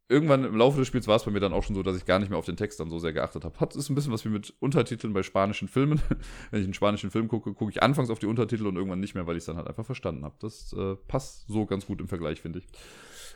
irgendwann 0.09 0.43
im 0.43 0.55
Laufe 0.55 0.77
des 0.77 0.87
Spiels 0.87 1.07
war 1.07 1.15
es 1.15 1.23
bei 1.23 1.31
mir 1.31 1.39
dann 1.39 1.53
auch 1.53 1.63
schon 1.63 1.75
so, 1.75 1.83
dass 1.83 1.95
ich 1.95 2.05
gar 2.05 2.19
nicht 2.19 2.29
mehr 2.29 2.37
auf 2.37 2.45
den 2.45 2.57
Text 2.57 2.79
dann 2.79 2.89
so 2.89 2.99
sehr 2.99 3.13
geachtet 3.13 3.45
habe. 3.45 3.59
Hat 3.59 3.75
ist 3.75 3.89
ein 3.89 3.95
bisschen 3.95 4.11
was 4.11 4.25
wie 4.25 4.29
mit 4.29 4.53
Untertiteln 4.59 5.13
bei 5.13 5.23
spanischen 5.23 5.67
Filmen. 5.67 6.01
Wenn 6.51 6.59
ich 6.59 6.65
einen 6.65 6.73
spanischen 6.73 7.09
Film 7.09 7.27
gucke, 7.27 7.53
gucke 7.53 7.71
ich 7.71 7.81
anfangs 7.81 8.09
auf 8.09 8.19
die 8.19 8.25
Untertitel 8.25 8.67
und 8.67 8.75
irgendwann 8.75 8.99
nicht 8.99 9.15
mehr, 9.15 9.27
weil 9.27 9.37
ich 9.37 9.41
es 9.41 9.45
dann 9.45 9.57
halt 9.57 9.67
einfach 9.67 9.85
verstanden 9.85 10.25
habe. 10.25 10.35
Das 10.39 10.73
äh, 10.73 10.95
passt 11.07 11.47
so 11.47 11.65
ganz 11.65 11.85
gut 11.85 12.01
im 12.01 12.07
Vergleich, 12.07 12.41
finde 12.41 12.59
ich. 12.59 12.67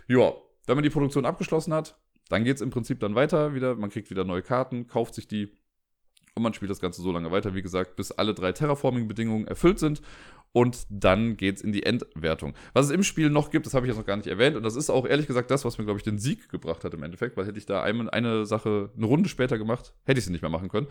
Ja, 0.07 0.33
wenn 0.65 0.75
man 0.75 0.83
die 0.83 0.89
Produktion 0.89 1.25
abgeschlossen 1.25 1.73
hat, 1.73 1.97
dann 2.29 2.43
geht 2.43 2.57
es 2.57 2.61
im 2.61 2.69
Prinzip 2.69 2.99
dann 2.99 3.15
weiter 3.15 3.53
wieder. 3.53 3.75
Man 3.75 3.89
kriegt 3.89 4.09
wieder 4.09 4.23
neue 4.23 4.41
Karten, 4.41 4.87
kauft 4.87 5.15
sich 5.15 5.27
die 5.27 5.51
und 6.37 6.43
man 6.43 6.53
spielt 6.53 6.71
das 6.71 6.79
Ganze 6.79 7.01
so 7.01 7.11
lange 7.11 7.31
weiter, 7.31 7.55
wie 7.55 7.63
gesagt, 7.63 7.95
bis 7.95 8.11
alle 8.11 8.33
drei 8.33 8.51
Terraforming-Bedingungen 8.51 9.47
erfüllt 9.47 9.79
sind. 9.79 10.01
Und 10.53 10.87
dann 10.89 11.35
geht 11.35 11.57
es 11.57 11.61
in 11.61 11.71
die 11.71 11.83
Endwertung. 11.83 12.53
Was 12.73 12.85
es 12.85 12.91
im 12.91 13.03
Spiel 13.03 13.29
noch 13.29 13.51
gibt, 13.51 13.65
das 13.65 13.73
habe 13.73 13.85
ich 13.85 13.89
jetzt 13.89 13.97
noch 13.97 14.05
gar 14.05 14.15
nicht 14.15 14.27
erwähnt. 14.27 14.55
Und 14.55 14.63
das 14.63 14.75
ist 14.75 14.89
auch 14.89 15.05
ehrlich 15.05 15.27
gesagt 15.27 15.51
das, 15.51 15.65
was 15.65 15.77
mir, 15.77 15.83
glaube 15.83 15.99
ich, 15.99 16.03
den 16.03 16.17
Sieg 16.17 16.49
gebracht 16.49 16.83
hat 16.83 16.93
im 16.93 17.03
Endeffekt. 17.03 17.37
Weil 17.37 17.45
hätte 17.45 17.59
ich 17.59 17.65
da 17.65 17.83
eine, 17.83 18.11
eine 18.13 18.45
Sache 18.45 18.89
eine 18.95 19.05
Runde 19.05 19.29
später 19.29 19.57
gemacht, 19.57 19.93
hätte 20.05 20.19
ich 20.19 20.25
sie 20.25 20.31
nicht 20.31 20.41
mehr 20.41 20.49
machen 20.49 20.69
können. 20.69 20.87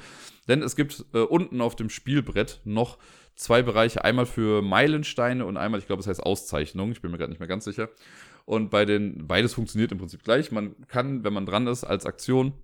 Denn 0.46 0.62
es 0.62 0.76
gibt 0.76 1.06
äh, 1.14 1.18
unten 1.18 1.60
auf 1.60 1.74
dem 1.74 1.90
Spielbrett 1.90 2.60
noch 2.64 2.98
zwei 3.34 3.62
Bereiche. 3.62 4.04
Einmal 4.04 4.26
für 4.26 4.62
Meilensteine 4.62 5.46
und 5.46 5.56
einmal, 5.56 5.80
ich 5.80 5.86
glaube, 5.86 6.00
es 6.00 6.06
heißt 6.06 6.22
Auszeichnung. 6.22 6.92
Ich 6.92 7.00
bin 7.00 7.10
mir 7.10 7.18
gerade 7.18 7.30
nicht 7.30 7.40
mehr 7.40 7.48
ganz 7.48 7.64
sicher. 7.64 7.88
Und 8.46 8.70
bei 8.70 8.84
den, 8.84 9.26
beides 9.26 9.54
funktioniert 9.54 9.92
im 9.92 9.98
Prinzip 9.98 10.22
gleich. 10.22 10.52
Man 10.52 10.86
kann, 10.86 11.24
wenn 11.24 11.32
man 11.32 11.46
dran 11.46 11.66
ist, 11.66 11.84
als 11.84 12.06
Aktion 12.06 12.54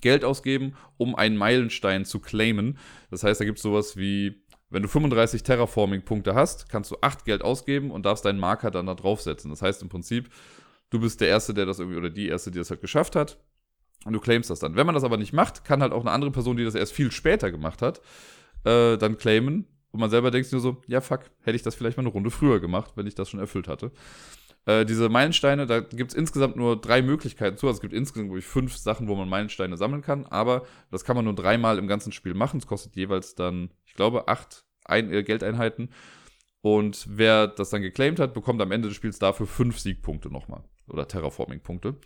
Geld 0.00 0.22
ausgeben, 0.22 0.74
um 0.98 1.14
einen 1.16 1.36
Meilenstein 1.36 2.04
zu 2.04 2.20
claimen. 2.20 2.78
Das 3.10 3.24
heißt, 3.24 3.40
da 3.40 3.46
gibt 3.46 3.58
es 3.58 3.62
sowas 3.62 3.96
wie, 3.96 4.44
wenn 4.68 4.82
du 4.82 4.88
35 4.88 5.42
Terraforming-Punkte 5.42 6.34
hast, 6.34 6.68
kannst 6.68 6.90
du 6.90 6.96
8 7.00 7.24
Geld 7.24 7.42
ausgeben 7.42 7.90
und 7.90 8.04
darfst 8.04 8.26
deinen 8.26 8.38
Marker 8.38 8.70
dann 8.70 8.86
da 8.86 8.94
draufsetzen. 8.94 9.50
Das 9.50 9.62
heißt 9.62 9.80
im 9.80 9.88
Prinzip, 9.88 10.28
du 10.90 11.00
bist 11.00 11.22
der 11.22 11.28
Erste, 11.28 11.54
der 11.54 11.64
das 11.64 11.78
irgendwie, 11.78 11.98
oder 11.98 12.10
die 12.10 12.28
Erste, 12.28 12.50
die 12.50 12.58
das 12.58 12.68
halt 12.68 12.82
geschafft 12.82 13.16
hat. 13.16 13.38
Und 14.04 14.12
du 14.12 14.20
claimst 14.20 14.50
das 14.50 14.58
dann. 14.58 14.76
Wenn 14.76 14.84
man 14.84 14.94
das 14.94 15.04
aber 15.04 15.16
nicht 15.16 15.32
macht, 15.32 15.64
kann 15.64 15.80
halt 15.80 15.92
auch 15.92 16.02
eine 16.02 16.10
andere 16.10 16.30
Person, 16.30 16.58
die 16.58 16.64
das 16.64 16.74
erst 16.74 16.92
viel 16.92 17.10
später 17.10 17.50
gemacht 17.50 17.80
hat, 17.80 18.02
äh, 18.64 18.98
dann 18.98 19.16
claimen. 19.16 19.66
Und 19.90 20.00
man 20.00 20.10
selber 20.10 20.30
denkt 20.30 20.52
nur 20.52 20.60
so, 20.60 20.82
ja 20.86 21.00
fuck, 21.00 21.30
hätte 21.44 21.56
ich 21.56 21.62
das 21.62 21.74
vielleicht 21.76 21.96
mal 21.96 22.02
eine 22.02 22.10
Runde 22.10 22.30
früher 22.30 22.60
gemacht, 22.60 22.92
wenn 22.96 23.06
ich 23.06 23.14
das 23.14 23.30
schon 23.30 23.40
erfüllt 23.40 23.68
hatte. 23.68 23.92
Äh, 24.66 24.84
diese 24.86 25.08
Meilensteine, 25.08 25.66
da 25.66 25.80
gibt 25.80 26.12
es 26.12 26.16
insgesamt 26.16 26.56
nur 26.56 26.80
drei 26.80 27.02
Möglichkeiten 27.02 27.56
zu. 27.56 27.66
Also 27.66 27.78
es 27.78 27.80
gibt 27.82 27.92
insgesamt 27.92 28.34
ich, 28.36 28.44
fünf 28.44 28.76
Sachen, 28.76 29.08
wo 29.08 29.14
man 29.14 29.28
Meilensteine 29.28 29.76
sammeln 29.76 30.02
kann, 30.02 30.26
aber 30.26 30.64
das 30.90 31.04
kann 31.04 31.16
man 31.16 31.24
nur 31.24 31.34
dreimal 31.34 31.78
im 31.78 31.86
ganzen 31.86 32.12
Spiel 32.12 32.34
machen. 32.34 32.58
Es 32.58 32.66
kostet 32.66 32.96
jeweils 32.96 33.34
dann, 33.34 33.70
ich 33.84 33.94
glaube, 33.94 34.28
acht 34.28 34.64
Ein 34.84 35.12
äh, 35.12 35.22
Geldeinheiten. 35.22 35.90
Und 36.60 37.06
wer 37.10 37.46
das 37.46 37.70
dann 37.70 37.82
geclaimed 37.82 38.18
hat, 38.18 38.32
bekommt 38.32 38.62
am 38.62 38.72
Ende 38.72 38.88
des 38.88 38.96
Spiels 38.96 39.18
dafür 39.18 39.46
fünf 39.46 39.78
Siegpunkte 39.78 40.30
nochmal. 40.30 40.64
Oder 40.88 41.06
Terraforming-Punkte. 41.06 41.96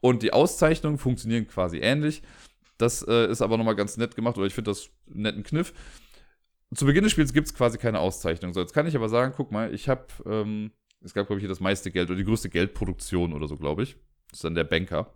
Und 0.00 0.22
die 0.22 0.34
Auszeichnungen 0.34 0.98
funktionieren 0.98 1.46
quasi 1.46 1.78
ähnlich. 1.78 2.22
Das 2.76 3.06
äh, 3.06 3.30
ist 3.30 3.40
aber 3.40 3.56
nochmal 3.56 3.76
ganz 3.76 3.96
nett 3.96 4.16
gemacht, 4.16 4.36
oder 4.36 4.46
ich 4.46 4.54
finde 4.54 4.70
das 4.70 4.90
einen 5.10 5.22
netten 5.22 5.42
Kniff. 5.44 5.72
Zu 6.74 6.84
Beginn 6.86 7.04
des 7.04 7.12
Spiels 7.12 7.32
gibt 7.32 7.46
es 7.46 7.54
quasi 7.54 7.78
keine 7.78 8.00
Auszeichnung. 8.00 8.52
So, 8.52 8.60
jetzt 8.60 8.74
kann 8.74 8.86
ich 8.86 8.96
aber 8.96 9.08
sagen, 9.08 9.32
guck 9.36 9.52
mal, 9.52 9.72
ich 9.72 9.88
habe 9.88 10.06
ähm, 10.26 10.72
es 11.04 11.14
gab, 11.14 11.26
glaube 11.26 11.38
ich, 11.38 11.42
hier 11.42 11.48
das 11.48 11.60
meiste 11.60 11.90
Geld 11.90 12.08
oder 12.08 12.18
die 12.18 12.24
größte 12.24 12.48
Geldproduktion 12.48 13.32
oder 13.32 13.48
so, 13.48 13.56
glaube 13.56 13.82
ich. 13.82 13.96
Das 14.30 14.38
ist 14.38 14.44
dann 14.44 14.54
der 14.54 14.64
Banker. 14.64 15.14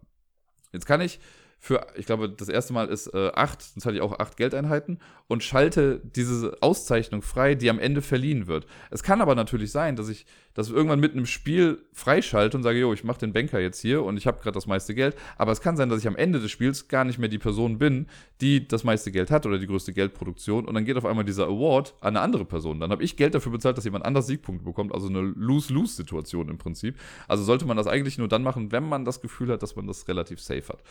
Jetzt 0.72 0.86
kann 0.86 1.00
ich 1.00 1.20
für, 1.58 1.86
ich 1.96 2.06
glaube, 2.06 2.28
das 2.28 2.48
erste 2.48 2.72
Mal 2.72 2.88
ist 2.88 3.08
äh, 3.08 3.32
acht, 3.34 3.60
sonst 3.62 3.86
hatte 3.86 3.96
ich 3.96 4.02
auch 4.02 4.18
acht 4.18 4.36
Geldeinheiten 4.36 4.98
und 5.26 5.42
schalte 5.42 6.00
diese 6.04 6.56
Auszeichnung 6.60 7.22
frei, 7.22 7.54
die 7.54 7.70
am 7.70 7.78
Ende 7.78 8.02
verliehen 8.02 8.46
wird. 8.46 8.66
Es 8.90 9.02
kann 9.02 9.20
aber 9.20 9.34
natürlich 9.34 9.72
sein, 9.72 9.96
dass 9.96 10.08
ich 10.08 10.26
das 10.54 10.70
irgendwann 10.70 11.00
mitten 11.00 11.18
im 11.18 11.26
Spiel 11.26 11.82
freischalte 11.92 12.56
und 12.56 12.62
sage, 12.62 12.78
jo, 12.78 12.92
ich 12.92 13.04
mache 13.04 13.18
den 13.18 13.32
Banker 13.32 13.58
jetzt 13.58 13.80
hier 13.80 14.04
und 14.04 14.16
ich 14.16 14.26
habe 14.26 14.40
gerade 14.40 14.54
das 14.54 14.66
meiste 14.66 14.94
Geld. 14.94 15.16
Aber 15.36 15.50
es 15.50 15.60
kann 15.60 15.76
sein, 15.76 15.88
dass 15.88 15.98
ich 16.00 16.06
am 16.06 16.16
Ende 16.16 16.40
des 16.40 16.50
Spiels 16.50 16.88
gar 16.88 17.04
nicht 17.04 17.18
mehr 17.18 17.28
die 17.28 17.38
Person 17.38 17.78
bin, 17.78 18.06
die 18.40 18.68
das 18.68 18.84
meiste 18.84 19.10
Geld 19.10 19.30
hat 19.30 19.44
oder 19.44 19.58
die 19.58 19.66
größte 19.66 19.92
Geldproduktion 19.92 20.66
und 20.66 20.74
dann 20.74 20.84
geht 20.84 20.96
auf 20.96 21.04
einmal 21.04 21.24
dieser 21.24 21.46
Award 21.46 21.94
an 22.00 22.16
eine 22.16 22.20
andere 22.20 22.44
Person. 22.44 22.80
Dann 22.80 22.90
habe 22.90 23.02
ich 23.02 23.16
Geld 23.16 23.34
dafür 23.34 23.52
bezahlt, 23.52 23.76
dass 23.76 23.84
jemand 23.84 24.04
anders 24.04 24.28
Siegpunkte 24.28 24.64
bekommt, 24.64 24.94
also 24.94 25.08
eine 25.08 25.20
Lose-Lose-Situation 25.20 26.48
im 26.48 26.58
Prinzip. 26.58 26.96
Also 27.26 27.42
sollte 27.42 27.66
man 27.66 27.76
das 27.76 27.86
eigentlich 27.86 28.18
nur 28.18 28.28
dann 28.28 28.42
machen, 28.42 28.70
wenn 28.72 28.88
man 28.88 29.04
das 29.04 29.20
Gefühl 29.20 29.50
hat, 29.50 29.62
dass 29.62 29.74
man 29.74 29.86
das 29.86 30.06
relativ 30.06 30.40
safe 30.40 30.68
hat. 30.68 30.82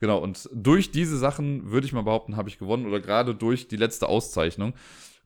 Genau, 0.00 0.18
und 0.18 0.48
durch 0.52 0.90
diese 0.90 1.18
Sachen 1.18 1.70
würde 1.70 1.86
ich 1.86 1.92
mal 1.92 2.02
behaupten, 2.02 2.36
habe 2.36 2.48
ich 2.48 2.58
gewonnen 2.58 2.86
oder 2.86 3.00
gerade 3.00 3.34
durch 3.34 3.68
die 3.68 3.76
letzte 3.76 4.08
Auszeichnung. 4.08 4.74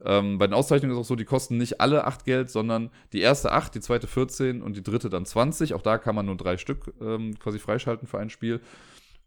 Ähm, 0.05 0.39
bei 0.39 0.47
den 0.47 0.55
Auszeichnungen 0.55 0.95
ist 0.95 1.01
auch 1.01 1.09
so, 1.09 1.17
die 1.17 1.25
kosten 1.25 1.59
nicht 1.59 1.81
alle 1.81 2.07
8 2.07 2.25
Geld, 2.25 2.51
sondern 2.51 2.91
die 3.13 3.21
erste 3.21 3.53
8, 3.53 3.75
die 3.75 3.81
zweite 3.81 4.07
14 4.07 4.63
und 4.63 4.77
die 4.77 4.83
dritte 4.83 5.11
dann 5.11 5.27
20. 5.27 5.75
Auch 5.75 5.83
da 5.83 5.99
kann 5.99 6.15
man 6.15 6.27
nur 6.27 6.37
drei 6.37 6.57
Stück 6.57 6.93
ähm, 7.01 7.39
quasi 7.39 7.59
freischalten 7.59 8.09
für 8.09 8.19
ein 8.19 8.31
Spiel. 8.31 8.61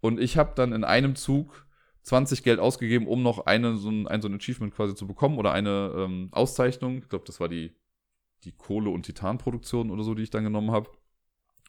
Und 0.02 0.20
ich 0.20 0.38
habe 0.38 0.54
dann 0.56 0.74
in 0.74 0.84
einem 0.84 1.16
Zug 1.16 1.66
20 2.04 2.44
Geld 2.44 2.60
ausgegeben, 2.60 3.08
um 3.08 3.24
noch 3.24 3.46
eine, 3.46 3.78
so 3.78 3.90
ein, 3.90 4.08
ein, 4.08 4.22
so 4.22 4.28
ein 4.28 4.36
Achievement 4.36 4.76
quasi 4.76 4.96
zu 4.96 5.08
bekommen 5.08 5.38
oder 5.38 5.52
eine 5.54 5.94
ähm, 5.96 6.30
Auszeichnung. 6.32 7.00
Ich 7.00 7.10
glaube, 7.10 7.26
das 7.26 7.40
war 7.40 7.50
die, 7.50 7.74
die 8.44 8.52
Kohle- 8.52 8.92
und 8.92 9.04
Titanproduktion 9.04 9.92
oder 9.92 10.04
so, 10.04 10.14
die 10.14 10.24
ich 10.24 10.30
dann 10.30 10.44
genommen 10.44 10.72
habe. 10.72 10.90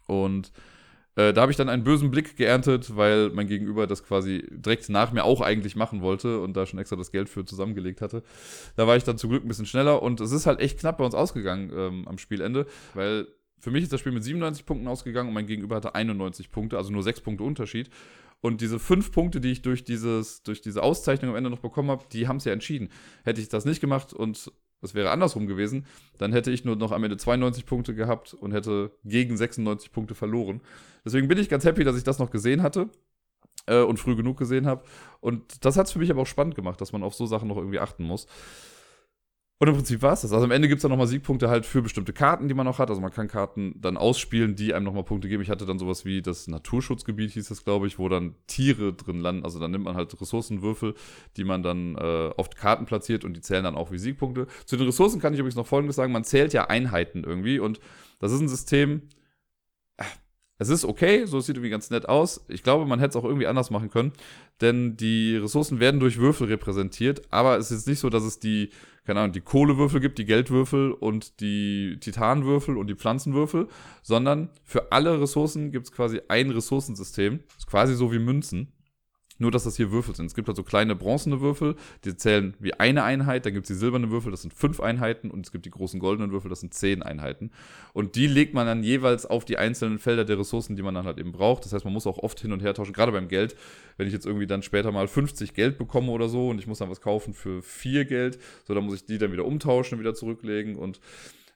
Und 0.06 0.52
äh, 1.16 1.33
da 1.33 1.42
habe 1.42 1.50
ich 1.50 1.57
dann 1.57 1.68
einen 1.68 1.83
bösen 1.83 2.11
Blick 2.11 2.37
geerntet, 2.37 2.94
weil 2.96 3.31
mein 3.31 3.46
Gegenüber 3.46 3.87
das 3.87 4.05
quasi 4.05 4.46
direkt 4.50 4.88
nach 4.88 5.12
mir 5.12 5.24
auch 5.24 5.40
eigentlich 5.40 5.74
machen 5.74 6.02
wollte 6.02 6.40
und 6.40 6.57
da 6.57 6.66
schon 6.66 6.79
extra 6.79 6.96
das 6.96 7.11
Geld 7.11 7.29
für 7.29 7.44
zusammengelegt 7.44 8.02
hatte. 8.02 8.22
Da 8.76 8.87
war 8.87 8.96
ich 8.96 9.05
dann 9.05 9.18
zum 9.18 9.31
Glück 9.31 9.44
ein 9.44 9.48
bisschen 9.48 9.66
schneller 9.66 10.02
und 10.02 10.20
es 10.20 10.31
ist 10.31 10.46
halt 10.46 10.61
echt 10.61 10.79
knapp 10.79 10.98
bei 10.98 11.05
uns 11.05 11.14
ausgegangen 11.14 11.72
ähm, 11.74 12.09
am 12.09 12.18
Spielende, 12.18 12.66
weil 12.94 13.26
für 13.59 13.70
mich 13.70 13.83
ist 13.83 13.92
das 13.92 14.00
Spiel 14.00 14.12
mit 14.12 14.22
97 14.22 14.66
Punkten 14.66 14.87
ausgegangen 14.87 15.29
und 15.29 15.35
mein 15.35 15.46
Gegenüber 15.46 15.76
hatte 15.76 15.94
91 15.94 16.50
Punkte, 16.50 16.76
also 16.76 16.92
nur 16.92 17.02
6 17.02 17.22
Punkte 17.22 17.44
Unterschied. 17.44 17.90
Und 18.42 18.61
diese 18.61 18.79
fünf 18.79 19.12
Punkte, 19.12 19.40
die 19.40 19.50
ich 19.50 19.62
durch, 19.62 19.83
dieses, 19.83 20.42
durch 20.42 20.61
diese 20.61 20.83
Auszeichnung 20.83 21.31
am 21.31 21.37
Ende 21.37 21.48
noch 21.50 21.61
bekommen 21.61 21.90
habe, 21.90 22.05
die 22.12 22.29
haben 22.29 22.37
es 22.37 22.44
ja 22.44 22.52
entschieden. 22.52 22.90
Hätte 23.24 23.40
ich 23.40 23.48
das 23.48 23.64
nicht 23.64 23.81
gemacht 23.81 24.12
und 24.12 24.52
das 24.87 24.94
wäre 24.94 25.11
andersrum 25.11 25.46
gewesen, 25.46 25.85
dann 26.18 26.33
hätte 26.33 26.53
ich 26.53 26.64
nur 26.64 26.77
noch 26.77 26.92
am 26.92 27.03
Ende 27.03 27.16
92 27.16 27.66
Punkte 27.66 27.94
gehabt 27.94 28.35
und 28.35 28.53
hätte 28.53 28.92
gegen 29.05 29.37
96 29.37 29.90
Punkte 29.90 30.14
verloren. 30.14 30.61
Deswegen 31.05 31.27
bin 31.27 31.38
ich 31.38 31.49
ganz 31.49 31.64
happy, 31.64 31.83
dass 31.83 31.96
ich 31.96 32.05
das 32.05 32.18
noch 32.20 32.31
gesehen 32.31 32.62
hatte 32.62 32.88
äh, 33.66 33.83
und 33.83 33.99
früh 33.99 34.14
genug 34.14 34.38
gesehen 34.38 34.66
habe. 34.66 34.85
Und 35.20 35.64
das 35.64 35.77
hat 35.77 35.87
es 35.87 35.92
für 35.92 35.99
mich 35.99 36.11
aber 36.11 36.22
auch 36.22 36.27
spannend 36.27 36.55
gemacht, 36.55 36.81
dass 36.81 36.92
man 36.92 37.03
auf 37.03 37.14
so 37.14 37.27
Sachen 37.27 37.49
noch 37.49 37.57
irgendwie 37.57 37.81
achten 37.81 38.05
muss. 38.05 38.27
Und 39.58 39.68
im 39.68 39.74
Prinzip 39.74 40.02
war 40.02 40.12
es 40.12 40.20
das. 40.20 40.32
Also 40.32 40.44
am 40.44 40.50
Ende 40.50 40.68
gibt 40.68 40.80
es 40.80 40.82
dann 40.82 40.90
nochmal 40.90 41.06
Siegpunkte 41.06 41.48
halt 41.48 41.64
für 41.64 41.80
bestimmte 41.80 42.12
Karten, 42.12 42.46
die 42.46 42.52
man 42.52 42.66
noch 42.66 42.78
hat. 42.78 42.90
Also 42.90 43.00
man 43.00 43.10
kann 43.10 43.26
Karten 43.26 43.74
dann 43.80 43.96
ausspielen, 43.96 44.54
die 44.54 44.74
einem 44.74 44.84
nochmal 44.84 45.04
Punkte 45.04 45.28
geben. 45.28 45.42
Ich 45.42 45.48
hatte 45.48 45.64
dann 45.64 45.78
sowas 45.78 46.04
wie 46.04 46.20
das 46.20 46.46
Naturschutzgebiet, 46.46 47.30
hieß 47.32 47.50
es, 47.50 47.64
glaube 47.64 47.86
ich, 47.86 47.98
wo 47.98 48.10
dann 48.10 48.34
Tiere 48.46 48.92
drin 48.92 49.18
landen. 49.18 49.44
Also 49.44 49.58
dann 49.58 49.70
nimmt 49.70 49.84
man 49.84 49.96
halt 49.96 50.20
Ressourcenwürfel, 50.20 50.94
die 51.38 51.44
man 51.44 51.62
dann 51.62 51.96
äh, 51.96 52.32
auf 52.36 52.50
Karten 52.50 52.84
platziert 52.84 53.24
und 53.24 53.34
die 53.34 53.40
zählen 53.40 53.64
dann 53.64 53.76
auch 53.76 53.90
wie 53.90 53.98
Siegpunkte. 53.98 54.46
Zu 54.66 54.76
den 54.76 54.86
Ressourcen 54.86 55.22
kann 55.22 55.32
ich 55.32 55.38
übrigens 55.38 55.56
noch 55.56 55.66
Folgendes 55.66 55.96
sagen. 55.96 56.12
Man 56.12 56.24
zählt 56.24 56.52
ja 56.52 56.66
Einheiten 56.66 57.24
irgendwie 57.24 57.58
und 57.58 57.80
das 58.18 58.32
ist 58.32 58.40
ein 58.40 58.48
System, 58.48 59.02
es 60.58 60.68
ist 60.68 60.84
okay, 60.84 61.26
so 61.26 61.40
sieht 61.40 61.56
irgendwie 61.56 61.70
ganz 61.70 61.90
nett 61.90 62.08
aus. 62.08 62.44
Ich 62.48 62.62
glaube, 62.62 62.86
man 62.86 62.98
hätte 62.98 63.10
es 63.10 63.16
auch 63.16 63.24
irgendwie 63.24 63.46
anders 63.46 63.70
machen 63.70 63.90
können, 63.90 64.12
denn 64.60 64.96
die 64.96 65.36
Ressourcen 65.36 65.80
werden 65.80 66.00
durch 66.00 66.18
Würfel 66.18 66.48
repräsentiert, 66.48 67.22
aber 67.30 67.58
es 67.58 67.70
ist 67.70 67.86
nicht 67.86 68.00
so, 68.00 68.08
dass 68.08 68.22
es 68.22 68.38
die, 68.38 68.70
keine 69.04 69.20
Ahnung, 69.20 69.32
die 69.32 69.42
Kohlewürfel 69.42 70.00
gibt, 70.00 70.18
die 70.18 70.24
Geldwürfel 70.24 70.92
und 70.92 71.40
die 71.40 71.98
Titanwürfel 72.00 72.76
und 72.78 72.86
die 72.86 72.94
Pflanzenwürfel, 72.94 73.68
sondern 74.02 74.50
für 74.64 74.92
alle 74.92 75.20
Ressourcen 75.20 75.72
gibt 75.72 75.86
es 75.86 75.92
quasi 75.92 76.20
ein 76.28 76.50
Ressourcensystem. 76.50 77.40
Das 77.46 77.58
ist 77.58 77.66
quasi 77.66 77.94
so 77.94 78.12
wie 78.12 78.18
Münzen. 78.18 78.72
Nur, 79.39 79.51
dass 79.51 79.64
das 79.64 79.76
hier 79.76 79.93
Würfel 79.93 80.14
sind. 80.14 80.26
Es 80.26 80.34
gibt 80.34 80.49
also 80.49 80.62
kleine 80.62 80.97
bronzene 80.97 81.41
Würfel, 81.41 81.76
die 82.05 82.16
zählen 82.16 82.55
wie 82.59 82.74
eine 82.74 83.03
Einheit. 83.03 83.45
Dann 83.45 83.53
gibt 83.53 83.64
es 83.64 83.68
die 83.68 83.78
silbernen 83.78 84.11
Würfel, 84.11 84.30
das 84.30 84.43
sind 84.43 84.55
fünf 84.55 84.80
Einheiten. 84.80 85.30
Und 85.30 85.45
es 85.45 85.53
gibt 85.53 85.66
die 85.66 85.70
großen 85.70 86.01
goldenen 86.01 86.32
Würfel, 86.32 86.49
das 86.49 86.61
sind 86.61 86.72
zehn 86.72 87.03
Einheiten. 87.03 87.51
Und 87.93 88.16
die 88.16 88.26
legt 88.26 88.55
man 88.55 88.66
dann 88.66 88.82
jeweils 88.82 89.26
auf 89.26 89.45
die 89.45 89.59
einzelnen 89.59 89.99
Felder 89.99 90.24
der 90.24 90.39
Ressourcen, 90.39 90.76
die 90.76 90.82
man 90.82 90.95
dann 90.95 91.05
halt 91.05 91.18
eben 91.18 91.32
braucht. 91.32 91.64
Das 91.64 91.72
heißt, 91.72 91.84
man 91.84 91.93
muss 91.93 92.07
auch 92.07 92.18
oft 92.18 92.41
hin 92.41 92.53
und 92.53 92.62
her 92.62 92.72
tauschen, 92.72 92.95
gerade 92.95 93.12
beim 93.12 93.28
Geld. 93.28 93.57
Wenn 93.99 94.07
ich 94.07 94.12
jetzt 94.12 94.26
irgendwie 94.26 94.47
dann 94.47 94.62
später 94.62 94.91
mal 94.93 95.09
50 95.09 95.53
Geld 95.53 95.76
bekomme 95.76 96.12
oder 96.12 96.28
so 96.28 96.49
und 96.49 96.59
ich 96.59 96.66
muss 96.66 96.78
dann 96.78 96.91
was 96.91 97.01
kaufen 97.01 97.34
für 97.34 97.62
vier 97.62 98.05
Geld, 98.05 98.39
so 98.64 98.74
dann 98.74 98.84
muss 98.84 98.95
ich 98.97 99.05
die 99.05 99.18
dann 99.18 99.32
wieder 99.32 99.45
umtauschen 99.45 99.99
wieder 99.99 100.14
zurücklegen. 100.14 100.76
Und 100.76 101.01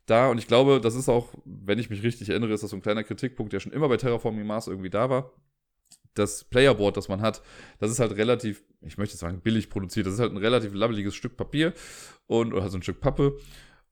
da 0.06 0.28
und 0.28 0.38
ich 0.38 0.46
glaube, 0.46 0.80
das 0.80 0.94
ist 0.94 1.08
auch, 1.08 1.28
wenn 1.44 1.78
ich 1.78 1.90
mich 1.90 2.02
richtig 2.02 2.28
erinnere, 2.28 2.52
ist 2.52 2.62
das 2.62 2.70
so 2.70 2.76
ein 2.76 2.82
kleiner 2.82 3.04
Kritikpunkt, 3.04 3.52
der 3.52 3.60
schon 3.60 3.72
immer 3.72 3.88
bei 3.88 3.96
Terraforming 3.96 4.46
Mars 4.46 4.66
irgendwie 4.66 4.90
da 4.90 5.08
war. 5.08 5.32
Das 6.14 6.44
Playerboard, 6.44 6.96
das 6.96 7.08
man 7.08 7.20
hat, 7.20 7.42
das 7.78 7.90
ist 7.90 8.00
halt 8.00 8.16
relativ, 8.16 8.64
ich 8.80 8.98
möchte 8.98 9.16
sagen, 9.16 9.40
billig 9.40 9.70
produziert. 9.70 10.06
Das 10.06 10.14
ist 10.14 10.20
halt 10.20 10.32
ein 10.32 10.38
relativ 10.38 10.74
labbeliges 10.74 11.14
Stück 11.14 11.36
Papier 11.36 11.72
und 12.26 12.52
oder 12.52 12.68
so 12.68 12.78
ein 12.78 12.82
Stück 12.82 13.00
Pappe. 13.00 13.38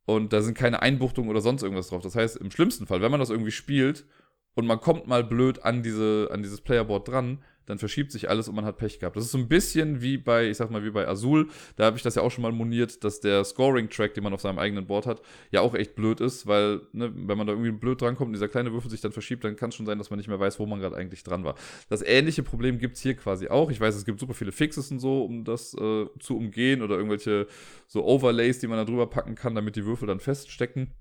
Und 0.05 0.33
da 0.33 0.41
sind 0.41 0.57
keine 0.57 0.81
Einbuchtungen 0.81 1.31
oder 1.31 1.41
sonst 1.41 1.63
irgendwas 1.63 1.89
drauf. 1.89 2.03
Das 2.03 2.15
heißt, 2.15 2.39
im 2.39 2.51
schlimmsten 2.51 2.87
Fall, 2.87 3.03
wenn 3.03 3.11
man 3.11 3.21
das 3.21 3.31
irgendwie 3.31 3.51
spielt 3.51 4.07
und 4.55 4.67
man 4.67 4.81
kommt 4.81 5.07
mal 5.07 5.23
blöd 5.23 5.63
an, 5.65 5.83
diese, 5.83 6.31
an 6.33 6.43
dieses 6.43 6.61
Playerboard 6.63 7.09
dran, 7.09 7.45
dann 7.69 7.79
verschiebt 7.79 8.13
sich 8.13 8.31
alles 8.31 8.49
und 8.49 8.55
man 8.55 8.65
hat 8.65 8.79
Pech 8.79 8.99
gehabt. 8.99 9.15
Das 9.17 9.25
ist 9.25 9.33
so 9.33 9.39
ein 9.39 9.47
bisschen 9.47 10.01
wie 10.01 10.17
bei, 10.17 10.49
ich 10.49 10.57
sag 10.57 10.71
mal, 10.71 10.83
wie 10.85 10.91
bei 10.91 11.07
Azul. 11.07 11.49
Da 11.77 11.85
habe 11.85 11.99
ich 11.99 12.03
das 12.03 12.15
ja 12.15 12.23
auch 12.23 12.31
schon 12.31 12.43
mal 12.43 12.53
moniert, 12.53 13.05
dass 13.05 13.21
der 13.21 13.45
Scoring-Track, 13.45 14.15
den 14.15 14.25
man 14.25 14.33
auf 14.33 14.41
seinem 14.41 14.59
eigenen 14.59 14.87
Board 14.87 15.07
hat, 15.07 15.21
ja 15.51 15.61
auch 15.61 15.75
echt 15.75 15.95
blöd 15.95 16.21
ist, 16.21 16.47
weil, 16.47 16.81
ne, 16.93 17.13
wenn 17.15 17.37
man 17.37 17.47
da 17.47 17.53
irgendwie 17.53 17.71
blöd 17.73 18.01
drankommt 18.01 18.29
und 18.29 18.33
dieser 18.33 18.49
kleine 18.49 18.73
Würfel 18.73 18.91
sich 18.91 19.03
dann 19.03 19.13
verschiebt, 19.13 19.45
dann 19.45 19.55
kann 19.57 19.69
es 19.69 19.75
schon 19.75 19.85
sein, 19.85 19.99
dass 19.99 20.09
man 20.09 20.17
nicht 20.17 20.29
mehr 20.29 20.41
weiß, 20.41 20.59
wo 20.59 20.65
man 20.65 20.81
gerade 20.81 20.97
eigentlich 20.97 21.23
dran 21.23 21.45
war. 21.45 21.57
Das 21.91 22.03
ähnliche 22.03 22.43
Problem 22.43 22.79
gibt 22.79 22.97
es 22.97 23.03
hier 23.03 23.15
quasi 23.15 23.49
auch. 23.49 23.71
Ich 23.71 23.81
weiß, 23.81 23.95
es 23.95 24.07
gibt 24.07 24.19
super 24.19 24.35
viele 24.35 24.53
Fixes 24.53 24.91
und 24.91 24.99
so, 24.99 25.25
um 25.25 25.45
das 25.45 25.75
äh, 25.75 26.07
zu 26.19 26.37
umgehen 26.37 26.81
oder 26.81 26.97
irgendwelche 26.97 27.47
so 27.87 28.03
Overlays, 28.05 28.61
die 28.61 28.67
man 28.67 28.79
da 28.79 28.87
drüber 28.87 29.09
packen 29.09 29.35
kann, 29.35 29.55
damit 29.55 29.77
die 29.77 29.85
Würfel 29.85 30.09
dann 30.09 30.21
feststecken. 30.21 30.95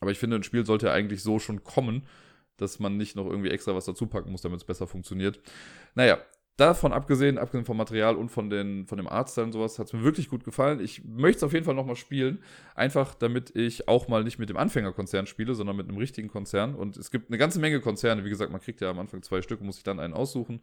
Aber 0.00 0.10
ich 0.10 0.18
finde, 0.18 0.34
ein 0.34 0.42
Spiel 0.42 0.66
sollte 0.66 0.86
ja 0.86 0.92
eigentlich 0.92 1.22
so 1.22 1.38
schon 1.38 1.62
kommen 1.62 2.02
dass 2.62 2.78
man 2.78 2.96
nicht 2.96 3.16
noch 3.16 3.26
irgendwie 3.26 3.50
extra 3.50 3.74
was 3.74 3.84
dazu 3.84 4.06
packen 4.06 4.30
muss, 4.30 4.42
damit 4.42 4.58
es 4.58 4.64
besser 4.64 4.86
funktioniert. 4.86 5.40
Naja, 5.94 6.18
davon 6.56 6.92
abgesehen, 6.92 7.38
abgesehen 7.38 7.64
vom 7.64 7.76
Material 7.76 8.16
und 8.16 8.28
von, 8.28 8.50
den, 8.50 8.86
von 8.86 8.98
dem 8.98 9.08
Artstyle 9.08 9.46
und 9.46 9.52
sowas, 9.52 9.78
hat 9.78 9.88
es 9.88 9.92
mir 9.92 10.02
wirklich 10.02 10.28
gut 10.28 10.44
gefallen. 10.44 10.80
Ich 10.80 11.04
möchte 11.04 11.38
es 11.38 11.42
auf 11.42 11.52
jeden 11.52 11.64
Fall 11.64 11.74
nochmal 11.74 11.96
spielen. 11.96 12.42
Einfach 12.74 13.14
damit 13.14 13.54
ich 13.56 13.88
auch 13.88 14.08
mal 14.08 14.24
nicht 14.24 14.38
mit 14.38 14.48
dem 14.48 14.56
Anfängerkonzern 14.56 15.26
spiele, 15.26 15.54
sondern 15.54 15.76
mit 15.76 15.88
einem 15.88 15.98
richtigen 15.98 16.28
Konzern. 16.28 16.74
Und 16.74 16.96
es 16.96 17.10
gibt 17.10 17.30
eine 17.30 17.38
ganze 17.38 17.58
Menge 17.58 17.80
Konzerne. 17.80 18.24
Wie 18.24 18.30
gesagt, 18.30 18.52
man 18.52 18.60
kriegt 18.60 18.80
ja 18.80 18.90
am 18.90 18.98
Anfang 18.98 19.22
zwei 19.22 19.42
Stück 19.42 19.60
und 19.60 19.66
muss 19.66 19.76
sich 19.76 19.84
dann 19.84 20.00
einen 20.00 20.14
aussuchen. 20.14 20.60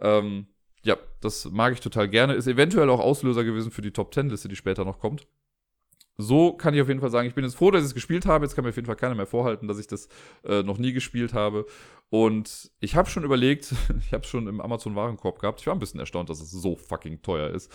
Ähm, 0.00 0.46
ja, 0.82 0.96
das 1.20 1.46
mag 1.50 1.72
ich 1.72 1.80
total 1.80 2.08
gerne. 2.08 2.34
Ist 2.34 2.46
eventuell 2.46 2.90
auch 2.90 3.00
Auslöser 3.00 3.44
gewesen 3.44 3.70
für 3.70 3.82
die 3.82 3.92
Top 3.92 4.12
10 4.12 4.30
Liste, 4.30 4.48
die 4.48 4.56
später 4.56 4.84
noch 4.84 4.98
kommt 4.98 5.26
so 6.20 6.52
kann 6.52 6.74
ich 6.74 6.80
auf 6.80 6.88
jeden 6.88 7.00
Fall 7.00 7.10
sagen, 7.10 7.28
ich 7.28 7.34
bin 7.34 7.44
jetzt 7.44 7.56
froh, 7.56 7.70
dass 7.70 7.82
ich 7.82 7.88
es 7.88 7.94
gespielt 7.94 8.26
habe. 8.26 8.44
Jetzt 8.44 8.54
kann 8.54 8.64
mir 8.64 8.70
auf 8.70 8.76
jeden 8.76 8.86
Fall 8.86 8.96
keiner 8.96 9.14
mehr 9.14 9.26
vorhalten, 9.26 9.68
dass 9.68 9.78
ich 9.78 9.86
das 9.86 10.08
äh, 10.44 10.62
noch 10.62 10.78
nie 10.78 10.92
gespielt 10.92 11.34
habe. 11.34 11.66
Und 12.10 12.70
ich 12.80 12.96
habe 12.96 13.08
schon 13.08 13.24
überlegt, 13.24 13.72
ich 14.00 14.12
habe 14.12 14.24
es 14.24 14.30
schon 14.30 14.46
im 14.46 14.60
Amazon-Warenkorb 14.60 15.38
gehabt. 15.38 15.60
Ich 15.60 15.66
war 15.66 15.74
ein 15.74 15.80
bisschen 15.80 16.00
erstaunt, 16.00 16.30
dass 16.30 16.40
es 16.40 16.50
so 16.50 16.76
fucking 16.76 17.22
teuer 17.22 17.50
ist. 17.50 17.72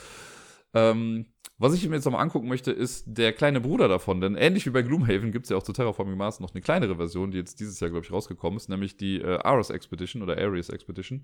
Ähm, 0.74 1.26
was 1.58 1.74
ich 1.74 1.88
mir 1.88 1.96
jetzt 1.96 2.04
nochmal 2.04 2.22
angucken 2.22 2.50
möchte, 2.50 2.72
ist 2.72 3.06
der 3.08 3.32
kleine 3.32 3.62
Bruder 3.62 3.88
davon. 3.88 4.20
Denn 4.20 4.36
ähnlich 4.36 4.66
wie 4.66 4.72
bei 4.72 4.82
Gloomhaven 4.82 5.32
gibt 5.32 5.46
es 5.46 5.50
ja 5.50 5.58
auch 5.58 5.64
zu 5.64 5.72
Terraforming 5.72 6.18
Mars 6.18 6.42
noch 6.42 6.54
eine 6.54 6.62
kleinere 6.62 6.98
Version, 6.98 7.32
die 7.32 7.38
jetzt 7.38 7.62
dieses 7.62 7.80
Jahr, 7.80 7.90
glaube 7.90 8.06
ich, 8.06 8.12
rausgekommen 8.12 8.58
ist, 8.58 8.68
nämlich 8.68 8.98
die 8.98 9.22
äh, 9.22 9.38
Ares 9.38 9.70
Expedition 9.70 10.22
oder 10.22 10.38
Ares 10.38 10.68
Expedition. 10.68 11.24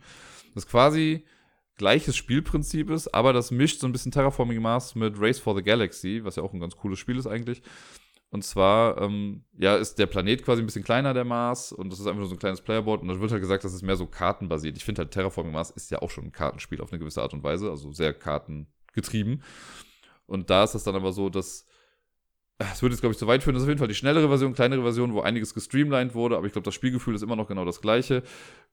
Das 0.53 0.63
ist 0.63 0.69
quasi 0.69 1.25
gleiches 1.81 2.15
Spielprinzip 2.15 2.91
ist, 2.91 3.07
aber 3.07 3.33
das 3.33 3.49
mischt 3.49 3.79
so 3.79 3.87
ein 3.87 3.91
bisschen 3.91 4.11
Terraforming 4.11 4.61
Mars 4.61 4.93
mit 4.93 5.15
Race 5.17 5.39
for 5.39 5.55
the 5.55 5.63
Galaxy, 5.63 6.21
was 6.23 6.35
ja 6.35 6.43
auch 6.43 6.53
ein 6.53 6.59
ganz 6.59 6.77
cooles 6.77 6.99
Spiel 6.99 7.17
ist 7.17 7.25
eigentlich. 7.25 7.63
Und 8.29 8.43
zwar, 8.43 9.01
ähm, 9.01 9.43
ja, 9.57 9.75
ist 9.75 9.95
der 9.95 10.05
Planet 10.05 10.45
quasi 10.45 10.61
ein 10.61 10.67
bisschen 10.67 10.83
kleiner, 10.83 11.15
der 11.15 11.25
Mars, 11.25 11.71
und 11.71 11.91
das 11.91 11.99
ist 11.99 12.05
einfach 12.05 12.19
nur 12.19 12.27
so 12.27 12.35
ein 12.35 12.39
kleines 12.39 12.61
Playerboard. 12.61 13.01
Und 13.01 13.07
dann 13.07 13.19
wird 13.19 13.31
halt 13.31 13.41
gesagt, 13.41 13.63
das 13.63 13.73
ist 13.73 13.81
mehr 13.81 13.97
so 13.97 14.05
kartenbasiert. 14.05 14.77
Ich 14.77 14.85
finde 14.85 15.01
halt, 15.01 15.11
Terraforming 15.11 15.51
Mars 15.51 15.71
ist 15.71 15.89
ja 15.89 16.03
auch 16.03 16.11
schon 16.11 16.25
ein 16.25 16.31
Kartenspiel 16.31 16.79
auf 16.81 16.91
eine 16.91 16.99
gewisse 16.99 17.21
Art 17.23 17.33
und 17.33 17.43
Weise, 17.43 17.71
also 17.71 17.91
sehr 17.91 18.13
kartengetrieben. 18.13 19.41
Und 20.27 20.51
da 20.51 20.63
ist 20.63 20.75
das 20.75 20.83
dann 20.83 20.95
aber 20.95 21.11
so, 21.11 21.29
dass 21.29 21.65
es 22.71 22.81
würde 22.81 22.93
jetzt, 22.93 23.01
glaube 23.01 23.13
ich, 23.13 23.17
zu 23.17 23.27
weit 23.27 23.43
führen. 23.43 23.53
Das 23.53 23.63
ist 23.63 23.65
auf 23.65 23.69
jeden 23.69 23.79
Fall 23.79 23.87
die 23.87 23.95
schnellere 23.95 24.27
Version, 24.27 24.53
kleinere 24.53 24.81
Version, 24.81 25.13
wo 25.13 25.21
einiges 25.21 25.53
gestreamlined 25.53 26.13
wurde, 26.13 26.37
aber 26.37 26.45
ich 26.45 26.51
glaube, 26.51 26.65
das 26.65 26.73
Spielgefühl 26.73 27.15
ist 27.15 27.21
immer 27.21 27.35
noch 27.35 27.47
genau 27.47 27.65
das 27.65 27.81
gleiche. 27.81 28.23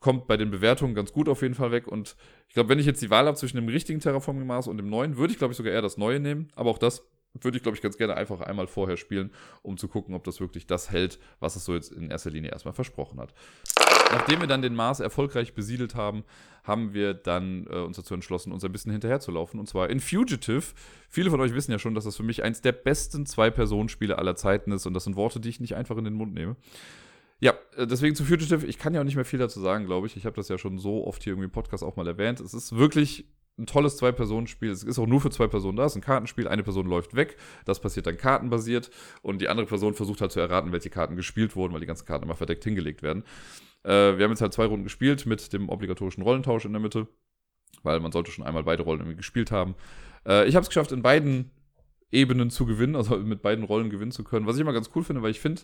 Kommt 0.01 0.27
bei 0.27 0.37
den 0.37 0.51
Bewertungen 0.51 0.95
ganz 0.95 1.13
gut 1.13 1.29
auf 1.29 1.43
jeden 1.43 1.55
Fall 1.55 1.71
weg. 1.71 1.87
Und 1.87 2.17
ich 2.49 2.55
glaube, 2.55 2.69
wenn 2.69 2.79
ich 2.79 2.87
jetzt 2.87 3.03
die 3.03 3.11
Wahl 3.11 3.27
habe 3.27 3.37
zwischen 3.37 3.57
dem 3.57 3.69
richtigen 3.69 4.01
Terraforming 4.01 4.47
Mars 4.47 4.67
und 4.67 4.77
dem 4.77 4.89
neuen, 4.89 5.17
würde 5.17 5.33
ich, 5.33 5.39
glaube 5.39 5.53
ich, 5.53 5.57
sogar 5.57 5.73
eher 5.73 5.83
das 5.83 5.97
neue 5.97 6.21
nehmen. 6.21 6.49
Aber 6.57 6.71
auch 6.71 6.79
das 6.79 7.03
würde 7.41 7.57
ich, 7.57 7.63
glaube 7.63 7.77
ich, 7.77 7.83
ganz 7.83 7.97
gerne 7.97 8.17
einfach 8.17 8.41
einmal 8.41 8.67
vorher 8.67 8.97
spielen, 8.97 9.31
um 9.63 9.77
zu 9.77 9.89
gucken, 9.89 10.15
ob 10.15 10.25
das 10.25 10.41
wirklich 10.41 10.67
das 10.67 10.91
hält, 10.91 11.19
was 11.41 11.57
es 11.57 11.65
so 11.65 11.75
jetzt 11.75 11.93
in 11.93 12.11
erster 12.11 12.31
Linie 12.31 12.51
erstmal 12.51 12.75
versprochen 12.75 13.21
hat. 13.21 13.35
Nachdem 14.11 14.41
wir 14.41 14.47
dann 14.47 14.63
den 14.63 14.75
Mars 14.75 15.01
erfolgreich 15.01 15.55
besiedelt 15.55 15.95
haben, 15.95 16.25
haben 16.65 16.93
wir 16.93 17.15
dann 17.15 17.67
äh, 17.67 17.79
uns 17.79 17.97
dazu 17.97 18.15
entschlossen, 18.15 18.53
uns 18.53 18.65
ein 18.65 18.73
bisschen 18.73 18.93
hinterherzulaufen. 18.93 19.59
Und 19.59 19.69
zwar 19.69 19.91
in 19.91 20.01
Fugitive. 20.01 20.63
Viele 21.09 21.31
von 21.31 21.41
euch 21.41 21.55
wissen 21.55 21.73
ja 21.73 21.79
schon, 21.79 21.95
dass 21.95 22.05
das 22.05 22.17
für 22.17 22.23
mich 22.23 22.43
eins 22.43 22.61
der 22.61 22.73
besten 22.73 23.27
Zwei-Personen-Spiele 23.27 24.19
aller 24.19 24.37
Zeiten 24.37 24.73
ist. 24.73 24.87
Und 24.87 24.95
das 24.95 25.05
sind 25.05 25.17
Worte, 25.17 25.41
die 25.41 25.49
ich 25.49 25.61
nicht 25.61 25.77
einfach 25.77 25.97
in 25.97 26.05
den 26.05 26.15
Mund 26.15 26.35
nehme. 26.35 26.57
Ja, 27.41 27.55
äh, 27.77 27.87
deswegen 27.87 28.15
zu 28.15 28.25
Fugitive. 28.25 28.67
Ich 28.67 28.79
kann 28.79 28.95
ja 28.95 29.01
auch 29.01 29.05
nicht 29.05 29.17
mehr 29.17 29.25
viel 29.25 29.39
dazu 29.39 29.61
sagen, 29.61 29.87
glaube 29.87 30.07
ich. 30.07 30.17
Ich 30.17 30.27
habe 30.27 30.37
das 30.37 30.49
ja 30.49 30.59
schon 30.59 30.79
so 30.79 31.07
oft 31.07 31.23
hier 31.23 31.33
irgendwie 31.33 31.47
im 31.47 31.53
Podcast 31.53 31.83
auch 31.83 31.97
mal 31.97 32.07
erwähnt. 32.07 32.41
Es 32.41 32.55
ist 32.55 32.77
wirklich 32.77 33.27
ein 33.59 33.67
tolles 33.67 33.97
Zwei-Personen-Spiel. 33.97 34.71
Es 34.71 34.85
ist 34.85 34.99
auch 34.99 35.07
nur 35.07 35.21
für 35.21 35.31
zwei 35.31 35.49
Personen 35.49 35.77
da. 35.77 35.85
Es 35.85 35.93
ist 35.93 35.97
ein 35.97 36.03
Kartenspiel. 36.03 36.49
Eine 36.49 36.63
Person 36.63 36.87
läuft 36.87 37.15
weg. 37.17 37.37
Das 37.65 37.81
passiert 37.81 38.07
dann 38.07 38.17
kartenbasiert. 38.17 38.91
Und 39.23 39.41
die 39.41 39.49
andere 39.49 39.67
Person 39.67 39.95
versucht 39.95 40.21
halt 40.21 40.33
zu 40.33 40.41
erraten, 40.41 40.73
welche 40.73 40.91
Karten 40.91 41.17
gespielt 41.17 41.57
wurden, 41.57 41.73
weil 41.73 41.81
die 41.81 41.87
ganzen 41.87 42.07
Karten 42.07 42.25
immer 42.25 42.37
verdeckt 42.37 42.65
hingelegt 42.65 43.03
werden. 43.03 43.25
Äh, 43.85 44.19
wir 44.19 44.25
haben 44.25 44.31
jetzt 44.31 44.41
halt 44.41 44.53
zwei 44.53 44.67
Runden 44.67 44.85
gespielt 44.85 45.27
mit 45.27 45.53
dem 45.53 45.69
obligatorischen 45.69 46.23
Rollentausch 46.23 46.65
in 46.65 46.73
der 46.73 46.81
Mitte. 46.81 47.09
Weil 47.83 48.01
man 48.01 48.13
sollte 48.13 48.31
schon 48.31 48.45
einmal 48.45 48.65
beide 48.65 48.83
Rollen 48.83 49.01
irgendwie 49.01 49.17
gespielt 49.17 49.51
haben. 49.51 49.75
Äh, 50.27 50.49
ich 50.49 50.55
habe 50.55 50.63
es 50.63 50.69
geschafft, 50.69 50.93
in 50.93 51.03
beiden 51.03 51.51
Ebenen 52.11 52.51
zu 52.51 52.67
gewinnen, 52.67 52.97
also 52.97 53.17
mit 53.19 53.43
beiden 53.43 53.65
Rollen 53.65 53.91
gewinnen 53.91 54.13
zu 54.13 54.25
können. 54.25 54.47
Was 54.47 54.57
ich 54.57 54.63
immer 54.63 54.73
ganz 54.73 54.91
cool 54.95 55.05
finde, 55.05 55.23
weil 55.23 55.31
ich 55.31 55.41
finde, 55.41 55.63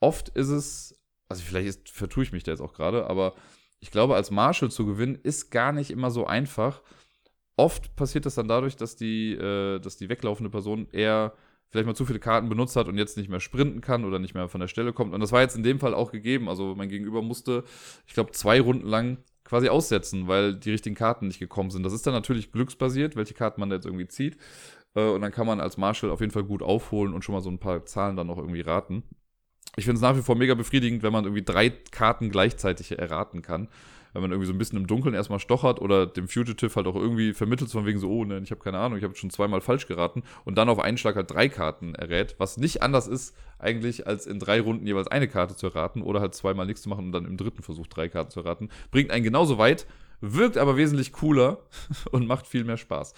oft 0.00 0.30
ist 0.30 0.48
es, 0.48 1.00
also 1.28 1.42
vielleicht 1.42 1.68
ist, 1.68 1.90
vertue 1.90 2.24
ich 2.24 2.32
mich 2.32 2.42
da 2.42 2.52
jetzt 2.52 2.60
auch 2.60 2.72
gerade, 2.72 3.06
aber 3.06 3.34
ich 3.80 3.90
glaube, 3.90 4.14
als 4.14 4.30
Marshall 4.30 4.70
zu 4.70 4.84
gewinnen, 4.84 5.18
ist 5.22 5.50
gar 5.50 5.72
nicht 5.72 5.90
immer 5.90 6.10
so 6.10 6.26
einfach. 6.26 6.82
Oft 7.56 7.96
passiert 7.96 8.26
das 8.26 8.34
dann 8.34 8.48
dadurch, 8.48 8.76
dass 8.76 8.96
die, 8.96 9.32
äh, 9.32 9.78
dass 9.80 9.96
die 9.96 10.08
weglaufende 10.08 10.50
Person 10.50 10.88
eher 10.90 11.34
vielleicht 11.70 11.86
mal 11.86 11.94
zu 11.94 12.04
viele 12.04 12.18
Karten 12.18 12.48
benutzt 12.48 12.76
hat 12.76 12.88
und 12.88 12.98
jetzt 12.98 13.16
nicht 13.16 13.28
mehr 13.28 13.40
sprinten 13.40 13.80
kann 13.80 14.04
oder 14.04 14.18
nicht 14.18 14.34
mehr 14.34 14.48
von 14.48 14.60
der 14.60 14.68
Stelle 14.68 14.92
kommt. 14.92 15.14
Und 15.14 15.20
das 15.20 15.32
war 15.32 15.40
jetzt 15.40 15.56
in 15.56 15.62
dem 15.62 15.78
Fall 15.78 15.94
auch 15.94 16.12
gegeben. 16.12 16.48
Also 16.48 16.74
mein 16.76 16.88
Gegenüber 16.88 17.22
musste, 17.22 17.64
ich 18.06 18.14
glaube, 18.14 18.32
zwei 18.32 18.60
Runden 18.60 18.86
lang 18.86 19.18
quasi 19.44 19.68
aussetzen, 19.68 20.28
weil 20.28 20.54
die 20.54 20.70
richtigen 20.70 20.94
Karten 20.94 21.26
nicht 21.26 21.38
gekommen 21.38 21.70
sind. 21.70 21.82
Das 21.82 21.92
ist 21.92 22.06
dann 22.06 22.14
natürlich 22.14 22.52
glücksbasiert, 22.52 23.16
welche 23.16 23.34
Karten 23.34 23.60
man 23.60 23.70
da 23.70 23.76
jetzt 23.76 23.86
irgendwie 23.86 24.08
zieht. 24.08 24.36
Äh, 24.94 25.08
und 25.08 25.22
dann 25.22 25.32
kann 25.32 25.46
man 25.46 25.60
als 25.60 25.76
Marshall 25.76 26.10
auf 26.10 26.20
jeden 26.20 26.32
Fall 26.32 26.44
gut 26.44 26.62
aufholen 26.62 27.14
und 27.14 27.24
schon 27.24 27.34
mal 27.34 27.40
so 27.40 27.50
ein 27.50 27.58
paar 27.58 27.84
Zahlen 27.86 28.16
dann 28.16 28.26
noch 28.26 28.38
irgendwie 28.38 28.60
raten 28.60 29.04
ich 29.76 29.84
finde 29.84 29.96
es 29.96 30.02
nach 30.02 30.16
wie 30.16 30.22
vor 30.22 30.36
mega 30.36 30.54
befriedigend, 30.54 31.02
wenn 31.02 31.12
man 31.12 31.24
irgendwie 31.24 31.44
drei 31.44 31.70
Karten 31.70 32.30
gleichzeitig 32.30 32.98
erraten 32.98 33.42
kann. 33.42 33.68
Wenn 34.12 34.22
man 34.22 34.30
irgendwie 34.30 34.46
so 34.46 34.52
ein 34.52 34.58
bisschen 34.58 34.78
im 34.78 34.86
Dunkeln 34.86 35.14
erstmal 35.14 35.38
stochert 35.38 35.80
oder 35.80 36.06
dem 36.06 36.28
Fugitive 36.28 36.74
halt 36.74 36.86
auch 36.86 36.96
irgendwie 36.96 37.32
vermittelt, 37.32 37.70
von 37.70 37.86
wegen 37.86 37.98
so, 37.98 38.10
oh, 38.10 38.24
ne, 38.24 38.40
ich 38.42 38.50
habe 38.50 38.60
keine 38.60 38.78
Ahnung, 38.78 38.98
ich 38.98 39.04
habe 39.04 39.14
schon 39.14 39.30
zweimal 39.30 39.60
falsch 39.60 39.86
geraten 39.86 40.22
und 40.44 40.56
dann 40.56 40.68
auf 40.68 40.78
einen 40.78 40.98
Schlag 40.98 41.16
halt 41.16 41.30
drei 41.30 41.48
Karten 41.48 41.94
errät, 41.94 42.34
was 42.38 42.56
nicht 42.56 42.82
anders 42.82 43.06
ist 43.06 43.36
eigentlich, 43.58 44.06
als 44.06 44.26
in 44.26 44.38
drei 44.38 44.60
Runden 44.60 44.86
jeweils 44.86 45.08
eine 45.08 45.28
Karte 45.28 45.56
zu 45.56 45.66
erraten 45.66 46.02
oder 46.02 46.20
halt 46.20 46.34
zweimal 46.34 46.66
nichts 46.66 46.82
zu 46.82 46.88
machen 46.88 47.06
und 47.06 47.12
dann 47.12 47.24
im 47.24 47.36
dritten 47.36 47.62
Versuch 47.62 47.86
drei 47.86 48.08
Karten 48.08 48.30
zu 48.30 48.40
erraten. 48.40 48.70
Bringt 48.90 49.10
einen 49.10 49.24
genauso 49.24 49.58
weit, 49.58 49.86
wirkt 50.20 50.58
aber 50.58 50.76
wesentlich 50.76 51.12
cooler 51.12 51.58
und 52.10 52.26
macht 52.26 52.46
viel 52.46 52.64
mehr 52.64 52.76
Spaß. 52.76 53.14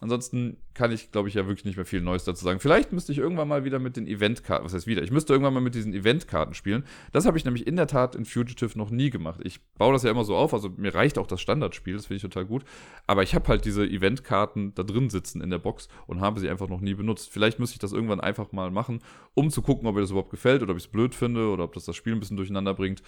Ansonsten 0.00 0.58
kann 0.74 0.92
ich, 0.92 1.10
glaube 1.10 1.28
ich, 1.28 1.34
ja 1.34 1.46
wirklich 1.46 1.64
nicht 1.64 1.76
mehr 1.76 1.86
viel 1.86 2.02
Neues 2.02 2.24
dazu 2.24 2.44
sagen. 2.44 2.60
Vielleicht 2.60 2.92
müsste 2.92 3.12
ich 3.12 3.18
irgendwann 3.18 3.48
mal 3.48 3.64
wieder 3.64 3.78
mit 3.78 3.96
den 3.96 4.06
Eventkarten, 4.06 4.66
was 4.66 4.74
heißt 4.74 4.86
wieder? 4.86 5.02
Ich 5.02 5.10
müsste 5.10 5.32
irgendwann 5.32 5.54
mal 5.54 5.60
mit 5.60 5.74
diesen 5.74 5.94
Eventkarten 5.94 6.52
spielen. 6.52 6.84
Das 7.12 7.24
habe 7.24 7.38
ich 7.38 7.46
nämlich 7.46 7.66
in 7.66 7.76
der 7.76 7.86
Tat 7.86 8.14
in 8.14 8.26
Fugitive 8.26 8.76
noch 8.76 8.90
nie 8.90 9.08
gemacht. 9.08 9.40
Ich 9.42 9.64
baue 9.78 9.94
das 9.94 10.02
ja 10.02 10.10
immer 10.10 10.24
so 10.24 10.36
auf, 10.36 10.52
also 10.52 10.68
mir 10.76 10.94
reicht 10.94 11.16
auch 11.16 11.26
das 11.26 11.40
Standardspiel, 11.40 11.94
das 11.94 12.06
finde 12.06 12.16
ich 12.16 12.22
total 12.22 12.44
gut. 12.44 12.64
Aber 13.06 13.22
ich 13.22 13.34
habe 13.34 13.48
halt 13.48 13.64
diese 13.64 13.86
Eventkarten 13.86 14.74
da 14.74 14.82
drin 14.82 15.08
sitzen 15.08 15.40
in 15.40 15.48
der 15.48 15.58
Box 15.58 15.88
und 16.06 16.20
habe 16.20 16.40
sie 16.40 16.50
einfach 16.50 16.68
noch 16.68 16.82
nie 16.82 16.94
benutzt. 16.94 17.30
Vielleicht 17.30 17.58
müsste 17.58 17.76
ich 17.76 17.80
das 17.80 17.92
irgendwann 17.92 18.20
einfach 18.20 18.52
mal 18.52 18.70
machen, 18.70 19.00
um 19.32 19.48
zu 19.48 19.62
gucken, 19.62 19.88
ob 19.88 19.94
mir 19.94 20.02
das 20.02 20.10
überhaupt 20.10 20.30
gefällt 20.30 20.62
oder 20.62 20.72
ob 20.72 20.78
ich 20.78 20.84
es 20.84 20.90
blöd 20.90 21.14
finde 21.14 21.48
oder 21.48 21.64
ob 21.64 21.72
das 21.72 21.86
das 21.86 21.96
Spiel 21.96 22.12
ein 22.12 22.20
bisschen 22.20 22.36
durcheinander 22.36 22.74
bringt. 22.74 23.02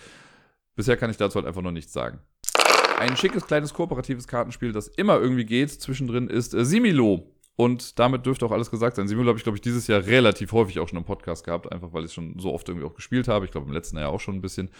Bisher 0.74 0.96
kann 0.96 1.10
ich 1.10 1.18
dazu 1.18 1.34
halt 1.36 1.46
einfach 1.46 1.60
noch 1.60 1.72
nichts 1.72 1.92
sagen. 1.92 2.20
Ein 2.98 3.16
schickes 3.16 3.46
kleines 3.46 3.72
kooperatives 3.74 4.26
Kartenspiel, 4.26 4.72
das 4.72 4.88
immer 4.88 5.20
irgendwie 5.20 5.44
geht, 5.44 5.70
zwischendrin 5.70 6.26
ist 6.28 6.52
äh, 6.52 6.64
Similo. 6.64 7.22
Und 7.60 7.98
damit 7.98 8.24
dürfte 8.24 8.46
auch 8.46 8.52
alles 8.52 8.70
gesagt 8.70 8.94
sein. 8.94 9.08
Similo 9.08 9.26
habe 9.26 9.36
ich, 9.36 9.42
glaube 9.42 9.56
ich, 9.56 9.60
dieses 9.60 9.88
Jahr 9.88 10.06
relativ 10.06 10.52
häufig 10.52 10.78
auch 10.78 10.86
schon 10.86 10.96
im 10.96 11.04
Podcast 11.04 11.44
gehabt, 11.44 11.72
einfach 11.72 11.92
weil 11.92 12.04
ich 12.04 12.12
schon 12.12 12.38
so 12.38 12.54
oft 12.54 12.68
irgendwie 12.68 12.86
auch 12.86 12.94
gespielt 12.94 13.26
habe. 13.26 13.46
Ich 13.46 13.50
glaube, 13.50 13.66
im 13.66 13.72
letzten 13.72 13.98
Jahr 13.98 14.10
auch 14.10 14.20
schon 14.20 14.36
ein 14.36 14.40
bisschen. 14.40 14.70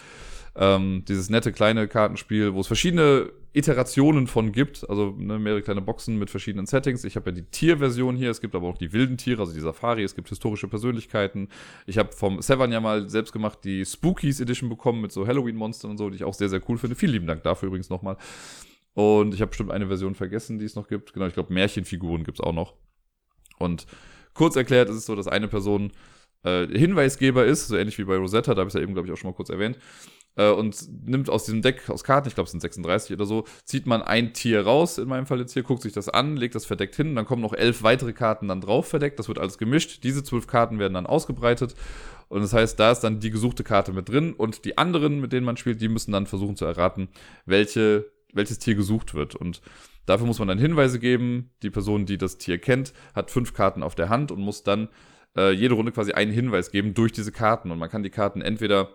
Ähm, 0.55 1.03
dieses 1.05 1.29
nette 1.29 1.51
kleine 1.51 1.89
Kartenspiel, 1.89 2.53
wo 2.53 2.61
es 2.61 2.67
verschiedene 2.67 3.33
Iterationen 3.51 4.27
von 4.27 4.53
gibt, 4.53 4.89
also 4.89 5.13
ne, 5.17 5.39
mehrere 5.39 5.61
kleine 5.61 5.81
Boxen 5.81 6.17
mit 6.17 6.29
verschiedenen 6.29 6.67
Settings. 6.67 7.03
Ich 7.03 7.17
habe 7.17 7.31
ja 7.31 7.35
die 7.35 7.43
Tierversion 7.43 8.15
hier, 8.15 8.31
es 8.31 8.39
gibt 8.39 8.55
aber 8.55 8.69
auch 8.69 8.77
die 8.77 8.93
wilden 8.93 9.17
Tiere, 9.17 9.41
also 9.41 9.53
die 9.53 9.59
Safari, 9.59 10.03
es 10.03 10.15
gibt 10.15 10.29
historische 10.29 10.69
Persönlichkeiten. 10.69 11.49
Ich 11.85 11.97
habe 11.97 12.13
vom 12.13 12.41
Seven 12.41 12.71
ja 12.71 12.79
mal 12.79 13.09
selbst 13.09 13.33
gemacht 13.33 13.59
die 13.65 13.85
Spookies 13.85 14.39
Edition 14.39 14.69
bekommen 14.69 15.01
mit 15.01 15.11
so 15.11 15.27
Halloween-Monstern 15.27 15.91
und 15.91 15.97
so, 15.97 16.09
die 16.09 16.15
ich 16.15 16.23
auch 16.23 16.33
sehr, 16.33 16.47
sehr 16.47 16.61
cool 16.69 16.77
finde. 16.77 16.95
Vielen 16.95 17.11
lieben 17.11 17.27
Dank 17.27 17.43
dafür 17.43 17.67
übrigens 17.67 17.89
nochmal. 17.89 18.15
Und 18.93 19.33
ich 19.33 19.41
habe 19.41 19.49
bestimmt 19.49 19.71
eine 19.71 19.87
Version 19.87 20.15
vergessen, 20.15 20.59
die 20.59 20.65
es 20.65 20.75
noch 20.75 20.87
gibt. 20.87 21.13
Genau, 21.13 21.27
ich 21.27 21.33
glaube, 21.33 21.53
Märchenfiguren 21.53 22.23
gibt 22.23 22.39
es 22.39 22.45
auch 22.45 22.53
noch. 22.53 22.73
Und 23.57 23.85
kurz 24.33 24.55
erklärt, 24.55 24.89
ist 24.89 24.95
es 24.95 25.05
so, 25.05 25.15
dass 25.15 25.27
eine 25.27 25.47
Person 25.47 25.91
äh, 26.43 26.67
Hinweisgeber 26.67 27.45
ist, 27.45 27.67
so 27.67 27.77
ähnlich 27.77 27.97
wie 27.97 28.03
bei 28.03 28.17
Rosetta, 28.17 28.53
da 28.53 28.61
habe 28.61 28.69
ich 28.69 28.73
ja 28.73 28.81
eben, 28.81 28.93
glaube 28.93 29.07
ich, 29.07 29.13
auch 29.13 29.17
schon 29.17 29.29
mal 29.29 29.35
kurz 29.35 29.49
erwähnt, 29.49 29.77
äh, 30.35 30.49
und 30.49 30.87
nimmt 31.05 31.29
aus 31.29 31.43
diesem 31.43 31.61
Deck 31.61 31.89
aus 31.89 32.03
Karten, 32.03 32.27
ich 32.27 32.35
glaube, 32.35 32.45
es 32.45 32.51
sind 32.51 32.61
36 32.61 33.13
oder 33.13 33.25
so, 33.25 33.43
zieht 33.65 33.85
man 33.85 34.01
ein 34.01 34.33
Tier 34.33 34.61
raus, 34.61 34.97
in 34.97 35.09
meinem 35.09 35.25
Fall 35.25 35.39
jetzt 35.39 35.53
hier, 35.53 35.63
guckt 35.63 35.81
sich 35.81 35.93
das 35.93 36.07
an, 36.07 36.37
legt 36.37 36.55
das 36.55 36.65
verdeckt 36.65 36.95
hin, 36.95 37.15
dann 37.15 37.25
kommen 37.25 37.41
noch 37.41 37.53
elf 37.53 37.83
weitere 37.83 38.13
Karten 38.13 38.47
dann 38.47 38.61
drauf 38.61 38.87
verdeckt, 38.87 39.19
das 39.19 39.27
wird 39.27 39.39
alles 39.39 39.57
gemischt. 39.57 40.03
Diese 40.03 40.23
zwölf 40.23 40.47
Karten 40.47 40.79
werden 40.79 40.93
dann 40.93 41.05
ausgebreitet. 41.05 41.75
Und 42.29 42.41
das 42.41 42.53
heißt, 42.53 42.79
da 42.79 42.91
ist 42.91 43.01
dann 43.01 43.19
die 43.19 43.31
gesuchte 43.31 43.63
Karte 43.63 43.91
mit 43.91 44.07
drin 44.07 44.33
und 44.33 44.63
die 44.63 44.77
anderen, 44.77 45.19
mit 45.19 45.33
denen 45.33 45.45
man 45.45 45.57
spielt, 45.57 45.81
die 45.81 45.89
müssen 45.89 46.11
dann 46.11 46.27
versuchen 46.27 46.55
zu 46.55 46.65
erraten, 46.65 47.09
welche, 47.45 48.11
welches 48.33 48.59
Tier 48.59 48.75
gesucht 48.75 49.13
wird. 49.13 49.35
Und 49.35 49.61
dafür 50.05 50.27
muss 50.27 50.39
man 50.39 50.47
dann 50.47 50.59
Hinweise 50.59 50.99
geben. 50.99 51.51
Die 51.63 51.69
Person, 51.69 52.05
die 52.05 52.17
das 52.17 52.37
Tier 52.37 52.57
kennt, 52.57 52.93
hat 53.13 53.31
fünf 53.31 53.53
Karten 53.53 53.83
auf 53.83 53.95
der 53.95 54.09
Hand 54.09 54.31
und 54.31 54.41
muss 54.41 54.63
dann 54.63 54.89
äh, 55.35 55.51
jede 55.51 55.75
Runde 55.75 55.91
quasi 55.91 56.13
einen 56.13 56.31
Hinweis 56.31 56.71
geben 56.71 56.93
durch 56.93 57.11
diese 57.11 57.31
Karten. 57.31 57.71
Und 57.71 57.79
man 57.79 57.89
kann 57.89 58.03
die 58.03 58.09
Karten 58.09 58.41
entweder 58.41 58.89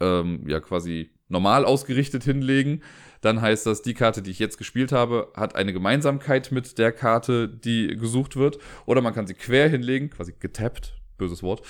ähm, 0.00 0.44
ja 0.46 0.60
quasi 0.60 1.10
normal 1.28 1.64
ausgerichtet 1.64 2.24
hinlegen. 2.24 2.82
Dann 3.20 3.40
heißt 3.40 3.66
das, 3.66 3.82
die 3.82 3.94
Karte, 3.94 4.22
die 4.22 4.30
ich 4.30 4.38
jetzt 4.38 4.58
gespielt 4.58 4.92
habe, 4.92 5.32
hat 5.34 5.56
eine 5.56 5.72
Gemeinsamkeit 5.72 6.52
mit 6.52 6.78
der 6.78 6.92
Karte, 6.92 7.48
die 7.48 7.88
gesucht 7.88 8.36
wird. 8.36 8.58
Oder 8.86 9.00
man 9.00 9.14
kann 9.14 9.26
sie 9.26 9.34
quer 9.34 9.68
hinlegen, 9.68 10.10
quasi 10.10 10.34
getappt, 10.38 10.97
böses 11.18 11.42
Wort. 11.42 11.62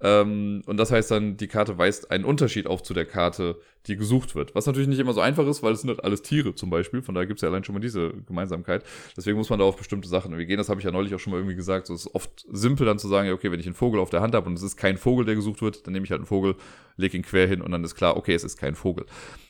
Ähm, 0.00 0.62
und 0.66 0.76
das 0.76 0.90
heißt 0.90 1.10
dann, 1.10 1.36
die 1.36 1.46
Karte 1.46 1.78
weist 1.78 2.10
einen 2.10 2.24
Unterschied 2.24 2.66
auf 2.66 2.82
zu 2.82 2.94
der 2.94 3.06
Karte, 3.06 3.60
die 3.86 3.96
gesucht 3.96 4.34
wird. 4.34 4.54
Was 4.54 4.66
natürlich 4.66 4.88
nicht 4.88 4.98
immer 4.98 5.12
so 5.12 5.20
einfach 5.20 5.46
ist, 5.46 5.62
weil 5.62 5.72
es 5.72 5.82
sind 5.82 5.90
halt 5.90 6.02
alles 6.02 6.22
Tiere 6.22 6.54
zum 6.54 6.70
Beispiel. 6.70 7.02
Von 7.02 7.14
daher 7.14 7.26
gibt 7.26 7.38
es 7.38 7.42
ja 7.42 7.48
allein 7.48 7.64
schon 7.64 7.74
mal 7.74 7.80
diese 7.80 8.12
Gemeinsamkeit. 8.26 8.82
Deswegen 9.16 9.36
muss 9.38 9.50
man 9.50 9.58
da 9.58 9.64
auf 9.64 9.76
bestimmte 9.76 10.08
Sachen 10.08 10.32
irgendwie 10.32 10.46
gehen. 10.46 10.58
Das 10.58 10.68
habe 10.68 10.80
ich 10.80 10.84
ja 10.84 10.90
neulich 10.90 11.14
auch 11.14 11.20
schon 11.20 11.32
mal 11.32 11.38
irgendwie 11.38 11.56
gesagt. 11.56 11.86
So 11.86 11.94
ist 11.94 12.14
oft 12.14 12.44
simpel 12.50 12.86
dann 12.86 12.98
zu 12.98 13.08
sagen, 13.08 13.28
ja, 13.28 13.34
okay, 13.34 13.52
wenn 13.52 13.60
ich 13.60 13.66
einen 13.66 13.74
Vogel 13.74 14.00
auf 14.00 14.10
der 14.10 14.20
Hand 14.20 14.34
habe 14.34 14.46
und 14.46 14.54
es 14.54 14.62
ist 14.62 14.76
kein 14.76 14.96
Vogel, 14.96 15.24
der 15.24 15.34
gesucht 15.34 15.62
wird, 15.62 15.86
dann 15.86 15.92
nehme 15.92 16.04
ich 16.04 16.10
halt 16.10 16.20
einen 16.20 16.26
Vogel, 16.26 16.56
lege 16.96 17.16
ihn 17.16 17.22
quer 17.22 17.46
hin 17.46 17.60
und 17.60 17.70
dann 17.70 17.84
ist 17.84 17.94
klar, 17.94 18.16
okay, 18.16 18.34
es 18.34 18.44
ist 18.44 18.56
kein 18.56 18.74
Vogel. 18.74 19.06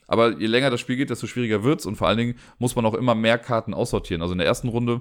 Aber 0.07 0.39
je 0.39 0.47
länger 0.47 0.71
das 0.71 0.81
Spiel 0.81 0.97
geht, 0.97 1.11
desto 1.11 1.27
schwieriger 1.27 1.65
wird's 1.65 1.87
und 1.87 1.97
vor 1.97 2.09
allen 2.09 2.19
Dingen 2.19 2.35
muss 2.59 2.77
man 2.77 2.85
auch 2.85 2.95
immer 2.95 3.15
mehr 3.15 3.39
Karten 3.39 3.73
aussortieren. 3.73 4.23
Also 4.23 4.33
in 4.33 4.39
der 4.39 4.47
ersten 4.47 4.69
Runde 4.69 5.01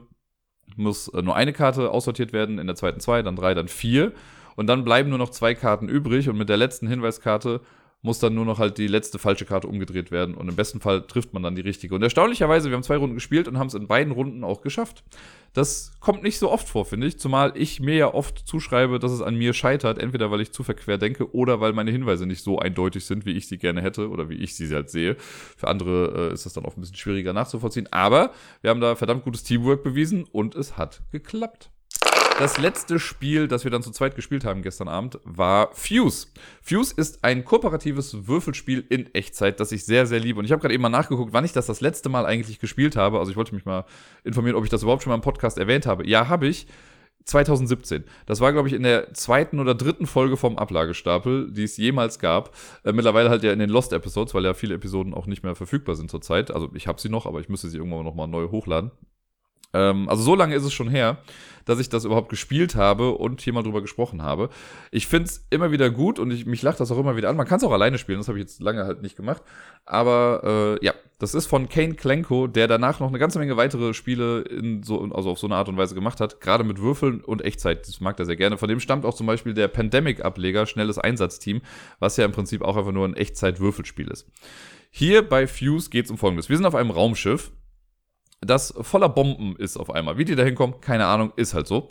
muss 0.76 1.08
äh, 1.10 1.22
nur 1.22 1.36
eine 1.36 1.54
Karte 1.54 1.92
aussortiert 1.92 2.34
werden, 2.34 2.60
in 2.60 2.68
der 2.68 2.76
zweiten 2.76 3.00
zwei, 3.00 3.22
dann 3.22 3.36
drei, 3.36 3.54
dann 3.54 3.68
vier. 3.68 4.14
Und 4.56 4.68
dann 4.68 4.84
bleiben 4.84 5.10
nur 5.10 5.18
noch 5.18 5.30
zwei 5.30 5.56
Karten 5.56 5.90
übrig 5.90 6.30
und 6.30 6.38
mit 6.38 6.50
der 6.50 6.58
letzten 6.58 6.88
Hinweiskarte 6.88 7.62
muss 8.04 8.20
dann 8.20 8.36
nur 8.36 8.46
noch 8.46 8.60
halt 8.60 8.78
die 8.78 8.88
letzte 8.88 9.18
falsche 9.18 9.46
Karte 9.46 9.68
umgedreht 9.68 10.12
werden 10.12 10.36
und 10.36 10.50
im 10.50 10.56
besten 10.56 10.82
Fall 10.82 11.08
trifft 11.08 11.34
man 11.34 11.42
dann 11.42 11.56
die 11.56 11.62
richtige. 11.62 11.96
Und 11.96 12.04
erstaunlicherweise, 12.04 12.70
wir 12.70 12.76
haben 12.76 12.84
zwei 12.84 12.98
Runden 12.98 13.16
gespielt 13.16 13.48
und 13.48 13.58
haben 13.58 13.68
es 13.68 13.74
in 13.74 13.88
beiden 13.88 14.12
Runden 14.12 14.44
auch 14.44 14.62
geschafft. 14.62 15.06
Das 15.54 15.94
kommt 16.02 16.22
nicht 16.22 16.38
so 16.38 16.52
oft 16.52 16.68
vor, 16.68 16.84
finde 16.84 17.08
ich, 17.08 17.18
zumal 17.18 17.54
ich 17.56 17.80
mir 17.80 17.96
ja 17.96 18.14
oft 18.14 18.40
zuschreibe, 18.40 19.00
dass 19.00 19.12
es 19.14 19.22
an 19.22 19.36
mir 19.36 19.54
scheitert, 19.54 20.00
entweder 20.00 20.32
weil 20.32 20.42
ich 20.42 20.52
zu 20.52 20.64
verquer 20.64 20.98
denke 20.98 21.34
oder 21.34 21.62
weil 21.62 21.72
meine 21.72 21.92
Hinweise 21.92 22.26
nicht 22.26 22.44
so 22.44 22.60
eindeutig 22.60 23.06
sind, 23.06 23.26
wie 23.26 23.32
ich 23.32 23.48
sie 23.48 23.58
gerne 23.58 23.82
hätte 23.82 24.10
oder 24.10 24.30
wie 24.30 24.36
ich 24.36 24.56
sie 24.56 24.74
halt 24.74 24.90
sehe. 24.90 25.16
Für 25.16 25.70
andere 25.70 26.30
äh, 26.32 26.34
ist 26.34 26.46
das 26.46 26.54
dann 26.54 26.66
auch 26.66 26.76
ein 26.76 26.82
bisschen 26.82 26.98
schwieriger 26.98 27.32
nachzuvollziehen, 27.32 27.88
aber 27.92 28.32
wir 28.62 28.70
haben 28.70 28.82
da 28.82 28.96
verdammt 28.96 29.24
gutes 29.24 29.44
Teamwork 29.44 29.82
bewiesen 29.82 30.26
und 30.26 30.56
es 30.56 30.78
hat 30.78 31.04
geklappt. 31.12 31.73
Das 32.40 32.58
letzte 32.58 33.00
Spiel, 33.00 33.48
das 33.48 33.64
wir 33.64 33.70
dann 33.70 33.84
zu 33.84 33.92
zweit 33.92 34.16
gespielt 34.16 34.44
haben 34.44 34.64
gestern 34.64 34.88
Abend, 34.88 35.20
war 35.24 35.70
Fuse. 35.74 36.28
Fuse 36.62 36.94
ist 36.98 37.24
ein 37.24 37.46
kooperatives 37.46 38.28
Würfelspiel 38.28 38.84
in 38.90 39.14
Echtzeit, 39.14 39.60
das 39.60 39.72
ich 39.72 39.86
sehr, 39.86 40.08
sehr 40.08 40.20
liebe. 40.20 40.40
Und 40.40 40.46
ich 40.46 40.52
habe 40.52 40.60
gerade 40.60 40.74
eben 40.74 40.82
mal 40.82 40.90
nachgeguckt, 40.90 41.32
wann 41.32 41.46
ich 41.46 41.54
das 41.54 41.68
das 41.68 41.80
letzte 41.80 42.10
Mal 42.10 42.26
eigentlich 42.26 42.60
gespielt 42.60 42.96
habe. 42.96 43.20
Also 43.20 43.30
ich 43.30 43.38
wollte 43.38 43.54
mich 43.54 43.66
mal 43.66 43.86
informieren, 44.24 44.56
ob 44.56 44.64
ich 44.64 44.72
das 44.72 44.82
überhaupt 44.82 45.04
schon 45.04 45.12
mal 45.12 45.16
im 45.16 45.22
Podcast 45.22 45.60
erwähnt 45.60 45.86
habe. 45.86 46.08
Ja, 46.08 46.28
habe 46.28 46.48
ich. 46.48 46.68
2017. 47.26 48.04
Das 48.26 48.42
war, 48.42 48.52
glaube 48.52 48.68
ich, 48.68 48.74
in 48.74 48.84
der 48.84 49.14
zweiten 49.14 49.60
oder 49.60 49.76
dritten 49.76 50.08
Folge 50.08 50.36
vom 50.36 50.58
Ablagestapel, 50.58 51.52
die 51.52 51.64
es 51.64 51.78
jemals 51.78 52.20
gab. 52.20 52.54
Äh, 52.84 52.92
mittlerweile 52.92 53.30
halt 53.30 53.44
ja 53.44 53.54
in 53.54 53.60
den 53.60 53.70
Lost 53.70 53.94
Episodes, 53.94 54.34
weil 54.34 54.44
ja 54.44 54.54
viele 54.54 54.76
Episoden 54.76 55.14
auch 55.14 55.28
nicht 55.28 55.44
mehr 55.44 55.56
verfügbar 55.56 55.96
sind 55.96 56.12
zurzeit. 56.12 56.52
Also 56.52 56.70
ich 56.74 56.88
habe 56.88 57.00
sie 57.00 57.10
noch, 57.10 57.26
aber 57.26 57.40
ich 57.40 57.48
müsste 57.48 57.70
sie 57.70 57.78
irgendwann 57.78 58.04
nochmal 58.04 58.28
neu 58.28 58.50
hochladen. 58.50 58.92
Ähm, 59.74 60.10
also 60.10 60.24
so 60.24 60.36
lange 60.36 60.56
ist 60.56 60.64
es 60.64 60.74
schon 60.74 60.90
her, 60.90 61.18
dass 61.66 61.80
ich 61.80 61.90
das 61.90 62.06
überhaupt 62.06 62.30
gespielt 62.30 62.76
habe 62.76 63.12
und 63.12 63.42
hier 63.42 63.54
mal 63.54 63.64
drüber 63.64 63.82
gesprochen 63.82 64.22
habe. 64.22 64.50
Ich 64.92 65.08
finde 65.08 65.30
es 65.30 65.46
immer 65.50 65.72
wieder 65.72 65.90
gut 65.90 66.20
und 66.20 66.32
ich, 66.32 66.46
mich 66.46 66.62
lacht 66.62 66.80
das 66.80 66.92
auch 66.92 66.98
immer 66.98 67.16
wieder 67.16 67.30
an. 67.30 67.38
Man 67.38 67.48
kann 67.48 67.58
es 67.58 67.64
auch 67.64 67.72
alleine 67.72 67.98
spielen, 67.98 68.20
das 68.20 68.28
habe 68.28 68.38
ich 68.38 68.44
jetzt 68.44 68.62
lange 68.62 68.86
halt 68.86 69.02
nicht 69.02 69.16
gemacht. 69.16 69.42
Aber 69.86 70.78
äh, 70.82 70.86
ja, 70.86 70.94
das 71.20 71.34
ist 71.34 71.46
von 71.46 71.70
Kane 71.70 71.94
Klenko, 71.94 72.48
der 72.48 72.68
danach 72.68 73.00
noch 73.00 73.08
eine 73.08 73.20
ganze 73.20 73.40
Menge 73.40 73.56
weitere 73.56 73.94
Spiele 73.94 74.42
in 74.42 74.84
so, 74.84 75.02
also 75.14 75.32
auf 75.32 75.40
so 75.40 75.48
eine 75.48 75.56
Art 75.56 75.70
und 75.70 75.78
Weise 75.78 75.96
gemacht 75.96 76.20
hat, 76.20 76.42
gerade 76.42 76.64
mit 76.64 76.82
Würfeln 76.82 77.22
und 77.22 77.44
Echtzeit. 77.44 77.88
Das 77.88 78.02
mag 78.02 78.20
er 78.20 78.26
sehr 78.26 78.36
gerne. 78.36 78.58
Von 78.58 78.68
dem 78.68 78.80
stammt 78.80 79.06
auch 79.06 79.14
zum 79.14 79.28
Beispiel 79.28 79.54
der 79.54 79.70
Pandemic-Ableger, 79.70 80.66
schnelles 80.66 80.98
Einsatzteam, 80.98 81.62
was 82.00 82.18
ja 82.18 82.26
im 82.26 82.34
Prinzip 82.34 82.62
auch 82.62 82.76
einfach 82.76 82.92
nur 82.92 83.08
ein 83.08 83.16
Echtzeit-Würfelspiel 83.16 84.10
ist. 84.10 84.28
Hier 84.92 85.28
bei 85.28 85.48
Fuse 85.48 85.90
geht 85.90 86.06
es 86.06 86.12
um 86.12 86.18
Folgendes. 86.18 86.50
Wir 86.50 86.58
sind 86.58 86.66
auf 86.66 86.76
einem 86.76 86.92
Raumschiff 86.92 87.52
das 88.46 88.74
voller 88.82 89.10
Bomben 89.10 89.56
ist 89.58 89.78
auf 89.78 89.90
einmal. 89.90 90.18
Wie 90.18 90.26
die 90.26 90.36
da 90.36 90.44
hinkommen, 90.44 90.82
keine 90.82 91.06
Ahnung, 91.06 91.34
ist 91.36 91.54
halt 91.54 91.68
so. 91.68 91.90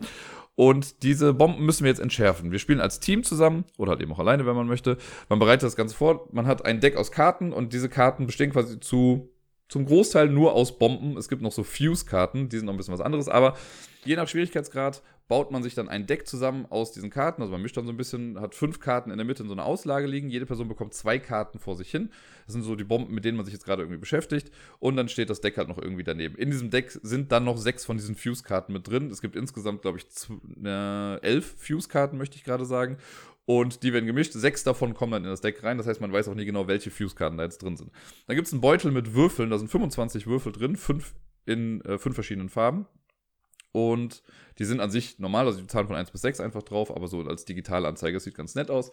Und 0.55 1.03
diese 1.03 1.32
Bomben 1.32 1.64
müssen 1.64 1.84
wir 1.84 1.90
jetzt 1.90 2.00
entschärfen. 2.00 2.53
Wir 2.53 2.59
spielen 2.59 2.80
als 2.80 3.00
Team 3.00 3.24
zusammen 3.24 3.64
oder 3.78 3.92
halt 3.92 4.03
eben 4.03 4.12
auch 4.12 4.18
alleine, 4.18 4.44
wenn 4.46 4.55
man 4.55 4.66
möchte. 4.66 4.98
Man 5.28 5.38
bereitet 5.38 5.62
das 5.62 5.76
Ganze 5.76 5.96
vor. 5.96 6.28
Man 6.32 6.46
hat 6.46 6.64
ein 6.66 6.80
Deck 6.80 6.96
aus 6.96 7.11
Karten 7.11 7.53
und 7.53 7.72
diese 7.72 7.88
Karten 7.88 8.26
bestehen 8.26 8.53
quasi 8.53 8.78
zu, 8.78 9.30
zum 9.68 9.86
Großteil 9.86 10.28
nur 10.28 10.53
aus 10.53 10.78
Bomben. 10.78 11.16
Es 11.16 11.28
gibt 11.28 11.40
noch 11.40 11.53
so 11.53 11.62
Fuse-Karten, 11.62 12.50
die 12.50 12.59
sind 12.59 12.66
noch 12.66 12.74
ein 12.74 12.76
bisschen 12.76 12.94
was 12.94 13.00
anderes, 13.00 13.28
aber 13.28 13.57
je 14.05 14.16
nach 14.16 14.28
Schwierigkeitsgrad 14.28 15.03
baut 15.29 15.51
man 15.51 15.62
sich 15.62 15.75
dann 15.75 15.89
ein 15.89 16.07
Deck 16.07 16.27
zusammen 16.27 16.66
aus 16.68 16.93
diesen 16.93 17.11
Karten. 17.11 17.43
Also 17.43 17.53
man 17.53 17.62
mischt 17.62 17.77
dann 17.77 17.87
so 17.87 17.93
ein 17.93 17.97
bisschen, 17.97 18.41
hat 18.41 18.55
fünf 18.55 18.81
Karten 18.81 19.11
in 19.11 19.16
der 19.16 19.27
Mitte 19.27 19.43
in 19.43 19.49
so 19.49 19.55
einer 19.55 19.64
Auslage 19.64 20.07
liegen. 20.07 20.29
Jede 20.29 20.47
Person 20.47 20.68
bekommt 20.68 20.95
zwei 20.95 21.18
Karten 21.18 21.59
vor 21.59 21.77
sich 21.77 21.91
hin. 21.91 22.11
Das 22.47 22.53
sind 22.55 22.62
so 22.62 22.77
die 22.77 22.85
Bomben, 22.85 23.14
mit 23.14 23.25
denen 23.25 23.37
man 23.37 23.47
sich 23.47 23.55
jetzt 23.55 23.64
gerade 23.64 23.83
irgendwie 23.83 23.99
beschäftigt. 23.99 24.51
Und 24.79 24.97
dann 24.97 25.09
steht 25.09 25.31
das 25.31 25.41
Deck 25.41 25.57
halt 25.57 25.68
noch 25.68 25.79
irgendwie 25.79 26.05
daneben. 26.05 26.35
In 26.37 26.51
diesem 26.51 26.70
Deck 26.70 26.91
sind 27.03 27.33
dann 27.33 27.45
noch 27.45 27.57
sechs 27.57 27.85
von 27.85 27.97
diesen 27.97 28.14
Fuse-Karten 28.14 28.73
mit 28.73 28.89
drin. 28.89 29.11
Es 29.11 29.23
gibt 29.23 29.37
insgesamt, 29.37 29.83
glaube 29.83 29.99
ich, 29.99 30.07
äh, 30.64 31.20
elf 31.23 31.55
Fuse-Karten, 31.59 32.18
möchte 32.18 32.37
ich 32.37 32.45
gerade 32.45 32.64
sagen. 32.64 32.99
Und 33.45 33.83
die 33.83 33.93
werden 33.93 34.07
gemischt. 34.07 34.33
Sechs 34.33 34.62
davon 34.64 34.95
kommen 34.95 35.12
dann 35.12 35.25
in 35.25 35.31
das 35.31 35.41
Deck 35.41 35.62
rein. 35.62 35.79
Das 35.79 35.87
heißt, 35.87 36.01
man 36.01 36.12
weiß 36.12 36.29
auch 36.29 36.35
nie 36.35 36.45
genau, 36.45 36.68
welche 36.68 36.91
Fuse-Karten 36.91 37.39
da 37.39 37.45
jetzt 37.45 37.62
drin 37.62 37.77
sind. 37.77 37.91
Dann 38.27 38.37
gibt 38.37 38.47
es 38.47 38.53
einen 38.53 38.61
Beutel 38.61 38.93
mit 38.93 39.14
Würfeln. 39.14 39.51
Da 39.51 39.59
sind 39.59 39.68
25 39.68 40.27
Würfel 40.27 40.53
drin. 40.53 40.77
Fünf 40.77 41.14
in 41.45 41.81
äh, 41.83 41.99
fünf 41.99 42.14
verschiedenen 42.14 42.49
Farben. 42.49 42.87
Und 43.73 44.23
die 44.59 44.64
sind 44.64 44.80
an 44.80 44.90
sich 44.90 45.18
normal, 45.18 45.46
also 45.46 45.61
die 45.61 45.66
zahlen 45.66 45.86
von 45.86 45.96
1 45.96 46.11
bis 46.11 46.22
6 46.22 46.40
einfach 46.40 46.62
drauf, 46.62 46.94
aber 46.94 47.09
so 47.09 47.20
als 47.20 47.44
digitale 47.44 47.88
Anzeige, 47.88 48.20
sieht 48.20 48.34
ganz 48.34 48.55
nett 48.55 48.70
aus. 48.70 48.90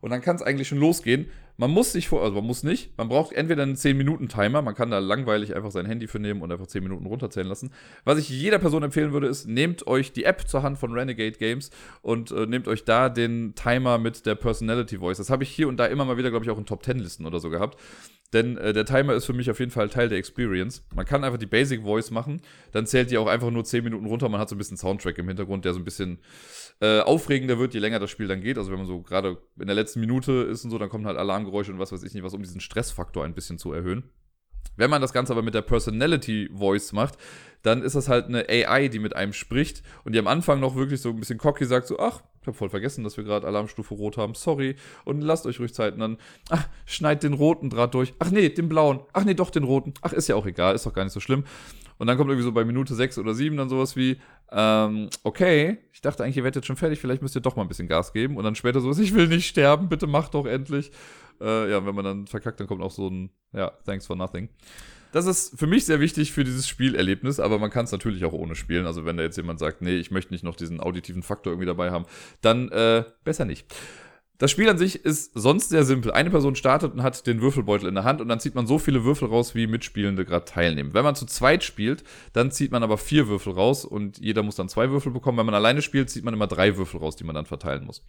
Und 0.00 0.10
dann 0.10 0.20
kann 0.20 0.36
es 0.36 0.42
eigentlich 0.42 0.68
schon 0.68 0.78
losgehen. 0.78 1.30
Man 1.56 1.70
muss 1.70 1.92
sich 1.92 2.08
vor, 2.08 2.22
also 2.22 2.34
man 2.34 2.44
muss 2.44 2.62
nicht, 2.62 2.96
man 2.98 3.08
braucht 3.08 3.32
entweder 3.32 3.62
einen 3.62 3.76
10-Minuten-Timer, 3.76 4.60
man 4.60 4.74
kann 4.74 4.90
da 4.90 4.98
langweilig 4.98 5.56
einfach 5.56 5.70
sein 5.70 5.86
Handy 5.86 6.06
für 6.06 6.18
nehmen 6.18 6.42
und 6.42 6.52
einfach 6.52 6.66
10 6.66 6.82
Minuten 6.82 7.06
runterzählen 7.06 7.46
lassen. 7.46 7.72
Was 8.04 8.18
ich 8.18 8.28
jeder 8.28 8.58
Person 8.58 8.82
empfehlen 8.82 9.12
würde, 9.12 9.26
ist, 9.26 9.46
nehmt 9.46 9.86
euch 9.86 10.12
die 10.12 10.24
App 10.24 10.46
zur 10.46 10.62
Hand 10.62 10.76
von 10.76 10.92
Renegade 10.92 11.38
Games 11.38 11.70
und 12.02 12.30
äh, 12.30 12.46
nehmt 12.46 12.68
euch 12.68 12.84
da 12.84 13.08
den 13.08 13.54
Timer 13.54 13.96
mit 13.96 14.26
der 14.26 14.34
Personality 14.34 14.98
Voice. 14.98 15.16
Das 15.16 15.30
habe 15.30 15.44
ich 15.44 15.50
hier 15.50 15.66
und 15.66 15.78
da 15.78 15.86
immer 15.86 16.04
mal 16.04 16.18
wieder, 16.18 16.30
glaube 16.30 16.44
ich, 16.44 16.50
auch 16.50 16.58
in 16.58 16.66
Top 16.66 16.84
10 16.84 16.98
Listen 16.98 17.24
oder 17.24 17.40
so 17.40 17.48
gehabt. 17.48 17.78
Denn 18.32 18.56
äh, 18.56 18.72
der 18.72 18.84
Timer 18.84 19.14
ist 19.14 19.24
für 19.24 19.32
mich 19.32 19.50
auf 19.50 19.60
jeden 19.60 19.70
Fall 19.70 19.88
Teil 19.88 20.08
der 20.08 20.18
Experience. 20.18 20.84
Man 20.94 21.06
kann 21.06 21.24
einfach 21.24 21.38
die 21.38 21.46
Basic 21.46 21.82
Voice 21.82 22.10
machen, 22.10 22.42
dann 22.72 22.86
zählt 22.86 23.10
die 23.10 23.18
auch 23.18 23.28
einfach 23.28 23.50
nur 23.50 23.64
10 23.64 23.84
Minuten 23.84 24.06
runter. 24.06 24.28
Man 24.28 24.40
hat 24.40 24.48
so 24.48 24.56
ein 24.56 24.58
bisschen 24.58 24.76
Soundtrack 24.96 25.18
im 25.18 25.28
Hintergrund, 25.28 25.64
der 25.64 25.74
so 25.74 25.80
ein 25.80 25.84
bisschen 25.84 26.18
äh, 26.80 27.00
aufregender 27.00 27.58
wird, 27.58 27.74
je 27.74 27.80
länger 27.80 27.98
das 27.98 28.10
Spiel 28.10 28.28
dann 28.28 28.40
geht. 28.40 28.58
Also 28.58 28.70
wenn 28.70 28.78
man 28.78 28.86
so 28.86 29.02
gerade 29.02 29.38
in 29.58 29.66
der 29.66 29.76
letzten 29.76 30.00
Minute 30.00 30.32
ist 30.32 30.64
und 30.64 30.70
so, 30.70 30.78
dann 30.78 30.88
kommen 30.88 31.06
halt 31.06 31.18
Alarmgeräusche 31.18 31.72
und 31.72 31.78
was 31.78 31.92
weiß 31.92 32.02
ich 32.02 32.14
nicht, 32.14 32.22
was 32.22 32.34
um 32.34 32.42
diesen 32.42 32.60
Stressfaktor 32.60 33.24
ein 33.24 33.34
bisschen 33.34 33.58
zu 33.58 33.72
erhöhen. 33.72 34.04
Wenn 34.76 34.90
man 34.90 35.00
das 35.00 35.12
Ganze 35.12 35.32
aber 35.32 35.42
mit 35.42 35.54
der 35.54 35.62
Personality 35.62 36.50
Voice 36.52 36.92
macht, 36.92 37.16
dann 37.62 37.82
ist 37.82 37.96
das 37.96 38.08
halt 38.08 38.26
eine 38.26 38.46
AI, 38.48 38.88
die 38.88 38.98
mit 38.98 39.16
einem 39.16 39.32
spricht 39.32 39.82
und 40.04 40.12
die 40.12 40.18
am 40.18 40.26
Anfang 40.26 40.60
noch 40.60 40.76
wirklich 40.76 41.00
so 41.00 41.10
ein 41.10 41.20
bisschen 41.20 41.38
cocky 41.38 41.64
sagt, 41.64 41.86
so, 41.86 41.98
ach, 41.98 42.22
ich 42.46 42.48
habe 42.48 42.58
voll 42.58 42.70
vergessen, 42.70 43.02
dass 43.02 43.16
wir 43.16 43.24
gerade 43.24 43.44
Alarmstufe 43.44 43.92
Rot 43.94 44.16
haben, 44.16 44.34
sorry, 44.34 44.76
und 45.04 45.20
lasst 45.20 45.46
euch 45.46 45.58
ruhig 45.58 45.74
Zeit. 45.74 45.94
Und 45.94 45.98
dann, 45.98 46.16
ach, 46.48 46.68
schneid 46.84 47.24
den 47.24 47.32
roten 47.32 47.70
Draht 47.70 47.92
durch. 47.92 48.14
Ach 48.20 48.30
nee, 48.30 48.50
den 48.50 48.68
blauen. 48.68 49.00
Ach 49.12 49.24
nee, 49.24 49.34
doch 49.34 49.50
den 49.50 49.64
roten. 49.64 49.94
Ach, 50.02 50.12
ist 50.12 50.28
ja 50.28 50.36
auch 50.36 50.46
egal, 50.46 50.76
ist 50.76 50.86
doch 50.86 50.92
gar 50.92 51.02
nicht 51.02 51.12
so 51.12 51.18
schlimm. 51.18 51.42
Und 51.98 52.06
dann 52.06 52.16
kommt 52.16 52.30
irgendwie 52.30 52.44
so 52.44 52.52
bei 52.52 52.64
Minute 52.64 52.94
6 52.94 53.18
oder 53.18 53.34
7 53.34 53.56
dann 53.56 53.68
sowas 53.68 53.96
wie, 53.96 54.20
ähm, 54.52 55.08
okay, 55.24 55.78
ich 55.92 56.02
dachte 56.02 56.22
eigentlich, 56.22 56.36
ihr 56.36 56.44
werdet 56.44 56.54
jetzt 56.54 56.66
schon 56.66 56.76
fertig, 56.76 57.00
vielleicht 57.00 57.20
müsst 57.20 57.34
ihr 57.34 57.40
doch 57.40 57.56
mal 57.56 57.62
ein 57.62 57.68
bisschen 57.68 57.88
Gas 57.88 58.12
geben. 58.12 58.36
Und 58.36 58.44
dann 58.44 58.54
später 58.54 58.80
sowas, 58.80 59.00
ich 59.00 59.12
will 59.12 59.26
nicht 59.26 59.48
sterben, 59.48 59.88
bitte 59.88 60.06
macht 60.06 60.34
doch 60.34 60.46
endlich. 60.46 60.92
Äh, 61.40 61.68
ja, 61.68 61.84
wenn 61.84 61.96
man 61.96 62.04
dann 62.04 62.26
verkackt, 62.28 62.60
dann 62.60 62.68
kommt 62.68 62.80
auch 62.80 62.92
so 62.92 63.08
ein, 63.08 63.30
ja, 63.52 63.72
thanks 63.84 64.06
for 64.06 64.14
nothing. 64.14 64.50
Das 65.12 65.26
ist 65.26 65.58
für 65.58 65.66
mich 65.66 65.86
sehr 65.86 66.00
wichtig 66.00 66.32
für 66.32 66.44
dieses 66.44 66.68
Spielerlebnis, 66.68 67.40
aber 67.40 67.58
man 67.58 67.70
kann 67.70 67.84
es 67.84 67.92
natürlich 67.92 68.24
auch 68.24 68.32
ohne 68.32 68.54
spielen. 68.54 68.86
Also 68.86 69.04
wenn 69.04 69.16
da 69.16 69.22
jetzt 69.22 69.36
jemand 69.36 69.58
sagt, 69.58 69.82
nee, 69.82 69.96
ich 69.96 70.10
möchte 70.10 70.32
nicht 70.32 70.44
noch 70.44 70.56
diesen 70.56 70.80
auditiven 70.80 71.22
Faktor 71.22 71.52
irgendwie 71.52 71.66
dabei 71.66 71.90
haben, 71.90 72.06
dann 72.42 72.70
äh, 72.70 73.04
besser 73.24 73.44
nicht. 73.44 73.66
Das 74.38 74.50
Spiel 74.50 74.68
an 74.68 74.76
sich 74.76 75.02
ist 75.02 75.32
sonst 75.32 75.70
sehr 75.70 75.84
simpel. 75.84 76.12
Eine 76.12 76.28
Person 76.28 76.56
startet 76.56 76.92
und 76.92 77.02
hat 77.02 77.26
den 77.26 77.40
Würfelbeutel 77.40 77.88
in 77.88 77.94
der 77.94 78.04
Hand 78.04 78.20
und 78.20 78.28
dann 78.28 78.38
zieht 78.38 78.54
man 78.54 78.66
so 78.66 78.78
viele 78.78 79.02
Würfel 79.02 79.28
raus, 79.28 79.54
wie 79.54 79.66
Mitspielende 79.66 80.26
gerade 80.26 80.44
teilnehmen. 80.44 80.92
Wenn 80.92 81.04
man 81.04 81.14
zu 81.14 81.24
zweit 81.24 81.64
spielt, 81.64 82.04
dann 82.34 82.50
zieht 82.50 82.70
man 82.70 82.82
aber 82.82 82.98
vier 82.98 83.28
Würfel 83.28 83.54
raus 83.54 83.86
und 83.86 84.18
jeder 84.18 84.42
muss 84.42 84.56
dann 84.56 84.68
zwei 84.68 84.90
Würfel 84.90 85.10
bekommen. 85.10 85.38
Wenn 85.38 85.46
man 85.46 85.54
alleine 85.54 85.80
spielt, 85.80 86.10
zieht 86.10 86.24
man 86.24 86.34
immer 86.34 86.46
drei 86.46 86.76
Würfel 86.76 87.00
raus, 87.00 87.16
die 87.16 87.24
man 87.24 87.34
dann 87.34 87.46
verteilen 87.46 87.86
muss. 87.86 88.02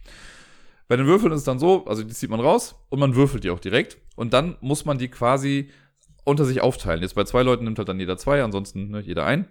Bei 0.86 0.96
den 0.96 1.06
Würfeln 1.06 1.32
ist 1.32 1.40
es 1.40 1.44
dann 1.44 1.58
so, 1.58 1.86
also 1.86 2.02
die 2.02 2.12
zieht 2.12 2.30
man 2.30 2.40
raus 2.40 2.74
und 2.90 2.98
man 2.98 3.14
würfelt 3.14 3.44
die 3.44 3.50
auch 3.50 3.60
direkt. 3.60 3.96
Und 4.14 4.34
dann 4.34 4.56
muss 4.60 4.84
man 4.84 4.98
die 4.98 5.08
quasi 5.08 5.70
unter 6.28 6.44
sich 6.44 6.60
aufteilen. 6.60 7.02
Jetzt 7.02 7.14
bei 7.14 7.24
zwei 7.24 7.42
Leuten 7.42 7.64
nimmt 7.64 7.78
halt 7.78 7.88
dann 7.88 7.98
jeder 7.98 8.16
zwei, 8.16 8.42
ansonsten 8.42 8.90
ne, 8.90 9.00
jeder 9.00 9.24
ein. 9.24 9.48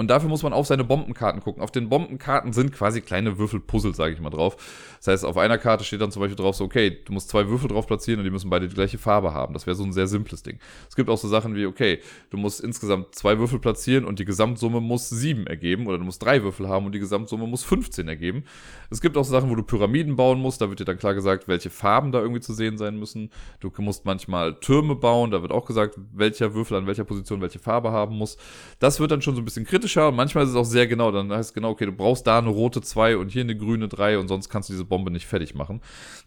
Und 0.00 0.08
dafür 0.08 0.30
muss 0.30 0.42
man 0.42 0.54
auf 0.54 0.66
seine 0.66 0.82
Bombenkarten 0.82 1.42
gucken. 1.42 1.62
Auf 1.62 1.72
den 1.72 1.90
Bombenkarten 1.90 2.54
sind 2.54 2.72
quasi 2.72 3.02
kleine 3.02 3.36
Würfelpuzzle, 3.36 3.94
sage 3.94 4.14
ich 4.14 4.20
mal 4.20 4.30
drauf. 4.30 4.56
Das 4.96 5.08
heißt, 5.08 5.26
auf 5.26 5.36
einer 5.36 5.58
Karte 5.58 5.84
steht 5.84 6.00
dann 6.00 6.10
zum 6.10 6.20
Beispiel 6.20 6.36
drauf 6.36 6.56
so, 6.56 6.64
okay, 6.64 6.96
du 7.04 7.12
musst 7.12 7.28
zwei 7.28 7.46
Würfel 7.48 7.68
drauf 7.68 7.86
platzieren 7.86 8.18
und 8.18 8.24
die 8.24 8.30
müssen 8.30 8.48
beide 8.48 8.66
die 8.66 8.74
gleiche 8.74 8.96
Farbe 8.96 9.34
haben. 9.34 9.52
Das 9.52 9.66
wäre 9.66 9.76
so 9.76 9.84
ein 9.84 9.92
sehr 9.92 10.06
simples 10.06 10.42
Ding. 10.42 10.58
Es 10.88 10.96
gibt 10.96 11.10
auch 11.10 11.18
so 11.18 11.28
Sachen 11.28 11.54
wie, 11.54 11.66
okay, 11.66 12.00
du 12.30 12.38
musst 12.38 12.62
insgesamt 12.62 13.14
zwei 13.14 13.38
Würfel 13.38 13.58
platzieren 13.58 14.06
und 14.06 14.18
die 14.18 14.24
Gesamtsumme 14.24 14.80
muss 14.80 15.10
sieben 15.10 15.46
ergeben. 15.46 15.86
Oder 15.86 15.98
du 15.98 16.04
musst 16.04 16.22
drei 16.22 16.42
Würfel 16.42 16.66
haben 16.66 16.86
und 16.86 16.92
die 16.92 16.98
Gesamtsumme 16.98 17.46
muss 17.46 17.62
15 17.64 18.08
ergeben. 18.08 18.44
Es 18.88 19.02
gibt 19.02 19.18
auch 19.18 19.24
so 19.26 19.32
Sachen, 19.32 19.50
wo 19.50 19.54
du 19.54 19.62
Pyramiden 19.62 20.16
bauen 20.16 20.40
musst. 20.40 20.62
Da 20.62 20.70
wird 20.70 20.80
dir 20.80 20.86
dann 20.86 20.96
klar 20.96 21.12
gesagt, 21.12 21.46
welche 21.46 21.68
Farben 21.68 22.10
da 22.10 22.20
irgendwie 22.20 22.40
zu 22.40 22.54
sehen 22.54 22.78
sein 22.78 22.98
müssen. 22.98 23.28
Du 23.60 23.70
musst 23.82 24.06
manchmal 24.06 24.54
Türme 24.60 24.96
bauen. 24.96 25.30
Da 25.30 25.42
wird 25.42 25.52
auch 25.52 25.66
gesagt, 25.66 25.98
welcher 26.14 26.54
Würfel 26.54 26.78
an 26.78 26.86
welcher 26.86 27.04
Position 27.04 27.42
welche 27.42 27.58
Farbe 27.58 27.92
haben 27.92 28.16
muss. 28.16 28.38
Das 28.78 28.98
wird 28.98 29.10
dann 29.10 29.20
schon 29.20 29.34
so 29.34 29.42
ein 29.42 29.44
bisschen 29.44 29.66
kritischer 29.66 29.89
kritischer 29.90 30.08
und 30.08 30.16
manchmal 30.16 30.44
ist 30.44 30.50
es 30.50 30.56
auch 30.56 30.64
sehr 30.64 30.86
genau. 30.86 31.10
Dann 31.10 31.30
heißt 31.32 31.50
es 31.50 31.54
genau, 31.54 31.70
okay, 31.70 31.86
du 31.86 31.92
brauchst 31.92 32.26
da 32.26 32.38
eine 32.38 32.48
rote 32.48 32.80
2 32.80 33.16
und 33.16 33.30
hier 33.30 33.42
eine 33.42 33.56
grüne 33.56 33.88
3 33.88 34.18
und 34.18 34.28
sonst 34.28 34.48
kannst 34.48 34.68
du 34.68 34.72
diese 34.72 34.84
Bombe 34.84 35.10
nicht 35.10 35.26
fertig 35.26 35.54
machen. 35.54 35.80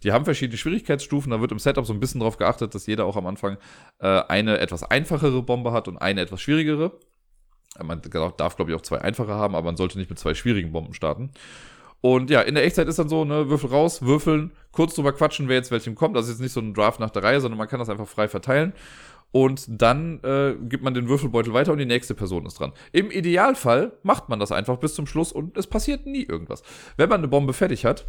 Die 0.04 0.12
haben 0.12 0.26
verschiedene 0.26 0.58
Schwierigkeitsstufen. 0.58 1.32
Da 1.32 1.42
wird 1.42 1.52
im 1.52 1.60
Setup 1.60 1.86
so 1.86 1.94
ein 1.94 2.00
bisschen 2.00 2.20
darauf 2.20 2.38
geachtet, 2.38 2.76
dass 2.76 2.86
jeder 2.86 3.06
auch 3.06 3.16
am 3.18 3.26
Anfang 3.26 3.58
äh, 4.00 4.22
eine 4.28 4.60
etwas 4.60 4.84
einfachere 4.84 5.42
Bombe 5.42 5.72
hat 5.72 5.88
und 5.88 5.98
eine 5.98 6.22
etwas 6.22 6.42
schwierigere. 6.42 6.92
Man 7.82 8.02
darf, 8.38 8.56
glaube 8.56 8.72
ich, 8.72 8.78
auch 8.78 8.82
zwei 8.82 9.02
einfache 9.02 9.34
haben, 9.34 9.56
aber 9.56 9.66
man 9.66 9.78
sollte 9.78 9.98
nicht 9.98 10.10
mit 10.10 10.20
zwei 10.20 10.36
schwierigen 10.36 10.72
Bomben 10.72 10.94
starten. 10.94 11.32
Und 12.02 12.30
ja, 12.30 12.42
in 12.42 12.54
der 12.54 12.66
Echtzeit 12.66 12.88
ist 12.88 13.00
dann 13.00 13.10
so, 13.10 13.24
ne, 13.24 13.50
Würfel 13.50 13.70
raus, 13.70 14.02
würfeln, 14.02 14.52
kurz 14.74 14.94
drüber 14.94 15.14
quatschen, 15.14 15.48
wer 15.48 15.56
jetzt 15.56 15.72
welchem 15.72 15.96
kommt. 15.96 16.16
Das 16.16 16.26
ist 16.26 16.32
jetzt 16.32 16.42
nicht 16.42 16.52
so 16.52 16.60
ein 16.60 16.74
Draft 16.74 17.00
nach 17.00 17.10
der 17.10 17.24
Reihe, 17.24 17.40
sondern 17.40 17.58
man 17.58 17.70
kann 17.70 17.80
das 17.80 17.90
einfach 17.90 18.08
frei 18.08 18.28
verteilen 18.28 18.74
und 19.34 19.66
dann 19.68 20.20
äh, 20.24 20.56
gibt 20.62 20.84
man 20.84 20.94
den 20.94 21.10
Würfelbeutel 21.10 21.54
weiter 21.54 21.72
und 21.74 21.80
die 21.80 21.86
nächste 21.86 22.14
Person 22.14 22.46
ist 22.46 22.60
dran. 22.60 22.72
Im 22.92 23.10
Idealfall 23.10 23.94
macht 24.04 24.30
man 24.30 24.40
das 24.40 24.52
einfach 24.52 24.78
bis 24.78 24.94
zum 24.94 25.08
Schluss 25.08 25.34
und 25.34 25.58
es 25.58 25.66
passiert 25.68 26.06
nie 26.06 26.24
irgendwas. 26.24 26.62
Wenn 26.98 27.10
man 27.10 27.20
eine 27.20 27.28
Bombe 27.28 27.54
fertig 27.54 27.84
hat, 27.84 28.06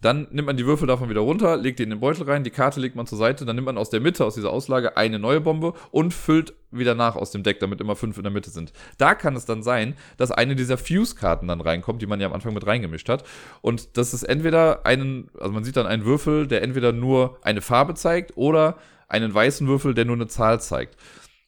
dann 0.00 0.28
nimmt 0.30 0.46
man 0.46 0.56
die 0.56 0.64
Würfel 0.64 0.86
davon 0.86 1.10
wieder 1.10 1.20
runter, 1.20 1.56
legt 1.56 1.78
die 1.78 1.82
in 1.82 1.90
den 1.90 2.00
Beutel 2.00 2.22
rein, 2.22 2.44
die 2.44 2.50
Karte 2.50 2.80
legt 2.80 2.96
man 2.96 3.06
zur 3.06 3.18
Seite, 3.18 3.44
dann 3.44 3.56
nimmt 3.56 3.66
man 3.66 3.76
aus 3.76 3.90
der 3.90 4.00
Mitte, 4.00 4.24
aus 4.24 4.36
dieser 4.36 4.50
Auslage, 4.50 4.96
eine 4.96 5.18
neue 5.18 5.40
Bombe 5.40 5.74
und 5.90 6.14
füllt 6.14 6.54
wieder 6.70 6.94
nach 6.94 7.16
aus 7.16 7.30
dem 7.30 7.42
Deck, 7.42 7.60
damit 7.60 7.80
immer 7.80 7.96
fünf 7.96 8.16
in 8.16 8.22
der 8.22 8.32
Mitte 8.32 8.48
sind. 8.48 8.72
Da 8.96 9.14
kann 9.14 9.36
es 9.36 9.44
dann 9.44 9.62
sein, 9.62 9.96
dass 10.16 10.30
eine 10.30 10.54
dieser 10.54 10.78
Fuse-Karten 10.78 11.48
dann 11.48 11.60
reinkommt, 11.60 12.00
die 12.00 12.06
man 12.06 12.20
ja 12.20 12.26
am 12.26 12.32
Anfang 12.32 12.54
mit 12.54 12.66
reingemischt 12.66 13.08
hat. 13.08 13.24
Und 13.60 13.98
das 13.98 14.14
ist 14.14 14.22
entweder 14.22 14.86
einen, 14.86 15.30
also 15.38 15.52
man 15.52 15.64
sieht 15.64 15.76
dann 15.76 15.86
einen 15.86 16.04
Würfel, 16.04 16.46
der 16.46 16.62
entweder 16.62 16.92
nur 16.92 17.38
eine 17.42 17.60
Farbe 17.60 17.94
zeigt 17.94 18.36
oder 18.36 18.76
einen 19.08 19.32
weißen 19.32 19.66
Würfel, 19.66 19.94
der 19.94 20.04
nur 20.04 20.16
eine 20.16 20.28
Zahl 20.28 20.60
zeigt. 20.60 20.96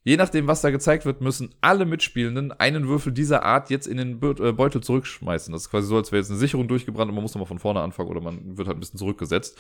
Je 0.02 0.16
nachdem, 0.16 0.46
was 0.46 0.62
da 0.62 0.70
gezeigt 0.70 1.04
wird, 1.04 1.20
müssen 1.20 1.54
alle 1.60 1.84
Mitspielenden 1.84 2.52
einen 2.52 2.88
Würfel 2.88 3.12
dieser 3.12 3.42
Art 3.42 3.68
jetzt 3.68 3.86
in 3.86 3.98
den 3.98 4.12
äh, 4.14 4.52
Beutel 4.52 4.82
zurückschmeißen. 4.82 5.52
Das 5.52 5.62
ist 5.62 5.70
quasi 5.70 5.88
so, 5.88 5.96
als 5.96 6.10
wäre 6.10 6.20
jetzt 6.20 6.30
eine 6.30 6.38
Sicherung 6.38 6.68
durchgebrannt 6.68 7.10
und 7.10 7.14
man 7.14 7.22
muss 7.22 7.34
nochmal 7.34 7.46
von 7.46 7.58
vorne 7.58 7.80
anfangen 7.80 8.08
oder 8.08 8.22
man 8.22 8.56
wird 8.56 8.66
halt 8.66 8.78
ein 8.78 8.80
bisschen 8.80 8.98
zurückgesetzt. 8.98 9.58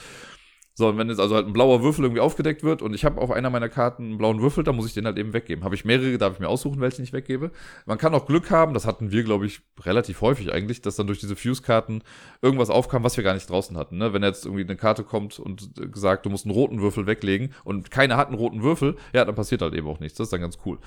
So, 0.80 0.88
und 0.88 0.96
wenn 0.96 1.10
jetzt 1.10 1.20
also 1.20 1.34
halt 1.34 1.46
ein 1.46 1.52
blauer 1.52 1.82
Würfel 1.82 2.06
irgendwie 2.06 2.22
aufgedeckt 2.22 2.62
wird 2.62 2.80
und 2.80 2.94
ich 2.94 3.04
habe 3.04 3.20
auf 3.20 3.30
einer 3.30 3.50
meiner 3.50 3.68
Karten 3.68 4.04
einen 4.04 4.16
blauen 4.16 4.40
Würfel, 4.40 4.64
dann 4.64 4.76
muss 4.76 4.86
ich 4.86 4.94
den 4.94 5.04
halt 5.04 5.18
eben 5.18 5.34
weggeben. 5.34 5.62
Habe 5.62 5.74
ich 5.74 5.84
mehrere, 5.84 6.16
darf 6.16 6.32
ich 6.32 6.40
mir 6.40 6.48
aussuchen, 6.48 6.80
welche 6.80 7.02
ich 7.02 7.12
weggebe. 7.12 7.50
Man 7.84 7.98
kann 7.98 8.14
auch 8.14 8.24
Glück 8.24 8.50
haben, 8.50 8.72
das 8.72 8.86
hatten 8.86 9.12
wir, 9.12 9.22
glaube 9.22 9.44
ich, 9.44 9.60
relativ 9.80 10.22
häufig 10.22 10.54
eigentlich, 10.54 10.80
dass 10.80 10.96
dann 10.96 11.06
durch 11.06 11.20
diese 11.20 11.36
Fuse-Karten 11.36 12.02
irgendwas 12.40 12.70
aufkam, 12.70 13.04
was 13.04 13.18
wir 13.18 13.24
gar 13.24 13.34
nicht 13.34 13.50
draußen 13.50 13.76
hatten. 13.76 13.98
Ne? 13.98 14.14
Wenn 14.14 14.22
jetzt 14.22 14.46
irgendwie 14.46 14.64
eine 14.64 14.74
Karte 14.74 15.04
kommt 15.04 15.38
und 15.38 15.74
gesagt, 15.92 16.24
du 16.24 16.30
musst 16.30 16.46
einen 16.46 16.54
roten 16.54 16.80
Würfel 16.80 17.06
weglegen 17.06 17.52
und 17.62 17.90
keiner 17.90 18.16
hat 18.16 18.28
einen 18.28 18.38
roten 18.38 18.62
Würfel, 18.62 18.96
ja, 19.12 19.26
dann 19.26 19.34
passiert 19.34 19.60
halt 19.60 19.74
eben 19.74 19.86
auch 19.86 20.00
nichts. 20.00 20.16
Das 20.16 20.28
ist 20.28 20.32
dann 20.32 20.40
ganz 20.40 20.56
cool. 20.64 20.78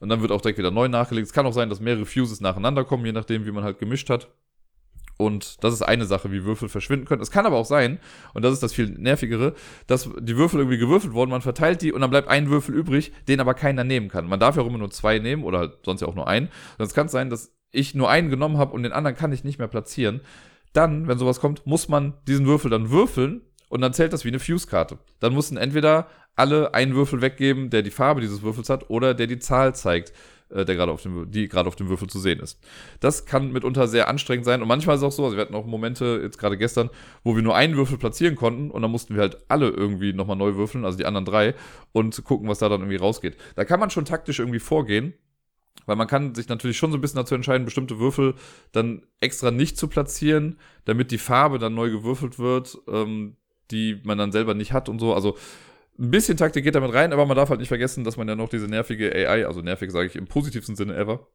Und 0.00 0.10
dann 0.10 0.20
wird 0.20 0.32
auch 0.32 0.42
direkt 0.42 0.58
wieder 0.58 0.70
neu 0.70 0.88
nachgelegt. 0.88 1.28
Es 1.28 1.32
kann 1.32 1.46
auch 1.46 1.54
sein, 1.54 1.70
dass 1.70 1.80
mehrere 1.80 2.04
Fuses 2.04 2.42
nacheinander 2.42 2.84
kommen, 2.84 3.06
je 3.06 3.12
nachdem, 3.12 3.46
wie 3.46 3.52
man 3.52 3.64
halt 3.64 3.78
gemischt 3.78 4.10
hat. 4.10 4.28
Und 5.20 5.62
das 5.62 5.74
ist 5.74 5.82
eine 5.82 6.06
Sache, 6.06 6.32
wie 6.32 6.44
Würfel 6.44 6.70
verschwinden 6.70 7.04
können. 7.04 7.20
Es 7.20 7.30
kann 7.30 7.44
aber 7.44 7.56
auch 7.56 7.66
sein, 7.66 7.98
und 8.32 8.42
das 8.42 8.54
ist 8.54 8.62
das 8.62 8.72
viel 8.72 8.88
nervigere, 8.88 9.54
dass 9.86 10.08
die 10.18 10.34
Würfel 10.38 10.60
irgendwie 10.60 10.78
gewürfelt 10.78 11.12
wurden, 11.12 11.30
man 11.30 11.42
verteilt 11.42 11.82
die 11.82 11.92
und 11.92 12.00
dann 12.00 12.08
bleibt 12.08 12.28
ein 12.28 12.48
Würfel 12.48 12.74
übrig, 12.74 13.12
den 13.28 13.38
aber 13.38 13.52
keiner 13.52 13.84
nehmen 13.84 14.08
kann. 14.08 14.26
Man 14.26 14.40
darf 14.40 14.56
ja 14.56 14.62
auch 14.62 14.66
immer 14.66 14.78
nur 14.78 14.90
zwei 14.90 15.18
nehmen 15.18 15.44
oder 15.44 15.74
sonst 15.84 16.00
ja 16.00 16.08
auch 16.08 16.14
nur 16.14 16.26
einen. 16.26 16.48
Sonst 16.78 16.94
kann 16.94 17.04
es 17.04 17.12
sein, 17.12 17.28
dass 17.28 17.52
ich 17.70 17.94
nur 17.94 18.08
einen 18.08 18.30
genommen 18.30 18.56
habe 18.56 18.72
und 18.72 18.82
den 18.82 18.92
anderen 18.92 19.14
kann 19.14 19.30
ich 19.30 19.44
nicht 19.44 19.58
mehr 19.58 19.68
platzieren. 19.68 20.22
Dann, 20.72 21.06
wenn 21.06 21.18
sowas 21.18 21.38
kommt, 21.38 21.66
muss 21.66 21.90
man 21.90 22.14
diesen 22.26 22.46
Würfel 22.46 22.70
dann 22.70 22.88
würfeln 22.88 23.42
und 23.68 23.82
dann 23.82 23.92
zählt 23.92 24.14
das 24.14 24.24
wie 24.24 24.28
eine 24.28 24.38
Fuse-Karte. 24.38 24.96
Dann 25.18 25.34
mussten 25.34 25.58
entweder 25.58 26.06
alle 26.34 26.72
einen 26.72 26.94
Würfel 26.94 27.20
weggeben, 27.20 27.68
der 27.68 27.82
die 27.82 27.90
Farbe 27.90 28.22
dieses 28.22 28.40
Würfels 28.40 28.70
hat 28.70 28.88
oder 28.88 29.12
der 29.12 29.26
die 29.26 29.38
Zahl 29.38 29.74
zeigt 29.74 30.14
äh, 30.50 30.64
der 30.64 30.74
gerade 30.74 30.92
auf 30.92 31.02
dem, 31.02 31.30
die 31.30 31.48
gerade 31.48 31.68
auf 31.68 31.76
dem 31.76 31.88
Würfel 31.88 32.08
zu 32.08 32.18
sehen 32.18 32.40
ist. 32.40 32.60
Das 33.00 33.26
kann 33.26 33.52
mitunter 33.52 33.88
sehr 33.88 34.08
anstrengend 34.08 34.44
sein 34.44 34.62
und 34.62 34.68
manchmal 34.68 34.96
ist 34.96 35.02
es 35.02 35.06
auch 35.06 35.12
so, 35.12 35.24
also 35.24 35.36
wir 35.36 35.42
hatten 35.42 35.54
auch 35.54 35.66
Momente, 35.66 36.20
jetzt 36.22 36.38
gerade 36.38 36.56
gestern, 36.56 36.90
wo 37.24 37.36
wir 37.36 37.42
nur 37.42 37.56
einen 37.56 37.76
Würfel 37.76 37.98
platzieren 37.98 38.36
konnten 38.36 38.70
und 38.70 38.82
dann 38.82 38.90
mussten 38.90 39.14
wir 39.14 39.22
halt 39.22 39.38
alle 39.48 39.68
irgendwie 39.68 40.12
nochmal 40.12 40.36
neu 40.36 40.54
würfeln, 40.54 40.84
also 40.84 40.98
die 40.98 41.06
anderen 41.06 41.24
drei, 41.24 41.54
und 41.92 42.24
gucken, 42.24 42.48
was 42.48 42.58
da 42.58 42.68
dann 42.68 42.80
irgendwie 42.80 42.96
rausgeht. 42.96 43.36
Da 43.56 43.64
kann 43.64 43.80
man 43.80 43.90
schon 43.90 44.04
taktisch 44.04 44.38
irgendwie 44.38 44.60
vorgehen, 44.60 45.14
weil 45.86 45.96
man 45.96 46.06
kann 46.06 46.34
sich 46.34 46.48
natürlich 46.48 46.76
schon 46.76 46.92
so 46.92 46.98
ein 46.98 47.00
bisschen 47.00 47.18
dazu 47.18 47.34
entscheiden, 47.34 47.64
bestimmte 47.64 47.98
Würfel 47.98 48.34
dann 48.72 49.02
extra 49.20 49.50
nicht 49.50 49.76
zu 49.76 49.88
platzieren, 49.88 50.58
damit 50.84 51.10
die 51.10 51.18
Farbe 51.18 51.58
dann 51.58 51.74
neu 51.74 51.90
gewürfelt 51.90 52.38
wird, 52.38 52.78
ähm, 52.88 53.36
die 53.70 54.00
man 54.04 54.18
dann 54.18 54.32
selber 54.32 54.54
nicht 54.54 54.72
hat 54.72 54.88
und 54.88 54.98
so. 54.98 55.14
Also 55.14 55.36
ein 56.00 56.10
bisschen 56.10 56.36
Taktik 56.36 56.64
geht 56.64 56.74
damit 56.74 56.94
rein, 56.94 57.12
aber 57.12 57.26
man 57.26 57.36
darf 57.36 57.50
halt 57.50 57.60
nicht 57.60 57.68
vergessen, 57.68 58.04
dass 58.04 58.16
man 58.16 58.26
ja 58.26 58.34
noch 58.34 58.48
diese 58.48 58.66
nervige 58.66 59.14
AI, 59.14 59.46
also 59.46 59.60
nervig 59.60 59.90
sage 59.90 60.06
ich 60.06 60.16
im 60.16 60.26
positivsten 60.26 60.74
Sinne 60.74 60.96
ever, 60.96 61.26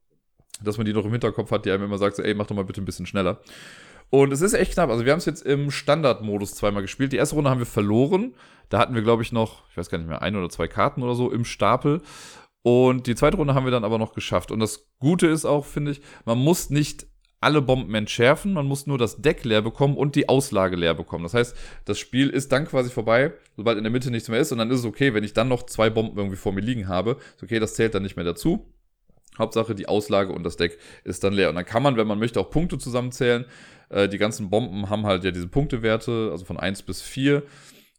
dass 0.63 0.77
man 0.77 0.85
die 0.85 0.93
noch 0.93 1.05
im 1.05 1.11
Hinterkopf 1.11 1.51
hat, 1.51 1.65
die 1.65 1.71
einem 1.71 1.83
immer 1.83 1.99
sagt, 1.99 2.15
so, 2.15 2.23
ey, 2.23 2.33
mach 2.33 2.47
doch 2.47 2.55
mal 2.55 2.65
bitte 2.65 2.81
ein 2.81 2.85
bisschen 2.85 3.05
schneller. 3.05 3.41
Und 4.09 4.31
es 4.31 4.41
ist 4.41 4.53
echt 4.53 4.73
knapp. 4.73 4.89
Also 4.89 5.05
wir 5.05 5.11
haben 5.11 5.19
es 5.19 5.25
jetzt 5.25 5.45
im 5.45 5.71
Standardmodus 5.71 6.55
zweimal 6.55 6.81
gespielt. 6.81 7.11
Die 7.11 7.17
erste 7.17 7.35
Runde 7.35 7.49
haben 7.49 7.59
wir 7.59 7.65
verloren. 7.65 8.35
Da 8.69 8.79
hatten 8.79 8.95
wir, 8.95 9.01
glaube 9.01 9.23
ich, 9.23 9.31
noch, 9.31 9.67
ich 9.69 9.77
weiß 9.77 9.89
gar 9.89 9.97
nicht 9.97 10.07
mehr, 10.07 10.21
ein 10.21 10.35
oder 10.35 10.49
zwei 10.49 10.67
Karten 10.67 11.03
oder 11.03 11.15
so 11.15 11.31
im 11.31 11.43
Stapel. 11.43 12.01
Und 12.61 13.07
die 13.07 13.15
zweite 13.15 13.37
Runde 13.37 13.53
haben 13.53 13.65
wir 13.65 13.71
dann 13.71 13.83
aber 13.83 13.97
noch 13.97 14.13
geschafft. 14.13 14.51
Und 14.51 14.59
das 14.59 14.89
Gute 14.99 15.27
ist 15.27 15.45
auch, 15.45 15.65
finde 15.65 15.91
ich, 15.91 16.01
man 16.25 16.37
muss 16.37 16.69
nicht 16.69 17.07
alle 17.41 17.61
Bomben 17.61 17.93
entschärfen, 17.93 18.53
man 18.53 18.65
muss 18.65 18.87
nur 18.87 18.97
das 18.97 19.21
Deck 19.21 19.43
leer 19.43 19.61
bekommen 19.61 19.97
und 19.97 20.15
die 20.15 20.29
Auslage 20.29 20.75
leer 20.75 20.93
bekommen. 20.93 21.23
Das 21.23 21.33
heißt, 21.33 21.55
das 21.85 21.99
Spiel 21.99 22.29
ist 22.29 22.51
dann 22.51 22.65
quasi 22.65 22.89
vorbei, 22.89 23.33
sobald 23.55 23.77
in 23.77 23.83
der 23.83 23.91
Mitte 23.91 24.09
nichts 24.09 24.29
mehr 24.29 24.39
ist 24.39 24.51
und 24.51 24.57
dann 24.57 24.71
ist 24.71 24.79
es 24.79 24.85
okay, 24.85 25.13
wenn 25.13 25.23
ich 25.23 25.33
dann 25.33 25.47
noch 25.47 25.63
zwei 25.63 25.89
Bomben 25.89 26.17
irgendwie 26.17 26.37
vor 26.37 26.53
mir 26.53 26.61
liegen 26.61 26.87
habe. 26.87 27.17
Ist 27.35 27.43
okay, 27.43 27.59
das 27.59 27.75
zählt 27.75 27.93
dann 27.93 28.03
nicht 28.03 28.15
mehr 28.15 28.25
dazu. 28.25 28.65
Hauptsache 29.37 29.75
die 29.75 29.87
Auslage 29.87 30.31
und 30.31 30.43
das 30.43 30.57
Deck 30.57 30.77
ist 31.03 31.23
dann 31.23 31.33
leer. 31.33 31.49
Und 31.49 31.55
dann 31.55 31.65
kann 31.65 31.83
man, 31.83 31.97
wenn 31.97 32.07
man 32.07 32.19
möchte, 32.19 32.39
auch 32.39 32.49
Punkte 32.49 32.77
zusammenzählen. 32.77 33.45
Äh, 33.89 34.07
die 34.07 34.17
ganzen 34.17 34.49
Bomben 34.49 34.89
haben 34.89 35.05
halt 35.05 35.23
ja 35.23 35.31
diese 35.31 35.47
Punktewerte, 35.47 36.29
also 36.31 36.45
von 36.45 36.57
1 36.57 36.83
bis 36.83 37.01
4. 37.01 37.43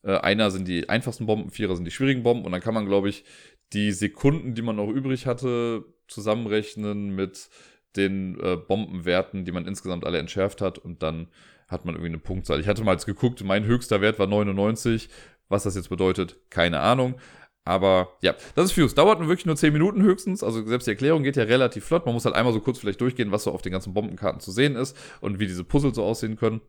Äh, 0.03 0.17
einer 0.19 0.51
sind 0.51 0.67
die 0.67 0.89
einfachsten 0.89 1.27
Bomben, 1.27 1.51
vierer 1.51 1.77
sind 1.77 1.85
die 1.85 1.91
schwierigen 1.91 2.23
Bomben. 2.23 2.45
Und 2.45 2.53
dann 2.53 2.61
kann 2.61 2.75
man, 2.75 2.87
glaube 2.87 3.09
ich, 3.09 3.25
die 3.73 3.93
Sekunden, 3.93 4.55
die 4.55 4.63
man 4.63 4.77
noch 4.77 4.89
übrig 4.89 5.27
hatte, 5.27 5.85
zusammenrechnen 6.09 7.15
mit 7.15 7.49
den 7.97 8.39
äh, 8.41 8.57
Bombenwerten, 8.57 9.45
die 9.45 9.53
man 9.53 9.67
insgesamt 9.67 10.05
alle 10.05 10.19
entschärft 10.19 10.61
hat 10.61 10.79
und 10.79 11.03
dann 11.03 11.29
hat 11.69 11.85
man 11.85 11.95
irgendwie 11.95 12.11
eine 12.11 12.19
Punktzahl. 12.19 12.61
Ich 12.61 12.69
hatte 12.69 12.85
mal 12.85 12.93
jetzt 12.93 13.07
geguckt, 13.07 13.43
mein 13.43 13.65
höchster 13.65 14.01
Wert 14.01 14.19
war 14.19 14.27
99. 14.27 15.09
Was 15.49 15.63
das 15.63 15.77
jetzt 15.77 15.91
bedeutet, 15.91 16.37
keine 16.51 16.81
Ahnung. 16.81 17.17
Aber 17.65 18.17
ja, 18.21 18.35
das 18.55 18.67
ist 18.67 18.73
Fuse. 18.73 18.95
Dauert 18.95 19.21
wirklich 19.21 19.47
nur 19.47 19.57
10 19.57 19.73
Minuten 19.73 20.03
höchstens. 20.03 20.43
Also 20.43 20.65
selbst 20.67 20.87
die 20.87 20.93
Erklärung 20.93 21.23
geht 21.25 21.37
ja 21.37 21.45
relativ 21.45 21.85
flott. 21.85 22.07
Man 22.07 22.15
muss 22.15 22.25
halt 22.25 22.37
einmal 22.37 22.53
so 22.53 22.61
kurz 22.61 22.79
vielleicht 22.79 23.01
durchgehen, 23.01 23.33
was 23.33 23.45
so 23.45 23.53
auf 23.53 23.63
den 23.63 23.73
ganzen 23.73 23.93
Bombenkarten 23.93 24.41
zu 24.41 24.53
sehen 24.53 24.77
ist 24.77 24.97
und 25.21 25.41
wie 25.41 25.47
diese 25.47 25.65
Puzzle 25.65 25.95
so 25.95 26.05
aussehen 26.05 26.37
können. 26.37 26.61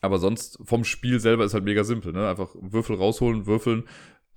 Aber 0.00 0.18
sonst 0.18 0.58
vom 0.64 0.84
Spiel 0.84 1.18
selber 1.18 1.44
ist 1.44 1.54
halt 1.54 1.64
mega 1.64 1.82
simpel. 1.82 2.12
Ne? 2.12 2.28
Einfach 2.28 2.54
Würfel 2.60 2.96
rausholen, 2.96 3.46
würfeln, 3.46 3.84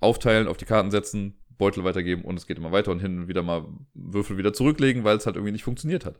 aufteilen, 0.00 0.48
auf 0.48 0.56
die 0.56 0.64
Karten 0.64 0.90
setzen, 0.90 1.41
Beutel 1.62 1.84
weitergeben 1.84 2.22
und 2.22 2.36
es 2.36 2.48
geht 2.48 2.58
immer 2.58 2.72
weiter 2.72 2.90
und 2.90 2.98
hin 2.98 3.20
und 3.20 3.28
wieder 3.28 3.44
mal 3.44 3.64
Würfel 3.94 4.36
wieder 4.36 4.52
zurücklegen, 4.52 5.04
weil 5.04 5.16
es 5.16 5.26
halt 5.26 5.36
irgendwie 5.36 5.52
nicht 5.52 5.62
funktioniert 5.62 6.04
hat. 6.04 6.16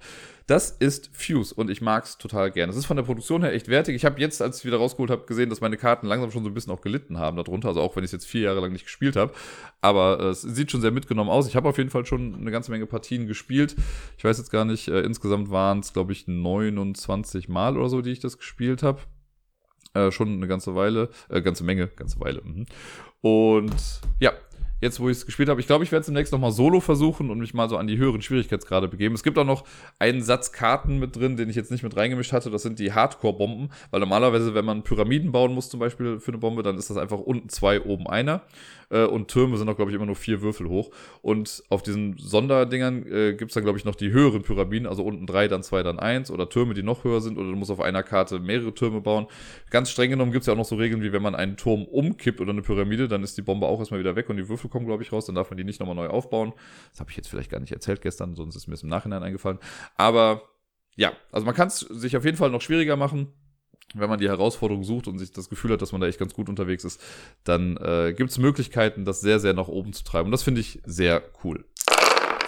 Das 0.47 0.71
ist 0.71 1.11
Fuse 1.13 1.53
und 1.53 1.69
ich 1.69 1.81
mag 1.81 2.05
es 2.05 2.17
total 2.17 2.53
gerne. 2.53 2.71
Es 2.71 2.79
ist 2.79 2.87
von 2.87 2.97
der 2.97 3.03
Produktion 3.03 3.43
her 3.43 3.53
echt 3.53 3.67
wertig. 3.67 3.97
Ich 3.97 4.05
habe 4.05 4.21
jetzt, 4.21 4.41
als 4.41 4.61
ich 4.61 4.65
wieder 4.65 4.77
rausgeholt 4.77 5.11
habe, 5.11 5.27
gesehen, 5.27 5.51
dass 5.51 5.61
meine 5.61 5.77
Karten 5.77 6.07
langsam 6.07 6.31
schon 6.31 6.45
so 6.45 6.49
ein 6.49 6.55
bisschen 6.55 6.73
auch 6.73 6.81
gelitten 6.81 7.19
haben 7.19 7.37
darunter, 7.37 7.67
also 7.67 7.81
auch 7.81 7.97
wenn 7.97 8.05
ich 8.05 8.09
es 8.09 8.13
jetzt 8.13 8.27
vier 8.27 8.43
Jahre 8.43 8.61
lang 8.61 8.71
nicht 8.71 8.85
gespielt 8.85 9.17
habe. 9.17 9.33
Aber 9.81 10.21
äh, 10.21 10.27
es 10.27 10.43
sieht 10.43 10.71
schon 10.71 10.81
sehr 10.81 10.93
mitgenommen 10.93 11.29
aus. 11.29 11.49
Ich 11.49 11.57
habe 11.57 11.69
auf 11.69 11.77
jeden 11.77 11.91
Fall 11.91 12.07
schon 12.07 12.37
eine 12.37 12.53
ganze 12.53 12.71
Menge 12.71 12.87
Partien 12.87 13.27
gespielt. 13.27 13.75
Ich 14.19 14.23
weiß 14.23 14.39
jetzt 14.39 14.53
gar 14.53 14.65
nicht, 14.65 14.87
äh, 14.87 15.01
insgesamt 15.01 15.51
waren 15.51 15.81
es, 15.81 15.93
glaube 15.93 16.13
ich, 16.13 16.29
29 16.29 17.49
Mal 17.49 17.77
oder 17.77 17.89
so, 17.89 18.01
die 18.01 18.13
ich 18.13 18.21
das 18.21 18.39
gespielt 18.39 18.85
habe. 18.85 19.01
Äh, 19.95 20.13
schon 20.13 20.29
eine 20.29 20.47
ganze 20.47 20.77
Weile, 20.77 21.09
äh, 21.31 21.43
ganze 21.43 21.65
Menge, 21.65 21.89
ganze 21.89 22.21
Weile. 22.21 22.43
Mhm. 22.45 22.67
Und 23.23 23.75
ja, 24.21 24.33
jetzt 24.83 25.01
wo 25.01 25.09
ich 25.09 25.17
es 25.17 25.27
gespielt 25.27 25.49
habe. 25.49 25.61
Ich 25.61 25.67
glaube, 25.67 25.85
ich 25.85 25.93
werde 25.93 26.01
es 26.01 26.07
demnächst 26.07 26.33
nochmal 26.33 26.51
solo 26.51 26.81
versuchen 26.81 27.31
und 27.31 27.39
mich 27.39 27.55
mal 27.55 27.69
so 27.69 27.79
an 27.79 27.87
die 27.87 27.97
höheren 27.97 28.21
Schwierigkeitsgrade 28.21 28.89
begeben. 28.89 29.15
Es 29.15 29.23
gibt 29.23 29.39
auch 29.39 29.47
noch 29.47 29.65
einen 29.99 30.23
Satz 30.23 30.53
Karten 30.53 30.99
mit 30.99 31.17
drin, 31.17 31.37
den 31.37 31.49
ich 31.49 31.57
jetzt 31.57 31.71
nicht 31.71 31.85
mit 31.85 31.97
reingemischt 31.97 32.33
hatte. 32.33 32.51
Das 32.51 32.63
sind 32.63 32.81
die 32.81 32.93
Hardcore-Bomben, 32.93 33.71
weil 33.91 34.01
normalerweise, 34.01 34.55
wenn 34.55 34.65
man 34.65 34.83
Pyramiden 34.83 35.31
bauen 35.31 35.55
muss, 35.55 35.71
zum 35.71 35.79
Beispiel 35.79 36.19
für 36.19 36.33
eine 36.33 36.39
Bombe, 36.39 36.63
dann 36.63 36.77
ist 36.77 36.91
das 36.91 36.97
einfach 36.97 37.21
unten 37.21 37.49
zwei, 37.49 37.81
oben 37.81 38.09
einer. 38.09 38.43
Äh, 38.93 39.05
und 39.05 39.29
Türme 39.29 39.57
sind 39.57 39.69
auch, 39.69 39.77
glaube 39.77 39.91
ich, 39.91 39.97
immer 39.97 40.07
nur 40.07 40.17
vier 40.17 40.43
Würfel 40.43 40.69
hoch. 40.69 40.91
Und 41.23 41.63
auf 41.69 41.83
diesen 41.83 42.17
Sonderdingern 42.19 43.07
äh, 43.07 43.35
gibt 43.35 43.51
es 43.51 43.55
dann, 43.55 43.65
glaube 43.65 43.79
ich, 43.79 43.85
noch 43.85 43.95
die 43.95 44.11
höheren 44.11 44.43
Pyramiden, 44.43 44.87
also 44.87 45.03
unten 45.03 45.27
drei, 45.27 45.49
dann 45.49 45.63
zwei, 45.63 45.83
dann 45.83 45.99
eins 45.99 46.31
oder 46.31 46.49
Türme, 46.49 46.75
die 46.75 46.83
noch 46.83 47.05
höher 47.05 47.21
sind 47.21 47.39
oder 47.39 47.49
du 47.49 47.57
musst 47.57 47.71
auf 47.71 47.81
einer 47.81 48.03
Karte 48.03 48.39
mehrere 48.39 48.75
Türme 48.75 49.01
bauen. 49.01 49.27
Ganz 49.71 49.91
streng 49.91 50.11
genommen 50.11 50.33
gibt 50.33 50.43
es 50.43 50.47
ja 50.47 50.53
auch 50.53 50.59
noch 50.59 50.65
so 50.65 50.77
Regeln, 50.77 51.03
wie 51.03 51.13
wenn 51.13 51.23
man 51.23 51.35
einen 51.35 51.57
Turm 51.57 51.85
umkippt 51.85 52.41
oder 52.41 52.51
eine 52.51 52.63
Pyramide, 52.63 53.09
dann 53.09 53.23
ist 53.23 53.39
die 53.39 53.43
Bombe 53.43 53.67
auch 53.67 53.79
erstmal 53.79 54.01
wieder 54.01 54.17
weg 54.17 54.29
und 54.29 54.37
die 54.37 54.49
Würfel 54.49 54.69
kommen, 54.73 54.87
glaube 54.87 55.03
ich, 55.03 55.13
raus. 55.13 55.27
Dann 55.27 55.35
darf 55.35 55.51
man 55.51 55.57
die 55.57 55.65
nicht 55.65 55.79
nochmal 55.79 55.95
neu 55.95 56.09
aufbauen. 56.09 56.53
Das 56.91 57.01
habe 57.01 57.11
ich 57.11 57.17
jetzt 57.17 57.29
vielleicht 57.29 57.51
gar 57.51 57.61
nicht 57.61 57.73
erzählt 57.73 58.03
gestern, 58.03 58.35
sonst 58.35 58.57
ist 58.57 58.67
mir 58.67 58.75
es 58.75 58.83
im 58.83 58.89
Nachhinein 58.89 59.23
eingefallen. 59.23 59.59
Aber 59.97 60.43
ja, 60.97 61.13
also 61.31 61.47
man 61.47 61.55
kann 61.55 61.69
es 61.69 61.81
sich 61.81 62.17
auf 62.17 62.25
jeden 62.25 62.37
Fall 62.37 62.51
noch 62.51 62.61
schwieriger 62.61 62.97
machen 62.97 63.33
wenn 63.95 64.09
man 64.09 64.19
die 64.19 64.29
Herausforderung 64.29 64.85
sucht 64.85 65.09
und 65.09 65.19
sich 65.19 65.33
das 65.33 65.49
Gefühl 65.49 65.73
hat, 65.73 65.83
dass 65.83 65.93
man 65.93 66.01
da 66.01 66.07
echt 66.07 66.19
ganz 66.19 66.35
gut 66.35 66.49
unterwegs 66.49 66.85
ist, 66.85 67.01
dann 67.45 67.77
äh, 67.77 68.15
gibt 68.17 68.31
es 68.31 68.39
Möglichkeiten, 68.39 69.05
das 69.05 69.21
sehr, 69.21 69.39
sehr 69.39 69.55
nach 69.55 69.69
oben 69.69 69.93
zu 69.93 70.05
treiben. 70.05 70.27
Und 70.27 70.33
das 70.33 70.43
finde 70.43 70.61
ich 70.61 70.81
sehr 70.85 71.23
cool. 71.45 71.65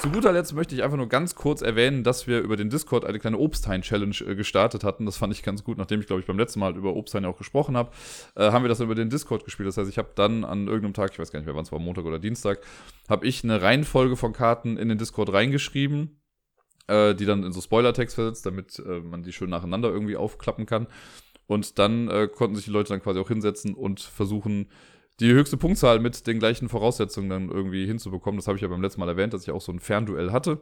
Zu 0.05 0.11
guter 0.11 0.33
Letzt 0.33 0.53
möchte 0.53 0.75
ich 0.75 0.83
einfach 0.83 0.99
nur 0.99 1.09
ganz 1.09 1.35
kurz 1.35 1.63
erwähnen, 1.63 2.05
dass 2.05 2.27
wir 2.27 2.41
über 2.41 2.57
den 2.57 2.69
Discord 2.69 3.07
eine 3.07 3.19
kleine 3.19 3.39
Obsthain-Challenge 3.39 4.15
äh, 4.29 4.35
gestartet 4.35 4.85
hatten. 4.85 5.07
Das 5.07 5.17
fand 5.17 5.33
ich 5.33 5.43
ganz 5.43 5.65
gut, 5.65 5.79
nachdem 5.79 6.01
ich, 6.01 6.07
glaube 6.07 6.21
ich, 6.21 6.27
beim 6.27 6.39
letzten 6.39 6.61
Mal 6.61 6.77
über 6.77 6.95
Obsthain 6.95 7.25
auch 7.25 7.39
gesprochen 7.39 7.75
habe, 7.75 7.91
äh, 8.37 8.51
haben 8.53 8.63
wir 8.63 8.69
das 8.69 8.81
über 8.81 8.95
den 8.95 9.09
Discord 9.09 9.47
gespielt. 9.47 9.67
Das 9.67 9.79
heißt, 9.79 9.89
ich 9.89 9.97
habe 9.97 10.11
dann 10.15 10.45
an 10.45 10.67
irgendeinem 10.67 10.93
Tag, 10.93 11.13
ich 11.13 11.19
weiß 11.19 11.33
gar 11.33 11.39
nicht 11.39 11.47
mehr, 11.47 11.55
wann 11.55 11.65
es 11.65 11.73
war, 11.73 11.79
Montag 11.79 12.05
oder 12.05 12.19
Dienstag, 12.19 12.61
habe 13.09 13.27
ich 13.27 13.45
eine 13.45 13.63
Reihenfolge 13.63 14.17
von 14.17 14.35
Karten 14.35 14.77
in 14.77 14.91
den 14.91 14.99
Discord 14.99 15.33
reingeschrieben, 15.33 16.21
äh, 16.87 17.15
die 17.15 17.25
dann 17.25 17.43
in 17.43 17.55
so 17.55 17.63
Spoiler-Text 17.63 18.15
versetzt, 18.15 18.45
damit 18.45 18.79
äh, 18.81 19.01
man 19.01 19.23
die 19.23 19.33
schön 19.33 19.49
nacheinander 19.49 19.89
irgendwie 19.89 20.19
aufklappen 20.19 20.67
kann. 20.67 20.87
Und 21.47 21.79
dann 21.79 22.09
äh, 22.09 22.29
konnten 22.29 22.57
sich 22.57 22.67
die 22.67 22.73
Leute 22.73 22.91
dann 22.91 23.03
quasi 23.03 23.21
auch 23.21 23.29
hinsetzen 23.29 23.73
und 23.73 24.01
versuchen, 24.01 24.69
die 25.21 25.33
höchste 25.33 25.57
Punktzahl 25.57 26.01
mit 26.01 26.27
den 26.27 26.39
gleichen 26.39 26.69
Voraussetzungen 26.69 27.31
dann 27.31 27.49
irgendwie 27.49 27.87
hinzubekommen. 27.87 28.39
Das 28.39 28.47
habe 28.47 28.57
ich 28.57 28.63
ja 28.63 28.69
beim 28.69 28.83
letzten 28.83 29.01
Mal 29.01 29.09
erwähnt, 29.09 29.33
dass 29.33 29.43
ich 29.43 29.51
auch 29.51 29.61
so 29.61 29.73
ein 29.73 29.81
Fernduell 29.81 30.33
hatte. 30.33 30.61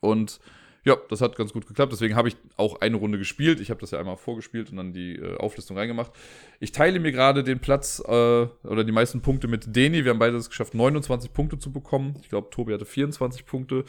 Und 0.00 0.40
ja, 0.84 0.98
das 1.08 1.22
hat 1.22 1.36
ganz 1.36 1.52
gut 1.54 1.66
geklappt. 1.66 1.92
Deswegen 1.92 2.14
habe 2.14 2.28
ich 2.28 2.36
auch 2.58 2.82
eine 2.82 2.96
Runde 2.96 3.16
gespielt. 3.16 3.58
Ich 3.60 3.70
habe 3.70 3.80
das 3.80 3.92
ja 3.92 3.98
einmal 3.98 4.18
vorgespielt 4.18 4.70
und 4.70 4.76
dann 4.76 4.92
die 4.92 5.16
äh, 5.16 5.38
Auflistung 5.38 5.78
reingemacht. 5.78 6.12
Ich 6.60 6.72
teile 6.72 7.00
mir 7.00 7.10
gerade 7.10 7.42
den 7.42 7.58
Platz 7.58 8.02
äh, 8.06 8.10
oder 8.12 8.84
die 8.84 8.92
meisten 8.92 9.22
Punkte 9.22 9.48
mit 9.48 9.74
Deni. 9.74 10.04
Wir 10.04 10.10
haben 10.10 10.18
beide 10.18 10.36
es 10.36 10.50
geschafft, 10.50 10.74
29 10.74 11.32
Punkte 11.32 11.58
zu 11.58 11.72
bekommen. 11.72 12.16
Ich 12.20 12.28
glaube, 12.28 12.50
Tobi 12.50 12.74
hatte 12.74 12.84
24 12.84 13.46
Punkte 13.46 13.84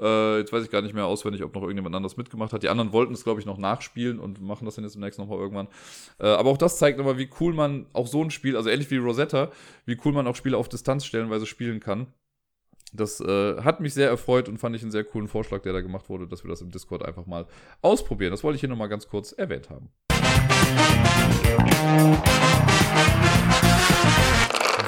äh, 0.00 0.38
jetzt 0.38 0.52
weiß 0.52 0.64
ich 0.64 0.70
gar 0.70 0.82
nicht 0.82 0.94
mehr 0.94 1.06
auswendig, 1.06 1.42
ob 1.42 1.54
noch 1.54 1.62
irgendjemand 1.62 1.94
anderes 1.94 2.16
mitgemacht 2.16 2.52
hat. 2.52 2.62
Die 2.62 2.68
anderen 2.68 2.92
wollten 2.92 3.14
es, 3.14 3.24
glaube 3.24 3.40
ich, 3.40 3.46
noch 3.46 3.58
nachspielen 3.58 4.18
und 4.18 4.40
machen 4.40 4.64
das 4.64 4.74
dann 4.74 4.84
jetzt 4.84 4.94
demnächst 4.94 5.18
nochmal 5.18 5.38
irgendwann. 5.38 5.68
Äh, 6.18 6.26
aber 6.26 6.50
auch 6.50 6.58
das 6.58 6.78
zeigt 6.78 6.98
nochmal, 6.98 7.18
wie 7.18 7.30
cool 7.40 7.54
man 7.54 7.86
auch 7.92 8.06
so 8.06 8.22
ein 8.22 8.30
Spiel, 8.30 8.56
also 8.56 8.68
ähnlich 8.68 8.90
wie 8.90 8.96
Rosetta, 8.98 9.50
wie 9.84 9.98
cool 10.04 10.12
man 10.12 10.26
auch 10.26 10.36
Spiele 10.36 10.56
auf 10.56 10.68
Distanz 10.68 11.04
stellenweise 11.04 11.46
spielen 11.46 11.80
kann. 11.80 12.08
Das 12.92 13.20
äh, 13.20 13.62
hat 13.62 13.80
mich 13.80 13.94
sehr 13.94 14.08
erfreut 14.08 14.48
und 14.48 14.58
fand 14.58 14.76
ich 14.76 14.82
einen 14.82 14.90
sehr 14.90 15.04
coolen 15.04 15.28
Vorschlag, 15.28 15.62
der 15.62 15.72
da 15.72 15.80
gemacht 15.80 16.08
wurde, 16.08 16.26
dass 16.26 16.44
wir 16.44 16.48
das 16.48 16.60
im 16.60 16.70
Discord 16.70 17.04
einfach 17.04 17.26
mal 17.26 17.46
ausprobieren. 17.82 18.30
Das 18.30 18.44
wollte 18.44 18.56
ich 18.56 18.60
hier 18.60 18.68
nochmal 18.68 18.88
ganz 18.88 19.08
kurz 19.08 19.32
erwähnt 19.32 19.68
haben. 19.70 19.90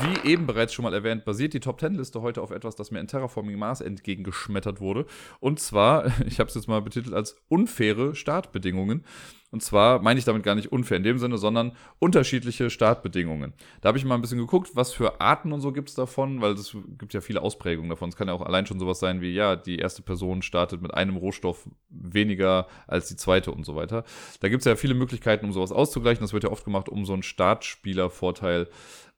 Wie 0.02 0.30
eben 0.30 0.46
bereits 0.46 0.74
schon 0.74 0.84
mal 0.84 0.94
erwähnt, 0.94 1.24
basiert 1.24 1.54
die 1.54 1.60
Top 1.60 1.80
10 1.80 1.94
Liste 1.94 2.22
heute 2.22 2.40
auf 2.42 2.50
etwas, 2.50 2.76
das 2.76 2.90
mir 2.90 3.00
in 3.00 3.08
Terraforming 3.08 3.58
Mars 3.58 3.80
entgegengeschmettert 3.80 4.80
wurde. 4.80 5.06
Und 5.40 5.58
zwar, 5.60 6.06
ich 6.26 6.38
habe 6.38 6.48
es 6.48 6.54
jetzt 6.54 6.68
mal 6.68 6.82
betitelt 6.82 7.14
als 7.14 7.36
unfaire 7.48 8.14
Startbedingungen. 8.14 9.04
Und 9.50 9.62
zwar 9.62 10.02
meine 10.02 10.18
ich 10.18 10.26
damit 10.26 10.42
gar 10.42 10.54
nicht 10.54 10.72
unfair 10.72 10.98
in 10.98 11.04
dem 11.04 11.18
Sinne, 11.18 11.38
sondern 11.38 11.72
unterschiedliche 11.98 12.68
Startbedingungen. 12.68 13.54
Da 13.80 13.88
habe 13.88 13.96
ich 13.96 14.04
mal 14.04 14.14
ein 14.14 14.20
bisschen 14.20 14.38
geguckt, 14.38 14.72
was 14.74 14.92
für 14.92 15.22
Arten 15.22 15.52
und 15.52 15.62
so 15.62 15.72
gibt 15.72 15.88
es 15.88 15.94
davon, 15.94 16.42
weil 16.42 16.52
es 16.52 16.76
gibt 16.98 17.14
ja 17.14 17.22
viele 17.22 17.40
Ausprägungen 17.40 17.88
davon. 17.88 18.10
Es 18.10 18.16
kann 18.16 18.28
ja 18.28 18.34
auch 18.34 18.42
allein 18.42 18.66
schon 18.66 18.78
sowas 18.78 19.00
sein 19.00 19.22
wie, 19.22 19.32
ja, 19.32 19.56
die 19.56 19.78
erste 19.78 20.02
Person 20.02 20.42
startet 20.42 20.82
mit 20.82 20.92
einem 20.92 21.16
Rohstoff 21.16 21.66
weniger 21.88 22.68
als 22.86 23.08
die 23.08 23.16
zweite 23.16 23.50
und 23.50 23.64
so 23.64 23.74
weiter. 23.74 24.04
Da 24.40 24.50
gibt 24.50 24.60
es 24.60 24.66
ja 24.66 24.76
viele 24.76 24.94
Möglichkeiten, 24.94 25.46
um 25.46 25.52
sowas 25.52 25.72
auszugleichen. 25.72 26.22
Das 26.22 26.34
wird 26.34 26.44
ja 26.44 26.50
oft 26.50 26.66
gemacht, 26.66 26.90
um 26.90 27.06
so 27.06 27.14
einen 27.14 27.22
Startspielervorteil 27.22 28.68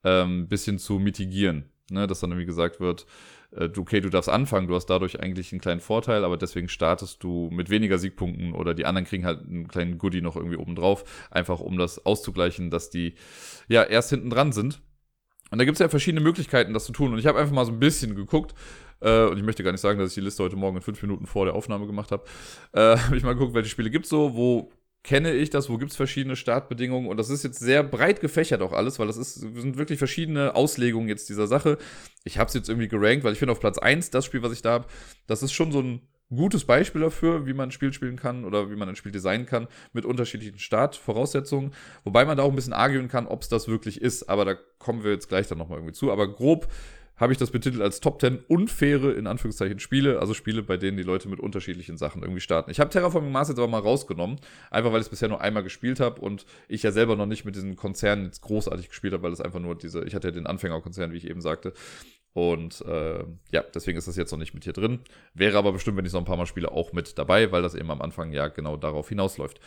ähm, 0.05 0.49
bisschen 0.49 0.79
zu 0.79 0.99
mitigieren. 0.99 1.71
Ne? 1.91 2.07
Dass 2.07 2.21
dann 2.21 2.31
irgendwie 2.31 2.47
gesagt 2.47 2.81
wird, 2.81 3.07
äh, 3.53 3.69
okay, 3.77 4.01
du 4.01 4.11
darfst 4.11 4.29
anfangen, 4.29 4.69
du 4.69 4.75
hast 4.75 4.87
dadurch 4.87 5.21
eigentlich 5.21 5.53
einen 5.53 5.61
kleinen 5.61 5.81
Vorteil, 5.81 6.25
aber 6.25 6.37
deswegen 6.37 6.69
startest 6.69 7.23
du 7.23 7.51
mit 7.53 7.71
weniger 7.71 7.99
Siegpunkten 7.99 8.53
oder 8.53 8.75
die 8.75 8.87
anderen 8.87 9.07
kriegen 9.07 9.25
halt 9.25 9.41
einen 9.41 9.69
kleinen 9.69 9.99
Goodie 9.99 10.23
noch 10.23 10.37
irgendwie 10.37 10.57
oben 10.57 10.77
drauf, 10.77 11.29
einfach 11.31 11.61
um 11.61 11.77
das 11.77 12.05
auszugleichen, 12.07 12.71
dass 12.71 12.91
die 12.91 13.15
ja 13.69 13.83
erst 13.83 14.11
hinten 14.11 14.31
dran 14.31 14.53
sind. 14.53 14.81
Und 15.51 15.59
da 15.59 15.65
gibt 15.65 15.75
es 15.75 15.81
ja 15.81 15.89
verschiedene 15.89 16.21
Möglichkeiten, 16.21 16.73
das 16.73 16.85
zu 16.85 16.93
tun. 16.93 17.13
Und 17.13 17.19
ich 17.19 17.27
habe 17.27 17.39
einfach 17.39 17.53
mal 17.53 17.65
so 17.65 17.73
ein 17.73 17.81
bisschen 17.81 18.15
geguckt. 18.15 18.55
Äh, 19.01 19.25
und 19.25 19.37
ich 19.37 19.43
möchte 19.43 19.65
gar 19.65 19.73
nicht 19.73 19.81
sagen, 19.81 19.99
dass 19.99 20.11
ich 20.11 20.15
die 20.15 20.21
Liste 20.21 20.45
heute 20.45 20.55
Morgen 20.55 20.77
in 20.77 20.83
fünf 20.83 21.03
Minuten 21.03 21.27
vor 21.27 21.45
der 21.45 21.55
Aufnahme 21.55 21.87
gemacht 21.87 22.13
habe. 22.13 22.25
Äh, 22.73 22.97
habe 22.99 23.17
ich 23.17 23.25
mal 23.25 23.33
geguckt, 23.33 23.55
welche 23.55 23.69
Spiele 23.69 23.91
gibt 23.91 24.05
es 24.05 24.11
so, 24.11 24.37
wo 24.37 24.71
kenne 25.03 25.33
ich 25.33 25.51
das, 25.51 25.71
wo 25.71 25.79
gibt 25.79 25.93
es 25.93 25.97
verschiedene 25.97 26.37
Startbedingungen 26.37 27.09
und 27.09 27.17
das 27.17 27.31
ist 27.31 27.43
jetzt 27.43 27.59
sehr 27.59 27.83
breit 27.83 28.21
gefächert 28.21 28.61
auch 28.61 28.73
alles, 28.73 28.99
weil 28.99 29.07
das 29.07 29.17
ist, 29.17 29.35
sind 29.35 29.79
wirklich 29.79 29.99
verschiedene 29.99 30.55
Auslegungen 30.55 31.09
jetzt 31.09 31.29
dieser 31.29 31.47
Sache. 31.47 31.79
Ich 32.25 32.39
habe 32.39 32.49
es 32.49 32.55
jetzt 32.55 32.69
irgendwie 32.69 32.89
gerankt, 32.89 33.25
weil 33.25 33.33
ich 33.33 33.39
finde 33.39 33.53
auf 33.53 33.61
Platz 33.61 33.79
1 33.79 34.11
das 34.11 34.27
Spiel, 34.27 34.43
was 34.43 34.53
ich 34.53 34.63
da 34.63 34.73
habe, 34.73 34.87
das 35.27 35.43
ist 35.43 35.53
schon 35.53 35.73
so 35.73 35.81
ein 35.81 36.03
gutes 36.29 36.65
Beispiel 36.65 37.01
dafür, 37.01 37.47
wie 37.47 37.55
man 37.55 37.69
ein 37.69 37.73
Spiel 37.73 37.93
spielen 37.93 38.17
kann 38.17 38.45
oder 38.45 38.71
wie 38.71 38.77
man 38.77 38.89
ein 38.89 38.97
Spiel 38.97 39.11
designen 39.11 39.47
kann 39.47 39.67
mit 39.93 40.05
unterschiedlichen 40.05 40.59
Startvoraussetzungen, 40.59 41.73
wobei 42.05 42.25
man 42.25 42.37
da 42.37 42.45
auch 42.45 42.51
ein 42.51 42.57
bisschen 42.57 42.73
argüen 42.73 43.09
kann, 43.09 43.27
ob 43.27 43.43
es 43.43 43.49
das 43.49 43.69
wirklich 43.69 44.01
ist, 44.01 44.29
aber 44.29 44.45
da 44.45 44.55
kommen 44.79 45.03
wir 45.03 45.11
jetzt 45.11 45.29
gleich 45.29 45.49
dann 45.49 45.59
nochmal 45.59 45.79
irgendwie 45.79 45.95
zu, 45.95 46.13
aber 46.13 46.33
grob 46.33 46.69
habe 47.21 47.33
ich 47.33 47.39
das 47.39 47.51
betitelt 47.51 47.83
als 47.83 48.01
Top 48.01 48.19
10 48.21 48.39
unfaire, 48.49 49.13
in 49.13 49.27
Anführungszeichen, 49.27 49.79
Spiele. 49.79 50.19
Also 50.21 50.33
Spiele, 50.33 50.63
bei 50.63 50.79
denen 50.79 50.97
die 50.97 51.03
Leute 51.03 51.29
mit 51.29 51.39
unterschiedlichen 51.39 51.99
Sachen 51.99 52.23
irgendwie 52.23 52.41
starten. 52.41 52.71
Ich 52.71 52.81
habe 52.81 52.89
Terraforming 52.89 53.31
Mars 53.31 53.49
jetzt 53.49 53.59
aber 53.59 53.69
mal 53.69 53.81
rausgenommen. 53.81 54.41
Einfach, 54.71 54.91
weil 54.91 55.01
ich 55.01 55.07
es 55.07 55.11
bisher 55.11 55.29
nur 55.29 55.43
einmal 55.43 55.63
gespielt 55.63 56.01
habe 56.01 56.21
und 56.23 56.47
ich 56.67 56.83
ja 56.83 56.93
selber 56.93 57.17
noch 57.17 57.27
nicht 57.27 57.45
mit 57.45 57.55
diesen 57.55 57.77
Konzernen 57.77 58.25
jetzt 58.25 58.41
großartig 58.41 58.89
gespielt 58.89 59.13
habe, 59.13 59.23
weil 59.23 59.33
es 59.33 59.43
einfach 59.43 59.61
nur 59.61 59.77
diese, 59.77 60.03
ich 60.05 60.15
hatte 60.15 60.29
ja 60.29 60.33
den 60.33 60.47
Anfängerkonzern, 60.47 61.13
wie 61.13 61.19
ich 61.19 61.29
eben 61.29 61.43
sagte. 61.43 61.75
Und 62.33 62.81
äh, 62.87 63.25
ja, 63.51 63.65
deswegen 63.75 63.99
ist 63.99 64.09
das 64.09 64.17
jetzt 64.17 64.31
noch 64.31 64.39
nicht 64.39 64.55
mit 64.55 64.65
hier 64.65 64.73
drin. 64.73 65.01
Wäre 65.35 65.59
aber 65.59 65.73
bestimmt, 65.73 65.99
wenn 65.99 66.07
ich 66.07 66.13
noch 66.13 66.21
ein 66.21 66.27
paar 66.27 66.39
Mal 66.39 66.47
spiele, 66.47 66.73
auch 66.73 66.95
mit 66.95 67.19
dabei, 67.19 67.53
weil 67.53 67.61
das 67.61 67.75
eben 67.75 67.91
am 67.91 68.01
Anfang 68.01 68.33
ja 68.33 68.49
genau 68.49 68.79
darauf 68.79 69.11
hinausläuft. 69.11 69.61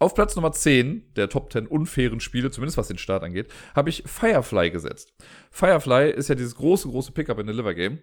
Auf 0.00 0.14
Platz 0.14 0.36
Nummer 0.36 0.52
10 0.52 1.14
der 1.16 1.28
Top 1.28 1.52
10 1.52 1.66
unfairen 1.66 2.20
Spiele, 2.20 2.52
zumindest 2.52 2.78
was 2.78 2.86
den 2.86 2.98
Start 2.98 3.24
angeht, 3.24 3.48
habe 3.74 3.90
ich 3.90 4.04
Firefly 4.06 4.70
gesetzt. 4.70 5.12
Firefly 5.50 6.10
ist 6.10 6.28
ja 6.28 6.36
dieses 6.36 6.54
große, 6.54 6.88
große 6.88 7.10
Pickup 7.10 7.40
in 7.40 7.48
Deliver 7.48 7.74
Game. 7.74 7.98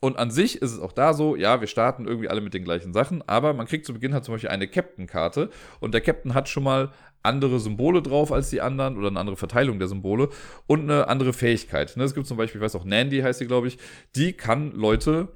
Und 0.00 0.16
an 0.16 0.30
sich 0.30 0.62
ist 0.62 0.72
es 0.72 0.78
auch 0.78 0.92
da 0.92 1.12
so, 1.12 1.36
ja, 1.36 1.60
wir 1.60 1.66
starten 1.66 2.06
irgendwie 2.06 2.28
alle 2.28 2.40
mit 2.40 2.54
den 2.54 2.64
gleichen 2.64 2.94
Sachen, 2.94 3.28
aber 3.28 3.52
man 3.52 3.66
kriegt 3.66 3.84
zu 3.84 3.92
Beginn 3.92 4.14
halt 4.14 4.24
zum 4.24 4.34
Beispiel 4.34 4.48
eine 4.48 4.68
Captain-Karte 4.68 5.50
und 5.80 5.92
der 5.92 6.00
Captain 6.00 6.34
hat 6.34 6.48
schon 6.48 6.62
mal 6.62 6.92
andere 7.22 7.58
Symbole 7.58 8.00
drauf 8.00 8.32
als 8.32 8.48
die 8.48 8.60
anderen 8.62 8.96
oder 8.96 9.08
eine 9.08 9.20
andere 9.20 9.36
Verteilung 9.36 9.80
der 9.80 9.88
Symbole 9.88 10.30
und 10.66 10.82
eine 10.82 11.08
andere 11.08 11.32
Fähigkeit. 11.32 11.96
Ne, 11.96 12.04
es 12.04 12.14
gibt 12.14 12.28
zum 12.28 12.36
Beispiel, 12.36 12.60
ich 12.60 12.64
weiß 12.64 12.76
auch, 12.76 12.84
Nandy 12.84 13.20
heißt 13.20 13.40
sie, 13.40 13.46
glaube 13.46 13.66
ich, 13.68 13.76
die 14.14 14.32
kann 14.32 14.70
Leute 14.70 15.28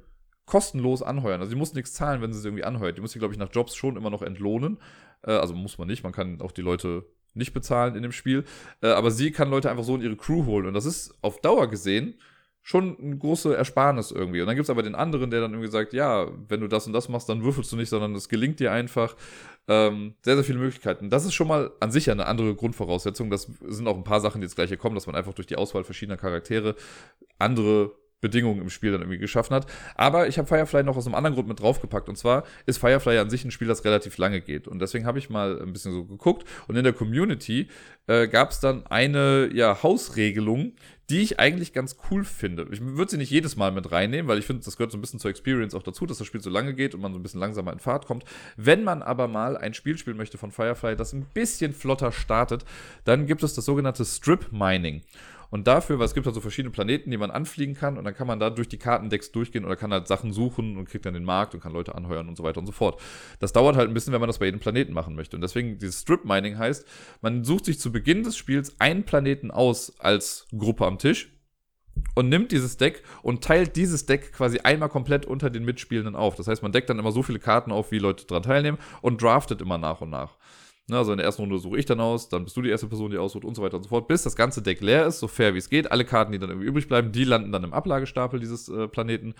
kostenlos 0.45 1.01
anheuern. 1.01 1.41
Also 1.41 1.51
die 1.51 1.57
muss 1.57 1.73
nichts 1.73 1.93
zahlen, 1.93 2.21
wenn 2.21 2.33
sie 2.33 2.39
sie 2.39 2.47
irgendwie 2.47 2.63
anheuert. 2.63 2.97
Die 2.97 3.01
muss 3.01 3.11
sie, 3.11 3.19
glaube 3.19 3.33
ich, 3.33 3.39
nach 3.39 3.49
Jobs 3.51 3.75
schon 3.75 3.95
immer 3.95 4.09
noch 4.09 4.21
entlohnen. 4.21 4.77
Äh, 5.25 5.31
also 5.31 5.53
muss 5.53 5.77
man 5.77 5.87
nicht, 5.87 6.03
man 6.03 6.13
kann 6.13 6.41
auch 6.41 6.51
die 6.51 6.61
Leute 6.61 7.05
nicht 7.33 7.53
bezahlen 7.53 7.95
in 7.95 8.03
dem 8.03 8.11
Spiel. 8.11 8.43
Äh, 8.81 8.87
aber 8.87 9.11
sie 9.11 9.31
kann 9.31 9.49
Leute 9.49 9.69
einfach 9.69 9.83
so 9.83 9.95
in 9.95 10.01
ihre 10.01 10.15
Crew 10.15 10.45
holen. 10.45 10.67
Und 10.67 10.73
das 10.73 10.85
ist 10.85 11.15
auf 11.21 11.41
Dauer 11.41 11.69
gesehen 11.69 12.15
schon 12.65 12.97
eine 12.97 13.17
große 13.17 13.55
Ersparnis 13.55 14.11
irgendwie. 14.11 14.39
Und 14.39 14.47
dann 14.47 14.55
gibt 14.55 14.63
es 14.63 14.69
aber 14.69 14.83
den 14.83 14.95
anderen, 14.95 15.29
der 15.29 15.41
dann 15.41 15.51
irgendwie 15.51 15.69
sagt, 15.69 15.91
ja, 15.91 16.27
wenn 16.47 16.61
du 16.61 16.67
das 16.67 16.87
und 16.87 16.93
das 16.93 17.09
machst, 17.09 17.27
dann 17.27 17.43
würfelst 17.43 17.71
du 17.73 17.75
nicht, 17.75 17.89
sondern 17.89 18.15
es 18.15 18.29
gelingt 18.29 18.61
dir 18.61 18.71
einfach. 18.71 19.15
Ähm, 19.67 20.15
sehr, 20.21 20.35
sehr 20.35 20.43
viele 20.43 20.59
Möglichkeiten. 20.59 21.09
Das 21.09 21.25
ist 21.25 21.33
schon 21.33 21.47
mal 21.47 21.71
an 21.79 21.91
sich 21.91 22.09
eine 22.09 22.25
andere 22.25 22.55
Grundvoraussetzung. 22.55 23.29
Das 23.29 23.49
sind 23.67 23.87
auch 23.87 23.97
ein 23.97 24.03
paar 24.03 24.21
Sachen, 24.21 24.41
die 24.41 24.45
jetzt 24.45 24.55
gleich 24.55 24.69
hier 24.69 24.77
kommen, 24.77 24.95
dass 24.95 25.07
man 25.07 25.15
einfach 25.15 25.33
durch 25.33 25.47
die 25.47 25.57
Auswahl 25.57 25.83
verschiedener 25.83 26.17
Charaktere 26.17 26.75
andere 27.37 27.91
Bedingungen 28.23 28.61
im 28.61 28.69
Spiel 28.69 28.91
dann 28.91 29.01
irgendwie 29.01 29.19
geschaffen 29.19 29.53
hat. 29.53 29.67
Aber 29.95 30.27
ich 30.27 30.39
habe 30.39 30.47
Firefly 30.47 30.83
noch 30.83 30.95
aus 30.95 31.05
einem 31.05 31.13
anderen 31.13 31.35
Grund 31.35 31.49
mit 31.49 31.59
draufgepackt. 31.59 32.09
Und 32.09 32.17
zwar 32.17 32.45
ist 32.65 32.77
Firefly 32.77 33.19
an 33.19 33.29
sich 33.29 33.43
ein 33.43 33.51
Spiel, 33.51 33.67
das 33.67 33.83
relativ 33.83 34.17
lange 34.17 34.41
geht. 34.41 34.67
Und 34.67 34.79
deswegen 34.79 35.05
habe 35.05 35.19
ich 35.19 35.29
mal 35.29 35.61
ein 35.61 35.73
bisschen 35.73 35.91
so 35.91 36.05
geguckt. 36.05 36.47
Und 36.67 36.77
in 36.77 36.85
der 36.85 36.93
Community 36.93 37.67
äh, 38.07 38.27
gab 38.27 38.51
es 38.51 38.61
dann 38.61 38.87
eine 38.87 39.49
ja, 39.53 39.83
Hausregelung, 39.83 40.71
die 41.09 41.19
ich 41.19 41.37
eigentlich 41.37 41.73
ganz 41.73 41.97
cool 42.09 42.23
finde. 42.23 42.65
Ich 42.71 42.81
würde 42.81 43.11
sie 43.11 43.17
nicht 43.17 43.29
jedes 43.29 43.57
Mal 43.57 43.71
mit 43.71 43.91
reinnehmen, 43.91 44.29
weil 44.29 44.39
ich 44.39 44.45
finde, 44.45 44.63
das 44.63 44.77
gehört 44.77 44.91
so 44.91 44.97
ein 44.97 45.01
bisschen 45.01 45.19
zur 45.19 45.29
Experience 45.29 45.75
auch 45.75 45.83
dazu, 45.83 46.05
dass 46.05 46.17
das 46.17 46.27
Spiel 46.27 46.41
so 46.41 46.49
lange 46.49 46.73
geht 46.73 46.95
und 46.95 47.01
man 47.01 47.11
so 47.11 47.19
ein 47.19 47.23
bisschen 47.23 47.41
langsamer 47.41 47.73
in 47.73 47.79
Fahrt 47.79 48.05
kommt. 48.05 48.23
Wenn 48.55 48.85
man 48.85 49.01
aber 49.01 49.27
mal 49.27 49.57
ein 49.57 49.73
Spiel 49.73 49.97
spielen 49.97 50.15
möchte 50.17 50.37
von 50.37 50.51
Firefly, 50.51 50.95
das 50.95 51.11
ein 51.11 51.25
bisschen 51.33 51.73
flotter 51.73 52.13
startet, 52.13 52.63
dann 53.03 53.25
gibt 53.25 53.43
es 53.43 53.53
das 53.53 53.65
sogenannte 53.65 54.05
Strip 54.05 54.51
Mining. 54.53 55.01
Und 55.53 55.67
dafür, 55.67 55.99
weil 55.99 56.07
es 56.07 56.15
gibt 56.15 56.25
halt 56.25 56.33
so 56.33 56.41
verschiedene 56.41 56.71
Planeten, 56.71 57.11
die 57.11 57.17
man 57.17 57.29
anfliegen 57.29 57.75
kann 57.75 57.99
und 57.99 58.05
dann 58.05 58.15
kann 58.15 58.25
man 58.25 58.39
da 58.39 58.49
durch 58.49 58.67
die 58.67 58.79
Kartendecks 58.79 59.31
durchgehen 59.31 59.65
oder 59.65 59.75
kann 59.75 59.93
halt 59.93 60.07
Sachen 60.07 60.33
suchen 60.33 60.77
und 60.77 60.89
kriegt 60.89 61.05
dann 61.05 61.13
den 61.13 61.25
Markt 61.25 61.53
und 61.53 61.61
kann 61.61 61.71
Leute 61.71 61.93
anheuern 61.93 62.27
und 62.27 62.35
so 62.35 62.43
weiter 62.43 62.59
und 62.59 62.65
so 62.65 62.71
fort. 62.71 62.99
Das 63.39 63.53
dauert 63.53 63.75
halt 63.75 63.87
ein 63.87 63.93
bisschen, 63.93 64.13
wenn 64.13 64.19
man 64.19 64.29
das 64.29 64.39
bei 64.39 64.45
jedem 64.45 64.59
Planeten 64.59 64.93
machen 64.93 65.13
möchte. 65.13 65.37
Und 65.37 65.41
deswegen 65.41 65.77
dieses 65.77 66.01
Strip 66.01 66.25
Mining 66.25 66.57
heißt, 66.57 66.87
man 67.21 67.43
sucht 67.43 67.65
sich 67.65 67.79
zu 67.79 67.91
Beginn 67.91 68.23
des 68.23 68.35
Spiels 68.35 68.77
einen 68.79 69.03
Planeten 69.03 69.51
aus 69.51 69.93
als 69.99 70.47
Gruppe 70.57 70.87
am 70.87 70.97
Tisch 70.97 71.31
und 72.15 72.29
nimmt 72.29 72.51
dieses 72.51 72.77
Deck 72.77 73.03
und 73.21 73.43
teilt 73.43 73.75
dieses 73.75 74.07
Deck 74.07 74.33
quasi 74.33 74.57
einmal 74.57 74.89
komplett 74.89 75.27
unter 75.27 75.51
den 75.51 75.65
Mitspielenden 75.65 76.15
auf. 76.15 76.33
Das 76.33 76.47
heißt, 76.47 76.63
man 76.63 76.71
deckt 76.71 76.89
dann 76.89 76.97
immer 76.97 77.11
so 77.11 77.21
viele 77.21 77.37
Karten 77.37 77.71
auf, 77.71 77.91
wie 77.91 77.99
Leute 77.99 78.25
daran 78.25 78.41
teilnehmen 78.41 78.79
und 79.03 79.21
draftet 79.21 79.61
immer 79.61 79.77
nach 79.77 80.01
und 80.01 80.09
nach. 80.09 80.35
Na, 80.87 80.97
also 80.97 81.13
in 81.13 81.17
der 81.17 81.25
ersten 81.25 81.43
Runde 81.43 81.57
suche 81.59 81.77
ich 81.77 81.85
dann 81.85 82.01
aus, 82.01 82.27
dann 82.27 82.43
bist 82.43 82.57
du 82.57 82.61
die 82.61 82.69
erste 82.69 82.87
Person, 82.87 83.09
die 83.09 83.17
aussucht 83.17 83.45
und 83.45 83.55
so 83.55 83.61
weiter 83.61 83.77
und 83.77 83.83
so 83.83 83.89
fort, 83.89 84.07
bis 84.07 84.23
das 84.23 84.35
ganze 84.35 84.61
Deck 84.61 84.81
leer 84.81 85.07
ist, 85.07 85.19
so 85.19 85.29
fair 85.29 85.53
wie 85.53 85.57
es 85.57 85.69
geht. 85.69 85.91
Alle 85.91 86.03
Karten, 86.03 86.33
die 86.33 86.39
dann 86.39 86.49
irgendwie 86.49 86.67
übrig 86.67 86.89
bleiben, 86.89 87.13
die 87.13 87.23
landen 87.23 87.53
dann 87.53 87.63
im 87.63 87.73
Ablagestapel 87.73 88.39
dieses 88.39 88.67
äh, 88.67 88.87
Planeten. 88.89 89.33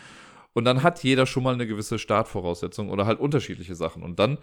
Und 0.53 0.65
dann 0.65 0.83
hat 0.83 1.03
jeder 1.03 1.25
schon 1.25 1.43
mal 1.43 1.53
eine 1.53 1.67
gewisse 1.67 1.99
Startvoraussetzung 1.99 2.89
oder 2.89 3.05
halt 3.05 3.19
unterschiedliche 3.19 3.75
Sachen. 3.75 4.03
Und 4.03 4.19
dann 4.19 4.37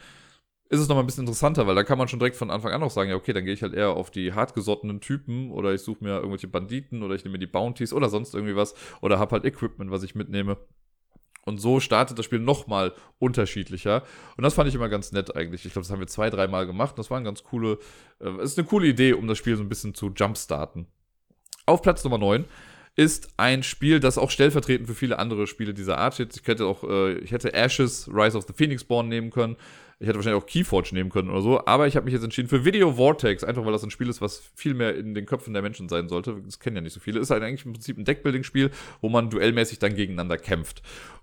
ist 0.68 0.80
es 0.80 0.88
nochmal 0.88 1.04
ein 1.04 1.06
bisschen 1.06 1.24
interessanter, 1.24 1.66
weil 1.66 1.74
da 1.74 1.82
kann 1.84 1.98
man 1.98 2.08
schon 2.08 2.20
direkt 2.20 2.36
von 2.36 2.50
Anfang 2.50 2.72
an 2.72 2.82
auch 2.82 2.90
sagen, 2.90 3.10
ja, 3.10 3.16
okay, 3.16 3.32
dann 3.32 3.44
gehe 3.44 3.54
ich 3.54 3.62
halt 3.62 3.74
eher 3.74 3.90
auf 3.90 4.10
die 4.10 4.32
hartgesottenen 4.34 5.00
Typen 5.00 5.50
oder 5.50 5.74
ich 5.74 5.80
suche 5.80 6.04
mir 6.04 6.16
irgendwelche 6.16 6.48
Banditen 6.48 7.02
oder 7.02 7.14
ich 7.14 7.24
nehme 7.24 7.38
die 7.38 7.46
Bounties 7.48 7.92
oder 7.92 8.08
sonst 8.08 8.34
irgendwie 8.34 8.56
was 8.56 8.74
oder 9.00 9.18
habe 9.18 9.32
halt 9.32 9.44
Equipment, 9.44 9.90
was 9.90 10.04
ich 10.04 10.14
mitnehme. 10.14 10.58
Und 11.46 11.58
so 11.58 11.80
startet 11.80 12.18
das 12.18 12.26
Spiel 12.26 12.38
nochmal 12.38 12.92
unterschiedlicher. 13.18 14.02
Und 14.36 14.44
das 14.44 14.54
fand 14.54 14.68
ich 14.68 14.74
immer 14.74 14.88
ganz 14.88 15.12
nett 15.12 15.34
eigentlich. 15.34 15.64
Ich 15.64 15.72
glaube, 15.72 15.84
das 15.84 15.90
haben 15.92 16.00
wir 16.00 16.06
zwei, 16.06 16.30
dreimal 16.30 16.66
gemacht. 16.66 16.98
Das 16.98 17.10
war 17.10 17.16
eine 17.16 17.24
ganz 17.24 17.42
coole, 17.42 17.78
äh, 18.20 18.42
ist 18.42 18.58
eine 18.58 18.66
coole 18.66 18.86
Idee, 18.86 19.14
um 19.14 19.26
das 19.26 19.38
Spiel 19.38 19.56
so 19.56 19.62
ein 19.62 19.68
bisschen 19.68 19.94
zu 19.94 20.12
jumpstarten. 20.14 20.86
Auf 21.66 21.82
Platz 21.82 22.04
Nummer 22.04 22.18
9 22.18 22.44
ist 22.96 23.30
ein 23.36 23.62
Spiel, 23.62 24.00
das 24.00 24.18
auch 24.18 24.30
stellvertretend 24.30 24.88
für 24.88 24.94
viele 24.94 25.18
andere 25.18 25.46
Spiele 25.46 25.72
dieser 25.72 25.98
Art 25.98 26.14
steht. 26.14 26.36
Ich 26.36 26.46
hätte 26.46 26.66
auch, 26.66 26.84
äh, 26.84 27.14
ich 27.18 27.32
hätte 27.32 27.54
Ashes, 27.54 28.10
Rise 28.12 28.36
of 28.36 28.44
the 28.46 28.52
Phoenix 28.52 28.84
Born 28.84 29.08
nehmen 29.08 29.30
können. 29.30 29.56
Ich 30.00 30.08
hätte 30.08 30.16
wahrscheinlich 30.16 30.42
auch 30.42 30.46
Keyforge 30.46 30.94
nehmen 30.94 31.10
können 31.10 31.28
oder 31.28 31.42
so, 31.42 31.66
aber 31.66 31.86
ich 31.86 31.94
habe 31.94 32.04
mich 32.04 32.14
jetzt 32.14 32.24
entschieden 32.24 32.48
für 32.48 32.64
Video 32.64 32.94
Vortex, 32.94 33.44
einfach 33.44 33.66
weil 33.66 33.72
das 33.72 33.82
ein 33.82 33.90
Spiel 33.90 34.08
ist, 34.08 34.22
was 34.22 34.42
viel 34.54 34.72
mehr 34.72 34.96
in 34.96 35.14
den 35.14 35.26
Köpfen 35.26 35.52
der 35.52 35.62
Menschen 35.62 35.90
sein 35.90 36.08
sollte. 36.08 36.40
Das 36.42 36.58
kennen 36.58 36.76
ja 36.76 36.80
nicht 36.82 36.94
so 36.94 37.00
viele. 37.00 37.20
Ist 37.20 37.30
halt 37.30 37.42
eigentlich 37.42 37.66
im 37.66 37.74
Prinzip 37.74 37.98
ein 37.98 38.06
Deckbuilding-Spiel, 38.06 38.70
wo 39.02 39.10
man 39.10 39.28
duellmäßig 39.28 39.78
dann 39.78 39.94
gegeneinander 39.94 40.38
kämpft. 40.38 40.82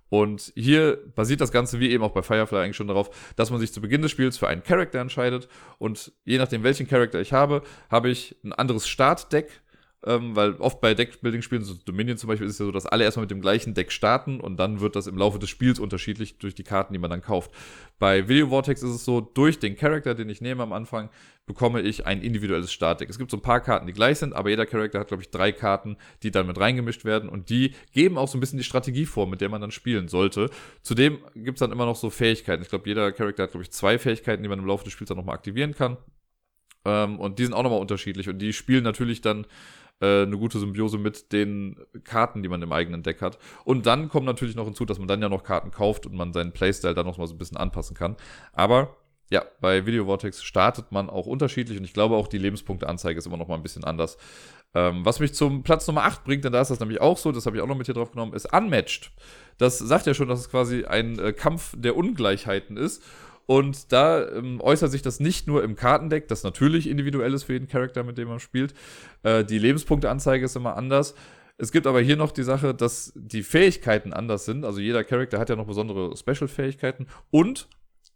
Und 0.09 0.53
hier 0.55 0.99
basiert 1.15 1.41
das 1.41 1.51
Ganze, 1.51 1.79
wie 1.79 1.91
eben 1.91 2.03
auch 2.03 2.11
bei 2.11 2.21
Firefly 2.21 2.59
eigentlich 2.59 2.77
schon 2.77 2.87
darauf, 2.87 3.09
dass 3.35 3.51
man 3.51 3.59
sich 3.59 3.73
zu 3.73 3.81
Beginn 3.81 4.01
des 4.01 4.11
Spiels 4.11 4.37
für 4.37 4.47
einen 4.47 4.63
Charakter 4.63 4.99
entscheidet. 4.99 5.49
Und 5.77 6.13
je 6.23 6.37
nachdem, 6.37 6.63
welchen 6.63 6.87
Charakter 6.87 7.19
ich 7.19 7.33
habe, 7.33 7.61
habe 7.89 8.09
ich 8.09 8.37
ein 8.43 8.53
anderes 8.53 8.87
Startdeck 8.87 9.61
ähm, 10.05 10.35
weil 10.35 10.53
oft 10.55 10.79
bei 10.79 10.93
Deckbuilding-Spielen, 10.93 11.63
so 11.63 11.73
Dominion 11.73 12.17
zum 12.17 12.27
Beispiel, 12.27 12.45
ist 12.45 12.53
es 12.53 12.59
ja 12.59 12.65
so, 12.65 12.71
dass 12.71 12.85
alle 12.85 13.03
erstmal 13.03 13.23
mit 13.23 13.31
dem 13.31 13.41
gleichen 13.41 13.73
Deck 13.73 13.91
starten 13.91 14.39
und 14.39 14.57
dann 14.57 14.79
wird 14.79 14.95
das 14.95 15.07
im 15.07 15.17
Laufe 15.17 15.39
des 15.39 15.49
Spiels 15.49 15.79
unterschiedlich 15.79 16.37
durch 16.37 16.53
die 16.53 16.63
Karten, 16.63 16.93
die 16.93 16.99
man 16.99 17.09
dann 17.09 17.21
kauft. 17.21 17.51
Bei 17.97 18.27
Video 18.27 18.49
Vortex 18.49 18.83
ist 18.83 18.91
es 18.91 19.05
so, 19.05 19.21
durch 19.21 19.57
den 19.57 19.75
Charakter, 19.75 20.13
den 20.13 20.29
ich 20.29 20.39
nehme 20.39 20.61
am 20.61 20.71
Anfang, 20.71 21.09
bekomme 21.47 21.81
ich 21.81 22.05
ein 22.05 22.21
individuelles 22.21 22.71
Startdeck. 22.71 23.09
Es 23.09 23.17
gibt 23.17 23.31
so 23.31 23.37
ein 23.37 23.41
paar 23.41 23.59
Karten, 23.59 23.87
die 23.87 23.93
gleich 23.93 24.19
sind, 24.19 24.35
aber 24.35 24.49
jeder 24.49 24.67
Charakter 24.67 24.99
hat, 24.99 25.07
glaube 25.07 25.23
ich, 25.23 25.31
drei 25.31 25.51
Karten, 25.51 25.97
die 26.21 26.29
dann 26.29 26.45
mit 26.45 26.59
reingemischt 26.59 27.03
werden 27.03 27.27
und 27.27 27.49
die 27.49 27.73
geben 27.91 28.19
auch 28.19 28.27
so 28.27 28.37
ein 28.37 28.41
bisschen 28.41 28.59
die 28.59 28.65
Strategie 28.65 29.05
vor, 29.05 29.27
mit 29.27 29.41
der 29.41 29.49
man 29.49 29.61
dann 29.61 29.71
spielen 29.71 30.09
sollte. 30.09 30.51
Zudem 30.83 31.17
gibt 31.33 31.57
es 31.57 31.59
dann 31.59 31.71
immer 31.71 31.85
noch 31.85 31.95
so 31.95 32.11
Fähigkeiten. 32.11 32.61
Ich 32.61 32.69
glaube, 32.69 32.87
jeder 32.87 33.11
Charakter 33.13 33.43
hat, 33.43 33.51
glaube 33.51 33.63
ich, 33.63 33.71
zwei 33.71 33.97
Fähigkeiten, 33.97 34.43
die 34.43 34.49
man 34.49 34.59
im 34.59 34.65
Laufe 34.67 34.83
des 34.83 34.93
Spiels 34.93 35.07
dann 35.07 35.17
nochmal 35.17 35.35
aktivieren 35.35 35.73
kann. 35.73 35.97
Ähm, 36.85 37.19
und 37.19 37.39
die 37.39 37.43
sind 37.43 37.53
auch 37.53 37.63
nochmal 37.63 37.81
unterschiedlich 37.81 38.29
und 38.29 38.39
die 38.39 38.53
spielen 38.53 38.83
natürlich 38.83 39.21
dann 39.21 39.45
äh, 40.01 40.23
eine 40.23 40.37
gute 40.37 40.59
Symbiose 40.59 40.97
mit 40.97 41.31
den 41.31 41.77
Karten, 42.03 42.43
die 42.43 42.49
man 42.49 42.61
im 42.61 42.71
eigenen 42.71 43.03
Deck 43.03 43.21
hat. 43.21 43.37
Und 43.63 43.85
dann 43.85 44.09
kommt 44.09 44.25
natürlich 44.25 44.55
noch 44.55 44.65
hinzu, 44.65 44.85
dass 44.85 44.99
man 44.99 45.07
dann 45.07 45.21
ja 45.21 45.29
noch 45.29 45.43
Karten 45.43 45.71
kauft 45.71 46.05
und 46.05 46.15
man 46.15 46.33
seinen 46.33 46.51
Playstyle 46.51 46.93
dann 46.93 47.05
noch 47.05 47.17
mal 47.17 47.27
so 47.27 47.35
ein 47.35 47.39
bisschen 47.39 47.57
anpassen 47.57 47.95
kann. 47.95 48.15
Aber 48.53 48.95
ja, 49.29 49.43
bei 49.59 49.85
Video 49.85 50.05
Vortex 50.05 50.41
startet 50.41 50.91
man 50.91 51.09
auch 51.09 51.25
unterschiedlich 51.25 51.77
und 51.77 51.83
ich 51.83 51.93
glaube 51.93 52.15
auch 52.15 52.27
die 52.27 52.37
Lebenspunkteanzeige 52.37 53.17
ist 53.17 53.25
immer 53.25 53.37
noch 53.37 53.47
mal 53.47 53.55
ein 53.55 53.63
bisschen 53.63 53.83
anders. 53.83 54.17
Ähm, 54.73 55.03
was 55.03 55.19
mich 55.19 55.33
zum 55.33 55.63
Platz 55.63 55.87
Nummer 55.87 56.03
8 56.03 56.23
bringt, 56.23 56.45
denn 56.45 56.53
da 56.53 56.61
ist 56.61 56.71
das 56.71 56.79
nämlich 56.79 57.01
auch 57.01 57.17
so, 57.17 57.31
das 57.31 57.45
habe 57.45 57.57
ich 57.57 57.63
auch 57.63 57.67
noch 57.67 57.77
mit 57.77 57.87
hier 57.87 57.95
drauf 57.95 58.11
genommen, 58.11 58.33
ist 58.33 58.51
Unmatched. 58.53 59.11
Das 59.57 59.79
sagt 59.79 60.05
ja 60.05 60.13
schon, 60.13 60.27
dass 60.27 60.39
es 60.39 60.49
quasi 60.49 60.85
ein 60.85 61.19
äh, 61.19 61.33
Kampf 61.33 61.73
der 61.75 61.97
Ungleichheiten 61.97 62.77
ist. 62.77 63.03
Und 63.47 63.91
da 63.93 64.27
ähm, 64.29 64.61
äußert 64.61 64.91
sich 64.91 65.01
das 65.01 65.19
nicht 65.19 65.47
nur 65.47 65.63
im 65.63 65.75
Kartendeck, 65.75 66.27
das 66.27 66.43
natürlich 66.43 66.87
individuell 66.87 67.33
ist 67.33 67.45
für 67.45 67.53
jeden 67.53 67.67
Charakter, 67.67 68.03
mit 68.03 68.17
dem 68.17 68.27
man 68.27 68.39
spielt. 68.39 68.73
Äh, 69.23 69.43
die 69.45 69.57
Lebenspunkteanzeige 69.57 70.45
ist 70.45 70.55
immer 70.55 70.77
anders. 70.77 71.15
Es 71.57 71.71
gibt 71.71 71.87
aber 71.87 72.01
hier 72.01 72.17
noch 72.17 72.31
die 72.31 72.43
Sache, 72.43 72.75
dass 72.75 73.13
die 73.15 73.41
Fähigkeiten 73.41 74.13
anders 74.13 74.45
sind. 74.45 74.63
Also 74.63 74.79
jeder 74.79 75.03
Charakter 75.03 75.39
hat 75.39 75.49
ja 75.49 75.55
noch 75.55 75.65
besondere 75.65 76.15
Special-Fähigkeiten. 76.15 77.07
Und 77.31 77.67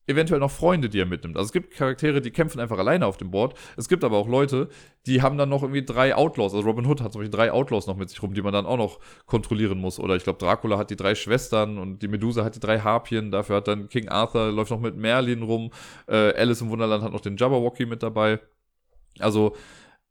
eventuell 0.07 0.39
noch 0.39 0.51
Freunde, 0.51 0.89
die 0.89 0.99
er 0.99 1.05
mitnimmt. 1.05 1.37
Also 1.37 1.47
es 1.47 1.51
gibt 1.51 1.73
Charaktere, 1.75 2.21
die 2.21 2.31
kämpfen 2.31 2.59
einfach 2.59 2.77
alleine 2.77 3.05
auf 3.05 3.17
dem 3.17 3.31
Board. 3.31 3.57
Es 3.77 3.87
gibt 3.87 4.03
aber 4.03 4.17
auch 4.17 4.27
Leute, 4.27 4.69
die 5.05 5.21
haben 5.21 5.37
dann 5.37 5.49
noch 5.49 5.61
irgendwie 5.63 5.85
drei 5.85 6.15
Outlaws. 6.15 6.53
Also 6.53 6.67
Robin 6.67 6.85
Hood 6.85 7.01
hat 7.01 7.11
zum 7.13 7.21
Beispiel 7.21 7.35
drei 7.35 7.51
Outlaws 7.51 7.87
noch 7.87 7.97
mit 7.97 8.09
sich 8.09 8.21
rum, 8.21 8.33
die 8.33 8.41
man 8.41 8.53
dann 8.53 8.65
auch 8.65 8.77
noch 8.77 8.99
kontrollieren 9.25 9.79
muss. 9.79 9.99
Oder 9.99 10.15
ich 10.15 10.23
glaube, 10.23 10.39
Dracula 10.39 10.77
hat 10.77 10.89
die 10.89 10.95
drei 10.95 11.15
Schwestern 11.15 11.77
und 11.77 12.01
die 12.01 12.07
Medusa 12.07 12.43
hat 12.43 12.55
die 12.55 12.59
drei 12.59 12.79
Harpien. 12.79 13.31
Dafür 13.31 13.57
hat 13.57 13.67
dann 13.67 13.89
King 13.89 14.09
Arthur, 14.09 14.51
läuft 14.51 14.71
noch 14.71 14.79
mit 14.79 14.97
Merlin 14.97 15.43
rum. 15.43 15.71
Äh, 16.07 16.33
Alice 16.33 16.61
im 16.61 16.69
Wunderland 16.69 17.03
hat 17.03 17.13
noch 17.13 17.21
den 17.21 17.37
Jabberwocky 17.37 17.85
mit 17.85 18.03
dabei. 18.03 18.39
Also 19.19 19.55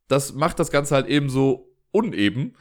das 0.07 0.33
macht 0.33 0.59
das 0.59 0.71
Ganze 0.71 0.95
halt 0.95 1.07
eben 1.07 1.29
so 1.29 1.69
uneben 1.91 2.55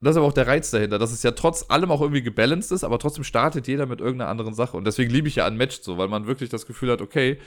das 0.00 0.12
ist 0.12 0.18
aber 0.18 0.26
auch 0.26 0.32
der 0.32 0.46
Reiz 0.46 0.70
dahinter, 0.70 0.98
dass 0.98 1.12
es 1.12 1.22
ja 1.22 1.32
trotz 1.32 1.66
allem 1.68 1.90
auch 1.90 2.02
irgendwie 2.02 2.22
gebalanced 2.22 2.70
ist, 2.72 2.84
aber 2.84 2.98
trotzdem 2.98 3.24
startet 3.24 3.66
jeder 3.66 3.86
mit 3.86 4.00
irgendeiner 4.00 4.30
anderen 4.30 4.54
Sache. 4.54 4.76
Und 4.76 4.84
deswegen 4.84 5.10
liebe 5.10 5.28
ich 5.28 5.36
ja 5.36 5.46
Unmatched 5.46 5.84
so, 5.84 5.96
weil 5.96 6.08
man 6.08 6.26
wirklich 6.26 6.50
das 6.50 6.66
Gefühl 6.66 6.90
hat, 6.90 7.00
okay, 7.00 7.38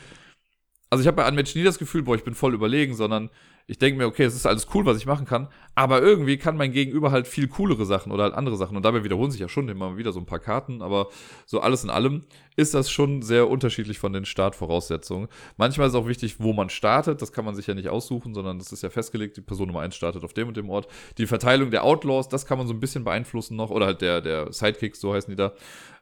also 0.89 1.01
ich 1.01 1.07
habe 1.07 1.17
bei 1.17 1.27
Unmatched 1.27 1.55
nie 1.55 1.63
das 1.63 1.77
Gefühl, 1.77 2.01
boah, 2.01 2.15
ich 2.15 2.23
bin 2.23 2.33
voll 2.33 2.55
überlegen, 2.55 2.95
sondern 2.95 3.29
ich 3.69 3.77
denke 3.77 3.99
mir, 3.99 4.07
okay, 4.07 4.23
es 4.23 4.33
ist 4.33 4.47
alles 4.47 4.65
cool, 4.73 4.87
was 4.87 4.97
ich 4.97 5.05
machen 5.05 5.27
kann, 5.27 5.47
aber 5.75 6.01
irgendwie 6.01 6.37
kann 6.37 6.57
mein 6.57 6.71
Gegenüber 6.71 7.11
halt 7.11 7.27
viel 7.27 7.47
coolere 7.47 7.85
Sachen 7.85 8.11
oder 8.11 8.23
halt 8.23 8.33
andere 8.33 8.57
Sachen. 8.57 8.75
Und 8.75 8.83
dabei 8.83 9.03
wiederholen 9.03 9.29
sich 9.29 9.41
ja 9.41 9.47
schon 9.47 9.69
immer 9.69 9.95
wieder 9.95 10.11
so 10.11 10.19
ein 10.19 10.25
paar 10.25 10.39
Karten, 10.39 10.81
aber 10.81 11.09
so 11.45 11.59
alles 11.59 11.83
in 11.83 11.91
allem 11.91 12.23
ist 12.55 12.73
das 12.73 12.89
schon 12.89 13.21
sehr 13.21 13.47
unterschiedlich 13.47 13.99
von 13.99 14.11
den 14.11 14.25
Startvoraussetzungen. 14.25 15.27
Manchmal 15.55 15.87
ist 15.87 15.93
auch 15.93 16.07
wichtig, 16.07 16.39
wo 16.39 16.51
man 16.51 16.71
startet. 16.71 17.21
Das 17.21 17.31
kann 17.31 17.45
man 17.45 17.53
sich 17.53 17.67
ja 17.67 17.75
nicht 17.75 17.89
aussuchen, 17.89 18.33
sondern 18.33 18.57
das 18.57 18.71
ist 18.71 18.81
ja 18.81 18.89
festgelegt. 18.89 19.37
Die 19.37 19.41
Person 19.41 19.67
Nummer 19.67 19.81
1 19.81 19.95
startet 19.95 20.23
auf 20.23 20.33
dem 20.33 20.47
und 20.47 20.57
dem 20.57 20.71
Ort. 20.71 20.87
Die 21.19 21.27
Verteilung 21.27 21.69
der 21.69 21.83
Outlaws, 21.83 22.27
das 22.27 22.47
kann 22.47 22.57
man 22.57 22.65
so 22.65 22.73
ein 22.73 22.79
bisschen 22.79 23.03
beeinflussen 23.03 23.55
noch. 23.55 23.69
Oder 23.69 23.85
halt 23.85 24.01
der, 24.01 24.21
der 24.21 24.51
Sidekicks, 24.51 24.99
so 24.99 25.13
heißen 25.13 25.29
die 25.29 25.37
da. 25.37 25.53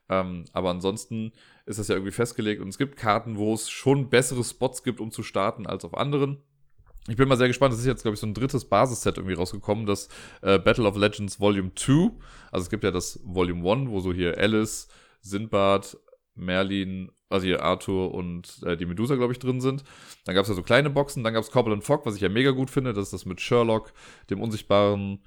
Ähm, 0.07 0.45
aber 0.53 0.69
ansonsten 0.69 1.33
ist 1.65 1.79
das 1.79 1.89
ja 1.89 1.95
irgendwie 1.95 2.13
festgelegt. 2.13 2.61
Und 2.61 2.69
es 2.69 2.77
gibt 2.77 2.95
Karten, 2.95 3.37
wo 3.37 3.53
es 3.53 3.69
schon 3.69 4.09
bessere 4.09 4.45
Spots 4.45 4.83
gibt, 4.83 5.01
um 5.01 5.11
zu 5.11 5.21
starten, 5.21 5.67
als 5.67 5.83
auf 5.83 5.97
anderen. 5.97 6.37
Ich 7.07 7.15
bin 7.15 7.29
mal 7.29 7.37
sehr 7.37 7.47
gespannt. 7.47 7.73
Es 7.73 7.79
ist 7.79 7.85
jetzt, 7.85 8.01
glaube 8.01 8.15
ich, 8.15 8.19
so 8.19 8.27
ein 8.27 8.33
drittes 8.33 8.65
Basisset 8.65 9.17
irgendwie 9.17 9.35
rausgekommen, 9.35 9.85
das 9.85 10.09
äh, 10.41 10.59
Battle 10.59 10.85
of 10.85 10.97
Legends 10.97 11.39
Volume 11.39 11.71
2. 11.73 12.11
Also 12.51 12.63
es 12.63 12.69
gibt 12.69 12.83
ja 12.83 12.91
das 12.91 13.19
Volume 13.23 13.69
1, 13.69 13.89
wo 13.89 14.01
so 14.01 14.11
hier 14.11 14.37
Alice, 14.37 14.89
Sinbad, 15.21 15.97
Merlin, 16.35 17.11
also 17.29 17.45
hier 17.45 17.63
Arthur 17.63 18.13
und 18.13 18.61
äh, 18.63 18.75
die 18.75 18.85
Medusa, 18.85 19.15
glaube 19.15 19.33
ich, 19.33 19.39
drin 19.39 19.61
sind. 19.61 19.83
Dann 20.25 20.35
gab 20.35 20.43
es 20.43 20.49
ja 20.49 20.55
so 20.55 20.63
kleine 20.63 20.89
Boxen. 20.89 21.23
Dann 21.23 21.33
gab 21.33 21.43
es 21.43 21.51
Cobblepot 21.51 21.83
Fogg, 21.83 22.05
was 22.05 22.15
ich 22.15 22.21
ja 22.21 22.29
mega 22.29 22.51
gut 22.51 22.69
finde. 22.69 22.93
Das 22.93 23.05
ist 23.05 23.13
das 23.13 23.25
mit 23.25 23.39
Sherlock, 23.39 23.93
dem 24.29 24.41
unsichtbaren 24.41 25.23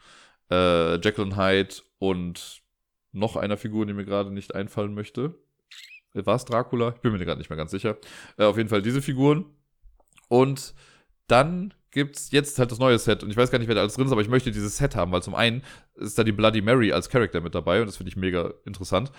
äh, 0.50 0.96
Jekyll 0.96 1.24
und 1.24 1.36
Hyde 1.36 1.76
und 1.98 2.62
noch 3.12 3.36
einer 3.36 3.56
Figur, 3.56 3.86
die 3.86 3.94
mir 3.94 4.04
gerade 4.04 4.30
nicht 4.30 4.54
einfallen 4.54 4.94
möchte. 4.94 5.34
War 6.12 6.36
es 6.36 6.44
Dracula? 6.44 6.92
Ich 6.94 7.00
bin 7.00 7.12
mir 7.12 7.24
gerade 7.24 7.38
nicht 7.38 7.50
mehr 7.50 7.56
ganz 7.56 7.70
sicher. 7.70 7.96
Äh, 8.36 8.44
auf 8.44 8.56
jeden 8.56 8.68
Fall 8.68 8.82
diese 8.82 9.00
Figuren. 9.00 9.46
Und 10.28 10.74
dann 11.30 11.74
gibt's 11.90 12.30
jetzt 12.30 12.58
halt 12.58 12.70
das 12.70 12.78
neue 12.78 12.98
Set 12.98 13.22
und 13.22 13.30
ich 13.30 13.36
weiß 13.36 13.50
gar 13.50 13.58
nicht, 13.58 13.68
wer 13.68 13.74
da 13.74 13.80
alles 13.80 13.94
drin 13.94 14.06
ist, 14.06 14.12
aber 14.12 14.20
ich 14.20 14.28
möchte 14.28 14.52
dieses 14.52 14.76
Set 14.76 14.94
haben, 14.94 15.12
weil 15.12 15.22
zum 15.22 15.34
einen 15.34 15.62
ist 15.96 16.18
da 16.18 16.24
die 16.24 16.32
Bloody 16.32 16.62
Mary 16.62 16.92
als 16.92 17.08
Charakter 17.08 17.40
mit 17.40 17.54
dabei 17.54 17.80
und 17.80 17.86
das 17.86 17.96
finde 17.96 18.10
ich 18.10 18.16
mega 18.16 18.52
interessant. 18.64 19.10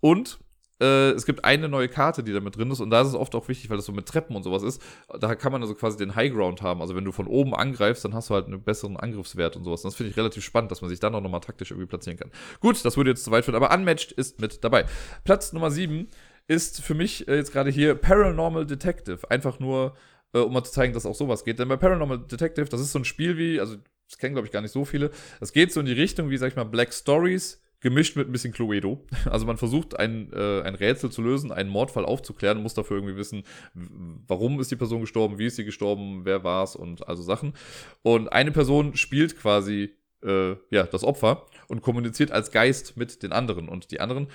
Und 0.00 0.38
äh, 0.80 1.10
es 1.10 1.26
gibt 1.26 1.44
eine 1.44 1.68
neue 1.68 1.88
Karte, 1.88 2.22
die 2.22 2.32
da 2.32 2.40
mit 2.40 2.56
drin 2.56 2.70
ist 2.70 2.80
und 2.80 2.90
da 2.90 3.02
ist 3.02 3.08
es 3.08 3.14
oft 3.14 3.34
auch 3.34 3.48
wichtig, 3.48 3.70
weil 3.70 3.76
das 3.76 3.86
so 3.86 3.92
mit 3.92 4.06
Treppen 4.06 4.34
und 4.34 4.42
sowas 4.42 4.62
ist. 4.62 4.82
Da 5.18 5.34
kann 5.34 5.52
man 5.52 5.62
also 5.62 5.74
quasi 5.74 5.98
den 5.98 6.14
High 6.14 6.32
Ground 6.32 6.62
haben. 6.62 6.80
Also 6.80 6.96
wenn 6.96 7.04
du 7.04 7.12
von 7.12 7.26
oben 7.26 7.54
angreifst, 7.54 8.04
dann 8.04 8.14
hast 8.14 8.30
du 8.30 8.34
halt 8.34 8.46
einen 8.46 8.62
besseren 8.62 8.96
Angriffswert 8.96 9.56
und 9.56 9.64
sowas. 9.64 9.84
Und 9.84 9.88
das 9.88 9.96
finde 9.96 10.10
ich 10.10 10.16
relativ 10.16 10.44
spannend, 10.44 10.70
dass 10.70 10.80
man 10.80 10.88
sich 10.88 11.00
dann 11.00 11.14
auch 11.14 11.20
nochmal 11.20 11.40
taktisch 11.40 11.70
irgendwie 11.70 11.88
platzieren 11.88 12.18
kann. 12.18 12.30
Gut, 12.60 12.82
das 12.84 12.96
würde 12.96 13.10
jetzt 13.10 13.24
zu 13.24 13.30
weit 13.30 13.44
führen, 13.44 13.56
aber 13.56 13.74
Unmatched 13.74 14.12
ist 14.12 14.40
mit 14.40 14.64
dabei. 14.64 14.86
Platz 15.24 15.52
Nummer 15.52 15.70
7 15.70 16.08
ist 16.48 16.80
für 16.80 16.94
mich 16.94 17.28
äh, 17.28 17.36
jetzt 17.36 17.52
gerade 17.52 17.70
hier 17.70 17.94
Paranormal 17.94 18.66
Detective. 18.66 19.30
Einfach 19.30 19.60
nur 19.60 19.94
äh, 20.32 20.38
um 20.38 20.52
mal 20.52 20.64
zu 20.64 20.72
zeigen, 20.72 20.92
dass 20.92 21.06
auch 21.06 21.14
sowas 21.14 21.44
geht. 21.44 21.58
Denn 21.58 21.68
bei 21.68 21.76
Paranormal 21.76 22.18
Detective, 22.18 22.68
das 22.68 22.80
ist 22.80 22.92
so 22.92 22.98
ein 22.98 23.04
Spiel 23.04 23.36
wie, 23.38 23.60
also 23.60 23.76
das 24.08 24.18
kennen 24.18 24.34
glaube 24.34 24.46
ich 24.46 24.52
gar 24.52 24.62
nicht 24.62 24.72
so 24.72 24.84
viele. 24.84 25.10
Das 25.38 25.52
geht 25.52 25.72
so 25.72 25.80
in 25.80 25.86
die 25.86 25.92
Richtung 25.92 26.30
wie, 26.30 26.36
sag 26.36 26.48
ich 26.48 26.56
mal, 26.56 26.64
Black 26.64 26.92
Stories 26.92 27.62
gemischt 27.80 28.16
mit 28.16 28.28
ein 28.28 28.32
bisschen 28.32 28.52
Cluedo. 28.52 29.04
Also 29.30 29.46
man 29.46 29.56
versucht 29.56 29.98
ein, 29.98 30.32
äh, 30.32 30.62
ein 30.62 30.74
Rätsel 30.74 31.10
zu 31.10 31.22
lösen, 31.22 31.52
einen 31.52 31.70
Mordfall 31.70 32.04
aufzuklären, 32.04 32.62
muss 32.62 32.74
dafür 32.74 32.98
irgendwie 32.98 33.16
wissen, 33.16 33.44
warum 33.74 34.60
ist 34.60 34.70
die 34.70 34.76
Person 34.76 35.00
gestorben, 35.00 35.38
wie 35.38 35.46
ist 35.46 35.56
sie 35.56 35.64
gestorben, 35.64 36.24
wer 36.24 36.44
war's 36.44 36.76
und 36.76 37.08
also 37.08 37.22
Sachen. 37.22 37.54
Und 38.02 38.28
eine 38.32 38.52
Person 38.52 38.96
spielt 38.96 39.38
quasi 39.38 39.94
äh, 40.22 40.56
ja, 40.70 40.84
das 40.84 41.04
Opfer 41.04 41.46
und 41.68 41.82
kommuniziert 41.82 42.30
als 42.30 42.50
Geist 42.50 42.96
mit 42.96 43.22
den 43.22 43.32
anderen. 43.32 43.68
Und 43.68 43.90
die 43.90 44.00
anderen 44.00 44.28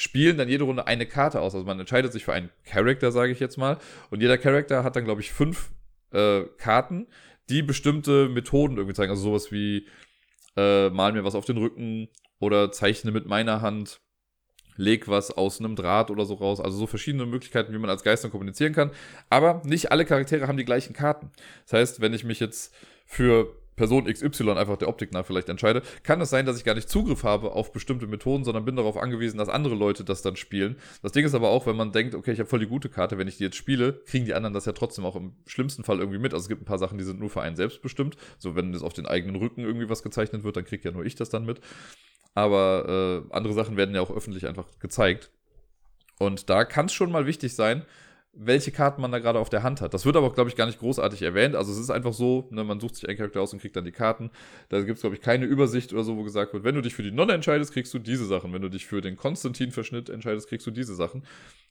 spielen 0.00 0.38
dann 0.38 0.48
jede 0.48 0.64
Runde 0.64 0.86
eine 0.86 1.04
Karte 1.04 1.40
aus. 1.42 1.54
Also 1.54 1.66
man 1.66 1.78
entscheidet 1.78 2.12
sich 2.12 2.24
für 2.24 2.32
einen 2.32 2.48
Charakter, 2.64 3.12
sage 3.12 3.32
ich 3.32 3.40
jetzt 3.40 3.58
mal. 3.58 3.76
Und 4.08 4.22
jeder 4.22 4.38
Charakter 4.38 4.82
hat 4.82 4.96
dann, 4.96 5.04
glaube 5.04 5.20
ich, 5.20 5.30
fünf 5.30 5.72
äh, 6.10 6.44
Karten, 6.56 7.06
die 7.50 7.62
bestimmte 7.62 8.30
Methoden 8.30 8.78
irgendwie 8.78 8.94
zeigen. 8.94 9.10
Also 9.10 9.22
sowas 9.22 9.52
wie 9.52 9.86
äh, 10.56 10.88
mal 10.88 11.12
mir 11.12 11.22
was 11.22 11.34
auf 11.34 11.44
den 11.44 11.58
Rücken 11.58 12.08
oder 12.38 12.72
zeichne 12.72 13.10
mit 13.10 13.26
meiner 13.26 13.60
Hand, 13.60 14.00
leg 14.76 15.06
was 15.06 15.32
aus 15.32 15.60
einem 15.60 15.76
Draht 15.76 16.10
oder 16.10 16.24
so 16.24 16.32
raus. 16.32 16.60
Also 16.60 16.78
so 16.78 16.86
verschiedene 16.86 17.26
Möglichkeiten, 17.26 17.74
wie 17.74 17.78
man 17.78 17.90
als 17.90 18.02
Geist 18.02 18.24
dann 18.24 18.30
kommunizieren 18.30 18.72
kann. 18.72 18.92
Aber 19.28 19.60
nicht 19.66 19.92
alle 19.92 20.06
Charaktere 20.06 20.48
haben 20.48 20.56
die 20.56 20.64
gleichen 20.64 20.94
Karten. 20.94 21.30
Das 21.64 21.74
heißt, 21.74 22.00
wenn 22.00 22.14
ich 22.14 22.24
mich 22.24 22.40
jetzt 22.40 22.74
für 23.04 23.54
Person 23.80 24.04
XY 24.04 24.50
einfach 24.50 24.76
der 24.76 24.88
Optik 24.88 25.10
nach 25.14 25.24
vielleicht 25.24 25.48
entscheide, 25.48 25.80
kann 26.02 26.20
es 26.20 26.28
sein, 26.28 26.44
dass 26.44 26.58
ich 26.58 26.64
gar 26.64 26.74
nicht 26.74 26.90
Zugriff 26.90 27.24
habe 27.24 27.52
auf 27.52 27.72
bestimmte 27.72 28.06
Methoden, 28.06 28.44
sondern 28.44 28.66
bin 28.66 28.76
darauf 28.76 28.98
angewiesen, 28.98 29.38
dass 29.38 29.48
andere 29.48 29.74
Leute 29.74 30.04
das 30.04 30.20
dann 30.20 30.36
spielen. 30.36 30.76
Das 31.00 31.12
Ding 31.12 31.24
ist 31.24 31.34
aber 31.34 31.48
auch, 31.48 31.64
wenn 31.64 31.76
man 31.76 31.90
denkt, 31.90 32.14
okay, 32.14 32.32
ich 32.32 32.40
habe 32.40 32.48
voll 32.48 32.58
die 32.58 32.66
gute 32.66 32.90
Karte, 32.90 33.16
wenn 33.16 33.26
ich 33.26 33.38
die 33.38 33.44
jetzt 33.44 33.56
spiele, 33.56 34.02
kriegen 34.04 34.26
die 34.26 34.34
anderen 34.34 34.52
das 34.52 34.66
ja 34.66 34.72
trotzdem 34.72 35.06
auch 35.06 35.16
im 35.16 35.32
schlimmsten 35.46 35.82
Fall 35.82 35.98
irgendwie 35.98 36.18
mit. 36.18 36.34
Also 36.34 36.44
es 36.44 36.48
gibt 36.50 36.60
ein 36.60 36.66
paar 36.66 36.76
Sachen, 36.76 36.98
die 36.98 37.04
sind 37.04 37.20
nur 37.20 37.30
für 37.30 37.40
einen 37.40 37.56
selbst 37.56 37.80
bestimmt. 37.80 38.18
So, 38.36 38.54
wenn 38.54 38.74
es 38.74 38.82
auf 38.82 38.92
den 38.92 39.06
eigenen 39.06 39.36
Rücken 39.36 39.62
irgendwie 39.62 39.88
was 39.88 40.02
gezeichnet 40.02 40.44
wird, 40.44 40.58
dann 40.58 40.66
kriegt 40.66 40.84
ja 40.84 40.90
nur 40.90 41.06
ich 41.06 41.14
das 41.14 41.30
dann 41.30 41.46
mit. 41.46 41.62
Aber 42.34 43.24
äh, 43.30 43.34
andere 43.34 43.54
Sachen 43.54 43.78
werden 43.78 43.94
ja 43.94 44.02
auch 44.02 44.14
öffentlich 44.14 44.46
einfach 44.46 44.66
gezeigt. 44.78 45.30
Und 46.18 46.50
da 46.50 46.66
kann 46.66 46.84
es 46.84 46.92
schon 46.92 47.10
mal 47.10 47.24
wichtig 47.24 47.54
sein, 47.54 47.86
welche 48.32 48.70
Karten 48.70 49.02
man 49.02 49.10
da 49.10 49.18
gerade 49.18 49.38
auf 49.38 49.50
der 49.50 49.62
Hand 49.62 49.80
hat. 49.80 49.92
Das 49.92 50.04
wird 50.04 50.16
aber, 50.16 50.32
glaube 50.32 50.48
ich, 50.48 50.56
gar 50.56 50.66
nicht 50.66 50.78
großartig 50.78 51.22
erwähnt. 51.22 51.56
Also 51.56 51.72
es 51.72 51.78
ist 51.78 51.90
einfach 51.90 52.12
so, 52.12 52.48
ne, 52.50 52.62
man 52.62 52.78
sucht 52.78 52.94
sich 52.94 53.08
einen 53.08 53.18
Charakter 53.18 53.40
aus 53.40 53.52
und 53.52 53.60
kriegt 53.60 53.74
dann 53.74 53.84
die 53.84 53.92
Karten. 53.92 54.30
Da 54.68 54.80
gibt 54.80 54.96
es, 54.96 55.00
glaube 55.00 55.16
ich, 55.16 55.22
keine 55.22 55.46
Übersicht 55.46 55.92
oder 55.92 56.04
so, 56.04 56.16
wo 56.16 56.22
gesagt 56.22 56.52
wird, 56.52 56.62
wenn 56.62 56.74
du 56.74 56.80
dich 56.80 56.94
für 56.94 57.02
die 57.02 57.10
Nonne 57.10 57.32
entscheidest, 57.32 57.72
kriegst 57.72 57.92
du 57.92 57.98
diese 57.98 58.26
Sachen. 58.26 58.52
Wenn 58.52 58.62
du 58.62 58.68
dich 58.68 58.86
für 58.86 59.00
den 59.00 59.16
Konstantin-Verschnitt 59.16 60.08
entscheidest, 60.10 60.48
kriegst 60.48 60.66
du 60.66 60.70
diese 60.70 60.94
Sachen. 60.94 61.24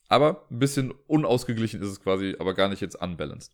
Aber 0.09 0.45
ein 0.51 0.59
bisschen 0.59 0.93
unausgeglichen 1.07 1.81
ist 1.81 1.89
es 1.89 2.01
quasi, 2.01 2.35
aber 2.39 2.53
gar 2.53 2.67
nicht 2.67 2.81
jetzt 2.81 3.01
unbalanced. 3.01 3.53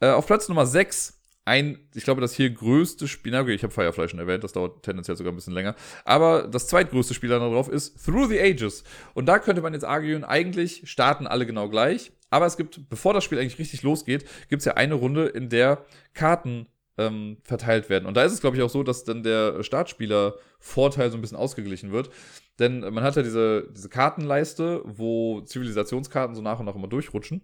Äh, 0.00 0.10
auf 0.10 0.26
Platz 0.26 0.48
Nummer 0.48 0.64
6 0.64 1.17
ein, 1.48 1.78
ich 1.94 2.04
glaube, 2.04 2.20
das 2.20 2.34
hier 2.34 2.50
größte 2.50 3.08
Spiel, 3.08 3.32
na 3.32 3.40
okay, 3.40 3.54
ich 3.54 3.62
habe 3.62 3.72
Firefly 3.72 4.08
schon 4.08 4.20
erwähnt, 4.20 4.44
das 4.44 4.52
dauert 4.52 4.82
tendenziell 4.84 5.16
sogar 5.16 5.32
ein 5.32 5.36
bisschen 5.36 5.54
länger, 5.54 5.74
aber 6.04 6.46
das 6.46 6.68
zweitgrößte 6.68 7.14
Spiel 7.14 7.30
da 7.30 7.38
drauf 7.38 7.68
ist 7.68 8.04
Through 8.04 8.28
the 8.28 8.40
Ages. 8.40 8.84
Und 9.14 9.26
da 9.26 9.38
könnte 9.38 9.62
man 9.62 9.72
jetzt 9.72 9.84
argumentieren, 9.84 10.24
eigentlich 10.24 10.82
starten 10.88 11.26
alle 11.26 11.46
genau 11.46 11.68
gleich, 11.68 12.12
aber 12.30 12.46
es 12.46 12.56
gibt, 12.56 12.88
bevor 12.88 13.14
das 13.14 13.24
Spiel 13.24 13.38
eigentlich 13.38 13.58
richtig 13.58 13.82
losgeht, 13.82 14.24
gibt 14.48 14.60
es 14.60 14.66
ja 14.66 14.74
eine 14.74 14.94
Runde, 14.94 15.26
in 15.26 15.48
der 15.48 15.84
Karten 16.14 16.66
ähm, 16.98 17.38
verteilt 17.44 17.88
werden. 17.88 18.06
Und 18.06 18.16
da 18.16 18.24
ist 18.24 18.32
es, 18.32 18.40
glaube 18.40 18.56
ich, 18.56 18.62
auch 18.62 18.70
so, 18.70 18.82
dass 18.82 19.04
dann 19.04 19.22
der 19.22 19.62
Startspieler-Vorteil 19.62 21.10
so 21.10 21.16
ein 21.16 21.20
bisschen 21.20 21.38
ausgeglichen 21.38 21.92
wird. 21.92 22.10
Denn 22.58 22.80
man 22.80 23.04
hat 23.04 23.16
ja 23.16 23.22
diese, 23.22 23.68
diese 23.74 23.88
Kartenleiste, 23.88 24.82
wo 24.84 25.40
Zivilisationskarten 25.42 26.34
so 26.34 26.42
nach 26.42 26.58
und 26.58 26.66
nach 26.66 26.74
immer 26.74 26.88
durchrutschen. 26.88 27.42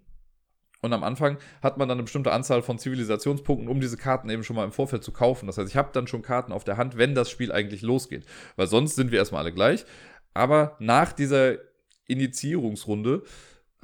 Und 0.85 0.93
am 0.93 1.03
Anfang 1.03 1.39
hat 1.63 1.79
man 1.79 1.89
dann 1.89 1.97
eine 1.97 2.03
bestimmte 2.03 2.31
Anzahl 2.31 2.61
von 2.61 2.79
Zivilisationspunkten, 2.79 3.71
um 3.71 3.81
diese 3.81 3.97
Karten 3.97 4.29
eben 4.29 4.45
schon 4.45 4.55
mal 4.55 4.65
im 4.65 4.71
Vorfeld 4.71 5.03
zu 5.03 5.13
kaufen. 5.13 5.47
Das 5.47 5.57
heißt, 5.57 5.71
ich 5.71 5.77
habe 5.79 5.89
dann 5.95 6.07
schon 6.07 6.21
Karten 6.21 6.53
auf 6.53 6.63
der 6.63 6.77
Hand, 6.77 6.99
wenn 6.99 7.15
das 7.15 7.31
Spiel 7.31 7.53
eigentlich 7.53 7.81
losgeht. 7.81 8.27
Weil 8.57 8.67
sonst 8.67 8.95
sind 8.95 9.11
wir 9.11 9.19
erstmal 9.19 9.41
alle 9.41 9.55
gleich. 9.55 9.87
Aber 10.35 10.77
nach 10.81 11.15
dieser 11.15 11.55
Initiierungsrunde 12.07 13.23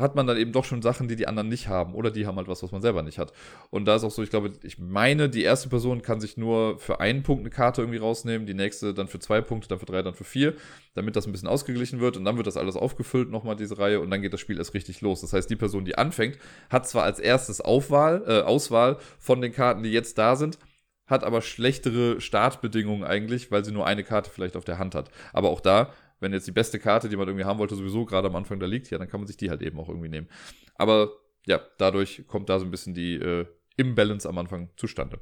hat 0.01 0.17
man 0.17 0.27
dann 0.27 0.37
eben 0.37 0.53
doch 0.53 0.65
schon 0.65 0.83
Sachen, 0.83 1.09
die 1.09 1.17
die 1.17 1.27
anderen 1.27 1.49
nicht 1.49 1.69
haben. 1.69 1.95
Oder 1.95 2.11
die 2.11 2.27
haben 2.27 2.37
halt 2.37 2.49
was, 2.49 2.63
was 2.63 2.73
man 2.73 2.83
selber 2.83 3.03
nicht 3.03 3.19
hat. 3.19 3.33
Und 3.71 3.85
da 3.85 3.97
ist 3.97 4.05
auch 4.05 4.11
so, 4.11 4.23
ich 4.23 4.31
glaube, 4.31 4.53
ich 4.63 4.79
meine, 4.79 5.29
die 5.29 5.43
erste 5.43 5.69
Person 5.69 6.03
kann 6.03 6.21
sich 6.21 6.37
nur 6.37 6.79
für 6.79 7.01
einen 7.01 7.23
Punkt 7.23 7.43
eine 7.43 7.51
Karte 7.51 7.83
irgendwie 7.83 7.99
rausnehmen, 7.99 8.47
die 8.47 8.55
nächste 8.55 8.95
dann 8.95 9.09
für 9.09 9.19
zwei 9.19 9.41
Punkte, 9.41 9.69
dann 9.69 9.79
für 9.79 9.87
drei, 9.87 10.03
dann 10.03 10.15
für 10.15 10.25
vier, 10.25 10.55
damit 10.95 11.17
das 11.17 11.27
ein 11.27 11.33
bisschen 11.33 11.49
ausgeglichen 11.49 12.01
wird. 12.01 12.17
Und 12.17 12.25
dann 12.25 12.37
wird 12.37 12.47
das 12.47 12.57
alles 12.57 12.77
aufgefüllt, 12.77 13.31
nochmal 13.31 13.57
diese 13.57 13.79
Reihe, 13.79 14.01
und 14.01 14.11
dann 14.11 14.23
geht 14.23 14.33
das 14.33 14.41
Spiel 14.41 14.59
erst 14.59 14.75
richtig 14.75 15.01
los. 15.01 15.21
Das 15.21 15.33
heißt, 15.33 15.49
die 15.51 15.57
Person, 15.57 15.85
die 15.85 15.97
anfängt, 15.97 16.39
hat 16.71 16.89
zwar 16.89 17.05
als 17.05 17.19
erstes 17.19 17.61
Aufwahl, 17.61 18.25
äh, 18.27 18.41
Auswahl 18.43 18.99
von 19.19 19.41
den 19.41 19.53
Karten, 19.53 19.83
die 19.83 19.93
jetzt 19.93 20.19
da 20.19 20.37
sind, 20.37 20.59
hat 21.07 21.25
aber 21.25 21.43
schlechtere 21.43 22.21
Startbedingungen 22.21 23.05
eigentlich, 23.05 23.51
weil 23.51 23.65
sie 23.65 23.73
nur 23.73 23.87
eine 23.87 24.05
Karte 24.05 24.31
vielleicht 24.31 24.57
auf 24.57 24.65
der 24.65 24.79
Hand 24.79 24.95
hat. 24.95 25.11
Aber 25.33 25.51
auch 25.51 25.61
da 25.61 25.93
wenn 26.21 26.33
jetzt 26.33 26.47
die 26.47 26.53
beste 26.53 26.79
Karte, 26.79 27.09
die 27.09 27.17
man 27.17 27.27
irgendwie 27.27 27.45
haben 27.45 27.59
wollte, 27.59 27.75
sowieso 27.75 28.05
gerade 28.05 28.29
am 28.29 28.37
Anfang 28.37 28.61
da 28.61 28.67
liegt, 28.67 28.91
ja, 28.91 28.99
dann 28.99 29.09
kann 29.09 29.21
man 29.21 29.27
sich 29.27 29.37
die 29.37 29.51
halt 29.51 29.63
eben 29.63 29.79
auch 29.79 29.89
irgendwie 29.89 30.09
nehmen. 30.09 30.29
Aber 30.77 31.11
ja, 31.47 31.61
dadurch 31.79 32.25
kommt 32.27 32.49
da 32.49 32.59
so 32.59 32.65
ein 32.65 32.71
bisschen 32.71 32.95
die 32.95 33.15
äh, 33.15 33.47
Imbalance 33.77 34.29
am 34.29 34.39
Anfang 34.39 34.69
zustande. 34.77 35.21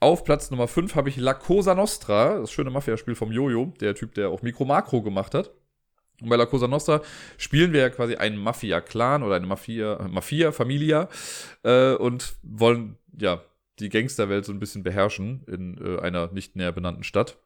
Auf 0.00 0.24
Platz 0.24 0.50
Nummer 0.50 0.68
5 0.68 0.94
habe 0.94 1.08
ich 1.08 1.16
La 1.16 1.34
Cosa 1.34 1.74
Nostra, 1.74 2.38
das 2.40 2.52
schöne 2.52 2.70
Mafia-Spiel 2.70 3.14
vom 3.14 3.32
Jojo, 3.32 3.72
der 3.80 3.94
Typ, 3.94 4.14
der 4.14 4.28
auch 4.28 4.42
Micro 4.42 4.64
Macro 4.64 5.02
gemacht 5.02 5.34
hat. 5.34 5.50
Und 6.20 6.28
bei 6.28 6.36
La 6.36 6.46
Cosa 6.46 6.68
Nostra 6.68 7.00
spielen 7.38 7.72
wir 7.72 7.80
ja 7.80 7.90
quasi 7.90 8.16
einen 8.16 8.36
Mafia-Clan 8.36 9.22
oder 9.22 9.36
eine 9.36 9.46
Mafia-Familia 9.46 11.08
äh, 11.62 11.94
und 11.94 12.36
wollen 12.42 12.98
ja 13.18 13.42
die 13.80 13.88
Gangsterwelt 13.88 14.44
so 14.44 14.52
ein 14.52 14.60
bisschen 14.60 14.82
beherrschen 14.82 15.42
in 15.48 15.78
äh, 15.84 16.00
einer 16.00 16.30
nicht 16.32 16.54
näher 16.56 16.72
benannten 16.72 17.02
Stadt. 17.02 17.38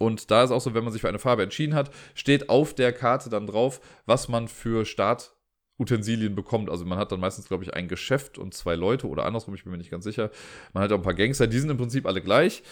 Und 0.00 0.30
da 0.30 0.42
ist 0.42 0.50
auch 0.50 0.62
so, 0.62 0.72
wenn 0.72 0.82
man 0.82 0.94
sich 0.94 1.02
für 1.02 1.10
eine 1.10 1.18
Farbe 1.18 1.42
entschieden 1.42 1.74
hat, 1.74 1.90
steht 2.14 2.48
auf 2.48 2.72
der 2.72 2.90
Karte 2.92 3.28
dann 3.28 3.46
drauf, 3.46 3.82
was 4.06 4.28
man 4.28 4.48
für 4.48 4.86
Startutensilien 4.86 6.34
bekommt. 6.34 6.70
Also 6.70 6.86
man 6.86 6.98
hat 6.98 7.12
dann 7.12 7.20
meistens, 7.20 7.48
glaube 7.48 7.64
ich, 7.64 7.74
ein 7.74 7.86
Geschäft 7.86 8.38
und 8.38 8.54
zwei 8.54 8.76
Leute 8.76 9.08
oder 9.08 9.26
andersrum, 9.26 9.54
ich 9.54 9.64
bin 9.64 9.72
mir 9.72 9.78
nicht 9.78 9.90
ganz 9.90 10.04
sicher. 10.04 10.30
Man 10.72 10.82
hat 10.82 10.90
auch 10.92 10.96
ein 10.96 11.02
paar 11.02 11.12
Gangster, 11.12 11.46
die 11.46 11.58
sind 11.58 11.68
im 11.68 11.76
Prinzip 11.76 12.06
alle 12.06 12.22
gleich. 12.22 12.62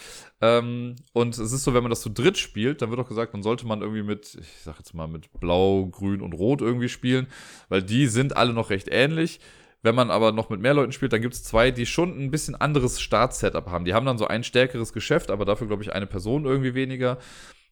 Ähm, 0.40 0.96
und 1.12 1.36
es 1.36 1.52
ist 1.52 1.64
so, 1.64 1.74
wenn 1.74 1.82
man 1.82 1.90
das 1.90 2.00
zu 2.00 2.08
dritt 2.08 2.38
spielt, 2.38 2.80
dann 2.80 2.88
wird 2.88 2.98
auch 2.98 3.08
gesagt, 3.08 3.34
dann 3.34 3.42
sollte 3.42 3.66
man 3.66 3.82
irgendwie 3.82 4.04
mit, 4.04 4.34
ich 4.40 4.62
sag 4.62 4.78
jetzt 4.78 4.94
mal, 4.94 5.06
mit 5.06 5.30
Blau, 5.38 5.84
Grün 5.84 6.22
und 6.22 6.32
Rot 6.32 6.62
irgendwie 6.62 6.88
spielen, 6.88 7.26
weil 7.68 7.82
die 7.82 8.06
sind 8.06 8.38
alle 8.38 8.54
noch 8.54 8.70
recht 8.70 8.88
ähnlich. 8.90 9.38
Wenn 9.82 9.94
man 9.94 10.10
aber 10.10 10.32
noch 10.32 10.50
mit 10.50 10.60
mehr 10.60 10.74
Leuten 10.74 10.92
spielt, 10.92 11.12
dann 11.12 11.22
gibt 11.22 11.34
es 11.34 11.44
zwei, 11.44 11.70
die 11.70 11.86
schon 11.86 12.18
ein 12.18 12.30
bisschen 12.30 12.56
anderes 12.56 13.00
Start-Setup 13.00 13.66
haben. 13.66 13.84
Die 13.84 13.94
haben 13.94 14.06
dann 14.06 14.18
so 14.18 14.26
ein 14.26 14.42
stärkeres 14.42 14.92
Geschäft, 14.92 15.30
aber 15.30 15.44
dafür, 15.44 15.68
glaube 15.68 15.82
ich, 15.82 15.92
eine 15.92 16.06
Person 16.06 16.44
irgendwie 16.44 16.74
weniger. 16.74 17.18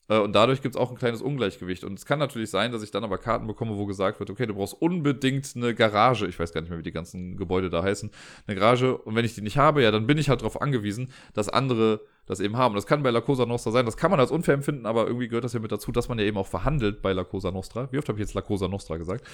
Äh, 0.08 0.18
und 0.18 0.34
dadurch 0.34 0.62
gibt 0.62 0.74
es 0.74 0.80
auch 0.80 0.90
ein 0.90 0.96
kleines 0.96 1.22
Ungleichgewicht. 1.22 1.84
Und 1.84 1.98
es 1.98 2.06
kann 2.06 2.18
natürlich 2.18 2.50
sein, 2.50 2.72
dass 2.72 2.82
ich 2.82 2.90
dann 2.90 3.04
aber 3.04 3.18
Karten 3.18 3.46
bekomme, 3.46 3.76
wo 3.76 3.86
gesagt 3.86 4.20
wird, 4.20 4.30
okay, 4.30 4.46
du 4.46 4.54
brauchst 4.54 4.74
unbedingt 4.80 5.52
eine 5.56 5.74
Garage. 5.74 6.26
Ich 6.26 6.38
weiß 6.38 6.52
gar 6.52 6.60
nicht 6.60 6.70
mehr, 6.70 6.78
wie 6.78 6.84
die 6.84 6.92
ganzen 6.92 7.36
Gebäude 7.36 7.70
da 7.70 7.82
heißen. 7.82 8.10
Eine 8.46 8.58
Garage. 8.58 8.96
Und 8.96 9.14
wenn 9.14 9.24
ich 9.24 9.34
die 9.34 9.42
nicht 9.42 9.56
habe, 9.56 9.82
ja, 9.82 9.90
dann 9.90 10.06
bin 10.06 10.18
ich 10.18 10.28
halt 10.28 10.40
darauf 10.40 10.60
angewiesen, 10.60 11.12
dass 11.34 11.48
andere 11.48 12.00
das 12.26 12.40
eben 12.40 12.56
haben. 12.56 12.74
Das 12.74 12.86
kann 12.86 13.02
bei 13.02 13.10
La 13.10 13.20
Cosa 13.20 13.46
Nostra 13.46 13.70
sein. 13.70 13.86
Das 13.86 13.96
kann 13.96 14.10
man 14.10 14.20
als 14.20 14.30
unfair 14.30 14.54
empfinden, 14.54 14.86
aber 14.86 15.06
irgendwie 15.06 15.28
gehört 15.28 15.44
das 15.44 15.52
ja 15.52 15.60
mit 15.60 15.72
dazu, 15.72 15.92
dass 15.92 16.08
man 16.08 16.18
ja 16.18 16.24
eben 16.24 16.36
auch 16.36 16.46
verhandelt 16.46 17.02
bei 17.02 17.12
La 17.12 17.24
Cosa 17.24 17.50
Nostra. 17.50 17.90
Wie 17.92 17.98
oft 17.98 18.08
habe 18.08 18.18
ich 18.18 18.22
jetzt 18.24 18.34
La 18.34 18.42
Cosa 18.42 18.68
Nostra 18.68 18.96
gesagt? 18.96 19.24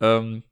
Ähm, 0.00 0.42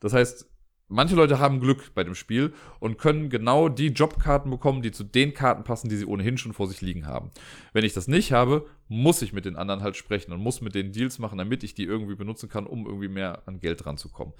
das 0.00 0.12
heißt, 0.12 0.46
manche 0.88 1.14
Leute 1.14 1.38
haben 1.38 1.60
Glück 1.60 1.94
bei 1.94 2.04
dem 2.04 2.14
Spiel 2.14 2.52
und 2.78 2.98
können 2.98 3.30
genau 3.30 3.68
die 3.68 3.88
Jobkarten 3.88 4.50
bekommen, 4.50 4.82
die 4.82 4.92
zu 4.92 5.04
den 5.04 5.34
Karten 5.34 5.64
passen, 5.64 5.88
die 5.88 5.96
sie 5.96 6.06
ohnehin 6.06 6.38
schon 6.38 6.52
vor 6.52 6.66
sich 6.66 6.80
liegen 6.80 7.06
haben. 7.06 7.30
Wenn 7.72 7.84
ich 7.84 7.92
das 7.92 8.08
nicht 8.08 8.32
habe, 8.32 8.66
muss 8.88 9.22
ich 9.22 9.32
mit 9.32 9.44
den 9.44 9.56
anderen 9.56 9.82
halt 9.82 9.96
sprechen 9.96 10.32
und 10.32 10.40
muss 10.40 10.60
mit 10.60 10.74
denen 10.74 10.92
Deals 10.92 11.18
machen, 11.18 11.38
damit 11.38 11.64
ich 11.64 11.74
die 11.74 11.84
irgendwie 11.84 12.16
benutzen 12.16 12.48
kann, 12.48 12.66
um 12.66 12.86
irgendwie 12.86 13.08
mehr 13.08 13.42
an 13.46 13.60
Geld 13.60 13.86
ranzukommen. 13.86 14.34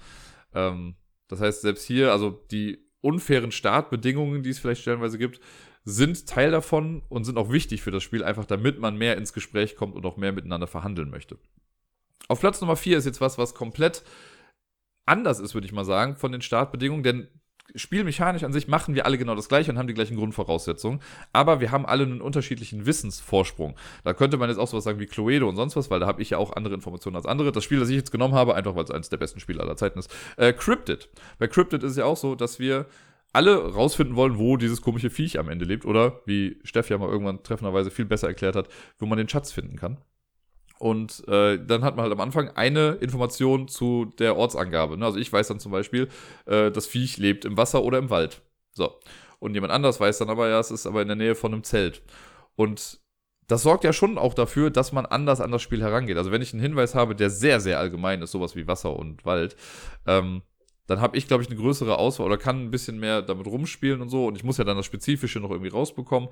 Ähm, 0.53 0.95
das 1.27 1.41
heißt, 1.41 1.61
selbst 1.61 1.85
hier, 1.85 2.11
also 2.11 2.29
die 2.51 2.85
unfairen 3.01 3.51
Startbedingungen, 3.51 4.43
die 4.43 4.49
es 4.49 4.59
vielleicht 4.59 4.81
stellenweise 4.81 5.17
gibt, 5.17 5.39
sind 5.83 6.27
Teil 6.27 6.51
davon 6.51 7.03
und 7.09 7.25
sind 7.25 7.37
auch 7.37 7.51
wichtig 7.51 7.81
für 7.83 7.91
das 7.91 8.03
Spiel, 8.03 8.23
einfach 8.23 8.45
damit 8.45 8.79
man 8.79 8.97
mehr 8.97 9.17
ins 9.17 9.33
Gespräch 9.33 9.75
kommt 9.75 9.95
und 9.95 10.05
auch 10.05 10.17
mehr 10.17 10.31
miteinander 10.31 10.67
verhandeln 10.67 11.11
möchte. 11.11 11.37
Auf 12.27 12.39
Platz 12.39 12.59
Nummer 12.59 12.75
4 12.75 12.97
ist 12.97 13.05
jetzt 13.05 13.21
was, 13.21 13.37
was 13.37 13.53
komplett 13.53 14.03
anders 15.05 15.39
ist, 15.39 15.53
würde 15.53 15.67
ich 15.67 15.73
mal 15.73 15.85
sagen, 15.85 16.15
von 16.15 16.31
den 16.31 16.41
Startbedingungen, 16.41 17.03
denn 17.03 17.27
spielmechanisch 17.73 18.43
an 18.43 18.53
sich 18.53 18.67
machen 18.67 18.95
wir 18.95 19.05
alle 19.05 19.17
genau 19.17 19.35
das 19.35 19.49
gleiche 19.49 19.71
und 19.71 19.77
haben 19.77 19.87
die 19.87 19.93
gleichen 19.93 20.15
Grundvoraussetzungen, 20.15 21.01
aber 21.33 21.59
wir 21.59 21.71
haben 21.71 21.85
alle 21.85 22.03
einen 22.03 22.21
unterschiedlichen 22.21 22.85
Wissensvorsprung. 22.85 23.75
Da 24.03 24.13
könnte 24.13 24.37
man 24.37 24.49
jetzt 24.49 24.59
auch 24.59 24.67
sowas 24.67 24.83
sagen 24.83 24.99
wie 24.99 25.07
Cluedo 25.07 25.49
und 25.49 25.55
sonst 25.55 25.75
was, 25.75 25.89
weil 25.89 25.99
da 25.99 26.07
habe 26.07 26.21
ich 26.21 26.29
ja 26.29 26.37
auch 26.37 26.53
andere 26.53 26.75
Informationen 26.75 27.15
als 27.15 27.25
andere. 27.25 27.51
Das 27.51 27.63
Spiel, 27.63 27.79
das 27.79 27.89
ich 27.89 27.95
jetzt 27.95 28.11
genommen 28.11 28.35
habe, 28.35 28.55
einfach 28.55 28.75
weil 28.75 28.83
es 28.83 28.91
eines 28.91 29.09
der 29.09 29.17
besten 29.17 29.39
Spiele 29.39 29.61
aller 29.61 29.77
Zeiten 29.77 29.99
ist. 29.99 30.13
Äh, 30.37 30.53
Cryptid. 30.53 31.09
Bei 31.39 31.47
Cryptid 31.47 31.83
ist 31.83 31.91
es 31.91 31.97
ja 31.97 32.05
auch 32.05 32.17
so, 32.17 32.35
dass 32.35 32.59
wir 32.59 32.85
alle 33.33 33.73
rausfinden 33.73 34.15
wollen, 34.15 34.37
wo 34.37 34.55
dieses 34.55 34.81
komische 34.81 35.09
Viech 35.09 35.37
am 35.39 35.49
Ende 35.49 35.65
lebt 35.65 35.85
oder, 35.85 36.21
wie 36.25 36.57
Steff 36.63 36.89
ja 36.89 36.97
mal 36.97 37.09
irgendwann 37.09 37.43
treffenderweise 37.43 37.91
viel 37.91 38.05
besser 38.05 38.27
erklärt 38.27 38.55
hat, 38.55 38.69
wo 38.97 39.05
man 39.05 39.17
den 39.17 39.27
Schatz 39.27 39.51
finden 39.51 39.75
kann. 39.75 39.97
Und 40.77 41.25
äh, 41.27 41.57
dann 41.63 41.83
hat 41.83 41.95
man 41.95 42.03
halt 42.03 42.13
am 42.13 42.19
Anfang 42.19 42.49
eine 42.49 42.91
Information 42.99 43.67
zu 43.67 44.13
der 44.19 44.35
Ortsangabe. 44.35 44.97
Ne? 44.97 45.05
Also 45.05 45.17
ich 45.19 45.31
weiß 45.31 45.47
dann 45.47 45.59
zum 45.59 45.71
Beispiel, 45.71 46.09
äh, 46.45 46.71
das 46.71 46.87
Viech 46.87 47.17
lebt 47.17 47.45
im 47.45 47.57
Wasser 47.57 47.83
oder 47.83 47.97
im 47.97 48.09
Wald. 48.09 48.41
So. 48.71 48.99
Und 49.39 49.53
jemand 49.53 49.71
anders 49.71 49.99
weiß 49.99 50.17
dann 50.17 50.29
aber, 50.29 50.49
ja, 50.49 50.59
es 50.59 50.71
ist 50.71 50.85
aber 50.85 51.01
in 51.01 51.07
der 51.07 51.15
Nähe 51.15 51.35
von 51.35 51.53
einem 51.53 51.63
Zelt. 51.63 52.01
Und 52.55 52.99
das 53.47 53.63
sorgt 53.63 53.83
ja 53.83 53.93
schon 53.93 54.17
auch 54.17 54.33
dafür, 54.33 54.69
dass 54.69 54.91
man 54.91 55.05
anders 55.05 55.39
an 55.39 55.51
das 55.51 55.61
Spiel 55.61 55.81
herangeht. 55.81 56.17
Also 56.17 56.31
wenn 56.31 56.41
ich 56.41 56.51
einen 56.51 56.61
Hinweis 56.61 56.95
habe, 56.95 57.15
der 57.15 57.29
sehr, 57.29 57.59
sehr 57.61 57.79
allgemein 57.79 58.21
ist, 58.21 58.31
sowas 58.31 58.55
wie 58.55 58.67
Wasser 58.67 58.97
und 58.97 59.23
Wald, 59.25 59.55
ähm, 60.07 60.41
dann 60.87 60.99
habe 60.99 61.17
ich, 61.17 61.27
glaube 61.27 61.41
ich, 61.41 61.49
eine 61.49 61.59
größere 61.59 61.97
Auswahl 61.97 62.27
oder 62.27 62.37
kann 62.37 62.63
ein 62.63 62.71
bisschen 62.71 62.99
mehr 62.99 63.21
damit 63.21 63.47
rumspielen 63.47 64.01
und 64.01 64.09
so. 64.09 64.27
Und 64.27 64.35
ich 64.35 64.43
muss 64.43 64.57
ja 64.57 64.63
dann 64.63 64.77
das 64.77 64.85
Spezifische 64.85 65.39
noch 65.39 65.51
irgendwie 65.51 65.71
rausbekommen 65.71 66.29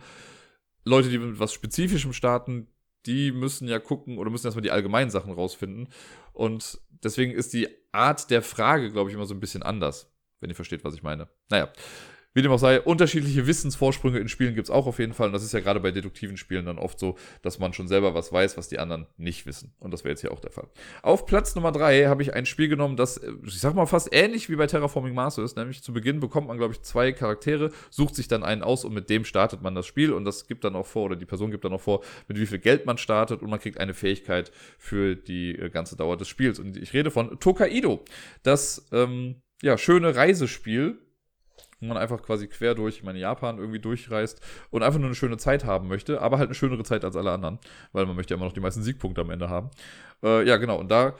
Leute, 0.85 1.09
die 1.09 1.17
mit 1.17 1.39
was 1.39 1.53
Spezifischem 1.53 2.13
starten, 2.13 2.67
die 3.05 3.31
müssen 3.31 3.67
ja 3.67 3.79
gucken 3.79 4.17
oder 4.17 4.29
müssen 4.29 4.47
erstmal 4.47 4.63
die 4.63 4.71
allgemeinen 4.71 5.09
Sachen 5.09 5.33
rausfinden. 5.33 5.89
Und 6.31 6.79
deswegen 7.03 7.31
ist 7.33 7.53
die 7.53 7.67
Art 7.91 8.29
der 8.29 8.41
Frage, 8.41 8.91
glaube 8.91 9.09
ich, 9.09 9.15
immer 9.15 9.25
so 9.25 9.33
ein 9.33 9.39
bisschen 9.39 9.63
anders, 9.63 10.11
wenn 10.39 10.49
ihr 10.49 10.55
versteht, 10.55 10.83
was 10.83 10.95
ich 10.95 11.03
meine. 11.03 11.27
Naja. 11.49 11.71
Wie 12.33 12.41
dem 12.41 12.51
auch 12.51 12.59
sei, 12.59 12.81
unterschiedliche 12.81 13.45
Wissensvorsprünge 13.45 14.17
in 14.17 14.27
Spielen 14.27 14.55
gibt 14.55 14.67
es 14.67 14.71
auch 14.71 14.87
auf 14.87 14.99
jeden 14.99 15.13
Fall. 15.13 15.27
Und 15.27 15.33
das 15.33 15.43
ist 15.43 15.53
ja 15.53 15.59
gerade 15.59 15.79
bei 15.79 15.91
deduktiven 15.91 16.37
Spielen 16.37 16.65
dann 16.65 16.79
oft 16.79 16.99
so, 16.99 17.15
dass 17.41 17.59
man 17.59 17.73
schon 17.73 17.87
selber 17.87 18.15
was 18.15 18.33
weiß, 18.33 18.57
was 18.57 18.69
die 18.69 18.79
anderen 18.79 19.05
nicht 19.17 19.45
wissen. 19.45 19.73
Und 19.79 19.91
das 19.91 20.03
wäre 20.03 20.11
jetzt 20.11 20.21
hier 20.21 20.31
auch 20.31 20.39
der 20.39 20.51
Fall. 20.51 20.67
Auf 21.03 21.25
Platz 21.25 21.53
Nummer 21.55 21.71
drei 21.71 22.05
habe 22.05 22.23
ich 22.23 22.33
ein 22.33 22.45
Spiel 22.45 22.67
genommen, 22.67 22.97
das, 22.97 23.21
ich 23.45 23.59
sag 23.59 23.75
mal, 23.75 23.85
fast 23.85 24.09
ähnlich 24.11 24.49
wie 24.49 24.55
bei 24.55 24.67
Terraforming 24.67 25.13
Mars 25.13 25.37
ist. 25.37 25.57
Nämlich 25.57 25.83
zu 25.83 25.93
Beginn 25.93 26.19
bekommt 26.19 26.47
man, 26.47 26.57
glaube 26.57 26.73
ich, 26.73 26.81
zwei 26.81 27.11
Charaktere, 27.11 27.71
sucht 27.89 28.15
sich 28.15 28.27
dann 28.27 28.43
einen 28.43 28.63
aus 28.63 28.83
und 28.83 28.93
mit 28.93 29.09
dem 29.09 29.25
startet 29.25 29.61
man 29.61 29.75
das 29.75 29.85
Spiel. 29.85 30.11
Und 30.11 30.25
das 30.25 30.47
gibt 30.47 30.63
dann 30.63 30.75
auch 30.75 30.87
vor, 30.87 31.05
oder 31.05 31.15
die 31.15 31.25
Person 31.25 31.51
gibt 31.51 31.65
dann 31.65 31.73
auch 31.73 31.81
vor, 31.81 32.03
mit 32.27 32.39
wie 32.39 32.47
viel 32.47 32.59
Geld 32.59 32.85
man 32.85 32.97
startet. 32.97 33.43
Und 33.43 33.49
man 33.49 33.59
kriegt 33.59 33.79
eine 33.79 33.93
Fähigkeit 33.93 34.51
für 34.79 35.15
die 35.15 35.55
äh, 35.55 35.69
ganze 35.69 35.95
Dauer 35.95 36.17
des 36.17 36.27
Spiels. 36.27 36.59
Und 36.59 36.77
ich 36.77 36.93
rede 36.93 37.11
von 37.11 37.39
Tokaido. 37.39 38.03
Das, 38.41 38.87
ähm, 38.91 39.35
ja, 39.61 39.77
schöne 39.77 40.15
Reisespiel, 40.15 40.97
wo 41.83 41.87
man 41.87 41.97
einfach 41.97 42.21
quasi 42.21 42.47
quer 42.47 42.75
durch, 42.75 42.97
ich 42.97 43.03
meine, 43.03 43.19
Japan 43.19 43.57
irgendwie 43.57 43.79
durchreist 43.79 44.41
und 44.71 44.83
einfach 44.83 44.99
nur 44.99 45.07
eine 45.07 45.15
schöne 45.15 45.37
Zeit 45.37 45.65
haben 45.65 45.87
möchte, 45.89 46.21
aber 46.21 46.37
halt 46.37 46.47
eine 46.47 46.55
schönere 46.55 46.83
Zeit 46.83 47.03
als 47.03 47.15
alle 47.15 47.31
anderen, 47.31 47.59
weil 47.91 48.05
man 48.05 48.15
möchte 48.15 48.33
ja 48.33 48.37
immer 48.37 48.45
noch 48.45 48.53
die 48.53 48.61
meisten 48.61 48.83
Siegpunkte 48.83 49.21
am 49.21 49.29
Ende 49.29 49.49
haben. 49.49 49.69
Äh, 50.23 50.47
ja, 50.47 50.57
genau, 50.57 50.79
und 50.79 50.89
da 50.89 51.15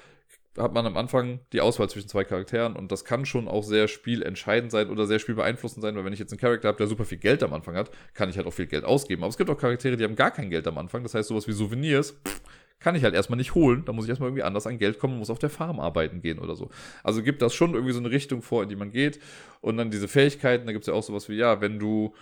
hat 0.58 0.74
man 0.74 0.86
am 0.86 0.96
Anfang 0.98 1.40
die 1.52 1.62
Auswahl 1.62 1.90
zwischen 1.90 2.08
zwei 2.08 2.24
Charakteren 2.24 2.76
und 2.76 2.92
das 2.92 3.04
kann 3.06 3.26
schon 3.26 3.48
auch 3.48 3.64
sehr 3.64 3.88
spielentscheidend 3.88 4.72
sein 4.72 4.90
oder 4.90 5.08
sehr 5.08 5.20
spielbeeinflussend 5.20 5.82
sein, 5.82 5.96
weil 5.96 6.06
wenn 6.06 6.14
ich 6.14 6.20
jetzt 6.20 6.32
einen 6.32 6.40
Charakter 6.40 6.68
habe, 6.70 6.78
der 6.78 6.88
super 6.88 7.06
viel 7.06 7.18
Geld 7.18 7.44
am 7.44 7.54
Anfang 7.54 7.76
hat, 7.76 7.90
kann 8.14 8.30
ich 8.30 8.38
halt 8.38 8.46
auch 8.48 8.54
viel 8.54 8.68
Geld 8.68 8.86
ausgeben. 8.86 9.24
Aber 9.24 9.30
es 9.30 9.38
gibt 9.38 9.50
auch 9.50 9.58
Charaktere, 9.58 9.98
die 9.98 10.04
haben 10.04 10.16
gar 10.16 10.32
kein 10.32 10.50
Geld 10.50 10.68
am 10.68 10.78
Anfang, 10.78 11.04
das 11.04 11.16
heißt 11.16 11.30
sowas 11.30 11.48
wie 11.48 11.54
Souvenirs, 11.54 12.12
pff, 12.12 12.42
kann 12.84 12.96
ich 12.96 13.04
halt 13.04 13.16
erstmal 13.16 13.38
nicht 13.38 13.56
holen. 13.56 13.84
Da 13.86 13.94
muss 13.94 14.06
ich 14.06 14.10
erstmal 14.10 14.30
irgendwie 14.30 14.44
anders 14.44 14.68
an 14.68 14.78
Geld 14.78 15.00
kommen 15.00 15.14
und 15.14 15.20
muss 15.20 15.30
auf 15.30 15.40
der 15.40 15.50
Farm 15.50 15.80
arbeiten 15.80 16.22
gehen 16.22 16.38
oder 16.38 16.56
so. 16.56 16.70
Also 17.04 17.24
gibt 17.24 17.42
das 17.42 17.54
schon 17.54 17.74
irgendwie 17.74 17.94
so 17.94 18.00
eine 18.00 18.12
Richtung 18.12 18.42
vor, 18.42 18.64
in 18.64 18.70
die 18.70 18.76
man 18.76 18.92
geht. 18.92 19.20
Und 19.62 19.78
dann 19.78 19.90
diese 19.90 20.08
Fähigkeiten, 20.08 20.66
da 20.66 20.74
gibt 20.74 20.84
es 20.84 20.88
ja 20.88 20.94
auch 20.94 21.04
sowas 21.04 21.30
wie, 21.30 21.36
ja, 21.36 21.62
wenn 21.62 21.80
du 21.80 22.14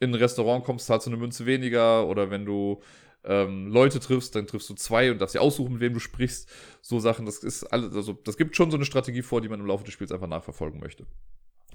in 0.00 0.10
ein 0.10 0.14
Restaurant 0.14 0.64
kommst, 0.64 0.86
zahlst 0.86 1.06
du 1.06 1.10
eine 1.10 1.18
Münze 1.18 1.46
weniger 1.46 2.06
oder 2.06 2.30
wenn 2.30 2.44
du 2.44 2.82
ähm, 3.24 3.68
Leute 3.68 4.00
triffst, 4.00 4.34
dann 4.34 4.46
triffst 4.46 4.68
du 4.68 4.74
zwei 4.74 5.10
und 5.10 5.20
darfst 5.20 5.32
sie 5.32 5.38
aussuchen, 5.38 5.74
mit 5.74 5.80
wem 5.80 5.94
du 5.94 6.00
sprichst. 6.00 6.50
So 6.82 6.98
Sachen, 6.98 7.24
das 7.24 7.38
ist 7.38 7.64
alles, 7.64 7.94
also 7.94 8.12
das 8.12 8.36
gibt 8.36 8.56
schon 8.56 8.70
so 8.70 8.76
eine 8.76 8.84
Strategie 8.84 9.22
vor, 9.22 9.40
die 9.40 9.48
man 9.48 9.60
im 9.60 9.66
Laufe 9.66 9.84
des 9.84 9.94
Spiels 9.94 10.12
einfach 10.12 10.26
nachverfolgen 10.26 10.80
möchte. 10.80 11.06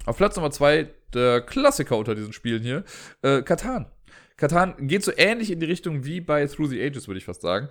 Auf 0.04 0.16
Platz 0.16 0.36
Nummer 0.36 0.50
zwei, 0.50 0.90
der 1.12 1.40
Klassiker 1.40 1.96
unter 1.96 2.14
diesen 2.14 2.32
Spielen 2.32 2.62
hier, 2.62 2.84
äh, 3.22 3.42
Katan. 3.42 3.90
Katan 4.38 4.86
geht 4.86 5.02
so 5.02 5.12
ähnlich 5.16 5.50
in 5.50 5.58
die 5.58 5.66
Richtung 5.66 6.04
wie 6.04 6.20
bei 6.20 6.46
Through 6.46 6.68
the 6.68 6.82
Ages, 6.82 7.08
würde 7.08 7.18
ich 7.18 7.24
fast 7.24 7.42
sagen. 7.42 7.68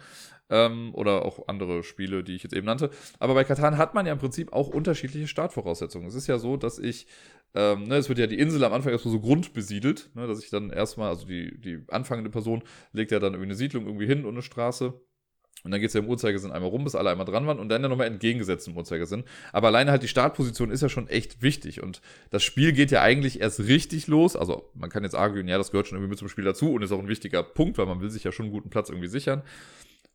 Ähm, 0.50 0.94
oder 0.94 1.26
auch 1.26 1.48
andere 1.48 1.84
Spiele, 1.84 2.24
die 2.24 2.36
ich 2.36 2.44
jetzt 2.44 2.56
eben 2.56 2.66
nannte. 2.66 2.90
Aber 3.20 3.34
bei 3.34 3.44
Katan 3.44 3.78
hat 3.78 3.94
man 3.94 4.06
ja 4.06 4.14
im 4.14 4.20
Prinzip 4.20 4.54
auch 4.54 4.70
unterschiedliche 4.70 5.28
Startvoraussetzungen. 5.28 6.08
Es 6.08 6.16
ist 6.16 6.28
ja 6.28 6.40
so, 6.40 6.56
dass 6.56 6.80
ich, 6.80 7.08
ähm, 7.54 7.84
ne, 7.84 7.96
es 7.96 8.08
wird 8.08 8.20
ja 8.20 8.28
die 8.28 8.40
Insel 8.40 8.64
am 8.64 8.72
Anfang 8.72 8.94
erstmal 8.94 9.12
so 9.12 9.20
grundbesiedelt, 9.20 10.10
ne, 10.16 10.26
dass 10.26 10.42
ich 10.42 10.50
dann 10.50 10.70
erstmal, 10.70 11.10
also 11.10 11.28
die, 11.28 11.60
die 11.60 11.84
anfangende 11.90 12.30
Person 12.30 12.64
legt 12.94 13.12
ja 13.12 13.20
dann 13.20 13.34
irgendwie 13.34 13.48
eine 13.48 13.56
Siedlung 13.56 13.86
irgendwie 13.86 14.08
hin 14.08 14.26
und 14.26 14.36
eine 14.36 14.42
Straße. 14.42 14.94
Und 15.64 15.72
dann 15.72 15.82
geht 15.82 15.90
es 15.90 15.94
ja 15.96 16.00
im 16.00 16.08
Uhrzeigersinn 16.08 16.52
einmal 16.52 16.70
rum, 16.70 16.84
bis 16.84 16.96
alle 16.96 17.10
einmal 17.10 17.26
dran 17.26 17.48
waren 17.48 17.60
und 17.60 17.70
dann 17.70 17.82
ja 17.82 17.90
nochmal 17.90 18.08
entgegengesetzt 18.08 18.68
im 18.68 18.78
Uhrzeigersinn. 18.78 19.24
Aber 19.52 19.68
alleine 19.68 19.92
halt 19.92 20.04
die 20.04 20.08
Startposition 20.08 20.72
ist 20.72 20.82
ja 20.82 20.90
schon 20.90 21.08
echt 21.08 21.42
wichtig. 21.42 21.82
Und 21.82 22.02
das 22.30 22.44
Spiel 22.44 22.74
geht 22.74 22.92
ja 22.92 23.02
eigentlich 23.02 23.42
erst 23.42 23.60
richtig 23.62 24.08
los. 24.08 24.36
Also 24.36 24.70
man 24.76 24.90
kann 24.90 25.04
jetzt 25.04 25.16
argumentieren, 25.16 25.50
ja, 25.50 25.58
das 25.58 25.72
gehört 25.72 25.88
schon 25.88 25.98
irgendwie 25.98 26.12
mit 26.12 26.20
zum 26.20 26.30
Spiel 26.30 26.46
dazu 26.46 26.72
und 26.72 26.84
ist 26.84 26.92
auch 26.92 27.00
ein 27.00 27.08
wichtiger 27.08 27.44
Punkt, 27.44 27.78
weil 27.78 27.86
man 27.86 28.00
will 28.02 28.10
sich 28.10 28.24
ja 28.24 28.32
schon 28.32 28.46
einen 28.46 28.54
guten 28.54 28.70
Platz 28.70 28.90
irgendwie 28.90 29.10
sichern. 29.10 29.42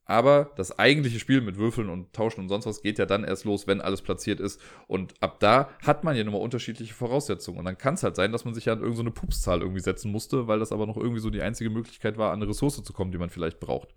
Aber 0.04 0.50
das 0.56 0.78
eigentliche 0.78 1.20
Spiel 1.20 1.40
mit 1.40 1.56
Würfeln 1.56 1.88
und 1.88 2.12
Tauschen 2.12 2.40
und 2.40 2.48
sonst 2.48 2.66
was 2.66 2.82
geht 2.82 2.98
ja 2.98 3.06
dann 3.06 3.24
erst 3.24 3.44
los, 3.44 3.66
wenn 3.66 3.80
alles 3.80 4.02
platziert 4.02 4.40
ist. 4.40 4.60
Und 4.88 5.14
ab 5.20 5.38
da 5.38 5.70
hat 5.84 6.02
man 6.02 6.16
ja 6.16 6.24
nochmal 6.24 6.40
unterschiedliche 6.40 6.92
Voraussetzungen. 6.92 7.58
Und 7.58 7.64
dann 7.64 7.78
kann 7.78 7.94
es 7.94 8.02
halt 8.02 8.16
sein, 8.16 8.32
dass 8.32 8.44
man 8.44 8.54
sich 8.54 8.64
ja 8.64 8.72
an 8.72 8.80
irgendeine 8.80 9.10
so 9.10 9.14
Pupszahl 9.14 9.60
irgendwie 9.60 9.80
setzen 9.80 10.10
musste, 10.10 10.48
weil 10.48 10.58
das 10.58 10.72
aber 10.72 10.86
noch 10.86 10.96
irgendwie 10.96 11.20
so 11.20 11.30
die 11.30 11.42
einzige 11.42 11.70
Möglichkeit 11.70 12.18
war, 12.18 12.32
an 12.32 12.42
eine 12.42 12.50
Ressource 12.50 12.82
zu 12.82 12.92
kommen, 12.92 13.12
die 13.12 13.18
man 13.18 13.30
vielleicht 13.30 13.60
braucht. 13.60 13.94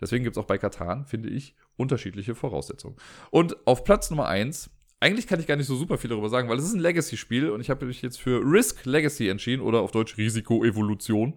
Deswegen 0.00 0.24
gibt 0.24 0.36
es 0.36 0.42
auch 0.42 0.46
bei 0.46 0.58
Katan, 0.58 1.06
finde 1.06 1.28
ich, 1.28 1.54
unterschiedliche 1.76 2.34
Voraussetzungen. 2.34 2.96
Und 3.30 3.56
auf 3.66 3.84
Platz 3.84 4.10
Nummer 4.10 4.28
1 4.28 4.70
eigentlich 5.02 5.26
kann 5.26 5.40
ich 5.40 5.48
gar 5.48 5.56
nicht 5.56 5.66
so 5.66 5.74
super 5.74 5.98
viel 5.98 6.10
darüber 6.10 6.28
sagen, 6.28 6.48
weil 6.48 6.58
es 6.58 6.64
ist 6.64 6.74
ein 6.74 6.80
Legacy-Spiel 6.80 7.50
und 7.50 7.60
ich 7.60 7.70
habe 7.70 7.86
mich 7.86 8.02
jetzt 8.02 8.20
für 8.20 8.40
Risk 8.40 8.84
Legacy 8.84 9.28
entschieden 9.28 9.60
oder 9.60 9.80
auf 9.80 9.90
Deutsch 9.90 10.16
Risiko-Evolution. 10.16 11.34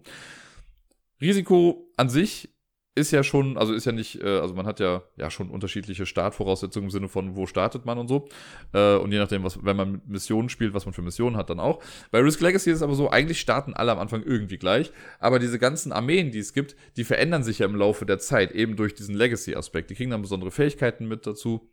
Risiko 1.20 1.90
an 1.96 2.08
sich 2.08 2.55
ist 2.96 3.10
ja 3.10 3.22
schon, 3.22 3.58
also 3.58 3.74
ist 3.74 3.84
ja 3.84 3.92
nicht, 3.92 4.22
äh, 4.22 4.38
also 4.38 4.54
man 4.54 4.66
hat 4.66 4.80
ja, 4.80 5.02
ja 5.16 5.30
schon 5.30 5.50
unterschiedliche 5.50 6.06
Startvoraussetzungen 6.06 6.86
im 6.86 6.90
Sinne 6.90 7.08
von, 7.08 7.36
wo 7.36 7.46
startet 7.46 7.84
man 7.84 7.98
und 7.98 8.08
so. 8.08 8.28
Äh, 8.72 8.96
und 8.96 9.12
je 9.12 9.18
nachdem, 9.18 9.44
was, 9.44 9.62
wenn 9.62 9.76
man 9.76 10.00
Missionen 10.06 10.48
spielt, 10.48 10.72
was 10.72 10.86
man 10.86 10.94
für 10.94 11.02
Missionen 11.02 11.36
hat, 11.36 11.50
dann 11.50 11.60
auch. 11.60 11.82
Bei 12.10 12.20
Risk 12.20 12.40
Legacy 12.40 12.70
ist 12.70 12.76
es 12.76 12.82
aber 12.82 12.94
so, 12.94 13.10
eigentlich 13.10 13.38
starten 13.38 13.74
alle 13.74 13.92
am 13.92 13.98
Anfang 13.98 14.22
irgendwie 14.22 14.56
gleich. 14.56 14.92
Aber 15.20 15.38
diese 15.38 15.58
ganzen 15.58 15.92
Armeen, 15.92 16.30
die 16.30 16.38
es 16.38 16.54
gibt, 16.54 16.74
die 16.96 17.04
verändern 17.04 17.42
sich 17.42 17.58
ja 17.58 17.66
im 17.66 17.76
Laufe 17.76 18.06
der 18.06 18.18
Zeit, 18.18 18.52
eben 18.52 18.76
durch 18.76 18.94
diesen 18.94 19.14
Legacy-Aspekt. 19.14 19.90
Die 19.90 19.94
kriegen 19.94 20.10
dann 20.10 20.22
besondere 20.22 20.50
Fähigkeiten 20.50 21.06
mit 21.06 21.26
dazu. 21.26 21.70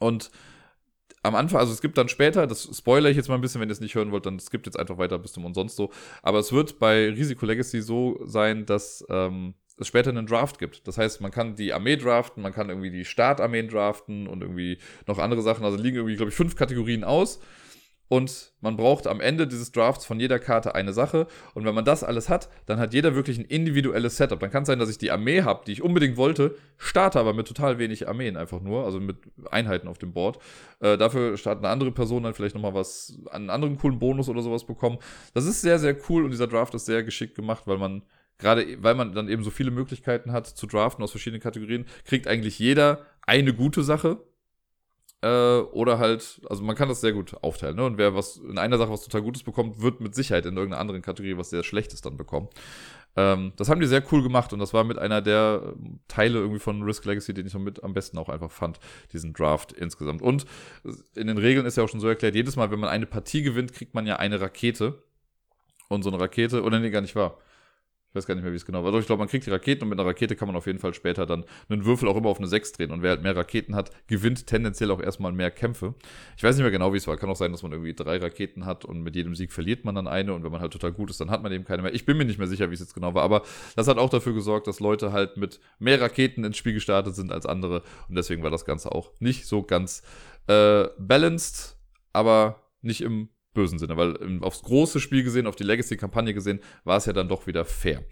Und 0.00 0.32
am 1.22 1.36
Anfang, 1.36 1.60
also 1.60 1.72
es 1.72 1.80
gibt 1.80 1.96
dann 1.96 2.08
später, 2.08 2.48
das 2.48 2.68
spoilere 2.76 3.10
ich 3.10 3.16
jetzt 3.16 3.28
mal 3.28 3.36
ein 3.36 3.40
bisschen, 3.40 3.60
wenn 3.60 3.68
ihr 3.68 3.72
es 3.72 3.80
nicht 3.80 3.94
hören 3.94 4.10
wollt, 4.10 4.26
dann 4.26 4.38
gibt 4.50 4.66
jetzt 4.66 4.78
einfach 4.78 4.98
weiter 4.98 5.18
bis 5.18 5.32
zum 5.32 5.44
Umsonst 5.44 5.76
so. 5.76 5.90
Aber 6.22 6.40
es 6.40 6.50
wird 6.52 6.80
bei 6.80 7.08
Risiko 7.10 7.46
Legacy 7.46 7.82
so 7.82 8.18
sein, 8.24 8.66
dass 8.66 9.04
ähm, 9.10 9.54
es 9.80 9.88
später 9.88 10.10
einen 10.10 10.26
Draft 10.26 10.58
gibt. 10.58 10.86
Das 10.86 10.98
heißt, 10.98 11.20
man 11.20 11.30
kann 11.30 11.56
die 11.56 11.72
Armee 11.72 11.96
draften, 11.96 12.42
man 12.42 12.52
kann 12.52 12.68
irgendwie 12.68 12.90
die 12.90 13.04
Startarmeen 13.04 13.68
draften 13.68 14.26
und 14.26 14.42
irgendwie 14.42 14.78
noch 15.06 15.18
andere 15.18 15.42
Sachen. 15.42 15.64
Also 15.64 15.76
liegen 15.78 15.96
irgendwie, 15.96 16.16
glaube 16.16 16.30
ich, 16.30 16.36
fünf 16.36 16.56
Kategorien 16.56 17.04
aus. 17.04 17.40
Und 18.12 18.54
man 18.60 18.76
braucht 18.76 19.06
am 19.06 19.20
Ende 19.20 19.46
dieses 19.46 19.70
Drafts 19.70 20.04
von 20.04 20.18
jeder 20.18 20.40
Karte 20.40 20.74
eine 20.74 20.92
Sache. 20.92 21.28
Und 21.54 21.64
wenn 21.64 21.76
man 21.76 21.84
das 21.84 22.02
alles 22.02 22.28
hat, 22.28 22.48
dann 22.66 22.80
hat 22.80 22.92
jeder 22.92 23.14
wirklich 23.14 23.38
ein 23.38 23.44
individuelles 23.44 24.16
Setup. 24.16 24.40
Dann 24.40 24.50
kann 24.50 24.64
es 24.64 24.66
sein, 24.66 24.80
dass 24.80 24.90
ich 24.90 24.98
die 24.98 25.12
Armee 25.12 25.42
habe, 25.42 25.62
die 25.64 25.70
ich 25.70 25.80
unbedingt 25.80 26.16
wollte, 26.16 26.56
starte 26.76 27.20
aber 27.20 27.34
mit 27.34 27.46
total 27.46 27.78
wenig 27.78 28.08
Armeen 28.08 28.36
einfach 28.36 28.60
nur, 28.60 28.84
also 28.84 28.98
mit 28.98 29.18
Einheiten 29.52 29.86
auf 29.86 29.98
dem 29.98 30.12
Board. 30.12 30.40
Äh, 30.80 30.98
dafür 30.98 31.36
startet 31.36 31.64
eine 31.64 31.72
andere 31.72 31.92
Person 31.92 32.24
dann 32.24 32.34
vielleicht 32.34 32.56
nochmal 32.56 32.74
was, 32.74 33.16
einen 33.30 33.48
anderen 33.48 33.78
coolen 33.78 34.00
Bonus 34.00 34.28
oder 34.28 34.42
sowas 34.42 34.64
bekommen. 34.64 34.98
Das 35.32 35.46
ist 35.46 35.60
sehr, 35.60 35.78
sehr 35.78 35.96
cool 36.08 36.24
und 36.24 36.32
dieser 36.32 36.48
Draft 36.48 36.74
ist 36.74 36.86
sehr 36.86 37.04
geschickt 37.04 37.36
gemacht, 37.36 37.62
weil 37.66 37.78
man 37.78 38.02
gerade 38.40 38.82
weil 38.82 38.94
man 38.94 39.14
dann 39.14 39.28
eben 39.28 39.44
so 39.44 39.50
viele 39.50 39.70
Möglichkeiten 39.70 40.32
hat 40.32 40.46
zu 40.46 40.66
draften 40.66 41.02
aus 41.04 41.10
verschiedenen 41.10 41.42
Kategorien, 41.42 41.86
kriegt 42.04 42.26
eigentlich 42.26 42.58
jeder 42.58 43.06
eine 43.22 43.54
gute 43.54 43.82
Sache. 43.82 44.18
Äh, 45.22 45.28
oder 45.28 45.98
halt, 45.98 46.40
also 46.48 46.62
man 46.62 46.76
kann 46.76 46.88
das 46.88 47.02
sehr 47.02 47.12
gut 47.12 47.34
aufteilen. 47.42 47.76
Ne? 47.76 47.84
Und 47.84 47.98
wer 47.98 48.14
was 48.14 48.38
in 48.38 48.56
einer 48.56 48.78
Sache 48.78 48.90
was 48.90 49.04
total 49.04 49.22
Gutes 49.22 49.42
bekommt, 49.42 49.82
wird 49.82 50.00
mit 50.00 50.14
Sicherheit 50.14 50.46
in 50.46 50.56
irgendeiner 50.56 50.80
anderen 50.80 51.02
Kategorie 51.02 51.36
was 51.36 51.50
sehr 51.50 51.62
Schlechtes 51.62 52.00
dann 52.00 52.16
bekommen. 52.16 52.48
Ähm, 53.16 53.52
das 53.56 53.68
haben 53.68 53.80
die 53.80 53.86
sehr 53.86 54.02
cool 54.12 54.22
gemacht 54.22 54.52
und 54.52 54.60
das 54.60 54.72
war 54.72 54.84
mit 54.84 54.96
einer 54.98 55.20
der 55.20 55.74
Teile 56.08 56.38
irgendwie 56.38 56.60
von 56.60 56.82
Risk 56.82 57.04
Legacy, 57.04 57.34
den 57.34 57.46
ich 57.46 57.54
mit 57.54 57.82
am 57.84 57.92
besten 57.92 58.16
auch 58.18 58.30
einfach 58.30 58.50
fand, 58.50 58.80
diesen 59.12 59.34
Draft 59.34 59.72
insgesamt. 59.72 60.22
Und 60.22 60.46
in 61.14 61.26
den 61.26 61.38
Regeln 61.38 61.66
ist 61.66 61.76
ja 61.76 61.84
auch 61.84 61.88
schon 61.88 62.00
so 62.00 62.08
erklärt, 62.08 62.34
jedes 62.34 62.56
Mal, 62.56 62.70
wenn 62.70 62.80
man 62.80 62.88
eine 62.88 63.06
Partie 63.06 63.42
gewinnt, 63.42 63.74
kriegt 63.74 63.94
man 63.94 64.06
ja 64.06 64.16
eine 64.16 64.40
Rakete. 64.40 65.02
Und 65.88 66.04
so 66.04 66.10
eine 66.10 66.20
Rakete, 66.20 66.62
oder 66.62 66.78
nee, 66.78 66.90
gar 66.90 67.00
nicht 67.00 67.16
wahr. 67.16 67.38
Ich 68.10 68.16
weiß 68.16 68.26
gar 68.26 68.34
nicht 68.34 68.42
mehr, 68.42 68.52
wie 68.52 68.56
es 68.56 68.66
genau 68.66 68.82
war. 68.82 68.90
Doch, 68.90 68.98
ich 68.98 69.06
glaube, 69.06 69.20
man 69.20 69.28
kriegt 69.28 69.46
die 69.46 69.50
Raketen 69.50 69.84
und 69.84 69.90
mit 69.90 70.00
einer 70.00 70.08
Rakete 70.08 70.34
kann 70.34 70.48
man 70.48 70.56
auf 70.56 70.66
jeden 70.66 70.80
Fall 70.80 70.94
später 70.94 71.26
dann 71.26 71.44
einen 71.68 71.84
Würfel 71.84 72.08
auch 72.08 72.16
immer 72.16 72.28
auf 72.28 72.38
eine 72.38 72.48
6 72.48 72.72
drehen. 72.72 72.90
Und 72.90 73.02
wer 73.02 73.10
halt 73.10 73.22
mehr 73.22 73.36
Raketen 73.36 73.76
hat, 73.76 73.92
gewinnt 74.08 74.48
tendenziell 74.48 74.90
auch 74.90 75.00
erstmal 75.00 75.30
mehr 75.30 75.52
Kämpfe. 75.52 75.94
Ich 76.36 76.42
weiß 76.42 76.56
nicht 76.56 76.64
mehr 76.64 76.72
genau, 76.72 76.92
wie 76.92 76.96
es 76.96 77.06
war. 77.06 77.16
Kann 77.16 77.30
auch 77.30 77.36
sein, 77.36 77.52
dass 77.52 77.62
man 77.62 77.70
irgendwie 77.70 77.94
drei 77.94 78.16
Raketen 78.16 78.66
hat 78.66 78.84
und 78.84 79.02
mit 79.02 79.14
jedem 79.14 79.36
Sieg 79.36 79.52
verliert 79.52 79.84
man 79.84 79.94
dann 79.94 80.08
eine. 80.08 80.34
Und 80.34 80.42
wenn 80.42 80.50
man 80.50 80.60
halt 80.60 80.72
total 80.72 80.90
gut 80.90 81.08
ist, 81.08 81.20
dann 81.20 81.30
hat 81.30 81.40
man 81.44 81.52
eben 81.52 81.64
keine 81.64 81.82
mehr. 81.82 81.94
Ich 81.94 82.04
bin 82.04 82.16
mir 82.16 82.24
nicht 82.24 82.38
mehr 82.38 82.48
sicher, 82.48 82.68
wie 82.70 82.74
es 82.74 82.80
jetzt 82.80 82.94
genau 82.94 83.14
war. 83.14 83.22
Aber 83.22 83.42
das 83.76 83.86
hat 83.86 83.96
auch 83.96 84.10
dafür 84.10 84.34
gesorgt, 84.34 84.66
dass 84.66 84.80
Leute 84.80 85.12
halt 85.12 85.36
mit 85.36 85.60
mehr 85.78 86.00
Raketen 86.00 86.42
ins 86.42 86.56
Spiel 86.56 86.72
gestartet 86.72 87.14
sind 87.14 87.30
als 87.30 87.46
andere. 87.46 87.84
Und 88.08 88.16
deswegen 88.16 88.42
war 88.42 88.50
das 88.50 88.64
Ganze 88.64 88.90
auch 88.90 89.12
nicht 89.20 89.46
so 89.46 89.62
ganz 89.62 90.02
äh, 90.48 90.88
balanced, 90.98 91.76
aber 92.12 92.64
nicht 92.82 93.02
im 93.02 93.28
bösen 93.52 93.78
Sinne, 93.78 93.96
weil 93.96 94.40
aufs 94.42 94.62
große 94.62 95.00
Spiel 95.00 95.24
gesehen, 95.24 95.46
auf 95.46 95.56
die 95.56 95.64
Legacy-Kampagne 95.64 96.34
gesehen, 96.34 96.60
war 96.84 96.96
es 96.96 97.06
ja 97.06 97.12
dann 97.12 97.28
doch 97.28 97.46
wieder 97.46 97.64
fair. 97.64 98.02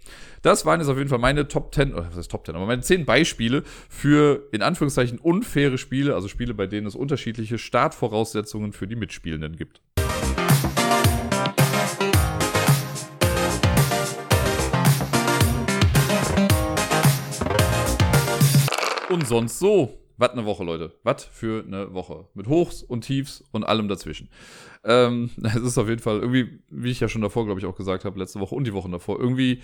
Das 0.41 0.65
waren 0.65 0.79
jetzt 0.79 0.89
auf 0.89 0.97
jeden 0.97 1.09
Fall 1.09 1.19
meine 1.19 1.47
Top 1.47 1.73
10, 1.73 1.93
oder 1.93 2.07
was 2.07 2.17
heißt 2.17 2.31
Top 2.31 2.45
10, 2.45 2.55
aber 2.55 2.65
meine 2.65 2.81
10 2.81 3.05
Beispiele 3.05 3.63
für 3.89 4.47
in 4.51 4.61
Anführungszeichen 4.61 5.17
unfaire 5.19 5.77
Spiele, 5.77 6.15
also 6.15 6.27
Spiele, 6.27 6.53
bei 6.53 6.67
denen 6.67 6.87
es 6.87 6.95
unterschiedliche 6.95 7.57
Startvoraussetzungen 7.57 8.73
für 8.73 8.87
die 8.87 8.95
Mitspielenden 8.95 9.55
gibt. 9.55 9.81
Und 19.09 19.27
sonst 19.27 19.59
so. 19.59 20.08
Was 20.19 20.31
eine 20.31 20.43
Woche, 20.43 20.65
Leute. 20.65 20.93
Was 21.03 21.23
für 21.23 21.63
eine 21.65 21.93
Woche. 21.93 22.27
Mit 22.33 22.47
Hochs 22.47 22.83
und 22.83 23.05
Tiefs 23.05 23.41
und 23.51 23.63
allem 23.63 23.87
dazwischen. 23.87 24.29
Ähm, 24.83 25.29
es 25.43 25.55
ist 25.55 25.77
auf 25.77 25.87
jeden 25.87 26.01
Fall 26.01 26.19
irgendwie, 26.19 26.59
wie 26.69 26.91
ich 26.91 26.99
ja 26.99 27.07
schon 27.07 27.21
davor, 27.21 27.45
glaube 27.45 27.61
ich, 27.61 27.65
auch 27.65 27.75
gesagt 27.75 28.03
habe, 28.03 28.19
letzte 28.19 28.41
Woche 28.41 28.53
und 28.53 28.65
die 28.65 28.73
Wochen 28.73 28.91
davor, 28.91 29.17
irgendwie 29.17 29.61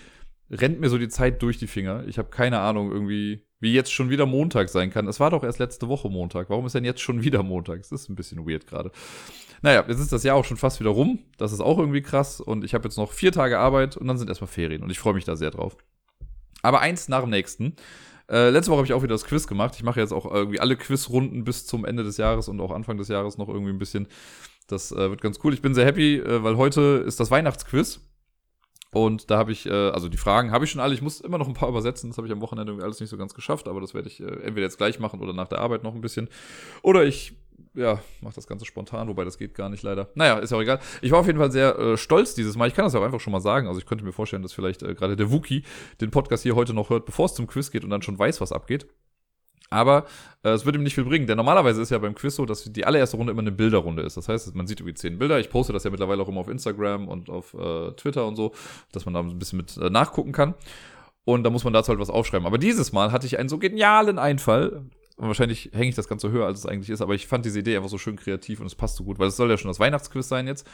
rennt 0.50 0.80
mir 0.80 0.88
so 0.88 0.98
die 0.98 1.10
Zeit 1.10 1.42
durch 1.42 1.58
die 1.58 1.68
Finger. 1.68 2.06
Ich 2.08 2.18
habe 2.18 2.30
keine 2.30 2.60
Ahnung 2.60 2.90
irgendwie, 2.90 3.44
wie 3.60 3.74
jetzt 3.74 3.92
schon 3.92 4.10
wieder 4.10 4.26
Montag 4.26 4.70
sein 4.70 4.92
kann. 4.92 5.10
Es 5.10 5.20
war 5.20 5.30
doch 5.30 5.44
erst 5.44 5.60
letzte 5.60 5.90
Woche 5.90 6.08
Montag. 6.10 6.50
Warum 6.50 6.66
ist 6.66 6.74
denn 6.74 6.86
jetzt 6.86 7.02
schon 7.02 7.22
wieder 7.22 7.44
Montag? 7.44 7.80
Das 7.80 7.92
ist 7.92 8.08
ein 8.10 8.16
bisschen 8.16 8.48
weird 8.48 8.66
gerade. 8.66 8.92
Naja, 9.62 9.84
jetzt 9.86 10.00
ist 10.00 10.14
das 10.14 10.24
Jahr 10.24 10.38
auch 10.38 10.46
schon 10.46 10.56
fast 10.56 10.80
wieder 10.80 10.92
rum. 10.92 11.20
Das 11.38 11.52
ist 11.52 11.60
auch 11.60 11.80
irgendwie 11.80 12.02
krass. 12.02 12.40
Und 12.40 12.64
ich 12.64 12.74
habe 12.74 12.86
jetzt 12.86 12.96
noch 12.96 13.12
vier 13.12 13.34
Tage 13.34 13.60
Arbeit 13.60 13.98
und 13.98 14.08
dann 14.08 14.18
sind 14.18 14.30
erstmal 14.30 14.48
Ferien. 14.48 14.84
Und 14.84 14.90
ich 14.90 15.00
freue 15.00 15.16
mich 15.16 15.26
da 15.26 15.36
sehr 15.36 15.52
drauf. 15.52 15.76
Aber 16.62 16.80
eins 16.80 17.10
nach 17.10 17.22
dem 17.22 17.32
nächsten. 17.32 17.76
Äh, 18.30 18.50
letzte 18.50 18.72
Woche 18.72 18.78
habe 18.80 18.88
ich 18.88 18.94
auch 18.94 19.04
wieder 19.04 19.14
das 19.14 19.26
Quiz 19.26 19.48
gemacht. 19.48 19.76
Ich 19.76 19.84
mache 19.84 20.00
jetzt 20.00 20.14
auch 20.14 20.26
irgendwie 20.26 20.60
alle 20.60 20.76
Quizrunden 20.76 21.44
bis 21.44 21.66
zum 21.66 21.86
Ende 21.86 22.04
des 22.04 22.18
Jahres 22.18 22.48
und 22.48 22.60
auch 22.60 22.72
Anfang 22.72 22.98
des 22.98 23.08
Jahres 23.08 23.38
noch 23.38 23.48
irgendwie 23.48 23.72
ein 23.72 23.78
bisschen. 23.78 24.08
Das 24.68 24.92
äh, 24.92 25.10
wird 25.10 25.22
ganz 25.22 25.40
cool. 25.44 25.54
Ich 25.54 25.62
bin 25.62 25.76
sehr 25.76 25.86
happy, 25.86 26.18
äh, 26.18 26.44
weil 26.44 26.58
heute 26.58 27.04
ist 27.06 27.20
das 27.20 27.30
Weihnachtsquiz. 27.30 28.02
Und 28.92 29.30
da 29.30 29.38
habe 29.38 29.52
ich, 29.52 29.66
äh, 29.66 29.90
also 29.90 30.08
die 30.08 30.18
Fragen 30.18 30.52
habe 30.52 30.66
ich 30.66 30.72
schon 30.72 30.82
alle. 30.82 30.94
Ich 30.94 31.02
muss 31.02 31.20
immer 31.20 31.38
noch 31.38 31.48
ein 31.48 31.54
paar 31.54 31.70
übersetzen. 31.70 32.10
Das 32.10 32.18
habe 32.18 32.28
ich 32.28 32.34
am 32.34 32.42
Wochenende 32.42 32.72
irgendwie 32.72 32.86
alles 32.86 33.00
nicht 33.00 33.10
so 33.10 33.18
ganz 33.18 33.34
geschafft. 33.34 33.68
Aber 33.68 33.82
das 33.82 33.94
werde 33.94 34.08
ich 34.08 34.22
äh, 34.22 34.26
entweder 34.26 34.62
jetzt 34.62 34.78
gleich 34.78 35.00
machen 35.00 35.20
oder 35.20 35.34
nach 35.34 35.50
der 35.50 35.60
Arbeit 35.60 35.84
noch 35.84 35.94
ein 35.94 36.02
bisschen. 36.02 36.30
Oder 36.82 37.04
ich, 37.04 37.34
ja, 37.74 38.00
mache 38.22 38.36
das 38.36 38.48
Ganze 38.48 38.66
spontan, 38.66 39.08
wobei 39.08 39.26
das 39.26 39.38
geht 39.38 39.54
gar 39.54 39.70
nicht 39.70 39.84
leider. 39.84 40.10
Naja, 40.16 40.40
ist 40.40 40.52
ja 40.52 40.58
auch 40.58 40.62
egal. 40.62 40.80
Ich 41.02 41.12
war 41.12 41.20
auf 41.20 41.28
jeden 41.28 41.40
Fall 41.40 41.52
sehr 41.52 41.78
äh, 41.78 41.98
stolz 41.98 42.34
dieses 42.36 42.56
Mal. 42.56 42.68
Ich 42.68 42.74
kann 42.74 42.86
das 42.86 42.96
auch 42.96 43.04
einfach 43.04 43.20
schon 43.20 43.32
mal 43.32 43.42
sagen. 43.42 43.68
Also 43.68 43.80
ich 43.80 43.86
könnte 43.86 44.04
mir 44.04 44.14
vorstellen, 44.14 44.42
dass 44.44 44.54
vielleicht 44.54 44.84
äh, 44.84 44.96
gerade 44.96 45.16
der 45.16 45.32
Wookie 45.32 45.64
den 46.02 46.12
Podcast 46.12 46.44
hier 46.44 46.56
heute 46.56 46.74
noch 46.74 46.90
hört, 46.90 47.06
bevor 47.06 47.26
es 47.26 47.34
zum 47.34 47.48
Quiz 47.48 47.72
geht 47.72 47.84
und 47.84 47.90
dann 47.90 48.02
schon 48.02 48.18
weiß, 48.18 48.42
was 48.42 48.52
abgeht. 48.52 48.88
Aber 49.70 50.06
äh, 50.44 50.50
es 50.50 50.66
wird 50.66 50.76
ihm 50.76 50.84
nicht 50.84 50.96
viel 50.96 51.06
bringen, 51.06 51.28
denn 51.28 51.38
normalerweise 51.38 51.82
ist 51.82 51.90
ja 51.90 51.98
beim 51.98 52.16
Quiz 52.16 52.36
so, 52.36 52.46
dass 52.46 52.64
die 52.72 52.86
allererste 52.86 53.18
Runde 53.18 53.32
immer 53.32 53.42
eine 53.42 53.52
Bilderrunde 53.52 54.04
ist. 54.04 54.16
Das 54.16 54.30
heißt, 54.30 54.56
man 54.56 54.68
sieht 54.68 54.80
irgendwie 54.80 54.94
zehn 54.94 55.18
Bilder. 55.18 55.40
Ich 55.40 55.50
poste 55.50 55.74
das 55.74 55.84
ja 55.84 55.90
mittlerweile 55.90 56.22
auch 56.22 56.30
immer 56.30 56.42
auf 56.42 56.48
Instagram 56.48 57.08
und 57.08 57.30
auf 57.30 57.54
äh, 57.54 57.92
Twitter 57.94 58.28
und 58.28 58.36
so, 58.36 58.54
dass 58.92 59.06
man 59.06 59.14
da 59.14 59.22
ein 59.22 59.40
bisschen 59.40 59.58
mit 59.58 59.76
äh, 59.78 59.90
nachgucken 59.90 60.32
kann. 60.32 60.54
Und 61.26 61.44
da 61.44 61.50
muss 61.50 61.64
man 61.64 61.74
dazu 61.74 61.90
halt 61.90 62.00
was 62.00 62.12
aufschreiben. 62.12 62.46
Aber 62.46 62.60
dieses 62.60 62.94
Mal 62.94 63.12
hatte 63.12 63.26
ich 63.26 63.40
einen 63.40 63.50
so 63.50 63.58
genialen 63.58 64.20
Einfall. 64.20 64.84
Und 65.18 65.28
wahrscheinlich 65.28 65.72
hänge 65.74 65.90
ich 65.90 65.96
das 65.96 66.10
Ganze 66.10 66.30
höher, 66.30 66.46
als 66.46 66.60
es 66.60 66.66
eigentlich 66.66 66.90
ist. 66.90 67.02
Aber 67.02 67.16
ich 67.16 67.28
fand 67.28 67.46
diese 67.46 67.60
Idee 67.60 67.78
einfach 67.78 67.90
so 67.90 67.98
schön 67.98 68.18
kreativ 68.18 68.60
und 68.60 68.66
es 68.66 68.76
passt 68.76 68.98
so 68.98 69.04
gut, 69.04 69.18
weil 69.18 69.30
es 69.30 69.38
soll 69.38 69.50
ja 69.50 69.58
schon 69.58 69.70
das 69.70 69.80
Weihnachtsquiz 69.80 70.28
sein 70.28 70.48
jetzt. 70.48 70.68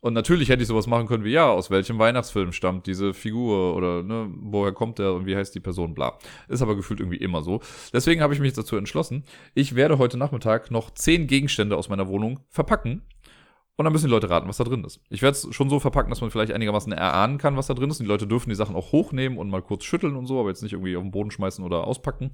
Und 0.00 0.12
natürlich 0.12 0.48
hätte 0.48 0.62
ich 0.62 0.68
sowas 0.68 0.86
machen 0.86 1.08
können 1.08 1.24
wie, 1.24 1.32
ja, 1.32 1.50
aus 1.50 1.70
welchem 1.70 1.98
Weihnachtsfilm 1.98 2.52
stammt 2.52 2.86
diese 2.86 3.14
Figur 3.14 3.74
oder 3.74 4.04
ne, 4.04 4.30
woher 4.42 4.72
kommt 4.72 5.00
der 5.00 5.12
und 5.12 5.26
wie 5.26 5.34
heißt 5.34 5.54
die 5.54 5.60
Person, 5.60 5.94
bla. 5.94 6.18
Ist 6.46 6.62
aber 6.62 6.76
gefühlt 6.76 7.00
irgendwie 7.00 7.16
immer 7.16 7.42
so. 7.42 7.60
Deswegen 7.92 8.20
habe 8.20 8.32
ich 8.32 8.38
mich 8.38 8.52
dazu 8.52 8.76
entschlossen, 8.76 9.24
ich 9.54 9.74
werde 9.74 9.98
heute 9.98 10.16
Nachmittag 10.16 10.70
noch 10.70 10.90
zehn 10.90 11.26
Gegenstände 11.26 11.76
aus 11.76 11.88
meiner 11.88 12.06
Wohnung 12.06 12.40
verpacken 12.48 13.02
und 13.78 13.84
dann 13.84 13.92
müssen 13.92 14.06
die 14.06 14.10
Leute 14.10 14.28
raten, 14.28 14.48
was 14.48 14.56
da 14.56 14.64
drin 14.64 14.82
ist. 14.82 15.00
Ich 15.08 15.22
werde 15.22 15.36
es 15.36 15.54
schon 15.54 15.70
so 15.70 15.78
verpacken, 15.78 16.10
dass 16.10 16.20
man 16.20 16.32
vielleicht 16.32 16.50
einigermaßen 16.52 16.90
erahnen 16.92 17.38
kann, 17.38 17.56
was 17.56 17.68
da 17.68 17.74
drin 17.74 17.88
ist. 17.88 18.00
Und 18.00 18.06
die 18.06 18.08
Leute 18.08 18.26
dürfen 18.26 18.50
die 18.50 18.56
Sachen 18.56 18.74
auch 18.74 18.90
hochnehmen 18.90 19.38
und 19.38 19.48
mal 19.50 19.62
kurz 19.62 19.84
schütteln 19.84 20.16
und 20.16 20.26
so, 20.26 20.40
aber 20.40 20.48
jetzt 20.48 20.64
nicht 20.64 20.72
irgendwie 20.72 20.96
auf 20.96 21.02
den 21.04 21.12
Boden 21.12 21.30
schmeißen 21.30 21.64
oder 21.64 21.84
auspacken. 21.84 22.32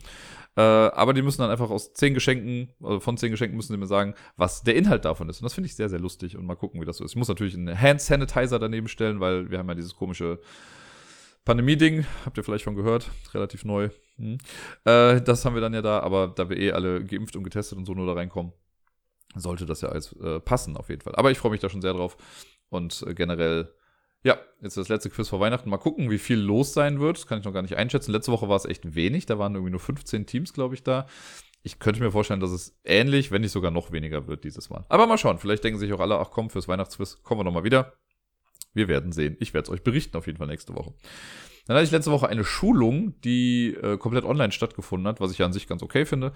Äh, 0.57 0.63
aber 0.63 1.13
die 1.13 1.21
müssen 1.21 1.43
dann 1.43 1.51
einfach 1.51 1.69
aus 1.69 1.93
zehn 1.93 2.15
Geschenken, 2.15 2.71
also 2.83 2.99
von 2.99 3.19
zehn 3.19 3.31
Geschenken 3.31 3.59
müssen 3.59 3.75
sie 3.75 3.77
mir 3.77 3.87
sagen, 3.87 4.15
was 4.39 4.63
der 4.63 4.75
Inhalt 4.75 5.05
davon 5.05 5.29
ist. 5.29 5.41
Und 5.41 5.45
das 5.45 5.53
finde 5.53 5.67
ich 5.67 5.77
sehr, 5.77 5.91
sehr 5.91 6.01
lustig 6.01 6.35
und 6.39 6.47
mal 6.47 6.55
gucken, 6.55 6.81
wie 6.81 6.87
das 6.87 6.97
so 6.97 7.05
ist. 7.05 7.11
Ich 7.11 7.17
muss 7.19 7.29
natürlich 7.29 7.55
einen 7.55 7.79
Hand 7.79 8.01
Sanitizer 8.01 8.59
daneben 8.59 8.89
stellen, 8.89 9.21
weil 9.21 9.51
wir 9.51 9.59
haben 9.59 9.69
ja 9.69 9.75
dieses 9.75 9.95
komische 9.95 10.41
Pandemie-Ding, 11.45 12.07
habt 12.25 12.39
ihr 12.39 12.45
vielleicht 12.45 12.65
schon 12.65 12.75
gehört, 12.75 13.11
relativ 13.35 13.67
neu. 13.67 13.91
Hm. 14.17 14.39
Äh, 14.87 15.21
das 15.21 15.45
haben 15.45 15.53
wir 15.53 15.61
dann 15.61 15.75
ja 15.75 15.83
da, 15.83 16.01
aber 16.01 16.29
da 16.29 16.49
wir 16.49 16.57
eh 16.57 16.73
alle 16.73 17.05
geimpft 17.05 17.37
und 17.37 17.45
getestet 17.45 17.77
und 17.77 17.85
so 17.85 17.93
nur 17.93 18.07
da 18.07 18.15
reinkommen, 18.15 18.55
sollte 19.35 19.67
das 19.67 19.81
ja 19.81 19.89
alles 19.89 20.13
äh, 20.21 20.41
passen, 20.41 20.77
auf 20.77 20.89
jeden 20.89 21.03
Fall. 21.03 21.15
Aber 21.17 21.31
ich 21.31 21.39
freue 21.39 21.53
mich 21.53 21.61
da 21.61 21.69
schon 21.69 21.83
sehr 21.83 21.93
drauf. 21.93 22.17
Und 22.69 23.05
äh, 23.07 23.15
generell, 23.15 23.73
ja, 24.23 24.39
jetzt 24.61 24.77
das 24.77 24.89
letzte 24.89 25.11
Quiz 25.11 25.29
vor 25.29 25.41
Weihnachten. 25.41 25.71
Mal 25.71 25.79
gucken, 25.79 26.11
wie 26.11 26.19
viel 26.19 26.39
los 26.39 26.73
sein 26.73 27.01
wird. 27.01 27.19
Das 27.19 27.27
kann 27.27 27.39
ich 27.39 27.45
noch 27.45 27.53
gar 27.53 27.63
nicht 27.63 27.77
einschätzen. 27.77 28.13
Letzte 28.13 28.33
Woche 28.33 28.49
war 28.49 28.57
es 28.57 28.65
echt 28.65 28.95
wenig. 28.95 29.27
Da 29.27 29.39
waren 29.39 29.55
irgendwie 29.55 29.73
nur 29.73 29.81
15 29.81 30.27
Teams, 30.27 30.53
glaube 30.53 30.75
ich, 30.75 30.83
da. 30.83 31.07
Ich 31.63 31.79
könnte 31.79 32.01
mir 32.01 32.11
vorstellen, 32.11 32.41
dass 32.41 32.51
es 32.51 32.79
ähnlich, 32.85 33.31
wenn 33.31 33.41
nicht 33.41 33.53
sogar 33.53 33.71
noch 33.71 33.91
weniger 33.91 34.27
wird 34.27 34.45
dieses 34.45 34.71
Mal. 34.71 34.85
Aber 34.89 35.07
mal 35.07 35.19
schauen. 35.19 35.39
Vielleicht 35.39 35.65
denken 35.65 35.79
sich 35.79 35.93
auch 35.93 36.01
alle, 36.01 36.19
ach 36.19 36.31
komm, 36.31 36.51
fürs 36.51 36.69
Weihnachtsquiz 36.69 37.23
kommen 37.23 37.41
wir 37.41 37.45
nochmal 37.45 37.65
wieder. 37.65 37.95
Wir 38.75 38.89
werden 38.89 39.13
sehen. 39.13 39.37
Ich 39.41 39.55
werde 39.55 39.67
es 39.67 39.71
euch 39.71 39.83
berichten 39.83 40.17
auf 40.17 40.27
jeden 40.27 40.39
Fall 40.39 40.49
nächste 40.49 40.75
Woche. 40.75 40.95
Dann 41.67 41.77
hatte 41.77 41.87
ich 41.87 41.93
letzte 41.93 42.11
Woche 42.11 42.29
eine 42.29 42.45
Schulung, 42.45 43.19
die 43.23 43.75
äh, 43.75 43.97
komplett 43.97 44.25
online 44.25 44.53
stattgefunden 44.53 45.09
hat, 45.09 45.21
was 45.21 45.31
ich 45.31 45.39
ja 45.39 45.47
an 45.47 45.53
sich 45.53 45.67
ganz 45.67 45.83
okay 45.83 46.05
finde. 46.05 46.33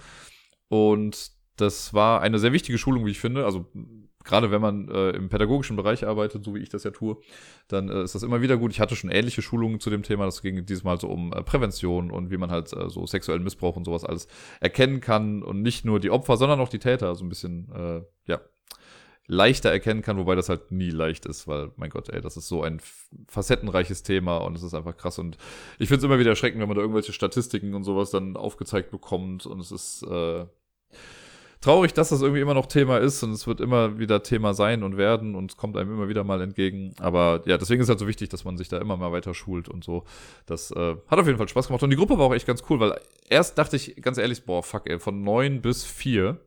Und 0.69 1.33
das 1.60 1.94
war 1.94 2.20
eine 2.20 2.39
sehr 2.39 2.52
wichtige 2.52 2.78
Schulung, 2.78 3.05
wie 3.06 3.10
ich 3.10 3.20
finde. 3.20 3.44
Also 3.44 3.66
gerade 4.24 4.51
wenn 4.51 4.60
man 4.60 4.89
äh, 4.89 5.10
im 5.10 5.28
pädagogischen 5.28 5.76
Bereich 5.76 6.06
arbeitet, 6.06 6.44
so 6.44 6.55
wie 6.55 6.60
ich 6.60 6.68
das 6.68 6.85
ja 6.85 6.90
tue, 6.90 7.16
dann 7.66 7.89
äh, 7.89 8.02
ist 8.02 8.14
das 8.14 8.22
immer 8.22 8.40
wieder 8.43 8.56
gut. 8.56 8.72
Ich 8.72 8.80
hatte 8.80 8.94
schon 8.94 9.10
ähnliche 9.10 9.43
Schulungen 9.43 9.80
zu 9.80 9.90
dem 9.90 10.02
Thema. 10.02 10.26
Das 10.26 10.43
ging 10.43 10.64
dieses 10.66 10.85
Mal 10.85 11.01
so 11.01 11.09
um 11.09 11.32
äh, 11.32 11.43
Prävention 11.43 12.10
und 12.10 12.30
wie 12.30 12.36
man 12.36 12.51
halt 12.51 12.72
äh, 12.72 12.89
so 12.90 13.06
sexuellen 13.06 13.43
Missbrauch 13.43 13.76
und 13.76 13.85
sowas 13.85 14.05
alles 14.05 14.28
erkennen 14.60 15.01
kann 15.01 15.43
und 15.43 15.62
nicht 15.62 15.85
nur 15.85 15.98
die 15.98 16.10
Opfer, 16.10 16.36
sondern 16.36 16.60
auch 16.60 16.68
die 16.68 16.78
Täter 16.78 17.14
so 17.14 17.24
ein 17.24 17.28
bisschen, 17.28 17.72
äh, 17.74 18.02
ja, 18.26 18.40
leichter 19.30 19.70
erkennen 19.70 20.01
kann, 20.01 20.16
wobei 20.16 20.35
das 20.35 20.48
halt 20.48 20.72
nie 20.72 20.89
leicht 20.89 21.26
ist, 21.26 21.47
weil, 21.47 21.70
mein 21.76 21.90
Gott, 21.90 22.09
ey, 22.09 22.22
das 22.22 22.39
ist 22.39 22.48
so 22.48 22.62
ein 22.62 22.80
facettenreiches 23.26 24.02
Thema 24.02 24.39
und 24.39 24.56
es 24.56 24.62
ist 24.62 24.72
einfach 24.72 24.97
krass. 24.97 25.18
Und 25.18 25.36
ich 25.78 25.89
finde 25.89 25.98
es 25.98 26.05
immer 26.05 26.18
wieder 26.18 26.30
erschreckend, 26.30 26.60
wenn 26.62 26.68
man 26.68 26.76
da 26.76 26.80
irgendwelche 26.80 27.12
Statistiken 27.12 27.74
und 27.74 27.85
sowas 27.85 28.10
dann 28.10 28.39
aufgezeigt 28.39 28.90
bekommt 28.90 29.44
und 29.44 29.60
es 29.60 29.70
ist, 29.70 30.02
äh, 30.05 30.47
traurig, 31.60 31.93
dass 31.93 32.10
das 32.10 32.22
irgendwie 32.22 32.40
immer 32.40 32.55
noch 32.55 32.66
Thema 32.66 32.98
ist 32.98 33.22
und 33.22 33.32
es 33.32 33.47
wird 33.47 33.60
immer 33.60 33.98
wieder 33.98 34.22
Thema 34.22 34.55
sein 34.55 34.82
und 34.82 34.97
werden 34.97 35.35
und 35.35 35.51
es 35.52 35.56
kommt 35.56 35.76
einem 35.76 35.93
immer 35.93 36.09
wieder 36.09 36.24
mal 36.24 36.40
entgegen. 36.40 36.94
Aber 36.98 37.43
ja, 37.47 37.59
deswegen 37.59 37.80
ist 37.80 37.86
es 37.86 37.90
halt 37.90 37.98
so 37.98 38.06
wichtig, 38.06 38.28
dass 38.28 38.44
man 38.44 38.56
sich 38.56 38.68
da 38.68 38.78
immer 38.78 38.97
mal 38.97 39.12
weiter 39.12 39.35
schult 39.35 39.68
und 39.68 39.85
so. 39.85 40.05
Das 40.47 40.70
äh, 40.70 40.97
hat 41.09 41.18
auf 41.18 41.26
jeden 41.26 41.39
Fall 41.39 41.48
Spaß 41.48 41.66
gemacht 41.66 41.82
und 41.82 41.90
die 41.90 41.97
Gruppe 41.97 42.18
war 42.18 42.26
auch 42.26 42.35
echt 42.35 42.47
ganz 42.47 42.62
cool, 42.70 42.80
weil 42.80 42.98
erst 43.28 43.59
dachte 43.59 43.76
ich 43.76 43.97
ganz 43.97 44.18
ehrlich, 44.18 44.44
boah, 44.44 44.62
fuck, 44.62 44.89
ey, 44.89 44.98
von 44.98 45.22
neun 45.22 45.60
bis 45.60 45.85
vier 45.85 46.40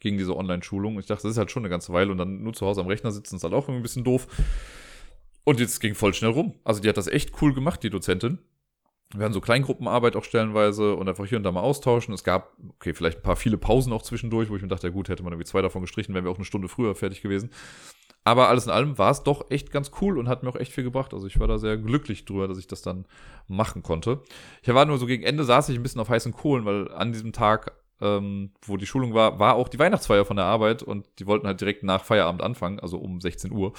ging 0.00 0.18
diese 0.18 0.36
Online-Schulung. 0.36 0.98
Ich 0.98 1.06
dachte, 1.06 1.22
das 1.22 1.32
ist 1.32 1.38
halt 1.38 1.52
schon 1.52 1.62
eine 1.62 1.70
ganze 1.70 1.92
Weile 1.92 2.10
und 2.10 2.18
dann 2.18 2.42
nur 2.42 2.52
zu 2.54 2.66
Hause 2.66 2.80
am 2.80 2.88
Rechner 2.88 3.12
sitzen 3.12 3.36
ist 3.36 3.44
halt 3.44 3.54
auch 3.54 3.64
irgendwie 3.64 3.80
ein 3.80 3.82
bisschen 3.82 4.04
doof. 4.04 4.26
Und 5.44 5.60
jetzt 5.60 5.80
ging 5.80 5.94
voll 5.94 6.14
schnell 6.14 6.32
rum. 6.32 6.54
Also 6.64 6.80
die 6.80 6.88
hat 6.88 6.96
das 6.96 7.06
echt 7.06 7.40
cool 7.40 7.54
gemacht, 7.54 7.82
die 7.82 7.90
Dozentin 7.90 8.38
wir 9.14 9.24
hatten 9.24 9.34
so 9.34 9.40
Kleingruppenarbeit 9.40 10.16
auch 10.16 10.24
stellenweise 10.24 10.94
und 10.94 11.08
einfach 11.08 11.26
hier 11.26 11.38
und 11.38 11.44
da 11.44 11.52
mal 11.52 11.60
austauschen. 11.60 12.14
Es 12.14 12.24
gab, 12.24 12.56
okay, 12.76 12.94
vielleicht 12.94 13.18
ein 13.18 13.22
paar 13.22 13.36
viele 13.36 13.58
Pausen 13.58 13.92
auch 13.92 14.02
zwischendurch, 14.02 14.48
wo 14.48 14.56
ich 14.56 14.62
mir 14.62 14.68
dachte, 14.68 14.86
ja 14.86 14.92
gut, 14.92 15.08
hätte 15.08 15.22
man 15.22 15.32
irgendwie 15.32 15.48
zwei 15.48 15.62
davon 15.62 15.82
gestrichen, 15.82 16.14
wären 16.14 16.24
wir 16.24 16.30
auch 16.30 16.36
eine 16.36 16.44
Stunde 16.44 16.68
früher 16.68 16.94
fertig 16.94 17.22
gewesen. 17.22 17.50
Aber 18.24 18.48
alles 18.48 18.66
in 18.66 18.70
allem 18.70 18.98
war 18.98 19.10
es 19.10 19.24
doch 19.24 19.50
echt 19.50 19.72
ganz 19.72 19.90
cool 20.00 20.16
und 20.16 20.28
hat 20.28 20.42
mir 20.42 20.48
auch 20.48 20.56
echt 20.56 20.72
viel 20.72 20.84
gebracht. 20.84 21.12
Also 21.12 21.26
ich 21.26 21.40
war 21.40 21.48
da 21.48 21.58
sehr 21.58 21.76
glücklich 21.76 22.24
drüber, 22.24 22.46
dass 22.46 22.58
ich 22.58 22.68
das 22.68 22.82
dann 22.82 23.04
machen 23.48 23.82
konnte. 23.82 24.22
Ich 24.62 24.72
war 24.72 24.84
nur 24.84 24.98
so 24.98 25.06
gegen 25.06 25.24
Ende 25.24 25.44
saß 25.44 25.68
ich 25.70 25.76
ein 25.76 25.82
bisschen 25.82 26.00
auf 26.00 26.08
heißen 26.08 26.32
Kohlen, 26.32 26.64
weil 26.64 26.90
an 26.92 27.12
diesem 27.12 27.32
Tag, 27.32 27.72
ähm, 28.00 28.52
wo 28.64 28.76
die 28.76 28.86
Schulung 28.86 29.12
war, 29.12 29.40
war 29.40 29.56
auch 29.56 29.68
die 29.68 29.78
Weihnachtsfeier 29.78 30.24
von 30.24 30.36
der 30.36 30.46
Arbeit 30.46 30.84
und 30.84 31.06
die 31.18 31.26
wollten 31.26 31.48
halt 31.48 31.60
direkt 31.60 31.82
nach 31.82 32.04
Feierabend 32.04 32.42
anfangen, 32.42 32.78
also 32.78 32.98
um 32.98 33.20
16 33.20 33.50
Uhr. 33.50 33.72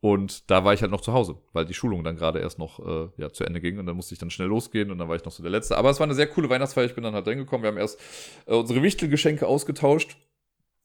Und 0.00 0.50
da 0.50 0.64
war 0.64 0.74
ich 0.74 0.82
halt 0.82 0.90
noch 0.90 1.00
zu 1.00 1.12
Hause, 1.12 1.36
weil 1.52 1.64
die 1.64 1.74
Schulung 1.74 2.04
dann 2.04 2.16
gerade 2.16 2.38
erst 2.38 2.58
noch 2.58 2.78
äh, 2.78 3.08
ja, 3.16 3.32
zu 3.32 3.44
Ende 3.44 3.60
ging 3.60 3.78
und 3.78 3.86
dann 3.86 3.96
musste 3.96 4.14
ich 4.14 4.18
dann 4.18 4.30
schnell 4.30 4.48
losgehen 4.48 4.90
und 4.90 4.98
dann 4.98 5.08
war 5.08 5.16
ich 5.16 5.24
noch 5.24 5.32
so 5.32 5.42
der 5.42 5.50
Letzte. 5.50 5.76
Aber 5.76 5.90
es 5.90 5.98
war 5.98 6.04
eine 6.04 6.14
sehr 6.14 6.26
coole 6.26 6.50
Weihnachtsfeier, 6.50 6.84
ich 6.84 6.94
bin 6.94 7.02
dann 7.02 7.14
halt 7.14 7.26
reingekommen. 7.26 7.62
Wir 7.62 7.68
haben 7.68 7.78
erst 7.78 7.98
äh, 8.46 8.54
unsere 8.54 8.82
Wichtelgeschenke 8.82 9.46
ausgetauscht. 9.46 10.16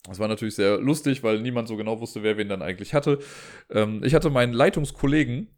Das 0.03 0.17
war 0.17 0.27
natürlich 0.27 0.55
sehr 0.55 0.77
lustig, 0.79 1.23
weil 1.23 1.41
niemand 1.41 1.67
so 1.67 1.77
genau 1.77 1.99
wusste, 1.99 2.23
wer 2.23 2.37
wen 2.37 2.49
dann 2.49 2.61
eigentlich 2.61 2.93
hatte. 2.93 3.19
Ähm, 3.69 4.01
ich 4.03 4.15
hatte 4.15 4.29
meinen 4.29 4.53
Leitungskollegen, 4.53 5.49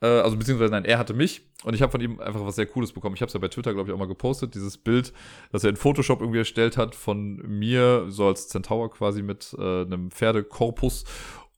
äh, 0.00 0.06
also 0.06 0.36
beziehungsweise 0.36 0.72
nein, 0.72 0.84
er 0.84 0.98
hatte 0.98 1.14
mich 1.14 1.42
und 1.62 1.74
ich 1.74 1.82
habe 1.82 1.92
von 1.92 2.00
ihm 2.00 2.18
einfach 2.18 2.44
was 2.44 2.56
sehr 2.56 2.66
Cooles 2.66 2.92
bekommen. 2.92 3.14
Ich 3.14 3.20
habe 3.20 3.28
es 3.28 3.34
ja 3.34 3.40
bei 3.40 3.48
Twitter, 3.48 3.74
glaube 3.74 3.88
ich, 3.88 3.94
auch 3.94 3.98
mal 3.98 4.08
gepostet, 4.08 4.54
dieses 4.54 4.76
Bild, 4.78 5.12
das 5.52 5.62
er 5.62 5.70
in 5.70 5.76
Photoshop 5.76 6.20
irgendwie 6.20 6.40
erstellt 6.40 6.76
hat 6.76 6.96
von 6.96 7.36
mir, 7.46 8.06
so 8.08 8.26
als 8.26 8.48
Centaur 8.48 8.90
quasi 8.90 9.22
mit 9.22 9.54
äh, 9.56 9.82
einem 9.82 10.10
Pferdekorpus 10.10 11.04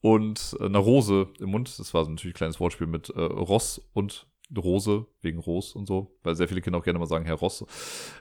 und 0.04 0.54
äh, 0.60 0.66
eine 0.66 0.76
Rose 0.76 1.28
im 1.40 1.48
Mund. 1.48 1.78
Das 1.78 1.94
war 1.94 2.06
natürlich 2.06 2.34
ein 2.34 2.36
kleines 2.36 2.60
Wortspiel 2.60 2.86
mit 2.86 3.08
äh, 3.08 3.20
Ross 3.20 3.80
und 3.94 4.26
Rose, 4.54 5.06
wegen 5.22 5.38
Ros 5.38 5.74
und 5.74 5.86
so, 5.86 6.14
weil 6.22 6.36
sehr 6.36 6.46
viele 6.46 6.60
Kinder 6.60 6.78
auch 6.78 6.84
gerne 6.84 6.98
mal 6.98 7.06
sagen 7.06 7.24
Herr 7.24 7.36
Ross 7.36 7.64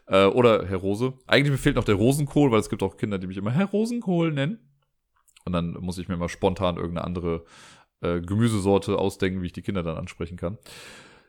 äh, 0.07 0.25
oder 0.27 0.65
Herr 0.65 0.77
Rose. 0.77 1.13
Eigentlich 1.27 1.59
fehlt 1.59 1.75
noch 1.75 1.83
der 1.83 1.95
Rosenkohl, 1.95 2.51
weil 2.51 2.61
es 2.61 2.69
gibt 2.69 2.83
auch 2.83 2.95
Kinder, 2.95 3.19
die 3.19 3.27
mich 3.27 3.35
immer 3.35 3.51
Herr 3.51 3.65
Rosenkohl 3.65 4.31
nennen. 4.31 4.59
Und 5.43 5.51
dann 5.51 5.73
muss 5.81 5.97
ich 5.97 6.07
mir 6.07 6.15
mal 6.15 6.29
spontan 6.29 6.77
irgendeine 6.77 7.03
andere 7.03 7.43
äh, 7.99 8.21
Gemüsesorte 8.21 8.97
ausdenken, 8.97 9.41
wie 9.41 9.47
ich 9.47 9.53
die 9.53 9.61
Kinder 9.61 9.83
dann 9.83 9.97
ansprechen 9.97 10.37
kann. 10.37 10.57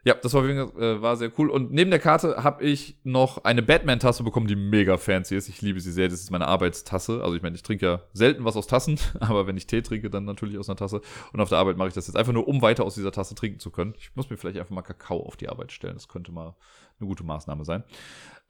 Ja, 0.05 0.15
das 0.15 0.35
war, 0.35 0.45
äh, 0.45 1.01
war 1.01 1.17
sehr 1.17 1.33
cool. 1.39 1.49
Und 1.49 1.73
neben 1.73 1.91
der 1.91 1.99
Karte 1.99 2.45
habe 2.45 2.63
ich 2.63 2.99
noch 3.05 3.45
eine 3.45 3.63
Batman-Tasse 3.63 4.23
bekommen, 4.23 4.47
die 4.47 4.55
mega 4.55 4.99
fancy 4.99 5.35
ist. 5.35 5.49
Ich 5.49 5.63
liebe 5.63 5.81
sie 5.81 5.93
sehr. 5.93 6.09
Das 6.09 6.21
ist 6.21 6.31
meine 6.31 6.47
Arbeitstasse. 6.47 7.23
Also 7.23 7.35
ich 7.35 7.43
meine, 7.43 7.57
ich 7.57 7.63
trinke 7.63 7.87
ja 7.87 8.01
selten 8.13 8.45
was 8.45 8.57
aus 8.57 8.67
Tassen, 8.67 8.99
aber 9.21 9.47
wenn 9.47 9.57
ich 9.57 9.67
Tee 9.67 9.81
trinke, 9.81 10.11
dann 10.11 10.27
natürlich 10.27 10.59
aus 10.59 10.69
einer 10.69 10.77
Tasse. 10.77 11.01
Und 11.33 11.41
auf 11.41 11.49
der 11.49 11.57
Arbeit 11.57 11.79
mache 11.79 11.89
ich 11.89 11.95
das 11.95 12.07
jetzt 12.07 12.17
einfach 12.17 12.35
nur, 12.35 12.47
um 12.47 12.61
weiter 12.61 12.85
aus 12.85 12.95
dieser 12.97 13.13
Tasse 13.13 13.35
trinken 13.35 13.61
zu 13.61 13.71
können. 13.71 13.95
Ich 13.99 14.15
muss 14.15 14.29
mir 14.29 14.37
vielleicht 14.37 14.59
einfach 14.59 14.75
mal 14.75 14.83
Kakao 14.83 15.25
auf 15.25 15.37
die 15.37 15.49
Arbeit 15.49 15.73
stellen. 15.73 15.95
Das 15.95 16.07
könnte 16.07 16.33
mal 16.33 16.55
eine 17.01 17.09
gute 17.09 17.25
Maßnahme 17.25 17.65
sein. 17.65 17.83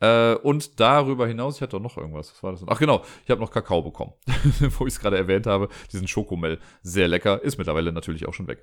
Äh, 0.00 0.34
und 0.36 0.80
darüber 0.80 1.26
hinaus, 1.26 1.56
ich 1.56 1.62
hatte 1.62 1.76
doch 1.76 1.82
noch 1.82 1.96
irgendwas. 1.96 2.32
Was 2.32 2.42
war 2.42 2.50
das 2.52 2.60
denn? 2.60 2.68
Ach 2.70 2.78
genau, 2.78 3.02
ich 3.24 3.30
habe 3.30 3.40
noch 3.40 3.50
Kakao 3.50 3.82
bekommen, 3.82 4.12
wo 4.78 4.86
ich 4.86 4.94
es 4.94 5.00
gerade 5.00 5.16
erwähnt 5.16 5.46
habe. 5.46 5.68
Diesen 5.92 6.08
Schokomel. 6.08 6.58
Sehr 6.82 7.08
lecker. 7.08 7.42
Ist 7.42 7.58
mittlerweile 7.58 7.92
natürlich 7.92 8.26
auch 8.26 8.34
schon 8.34 8.48
weg. 8.48 8.62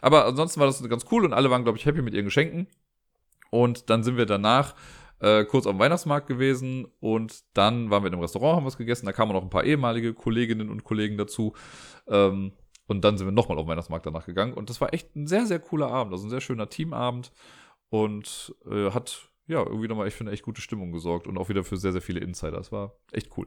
Aber 0.00 0.26
ansonsten 0.26 0.60
war 0.60 0.66
das 0.66 0.82
ganz 0.88 1.04
cool 1.10 1.24
und 1.24 1.32
alle 1.32 1.50
waren, 1.50 1.62
glaube 1.62 1.78
ich, 1.78 1.86
happy 1.86 2.02
mit 2.02 2.14
ihren 2.14 2.24
Geschenken. 2.24 2.66
Und 3.50 3.90
dann 3.90 4.02
sind 4.02 4.16
wir 4.16 4.26
danach 4.26 4.74
äh, 5.20 5.44
kurz 5.44 5.66
am 5.66 5.78
Weihnachtsmarkt 5.78 6.26
gewesen 6.26 6.86
und 7.00 7.44
dann 7.54 7.90
waren 7.90 8.02
wir 8.02 8.08
in 8.08 8.14
einem 8.14 8.22
Restaurant, 8.22 8.56
haben 8.56 8.66
was 8.66 8.78
gegessen. 8.78 9.06
Da 9.06 9.12
kamen 9.12 9.32
noch 9.32 9.42
ein 9.42 9.50
paar 9.50 9.64
ehemalige 9.64 10.14
Kolleginnen 10.14 10.70
und 10.70 10.84
Kollegen 10.84 11.18
dazu. 11.18 11.54
Ähm, 12.08 12.52
und 12.86 13.04
dann 13.04 13.16
sind 13.18 13.26
wir 13.26 13.32
nochmal 13.32 13.56
auf 13.58 13.64
den 13.64 13.70
Weihnachtsmarkt 13.70 14.06
danach 14.06 14.26
gegangen. 14.26 14.54
Und 14.54 14.70
das 14.70 14.80
war 14.80 14.92
echt 14.92 15.14
ein 15.14 15.26
sehr, 15.26 15.46
sehr 15.46 15.60
cooler 15.60 15.90
Abend. 15.90 16.12
Also 16.12 16.26
ein 16.26 16.30
sehr 16.30 16.40
schöner 16.40 16.68
Teamabend. 16.68 17.32
Und 17.88 18.54
äh, 18.68 18.90
hat, 18.90 19.29
ja, 19.50 19.66
irgendwie 19.66 19.88
nochmal, 19.88 20.06
ich 20.06 20.14
finde, 20.14 20.32
echt 20.32 20.44
gute 20.44 20.60
Stimmung 20.60 20.92
gesorgt. 20.92 21.26
Und 21.26 21.36
auch 21.36 21.48
wieder 21.48 21.64
für 21.64 21.76
sehr, 21.76 21.92
sehr 21.92 22.00
viele 22.00 22.20
Insider. 22.20 22.56
Das 22.56 22.70
war 22.70 22.92
echt 23.12 23.36
cool. 23.36 23.46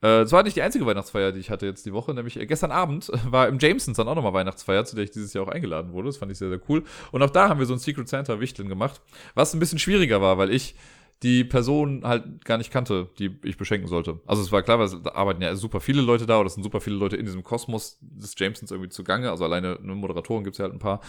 Äh, 0.00 0.24
das 0.24 0.32
war 0.32 0.42
nicht 0.42 0.56
die 0.56 0.62
einzige 0.62 0.86
Weihnachtsfeier, 0.86 1.32
die 1.32 1.40
ich 1.40 1.50
hatte 1.50 1.66
jetzt 1.66 1.84
die 1.84 1.92
Woche. 1.92 2.14
Nämlich 2.14 2.38
äh, 2.38 2.46
gestern 2.46 2.70
Abend 2.70 3.10
war 3.30 3.48
im 3.48 3.58
Jamesons 3.58 3.96
dann 3.96 4.08
auch 4.08 4.14
nochmal 4.14 4.32
Weihnachtsfeier, 4.32 4.84
zu 4.84 4.96
der 4.96 5.04
ich 5.04 5.10
dieses 5.10 5.34
Jahr 5.34 5.44
auch 5.44 5.50
eingeladen 5.50 5.92
wurde. 5.92 6.08
Das 6.08 6.16
fand 6.16 6.32
ich 6.32 6.38
sehr, 6.38 6.48
sehr 6.48 6.60
cool. 6.68 6.84
Und 7.12 7.22
auch 7.22 7.30
da 7.30 7.48
haben 7.48 7.58
wir 7.60 7.66
so 7.66 7.74
ein 7.74 7.78
Secret 7.78 8.08
Santa 8.08 8.40
Wichteln 8.40 8.68
gemacht. 8.68 9.00
Was 9.34 9.52
ein 9.52 9.60
bisschen 9.60 9.78
schwieriger 9.78 10.20
war, 10.22 10.38
weil 10.38 10.50
ich 10.50 10.74
die 11.22 11.44
Person 11.44 12.02
halt 12.04 12.44
gar 12.44 12.58
nicht 12.58 12.70
kannte, 12.70 13.08
die 13.18 13.38
ich 13.42 13.56
beschenken 13.56 13.88
sollte. 13.88 14.20
Also 14.26 14.42
es 14.42 14.52
war 14.52 14.62
klar, 14.62 14.78
weil 14.78 14.88
da 15.00 15.12
arbeiten 15.12 15.40
ja 15.42 15.54
super 15.56 15.80
viele 15.80 16.02
Leute 16.02 16.26
da 16.26 16.38
oder 16.38 16.46
es 16.46 16.54
sind 16.54 16.62
super 16.62 16.80
viele 16.80 16.96
Leute 16.96 17.16
in 17.16 17.24
diesem 17.24 17.42
Kosmos 17.42 17.98
des 18.00 18.34
Jamesons 18.38 18.70
irgendwie 18.70 18.90
zugange. 18.90 19.30
Also 19.30 19.44
alleine 19.44 19.78
eine 19.82 19.94
Moderatoren 19.94 20.44
gibt 20.44 20.54
es 20.54 20.58
ja 20.58 20.64
halt 20.64 20.74
ein 20.74 20.78
paar. 20.78 21.00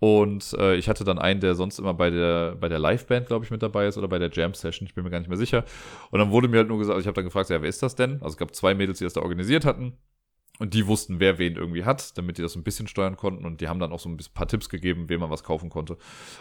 Und 0.00 0.54
äh, 0.58 0.76
ich 0.76 0.88
hatte 0.88 1.04
dann 1.04 1.18
einen, 1.18 1.40
der 1.40 1.54
sonst 1.54 1.78
immer 1.78 1.94
bei 1.94 2.10
der, 2.10 2.56
bei 2.56 2.68
der 2.68 2.78
Liveband, 2.78 3.26
glaube 3.26 3.44
ich, 3.44 3.50
mit 3.50 3.62
dabei 3.62 3.86
ist 3.86 3.96
oder 3.96 4.08
bei 4.08 4.18
der 4.18 4.30
Jam-Session, 4.30 4.86
ich 4.86 4.94
bin 4.94 5.04
mir 5.04 5.10
gar 5.10 5.20
nicht 5.20 5.28
mehr 5.28 5.38
sicher. 5.38 5.64
Und 6.10 6.18
dann 6.18 6.30
wurde 6.30 6.48
mir 6.48 6.58
halt 6.58 6.68
nur 6.68 6.78
gesagt, 6.78 6.94
also 6.94 7.02
ich 7.02 7.06
habe 7.06 7.14
dann 7.14 7.24
gefragt, 7.24 7.48
ja, 7.50 7.62
wer 7.62 7.68
ist 7.68 7.82
das 7.82 7.94
denn? 7.94 8.14
Also 8.14 8.28
es 8.28 8.36
gab 8.36 8.54
zwei 8.54 8.74
Mädels, 8.74 8.98
die 8.98 9.04
das 9.04 9.14
da 9.14 9.22
organisiert 9.22 9.64
hatten. 9.64 9.96
Und 10.60 10.74
die 10.74 10.86
wussten, 10.86 11.18
wer 11.18 11.38
wen 11.38 11.56
irgendwie 11.56 11.84
hat, 11.84 12.16
damit 12.16 12.38
die 12.38 12.42
das 12.42 12.54
ein 12.54 12.62
bisschen 12.62 12.86
steuern 12.86 13.16
konnten. 13.16 13.44
Und 13.44 13.60
die 13.60 13.68
haben 13.68 13.80
dann 13.80 13.92
auch 13.92 13.98
so 13.98 14.08
ein 14.08 14.18
paar 14.34 14.46
Tipps 14.46 14.68
gegeben, 14.68 15.08
wem 15.08 15.20
man 15.20 15.30
was 15.30 15.42
kaufen 15.42 15.68
konnte. 15.68 15.96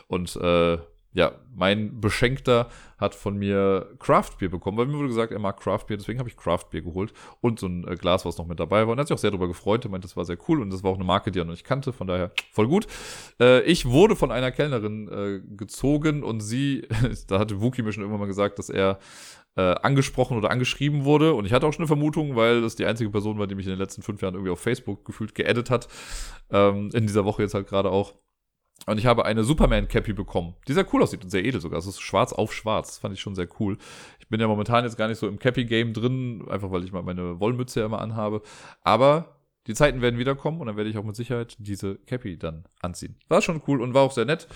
Und 0.07 0.35
äh, 0.35 0.77
ja, 1.13 1.33
mein 1.55 1.99
Beschenkter 2.01 2.69
hat 2.97 3.15
von 3.15 3.37
mir 3.37 3.95
Craftbier 3.99 4.49
bekommen, 4.49 4.77
weil 4.77 4.87
mir 4.87 4.97
wurde 4.97 5.09
gesagt, 5.09 5.31
er 5.31 5.39
mag 5.39 5.59
Craftbier, 5.59 5.97
deswegen 5.97 6.19
habe 6.19 6.29
ich 6.29 6.37
Craftbier 6.37 6.81
geholt 6.81 7.13
und 7.41 7.59
so 7.59 7.67
ein 7.67 7.87
äh, 7.87 7.95
Glas, 7.95 8.25
was 8.25 8.37
noch 8.37 8.47
mit 8.47 8.59
dabei 8.59 8.85
war. 8.85 8.93
Und 8.93 8.97
er 8.97 9.01
hat 9.01 9.07
sich 9.07 9.15
auch 9.15 9.19
sehr 9.21 9.31
darüber 9.31 9.47
gefreut, 9.47 9.85
er 9.85 9.91
meinte, 9.91 10.07
das 10.07 10.17
war 10.17 10.25
sehr 10.25 10.37
cool 10.47 10.61
und 10.61 10.71
das 10.71 10.83
war 10.83 10.91
auch 10.91 10.95
eine 10.95 11.03
Marke, 11.03 11.31
die 11.31 11.39
er 11.39 11.45
noch 11.45 11.51
nicht 11.51 11.65
kannte, 11.65 11.93
von 11.93 12.07
daher 12.07 12.31
voll 12.51 12.67
gut. 12.67 12.87
Äh, 13.39 13.61
ich 13.63 13.85
wurde 13.85 14.15
von 14.15 14.31
einer 14.31 14.51
Kellnerin 14.51 15.07
äh, 15.07 15.55
gezogen 15.55 16.23
und 16.23 16.41
sie, 16.41 16.87
da 17.27 17.39
hatte 17.39 17.61
Wookie 17.61 17.83
mir 17.83 17.91
schon 17.91 18.03
irgendwann 18.03 18.21
mal 18.21 18.27
gesagt, 18.27 18.57
dass 18.57 18.69
er 18.69 18.99
äh, 19.55 19.61
angesprochen 19.61 20.37
oder 20.37 20.49
angeschrieben 20.49 21.05
wurde. 21.05 21.33
Und 21.33 21.45
ich 21.45 21.53
hatte 21.53 21.67
auch 21.67 21.73
schon 21.73 21.81
eine 21.81 21.87
Vermutung, 21.87 22.35
weil 22.35 22.61
das 22.61 22.75
die 22.75 22.85
einzige 22.85 23.09
Person 23.09 23.37
war, 23.37 23.47
die 23.47 23.55
mich 23.55 23.65
in 23.65 23.71
den 23.71 23.79
letzten 23.79 24.01
fünf 24.01 24.21
Jahren 24.21 24.33
irgendwie 24.33 24.51
auf 24.51 24.59
Facebook 24.59 25.05
gefühlt 25.05 25.35
geedit 25.35 25.69
hat. 25.69 25.87
Ähm, 26.49 26.89
in 26.93 27.05
dieser 27.05 27.25
Woche 27.25 27.43
jetzt 27.43 27.53
halt 27.53 27.67
gerade 27.67 27.91
auch. 27.91 28.13
Und 28.85 28.97
ich 28.97 29.05
habe 29.05 29.25
eine 29.25 29.43
Superman-Cappy 29.43 30.13
bekommen, 30.13 30.55
die 30.67 30.73
sehr 30.73 30.85
cool 30.93 31.03
aussieht 31.03 31.23
und 31.23 31.29
sehr 31.29 31.45
edel 31.45 31.61
sogar. 31.61 31.79
Es 31.79 31.87
ist 31.87 32.01
schwarz 32.01 32.33
auf 32.33 32.53
schwarz. 32.53 32.87
Das 32.87 32.97
fand 32.97 33.13
ich 33.13 33.21
schon 33.21 33.35
sehr 33.35 33.47
cool. 33.59 33.77
Ich 34.19 34.27
bin 34.27 34.41
ja 34.41 34.47
momentan 34.47 34.83
jetzt 34.83 34.97
gar 34.97 35.07
nicht 35.07 35.19
so 35.19 35.27
im 35.27 35.39
Cappy-Game 35.39 35.93
drin, 35.93 36.45
einfach 36.49 36.71
weil 36.71 36.83
ich 36.83 36.91
mal 36.91 37.03
meine 37.03 37.39
Wollmütze 37.39 37.79
ja 37.79 37.85
immer 37.85 38.01
anhabe. 38.01 38.41
Aber 38.81 39.39
die 39.67 39.73
Zeiten 39.73 40.01
werden 40.01 40.19
wiederkommen 40.19 40.59
und 40.59 40.67
dann 40.67 40.75
werde 40.75 40.89
ich 40.89 40.97
auch 40.97 41.03
mit 41.03 41.15
Sicherheit 41.15 41.55
diese 41.59 41.95
Cappy 41.95 42.37
dann 42.37 42.65
anziehen. 42.81 43.15
War 43.29 43.41
schon 43.41 43.61
cool 43.67 43.81
und 43.81 43.93
war 43.93 44.01
auch 44.01 44.11
sehr 44.11 44.25
nett. 44.25 44.47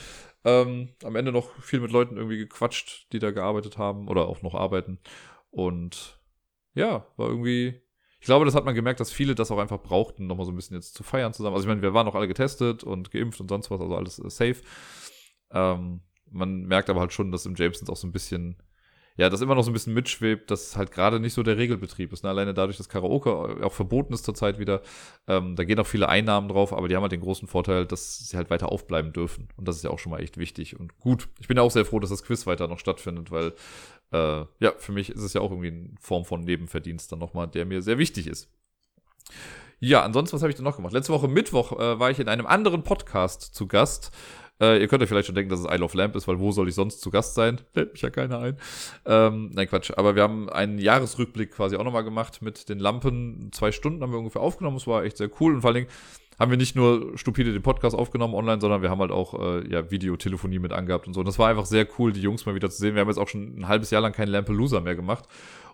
Ähm, 0.44 0.90
am 1.04 1.16
Ende 1.16 1.32
noch 1.32 1.56
viel 1.62 1.80
mit 1.80 1.91
Leuten 1.91 2.18
irgendwie 2.18 2.38
gequatscht, 2.38 3.08
die 3.14 3.20
da 3.20 3.32
gearbeitet 3.32 3.78
haben 3.78 4.10
oder 4.10 4.28
auch 4.28 4.41
noch 4.41 4.56
arbeiten. 4.56 4.99
Und 5.49 6.20
ja, 6.74 7.06
war 7.16 7.30
irgendwie 7.30 7.82
glaube, 8.28 8.45
das 8.45 8.54
hat 8.54 8.66
man 8.66 8.76
gemerkt, 8.76 8.99
dass 8.99 9.12
viele 9.12 9.34
das 9.34 9.49
auch 9.49 9.58
einfach 9.58 9.82
brauchten, 9.82 10.28
nochmal 10.28 10.45
so 10.45 10.52
ein 10.52 10.56
bisschen 10.56 10.76
jetzt 10.76 10.94
zu 10.94 11.02
feiern 11.02 11.34
zusammen. 11.34 11.56
Also 11.56 11.66
ich 11.66 11.70
meine, 11.70 11.82
wir 11.82 11.95
waren 11.95 12.08
auch 12.08 12.14
alle 12.14 12.28
getestet 12.28 12.84
und 12.84 13.10
geimpft 13.10 13.41
und 13.41 13.49
sonst 13.49 13.72
was, 13.72 13.82
also 13.82 13.95
alles 13.95 14.20
äh, 14.20 14.30
safe. 14.30 14.62
Ähm, 15.52 16.02
man 16.30 16.66
merkt 16.66 16.90
aber 16.90 16.99
halt 16.99 17.14
schon, 17.14 17.32
dass 17.32 17.45
im 17.45 17.56
Jamesons 17.56 17.90
auch 17.90 17.95
so 17.95 18.06
ein 18.06 18.12
bisschen, 18.12 18.58
ja, 19.16 19.30
das 19.30 19.41
immer 19.41 19.56
noch 19.56 19.64
so 19.64 19.72
ein 19.72 19.74
bisschen 19.74 19.94
mitschwebt, 19.94 20.52
dass 20.52 20.76
halt 20.76 20.91
gerade 20.91 21.20
nicht 21.20 21.34
so 21.34 21.41
der 21.41 21.58
Regelbetrieb 21.58 22.14
ist. 22.14 22.24
Ne? 22.24 22.30
Alleine 22.30 22.54
dadurch, 22.54 22.78
dass 22.78 22.90
Karaoke 22.90 23.64
auch 23.64 23.74
verboten 23.74 24.14
ist 24.14 24.26
zurzeit 24.26 24.60
wieder, 24.60 24.82
ähm, 25.28 25.56
da 25.56 25.64
gehen 25.64 25.80
auch 25.80 25.88
viele 25.88 26.10
Einnahmen 26.10 26.49
drauf, 26.49 26.74
aber 26.74 26.88
die 26.88 26.95
haben 26.95 27.04
halt 27.04 27.14
den 27.14 27.22
großen 27.22 27.48
Vorteil, 27.48 27.86
dass 27.86 28.28
sie 28.28 28.38
halt 28.38 28.49
weiter 28.49 28.72
aufbleiben 28.72 29.14
dürfen. 29.14 29.48
Und 29.56 29.68
das 29.68 29.78
ist 29.78 29.84
ja 29.84 29.90
auch 29.90 29.99
schon 29.99 30.12
mal 30.12 30.22
echt 30.22 30.38
wichtig 30.38 30.80
und 30.80 30.99
gut. 30.99 31.30
Ich 31.40 31.48
bin 31.48 31.58
ja 31.58 31.64
auch 31.64 31.72
sehr 31.72 31.86
froh, 31.86 31.99
dass 31.99 32.10
das 32.10 32.24
Quiz 32.24 32.45
weiter 32.45 32.68
noch 32.68 32.80
stattfindet, 32.80 33.32
weil 33.32 33.54
äh, 34.12 34.46
ja, 34.60 34.74
für 34.78 34.92
mich 34.92 35.10
ist 35.10 35.22
es 35.22 35.34
ja 35.34 35.42
auch 35.42 35.52
irgendwie 35.52 35.68
eine 35.68 35.90
Form 36.00 36.26
von 36.26 36.42
Nebenverdienst 36.42 37.12
dann 37.12 37.20
nochmal, 37.20 37.48
der 37.48 37.66
mir 37.66 37.82
sehr 37.82 37.98
wichtig 37.98 38.28
ist. 38.28 38.50
Ja, 39.80 40.04
ansonsten, 40.04 40.36
was 40.36 40.42
habe 40.42 40.50
ich 40.50 40.56
denn 40.56 40.66
noch 40.66 40.78
gemacht? 40.78 40.94
Letzte 40.94 41.14
Woche 41.14 41.28
Mittwoch 41.28 41.74
äh, 41.74 42.00
war 42.00 42.10
ich 42.10 42.20
in 42.20 42.30
einem 42.30 42.48
anderen 42.48 42.84
Podcast 42.84 43.54
zu 43.54 43.68
Gast. 43.68 44.12
Äh, 44.60 44.82
ihr 44.82 44.88
könnt 44.88 45.04
euch 45.04 45.10
vielleicht 45.10 45.28
schon 45.28 45.36
denken, 45.36 45.52
dass 45.52 45.60
es 45.60 45.72
Isle 45.72 45.84
of 45.84 45.94
Lamp 45.94 46.16
ist, 46.16 46.28
weil 46.28 46.40
wo 46.40 46.52
soll 46.52 46.68
ich 46.68 46.76
sonst 46.76 47.02
zu 47.02 47.12
Gast 47.12 47.36
sein? 47.36 47.62
Fällt 47.74 47.94
mich 47.94 48.02
ja 48.02 48.10
keiner 48.10 48.40
ein. 48.40 48.58
Ähm, 49.06 49.52
nein, 49.54 49.68
Quatsch. 49.68 49.92
Aber 49.96 50.16
wir 50.16 50.24
haben 50.24 50.50
einen 50.50 50.80
Jahresrückblick 50.80 51.52
quasi 51.52 51.76
auch 51.76 51.84
nochmal 51.84 52.04
gemacht 52.04 52.42
mit 52.42 52.70
den 52.70 52.80
Lampen. 52.80 53.52
Zwei 53.52 53.72
Stunden 53.72 54.02
haben 54.02 54.12
wir 54.12 54.20
ungefähr 54.20 54.42
aufgenommen. 54.42 54.78
Es 54.78 54.88
war 54.88 55.04
echt 55.04 55.18
sehr 55.18 55.30
cool 55.40 55.54
und 55.54 55.62
vor 55.62 55.70
allen 55.70 55.86
Dingen 55.86 55.90
haben 56.39 56.51
wir 56.51 56.57
nicht 56.57 56.76
nur 56.76 57.18
stupide 57.18 57.51
den 57.51 57.61
Podcast 57.61 57.95
aufgenommen 57.95 58.35
online, 58.35 58.61
sondern 58.61 58.81
wir 58.81 58.89
haben 58.89 58.99
halt 58.99 59.11
auch 59.11 59.34
äh, 59.34 59.68
ja, 59.72 59.89
Videotelefonie 59.89 60.59
mit 60.59 60.72
angehabt 60.72 61.07
und 61.07 61.14
so. 61.14 61.22
Und 61.22 61.26
das 61.26 61.39
war 61.39 61.49
einfach 61.49 61.65
sehr 61.65 61.88
cool, 61.97 62.14
die 62.14 62.22
Jungs 62.22 62.45
mal 62.45 62.55
wieder 62.55 62.69
zu 62.69 62.77
sehen. 62.77 62.93
Wir 62.93 63.01
haben 63.01 63.07
jetzt 63.07 63.18
auch 63.18 63.27
schon 63.27 63.59
ein 63.59 63.68
halbes 63.68 63.89
Jahr 63.89 64.01
lang 64.01 64.14
keinen 64.14 64.30
Lampelusa 64.30 64.80
mehr 64.80 64.95
gemacht. 64.95 65.26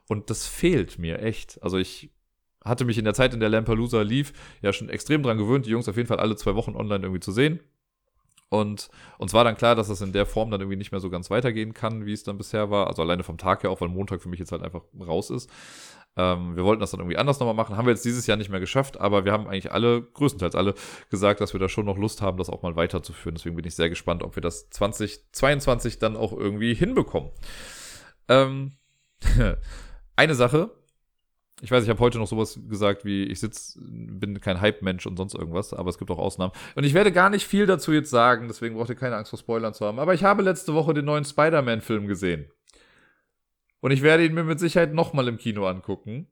Und 0.08 0.30
das 0.30 0.48
fehlt 0.48 1.00
mir 1.00 1.22
echt. 1.22 1.62
Also 1.62 1.78
ich 1.78 2.12
hatte 2.64 2.86
mich 2.86 2.98
in 2.98 3.06
der 3.06 3.14
Zeit, 3.14 3.34
in 3.34 3.40
der 3.40 3.50
Lampelusa 3.50 4.02
lief, 4.02 4.34
ja 4.62 4.72
schon 4.72 4.90
extrem 4.90 5.22
dran 5.24 5.38
gewöhnt, 5.38 5.66
die 5.66 5.72
Jungs 5.72 5.90
auf 5.90 5.98
jeden 5.98 6.08
Fall 6.08 6.20
alle 6.20 6.36
zwei 6.36 6.56
Wochen 6.56 6.76
online 6.76 7.04
irgendwie 7.04 7.20
zu 7.20 7.32
sehen. 7.32 7.60
Und 8.50 8.90
uns 9.18 9.34
war 9.34 9.44
dann 9.44 9.58
klar, 9.58 9.76
dass 9.76 9.88
das 9.88 10.02
in 10.02 10.14
der 10.14 10.28
Form 10.28 10.52
dann 10.52 10.62
irgendwie 10.62 10.78
nicht 10.78 10.92
mehr 10.92 11.02
so 11.02 11.10
ganz 11.10 11.32
weitergehen 11.32 11.74
kann, 11.74 12.06
wie 12.06 12.14
es 12.14 12.24
dann 12.24 12.38
bisher 12.38 12.70
war. 12.70 12.88
Also 12.88 13.02
alleine 13.02 13.24
vom 13.24 13.40
Tag 13.40 13.64
her 13.64 13.72
auch, 13.72 13.82
weil 13.82 13.90
Montag 13.90 14.22
für 14.22 14.30
mich 14.30 14.40
jetzt 14.40 14.52
halt 14.52 14.62
einfach 14.62 14.84
raus 15.00 15.32
ist. 15.32 15.50
Ähm, 16.16 16.56
wir 16.56 16.64
wollten 16.64 16.80
das 16.80 16.92
dann 16.92 17.00
irgendwie 17.00 17.18
anders 17.18 17.40
nochmal 17.40 17.56
machen. 17.56 17.76
Haben 17.76 17.86
wir 17.86 17.94
jetzt 17.94 18.06
dieses 18.06 18.28
Jahr 18.28 18.38
nicht 18.38 18.50
mehr 18.50 18.60
geschafft, 18.60 19.00
aber 19.00 19.26
wir 19.26 19.32
haben 19.32 19.48
eigentlich 19.48 19.72
alle, 19.72 20.02
größtenteils 20.02 20.56
alle, 20.56 20.76
gesagt, 21.10 21.42
dass 21.42 21.54
wir 21.54 21.60
da 21.60 21.70
schon 21.70 21.86
noch 21.86 21.98
Lust 21.98 22.22
haben, 22.22 22.38
das 22.38 22.50
auch 22.50 22.62
mal 22.62 22.76
weiterzuführen. 22.76 23.36
Deswegen 23.36 23.56
bin 23.56 23.66
ich 23.66 23.76
sehr 23.76 23.90
gespannt, 23.90 24.24
ob 24.24 24.36
wir 24.36 24.42
das 24.42 24.70
2022 24.70 26.00
dann 26.00 26.16
auch 26.16 26.34
irgendwie 26.34 26.74
hinbekommen. 26.74 27.32
Ähm, 28.28 28.74
eine 30.16 30.36
Sache, 30.36 30.72
ich 31.64 31.72
weiß, 31.72 31.86
ich 31.86 31.90
habe 31.90 32.00
heute 32.02 32.20
noch 32.20 32.28
sowas 32.28 32.60
gesagt 32.68 33.06
wie, 33.06 33.24
ich 33.24 33.40
sitz, 33.40 33.80
bin 33.82 34.42
kein 34.42 34.60
Hype-Mensch 34.60 35.06
und 35.06 35.16
sonst 35.16 35.34
irgendwas, 35.34 35.74
aber 35.74 35.90
es 35.90 35.98
gibt 35.98 36.12
auch 36.12 36.18
Ausnahmen. 36.18 36.52
Und 36.76 36.84
ich 36.84 36.94
werde 36.94 37.14
gar 37.14 37.30
nicht 37.30 37.48
viel 37.48 37.66
dazu 37.66 37.94
jetzt 37.94 38.10
sagen, 38.10 38.50
deswegen 38.50 38.76
braucht 38.76 38.90
ihr 38.90 38.96
keine 38.96 39.16
Angst 39.16 39.30
vor 39.30 39.40
Spoilern 39.40 39.74
zu 39.74 39.86
haben. 39.86 39.98
Aber 39.98 40.14
ich 40.14 40.26
habe 40.26 40.44
letzte 40.44 40.74
Woche 40.74 40.94
den 40.94 41.06
neuen 41.06 41.24
Spider-Man-Film 41.24 42.08
gesehen. 42.08 42.52
Und 43.84 43.92
ich 43.92 44.02
werde 44.02 44.24
ihn 44.24 44.34
mir 44.34 44.46
mit 44.46 44.62
Sicherheit 44.62 44.94
nochmal 44.94 45.28
im 45.28 45.38
Kino 45.38 45.68
angucken. 45.68 46.28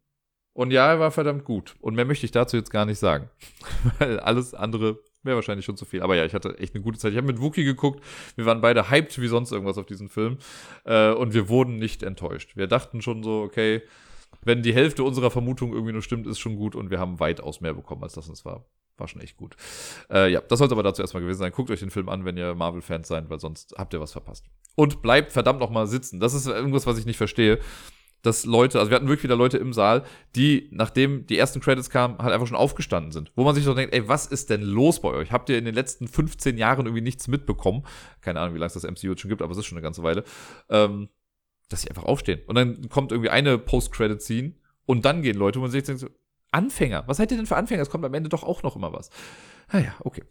Und 0.53 0.71
ja, 0.71 0.89
er 0.89 1.01
war 1.01 1.11
verdammt 1.11 1.43
gut. 1.43 1.75
Und 1.81 1.95
mehr 1.95 2.05
möchte 2.05 2.25
ich 2.25 2.31
dazu 2.31 2.55
jetzt 2.55 2.71
gar 2.71 2.85
nicht 2.85 2.97
sagen. 2.97 3.29
Weil 3.99 4.21
alles 4.21 4.53
andere 4.53 4.99
wäre 5.21 5.35
wahrscheinlich 5.35 5.65
schon 5.65 5.75
zu 5.75 5.83
viel. 5.83 6.01
Aber 6.01 6.15
ja, 6.15 6.23
ich 6.23 6.33
hatte 6.33 6.57
echt 6.59 6.73
eine 6.75 6.81
gute 6.81 6.97
Zeit. 6.97 7.11
Ich 7.11 7.17
habe 7.17 7.27
mit 7.27 7.41
Wookie 7.41 7.65
geguckt. 7.65 8.01
Wir 8.37 8.45
waren 8.45 8.61
beide 8.61 8.89
hyped 8.89 9.19
wie 9.19 9.27
sonst 9.27 9.51
irgendwas 9.51 9.77
auf 9.77 9.85
diesen 9.85 10.07
Film. 10.07 10.37
Äh, 10.85 11.11
und 11.11 11.33
wir 11.33 11.49
wurden 11.49 11.75
nicht 11.75 12.03
enttäuscht. 12.03 12.55
Wir 12.55 12.67
dachten 12.67 13.01
schon 13.01 13.21
so, 13.21 13.41
okay, 13.41 13.81
wenn 14.43 14.63
die 14.63 14.73
Hälfte 14.73 15.03
unserer 15.03 15.31
Vermutung 15.31 15.73
irgendwie 15.73 15.93
nur 15.93 16.01
stimmt, 16.01 16.27
ist 16.27 16.39
schon 16.39 16.55
gut. 16.55 16.75
Und 16.75 16.89
wir 16.89 16.99
haben 16.99 17.19
weitaus 17.19 17.61
mehr 17.61 17.73
bekommen, 17.73 18.03
als 18.03 18.13
das 18.13 18.27
uns 18.27 18.45
war. 18.45 18.65
War 18.97 19.07
schon 19.07 19.21
echt 19.21 19.37
gut. 19.37 19.55
Äh, 20.09 20.31
ja, 20.31 20.41
das 20.41 20.59
sollte 20.59 20.73
aber 20.73 20.83
dazu 20.83 21.01
erstmal 21.01 21.21
gewesen 21.21 21.39
sein. 21.39 21.51
Guckt 21.51 21.71
euch 21.71 21.79
den 21.79 21.91
Film 21.91 22.09
an, 22.09 22.25
wenn 22.25 22.37
ihr 22.37 22.53
Marvel-Fans 22.55 23.07
seid, 23.07 23.29
weil 23.29 23.39
sonst 23.39 23.73
habt 23.77 23.93
ihr 23.93 23.99
was 23.99 24.11
verpasst. 24.11 24.45
Und 24.75 25.01
bleibt 25.01 25.31
verdammt 25.31 25.59
nochmal 25.59 25.87
sitzen. 25.87 26.19
Das 26.19 26.33
ist 26.33 26.47
irgendwas, 26.47 26.85
was 26.85 26.97
ich 26.97 27.05
nicht 27.05 27.17
verstehe. 27.17 27.59
Dass 28.23 28.45
Leute, 28.45 28.77
also 28.77 28.91
wir 28.91 28.95
hatten 28.95 29.07
wirklich 29.07 29.23
wieder 29.23 29.35
Leute 29.35 29.57
im 29.57 29.73
Saal, 29.73 30.03
die, 30.35 30.69
nachdem 30.71 31.25
die 31.25 31.39
ersten 31.39 31.59
Credits 31.59 31.89
kamen, 31.89 32.19
halt 32.19 32.31
einfach 32.31 32.45
schon 32.45 32.57
aufgestanden 32.57 33.11
sind. 33.11 33.31
Wo 33.35 33.43
man 33.43 33.55
sich 33.55 33.63
so 33.63 33.73
denkt, 33.73 33.95
ey, 33.95 34.07
was 34.07 34.27
ist 34.27 34.51
denn 34.51 34.61
los 34.61 35.01
bei 35.01 35.09
euch? 35.09 35.31
Habt 35.31 35.49
ihr 35.49 35.57
in 35.57 35.65
den 35.65 35.73
letzten 35.73 36.07
15 36.07 36.55
Jahren 36.55 36.85
irgendwie 36.85 37.01
nichts 37.01 37.27
mitbekommen? 37.27 37.83
Keine 38.21 38.39
Ahnung, 38.39 38.53
wie 38.53 38.59
lange 38.59 38.67
es 38.67 38.73
das 38.73 38.83
MCU 38.83 39.07
jetzt 39.09 39.21
schon 39.21 39.29
gibt, 39.29 39.41
aber 39.41 39.51
es 39.51 39.57
ist 39.57 39.65
schon 39.65 39.77
eine 39.77 39.83
ganze 39.83 40.03
Weile. 40.03 40.23
Ähm, 40.69 41.09
dass 41.71 41.81
sie 41.81 41.89
einfach 41.89 42.03
aufstehen. 42.03 42.41
Und 42.47 42.55
dann 42.55 42.89
kommt 42.89 43.11
irgendwie 43.11 43.29
eine 43.29 43.57
Post-Credit-Scene 43.57 44.53
und 44.85 45.05
dann 45.05 45.21
gehen 45.21 45.37
Leute, 45.37 45.59
wo 45.59 45.63
man 45.63 45.71
denkt, 45.71 45.87
so, 45.87 46.07
Anfänger. 46.51 47.03
Was 47.07 47.17
seid 47.17 47.31
ihr 47.31 47.37
denn 47.37 47.45
für 47.45 47.55
Anfänger? 47.55 47.81
Es 47.81 47.89
kommt 47.89 48.05
am 48.05 48.13
Ende 48.13 48.29
doch 48.29 48.43
auch 48.43 48.61
noch 48.63 48.75
immer 48.75 48.93
was. 48.93 49.09
Naja, 49.71 49.93
ah 49.97 50.01
okay. 50.03 50.23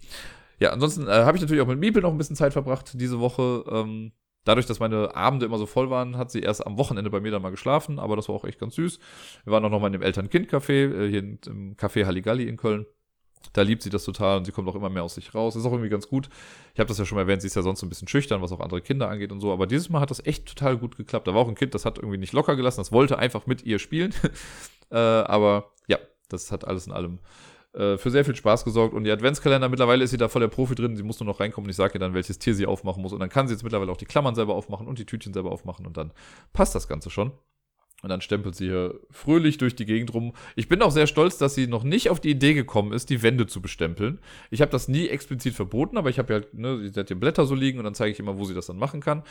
Ja, 0.59 0.71
ansonsten 0.71 1.07
äh, 1.07 1.11
habe 1.11 1.37
ich 1.37 1.41
natürlich 1.41 1.63
auch 1.63 1.67
mit 1.67 1.79
Miepel 1.79 2.03
noch 2.03 2.11
ein 2.11 2.19
bisschen 2.19 2.37
Zeit 2.37 2.53
verbracht 2.53 2.93
diese 2.95 3.21
Woche. 3.21 3.65
Ähm, 3.71 4.13
dadurch, 4.45 4.67
dass 4.67 4.79
meine 4.79 5.15
Abende 5.17 5.47
immer 5.47 5.57
so 5.57 5.65
voll 5.65 5.89
waren, 5.89 6.19
hat 6.19 6.31
sie 6.31 6.41
erst 6.41 6.67
am 6.67 6.77
Wochenende 6.77 7.11
bei 7.11 7.21
mir 7.21 7.31
dann 7.31 7.41
mal 7.41 7.51
geschlafen, 7.51 7.99
aber 7.99 8.17
das 8.17 8.29
war 8.29 8.35
auch 8.35 8.45
echt 8.45 8.61
ganz 8.61 8.75
süß. 8.75 8.99
Wir 9.45 9.53
waren 9.53 9.65
auch 9.65 9.71
noch 9.71 9.81
mal 9.81 9.87
in 9.87 9.95
dem 9.95 10.03
Eltern-Kind-Café, 10.03 11.05
äh, 11.05 11.09
hier 11.09 11.21
im 11.21 11.77
Café 11.77 12.05
Halligalli 12.05 12.47
in 12.47 12.59
Köln. 12.59 12.85
Da 13.53 13.63
liebt 13.63 13.83
sie 13.83 13.91
das 13.91 14.05
total 14.05 14.39
und 14.39 14.45
sie 14.45 14.53
kommt 14.53 14.69
auch 14.69 14.75
immer 14.75 14.91
mehr 14.91 15.03
aus 15.03 15.15
sich 15.15 15.35
raus. 15.35 15.57
Ist 15.57 15.65
auch 15.65 15.73
irgendwie 15.73 15.89
ganz 15.89 16.09
gut. 16.09 16.29
Ich 16.75 16.81
habe 16.81 16.89
das 16.89 16.99
ja 16.99 17.05
schon 17.05 17.17
mal 17.17 17.23
erwähnt, 17.23 17.43
sie 17.43 17.49
ist 17.49 17.57
ja 17.57 17.63
sonst 17.63 17.83
ein 17.83 17.89
bisschen 17.89 18.07
schüchtern, 18.07 18.43
was 18.43 18.53
auch 18.53 18.61
andere 18.61 18.81
Kinder 18.81 19.09
angeht 19.09 19.33
und 19.33 19.41
so. 19.41 19.53
Aber 19.53 19.67
dieses 19.67 19.89
Mal 19.89 20.01
hat 20.01 20.11
das 20.11 20.25
echt 20.25 20.47
total 20.47 20.77
gut 20.77 20.97
geklappt. 20.97 21.27
Da 21.27 21.35
war 21.35 21.43
auch 21.43 21.49
ein 21.49 21.55
Kind, 21.55 21.75
das 21.75 21.85
hat 21.85 21.99
irgendwie 21.99 22.19
nicht 22.19 22.33
locker 22.33 22.55
gelassen, 22.55 22.81
das 22.81 22.93
wollte 22.93 23.19
einfach 23.19 23.47
mit 23.47 23.65
ihr 23.65 23.79
spielen. 23.79 24.15
äh, 24.91 24.97
aber 24.97 25.73
ja, 25.89 25.99
das 26.29 26.53
hat 26.53 26.67
alles 26.67 26.87
in 26.87 26.93
allem 26.93 27.19
äh, 27.73 27.99
für 27.99 28.11
sehr 28.11 28.25
viel 28.25 28.37
Spaß 28.37 28.65
gesorgt. 28.65 28.95
Und 28.95 29.05
die 29.05 29.11
Adventskalender, 29.11 29.69
mittlerweile 29.69 30.05
ist 30.05 30.11
sie 30.11 30.17
da 30.17 30.29
voll 30.29 30.41
der 30.41 30.49
Profi 30.49 30.75
drin. 30.75 30.97
Sie 30.97 31.03
muss 31.03 31.21
nur 31.21 31.27
noch 31.27 31.41
reinkommen 31.41 31.67
und 31.67 31.71
ich 31.71 31.77
sage 31.77 31.95
ihr 31.95 32.01
dann, 32.01 32.15
welches 32.15 32.39
Tier 32.39 32.55
sie 32.55 32.67
aufmachen 32.67 33.03
muss. 33.03 33.13
Und 33.13 33.21
dann 33.21 33.29
kann 33.29 33.49
sie 33.49 33.55
jetzt 33.55 33.63
mittlerweile 33.63 33.93
auch 33.93 33.97
die 33.97 34.07
Klammern 34.07 34.35
selber 34.35 34.55
aufmachen 34.55 34.87
und 34.87 34.99
die 34.99 35.07
Tütchen 35.07 35.33
selber 35.33 35.53
aufmachen. 35.53 35.87
Und 35.87 35.97
dann 35.97 36.13
passt 36.53 36.75
das 36.75 36.89
Ganze 36.89 37.11
schon. 37.11 37.33
Und 38.03 38.09
dann 38.09 38.21
stempelt 38.21 38.55
sie 38.55 38.67
hier 38.67 38.99
fröhlich 39.11 39.59
durch 39.59 39.75
die 39.75 39.85
Gegend 39.85 40.15
rum. 40.15 40.33
Ich 40.57 40.69
bin 40.69 40.81
auch 40.83 40.91
sehr 40.91 41.07
stolz, 41.07 41.37
dass 41.39 41.55
sie 41.55 41.67
noch 41.67 41.85
nicht 41.85 42.09
auf 42.09 42.21
die 42.21 42.31
Idee 42.31 42.55
gekommen 42.55 42.93
ist, 42.93 43.11
die 43.11 43.23
Wände 43.23 43.47
zu 43.47 43.61
bestempeln. 43.61 44.19
Ich 44.51 44.63
habe 44.63 44.71
das 44.71 44.89
nie 44.89 45.09
explizit 45.09 45.55
verboten, 45.55 45.99
aber 45.99 46.09
ich 46.09 46.19
habe 46.19 46.33
ja 46.33 46.41
ne, 46.53 46.89
sie 46.89 46.99
hat 46.99 47.11
die 47.11 47.15
Blätter 47.15 47.45
so 47.45 47.55
liegen 47.55 47.79
und 47.79 47.85
dann 47.85 47.95
zeige 47.95 48.13
ich 48.13 48.19
immer, 48.19 48.39
wo 48.39 48.45
sie 48.45 48.55
das 48.55 48.67
dann 48.67 48.79
machen 48.79 49.01
kann. 49.01 49.23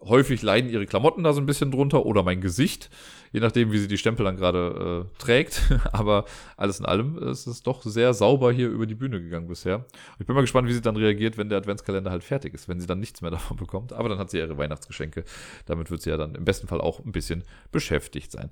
Häufig 0.00 0.42
leiden 0.42 0.70
ihre 0.70 0.86
Klamotten 0.86 1.24
da 1.24 1.32
so 1.32 1.40
ein 1.40 1.46
bisschen 1.46 1.70
drunter 1.70 2.06
oder 2.06 2.22
mein 2.22 2.40
Gesicht, 2.40 2.90
je 3.32 3.40
nachdem, 3.40 3.72
wie 3.72 3.78
sie 3.78 3.88
die 3.88 3.98
Stempel 3.98 4.24
dann 4.24 4.36
gerade 4.36 5.06
äh, 5.06 5.18
trägt. 5.18 5.62
Aber 5.92 6.26
alles 6.56 6.78
in 6.78 6.86
allem 6.86 7.18
ist 7.18 7.46
es 7.46 7.62
doch 7.62 7.82
sehr 7.82 8.14
sauber 8.14 8.52
hier 8.52 8.68
über 8.68 8.86
die 8.86 8.94
Bühne 8.94 9.20
gegangen 9.20 9.48
bisher. 9.48 9.84
Ich 10.18 10.26
bin 10.26 10.34
mal 10.34 10.42
gespannt, 10.42 10.68
wie 10.68 10.72
sie 10.72 10.82
dann 10.82 10.96
reagiert, 10.96 11.38
wenn 11.38 11.48
der 11.48 11.58
Adventskalender 11.58 12.10
halt 12.10 12.22
fertig 12.22 12.54
ist, 12.54 12.68
wenn 12.68 12.78
sie 12.78 12.86
dann 12.86 13.00
nichts 13.00 13.20
mehr 13.20 13.30
davon 13.32 13.56
bekommt. 13.56 13.92
Aber 13.92 14.08
dann 14.08 14.18
hat 14.18 14.30
sie 14.30 14.38
ihre 14.38 14.58
Weihnachtsgeschenke. 14.58 15.24
Damit 15.64 15.90
wird 15.90 16.02
sie 16.02 16.10
ja 16.10 16.16
dann 16.16 16.34
im 16.34 16.44
besten 16.44 16.68
Fall 16.68 16.80
auch 16.80 17.00
ein 17.00 17.12
bisschen 17.12 17.42
beschäftigt 17.72 18.30
sein. 18.30 18.50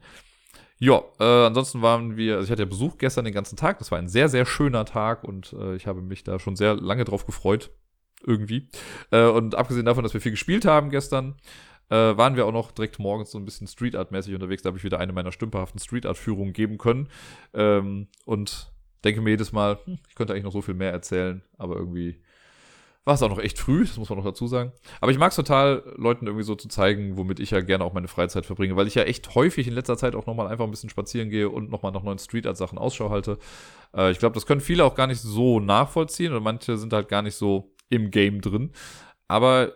Ja, 0.78 1.02
äh, 1.20 1.46
ansonsten 1.46 1.82
waren 1.82 2.16
wir, 2.16 2.34
also 2.34 2.46
ich 2.46 2.50
hatte 2.50 2.62
ja 2.62 2.68
Besuch 2.68 2.98
gestern 2.98 3.24
den 3.24 3.34
ganzen 3.34 3.56
Tag. 3.56 3.78
Das 3.78 3.92
war 3.92 3.98
ein 3.98 4.08
sehr, 4.08 4.28
sehr 4.28 4.44
schöner 4.44 4.84
Tag 4.86 5.22
und 5.22 5.52
äh, 5.52 5.76
ich 5.76 5.86
habe 5.86 6.02
mich 6.02 6.24
da 6.24 6.38
schon 6.38 6.56
sehr 6.56 6.74
lange 6.74 7.04
drauf 7.04 7.26
gefreut 7.26 7.70
irgendwie. 8.26 8.68
Äh, 9.10 9.26
und 9.26 9.54
abgesehen 9.54 9.86
davon, 9.86 10.02
dass 10.02 10.14
wir 10.14 10.20
viel 10.20 10.32
gespielt 10.32 10.64
haben 10.64 10.90
gestern, 10.90 11.36
äh, 11.90 11.94
waren 11.94 12.36
wir 12.36 12.46
auch 12.46 12.52
noch 12.52 12.72
direkt 12.72 12.98
morgens 12.98 13.30
so 13.30 13.38
ein 13.38 13.44
bisschen 13.44 13.66
Street 13.66 13.94
Art-mäßig 13.96 14.34
unterwegs. 14.34 14.62
Da 14.62 14.68
habe 14.68 14.78
ich 14.78 14.84
wieder 14.84 15.00
eine 15.00 15.12
meiner 15.12 15.32
stümperhaften 15.32 15.80
Street 15.80 16.06
Art-Führungen 16.06 16.52
geben 16.52 16.78
können. 16.78 17.08
Ähm, 17.52 18.08
und 18.24 18.72
denke 19.04 19.20
mir 19.20 19.30
jedes 19.30 19.52
Mal, 19.52 19.78
hm, 19.84 19.98
ich 20.08 20.14
könnte 20.14 20.32
eigentlich 20.32 20.44
noch 20.44 20.52
so 20.52 20.62
viel 20.62 20.74
mehr 20.74 20.92
erzählen, 20.92 21.42
aber 21.58 21.76
irgendwie 21.76 22.20
war 23.04 23.14
es 23.14 23.22
auch 23.22 23.28
noch 23.28 23.38
echt 23.38 23.58
früh, 23.58 23.84
das 23.84 23.98
muss 23.98 24.08
man 24.08 24.18
noch 24.18 24.24
dazu 24.24 24.46
sagen. 24.46 24.72
Aber 25.02 25.12
ich 25.12 25.18
mag 25.18 25.28
es 25.28 25.36
total, 25.36 25.82
Leuten 25.96 26.26
irgendwie 26.26 26.44
so 26.44 26.54
zu 26.54 26.68
zeigen, 26.68 27.18
womit 27.18 27.38
ich 27.38 27.50
ja 27.50 27.60
gerne 27.60 27.84
auch 27.84 27.92
meine 27.92 28.08
Freizeit 28.08 28.46
verbringe, 28.46 28.76
weil 28.76 28.86
ich 28.86 28.94
ja 28.94 29.02
echt 29.02 29.34
häufig 29.34 29.68
in 29.68 29.74
letzter 29.74 29.98
Zeit 29.98 30.14
auch 30.14 30.24
nochmal 30.24 30.46
einfach 30.46 30.64
ein 30.64 30.70
bisschen 30.70 30.88
spazieren 30.88 31.28
gehe 31.28 31.50
und 31.50 31.70
nochmal 31.70 31.92
nach 31.92 32.02
neuen 32.02 32.18
Street 32.18 32.46
Art 32.46 32.56
Sachen 32.56 32.78
Ausschau 32.78 33.10
halte. 33.10 33.38
Äh, 33.94 34.10
ich 34.10 34.18
glaube, 34.18 34.34
das 34.34 34.46
können 34.46 34.62
viele 34.62 34.84
auch 34.84 34.94
gar 34.94 35.06
nicht 35.06 35.20
so 35.20 35.60
nachvollziehen 35.60 36.32
und 36.32 36.42
manche 36.42 36.78
sind 36.78 36.94
halt 36.94 37.08
gar 37.08 37.20
nicht 37.20 37.34
so 37.34 37.73
im 37.88 38.10
Game 38.10 38.40
drin. 38.40 38.72
Aber 39.28 39.74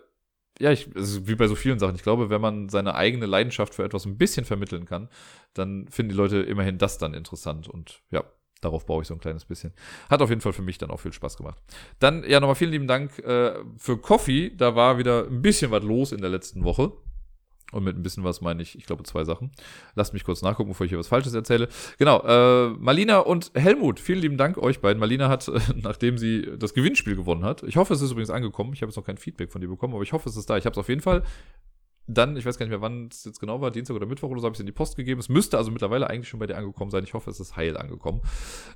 ja, 0.60 0.72
ich, 0.72 0.88
wie 0.94 1.36
bei 1.36 1.46
so 1.46 1.54
vielen 1.54 1.78
Sachen, 1.78 1.94
ich 1.94 2.02
glaube, 2.02 2.30
wenn 2.30 2.40
man 2.40 2.68
seine 2.68 2.94
eigene 2.94 3.26
Leidenschaft 3.26 3.74
für 3.74 3.84
etwas 3.84 4.06
ein 4.06 4.18
bisschen 4.18 4.44
vermitteln 4.44 4.86
kann, 4.86 5.08
dann 5.54 5.86
finden 5.88 6.10
die 6.10 6.16
Leute 6.16 6.38
immerhin 6.38 6.78
das 6.78 6.98
dann 6.98 7.14
interessant. 7.14 7.68
Und 7.68 8.02
ja, 8.10 8.24
darauf 8.60 8.86
baue 8.86 9.02
ich 9.02 9.08
so 9.08 9.14
ein 9.14 9.20
kleines 9.20 9.44
bisschen. 9.44 9.72
Hat 10.10 10.20
auf 10.20 10.30
jeden 10.30 10.40
Fall 10.40 10.52
für 10.52 10.62
mich 10.62 10.78
dann 10.78 10.90
auch 10.90 11.00
viel 11.00 11.12
Spaß 11.12 11.36
gemacht. 11.36 11.62
Dann, 12.00 12.24
ja, 12.28 12.40
nochmal 12.40 12.56
vielen 12.56 12.72
lieben 12.72 12.88
Dank 12.88 13.18
äh, 13.20 13.54
für 13.76 13.98
Coffee. 13.98 14.50
Da 14.50 14.74
war 14.74 14.98
wieder 14.98 15.26
ein 15.26 15.42
bisschen 15.42 15.70
was 15.70 15.84
los 15.84 16.12
in 16.12 16.20
der 16.20 16.30
letzten 16.30 16.64
Woche. 16.64 16.92
Und 17.70 17.84
mit 17.84 17.96
ein 17.96 18.02
bisschen 18.02 18.24
was 18.24 18.40
meine 18.40 18.62
ich, 18.62 18.78
ich 18.78 18.86
glaube, 18.86 19.02
zwei 19.02 19.24
Sachen. 19.24 19.50
Lasst 19.94 20.14
mich 20.14 20.24
kurz 20.24 20.40
nachgucken, 20.40 20.70
bevor 20.70 20.86
ich 20.86 20.90
hier 20.90 20.98
was 20.98 21.08
Falsches 21.08 21.34
erzähle. 21.34 21.68
Genau, 21.98 22.22
äh, 22.22 22.70
Malina 22.70 23.18
und 23.18 23.50
Helmut, 23.54 24.00
vielen 24.00 24.20
lieben 24.20 24.38
Dank 24.38 24.56
euch 24.56 24.80
beiden. 24.80 24.98
Malina 24.98 25.28
hat, 25.28 25.48
äh, 25.48 25.60
nachdem 25.76 26.16
sie 26.16 26.48
das 26.58 26.72
Gewinnspiel 26.72 27.14
gewonnen 27.14 27.44
hat, 27.44 27.62
ich 27.64 27.76
hoffe, 27.76 27.92
es 27.92 28.00
ist 28.00 28.10
übrigens 28.10 28.30
angekommen. 28.30 28.72
Ich 28.72 28.80
habe 28.80 28.88
jetzt 28.90 28.96
noch 28.96 29.04
kein 29.04 29.18
Feedback 29.18 29.52
von 29.52 29.60
dir 29.60 29.68
bekommen, 29.68 29.92
aber 29.92 30.02
ich 30.02 30.12
hoffe, 30.12 30.28
es 30.28 30.36
ist 30.36 30.48
da. 30.48 30.56
Ich 30.56 30.64
habe 30.64 30.72
es 30.72 30.78
auf 30.78 30.88
jeden 30.88 31.02
Fall 31.02 31.22
dann, 32.08 32.36
ich 32.36 32.46
weiß 32.46 32.58
gar 32.58 32.64
nicht 32.64 32.70
mehr, 32.70 32.80
wann 32.80 33.08
es 33.08 33.24
jetzt 33.24 33.38
genau 33.38 33.60
war, 33.60 33.70
Dienstag 33.70 33.94
oder 33.94 34.06
Mittwoch 34.06 34.30
oder 34.30 34.40
so, 34.40 34.46
habe 34.46 34.54
ich 34.54 34.56
es 34.56 34.60
in 34.60 34.66
die 34.66 34.72
Post 34.72 34.96
gegeben. 34.96 35.20
Es 35.20 35.28
müsste 35.28 35.58
also 35.58 35.70
mittlerweile 35.70 36.08
eigentlich 36.08 36.28
schon 36.28 36.40
bei 36.40 36.46
dir 36.46 36.56
angekommen 36.56 36.90
sein. 36.90 37.04
Ich 37.04 37.12
hoffe, 37.12 37.30
es 37.30 37.38
ist 37.38 37.54
heil 37.56 37.76
angekommen. 37.76 38.22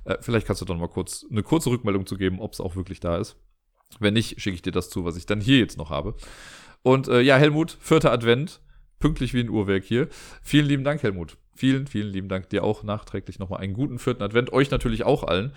Äh, 0.05 0.17
vielleicht 0.21 0.45
kannst 0.45 0.61
du 0.61 0.65
dann 0.65 0.77
mal 0.77 0.87
kurz 0.87 1.25
eine 1.29 1.41
kurze 1.41 1.71
Rückmeldung 1.71 2.05
zu 2.05 2.15
geben, 2.15 2.39
ob 2.39 2.53
es 2.53 2.61
auch 2.61 2.75
wirklich 2.75 2.99
da 2.99 3.17
ist. 3.17 3.35
Wenn 3.99 4.13
nicht, 4.13 4.39
schicke 4.39 4.55
ich 4.55 4.61
dir 4.61 4.71
das 4.71 4.89
zu, 4.89 5.03
was 5.03 5.17
ich 5.17 5.25
dann 5.25 5.41
hier 5.41 5.57
jetzt 5.57 5.77
noch 5.77 5.89
habe. 5.89 6.15
Und 6.83 7.07
äh, 7.07 7.21
ja, 7.21 7.37
Helmut, 7.37 7.75
vierter 7.79 8.11
Advent 8.11 8.61
pünktlich 9.03 9.33
wie 9.33 9.41
ein 9.41 9.49
Uhrwerk 9.49 9.83
hier. 9.83 10.07
Vielen 10.41 10.65
lieben 10.65 10.85
Dank, 10.85 11.03
Helmut. 11.03 11.35
Vielen, 11.57 11.87
vielen 11.87 12.07
lieben 12.07 12.29
Dank 12.29 12.47
dir 12.49 12.63
auch 12.63 12.83
nachträglich 12.83 13.37
nochmal 13.37 13.59
einen 13.59 13.73
guten 13.73 13.99
vierten 13.99 14.23
Advent. 14.23 14.53
Euch 14.53 14.71
natürlich 14.71 15.03
auch 15.03 15.25
allen. 15.25 15.51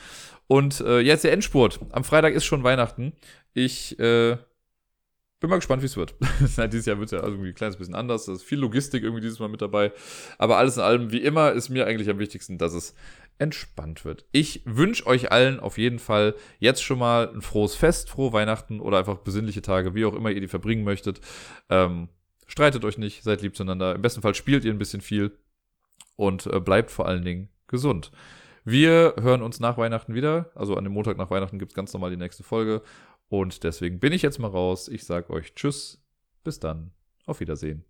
Und 0.48 0.81
äh, 0.81 0.98
jetzt 0.98 1.23
der 1.23 1.31
Endspurt. 1.31 1.78
Am 1.90 2.02
Freitag 2.02 2.35
ist 2.35 2.44
schon 2.44 2.64
Weihnachten. 2.64 3.12
Ich 3.55 3.97
äh, 4.01 4.36
bin 5.39 5.48
mal 5.48 5.56
gespannt, 5.56 5.82
wie 5.82 5.86
es 5.86 5.97
wird. 5.97 6.16
dieses 6.73 6.86
Jahr 6.86 6.98
wird 6.98 7.06
es 7.06 7.12
ja 7.12 7.23
irgendwie 7.23 7.51
ein 7.51 7.55
kleines 7.55 7.77
bisschen 7.77 7.94
anders. 7.94 8.27
Da 8.27 8.32
ist 8.32 8.43
viel 8.43 8.59
Logistik 8.59 9.05
irgendwie 9.05 9.23
dieses 9.23 9.39
Mal 9.39 9.48
mit 9.48 9.62
dabei. 9.62 9.93
Aber 10.39 10.59
alles 10.59 10.77
in 10.77 10.82
allem, 10.82 11.12
wie 11.12 11.23
immer, 11.23 11.52
ist 11.52 11.68
mir 11.68 11.86
eigentlich 11.86 12.10
am 12.10 12.18
wichtigsten, 12.18 12.59
dass 12.59 12.74
es 12.74 12.97
entspannt 13.39 14.05
wird. 14.05 14.24
Ich 14.32 14.62
wünsche 14.64 15.06
euch 15.06 15.31
allen 15.31 15.60
auf 15.60 15.78
jeden 15.78 16.01
Fall 16.01 16.35
jetzt 16.59 16.82
schon 16.82 16.98
mal 16.98 17.31
ein 17.32 17.43
frohes 17.43 17.77
Fest, 17.77 18.10
frohe 18.10 18.32
Weihnachten 18.32 18.81
oder 18.81 18.98
einfach 18.98 19.18
besinnliche 19.18 19.62
Tage, 19.62 19.94
wie 19.94 20.05
auch 20.05 20.14
immer 20.14 20.32
ihr 20.32 20.40
die 20.40 20.48
verbringen 20.48 20.82
möchtet. 20.82 21.20
Ähm, 21.70 22.09
Streitet 22.47 22.85
euch 22.85 22.98
nicht, 22.98 23.23
seid 23.23 23.43
lieb 23.43 23.56
zueinander. 23.56 23.94
Im 23.94 24.02
besten 24.02 24.23
Fall 24.23 24.35
spielt 24.35 24.64
ihr 24.64 24.73
ein 24.73 24.78
bisschen 24.78 25.01
viel 25.01 25.36
und 26.16 26.47
äh, 26.47 26.60
bleibt 26.60 26.90
vor 26.90 27.06
allen 27.06 27.24
Dingen 27.24 27.48
gesund. 27.66 28.12
Wir 28.64 29.14
hören 29.20 29.43
uns 29.43 29.60
nach 29.60 29.78
Weihnachten 29.78 30.14
wieder. 30.14 30.51
Also 30.55 30.77
an 30.77 30.85
dem 30.85 30.93
Montag 30.93 31.16
nach 31.18 31.31
Weihnachten 31.31 31.59
gibt 31.59 31.73
es 31.73 31.77
ganz 31.77 31.93
normal 31.93 32.10
die 32.10 32.16
nächste 32.16 32.43
Folge. 32.43 32.82
Und 33.28 33.64
deswegen 33.64 34.01
bin 34.01 34.12
ich 34.12 34.23
jetzt 34.23 34.39
mal 34.39 34.48
raus. 34.48 34.89
Ich 34.89 35.05
sage 35.05 35.32
euch 35.32 35.55
Tschüss. 35.55 36.02
Bis 36.43 36.60
dann. 36.60 36.93
Auf 37.27 37.40
Wiedersehen. 37.40 37.85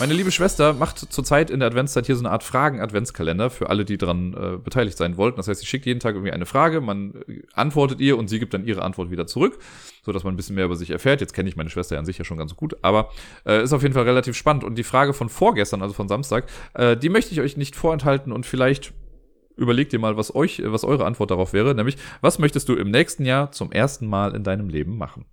Meine 0.00 0.12
liebe 0.12 0.32
Schwester 0.32 0.72
macht 0.72 0.98
zurzeit 0.98 1.50
in 1.50 1.60
der 1.60 1.68
Adventszeit 1.68 2.06
hier 2.06 2.16
so 2.16 2.22
eine 2.22 2.32
Art 2.32 2.42
Fragen-Adventskalender 2.42 3.48
für 3.48 3.70
alle, 3.70 3.84
die 3.84 3.96
daran 3.96 4.34
äh, 4.34 4.56
beteiligt 4.58 4.98
sein 4.98 5.16
wollten. 5.16 5.36
Das 5.36 5.46
heißt, 5.46 5.60
sie 5.60 5.66
schickt 5.66 5.86
jeden 5.86 6.00
Tag 6.00 6.16
irgendwie 6.16 6.32
eine 6.32 6.46
Frage, 6.46 6.80
man 6.80 7.14
äh, 7.28 7.42
antwortet 7.52 8.00
ihr 8.00 8.18
und 8.18 8.26
sie 8.28 8.40
gibt 8.40 8.54
dann 8.54 8.66
ihre 8.66 8.82
Antwort 8.82 9.12
wieder 9.12 9.28
zurück, 9.28 9.56
so 10.02 10.10
dass 10.10 10.24
man 10.24 10.34
ein 10.34 10.36
bisschen 10.36 10.56
mehr 10.56 10.64
über 10.64 10.74
sich 10.74 10.90
erfährt. 10.90 11.20
Jetzt 11.20 11.32
kenne 11.32 11.48
ich 11.48 11.54
meine 11.54 11.70
Schwester 11.70 11.94
ja 11.94 12.00
an 12.00 12.06
sich 12.06 12.18
ja 12.18 12.24
schon 12.24 12.38
ganz 12.38 12.56
gut, 12.56 12.76
aber 12.82 13.10
äh, 13.46 13.62
ist 13.62 13.72
auf 13.72 13.82
jeden 13.82 13.94
Fall 13.94 14.02
relativ 14.02 14.36
spannend. 14.36 14.64
Und 14.64 14.74
die 14.74 14.82
Frage 14.82 15.14
von 15.14 15.28
vorgestern, 15.28 15.80
also 15.80 15.94
von 15.94 16.08
Samstag, 16.08 16.46
äh, 16.74 16.96
die 16.96 17.08
möchte 17.08 17.32
ich 17.32 17.40
euch 17.40 17.56
nicht 17.56 17.76
vorenthalten 17.76 18.32
und 18.32 18.46
vielleicht 18.46 18.92
überlegt 19.56 19.92
ihr 19.92 20.00
mal, 20.00 20.16
was 20.16 20.34
euch, 20.34 20.60
was 20.64 20.82
eure 20.82 21.06
Antwort 21.06 21.30
darauf 21.30 21.52
wäre, 21.52 21.72
nämlich, 21.72 21.98
was 22.20 22.40
möchtest 22.40 22.68
du 22.68 22.74
im 22.74 22.90
nächsten 22.90 23.24
Jahr 23.24 23.52
zum 23.52 23.70
ersten 23.70 24.08
Mal 24.08 24.34
in 24.34 24.42
deinem 24.42 24.68
Leben 24.68 24.98
machen? 24.98 25.24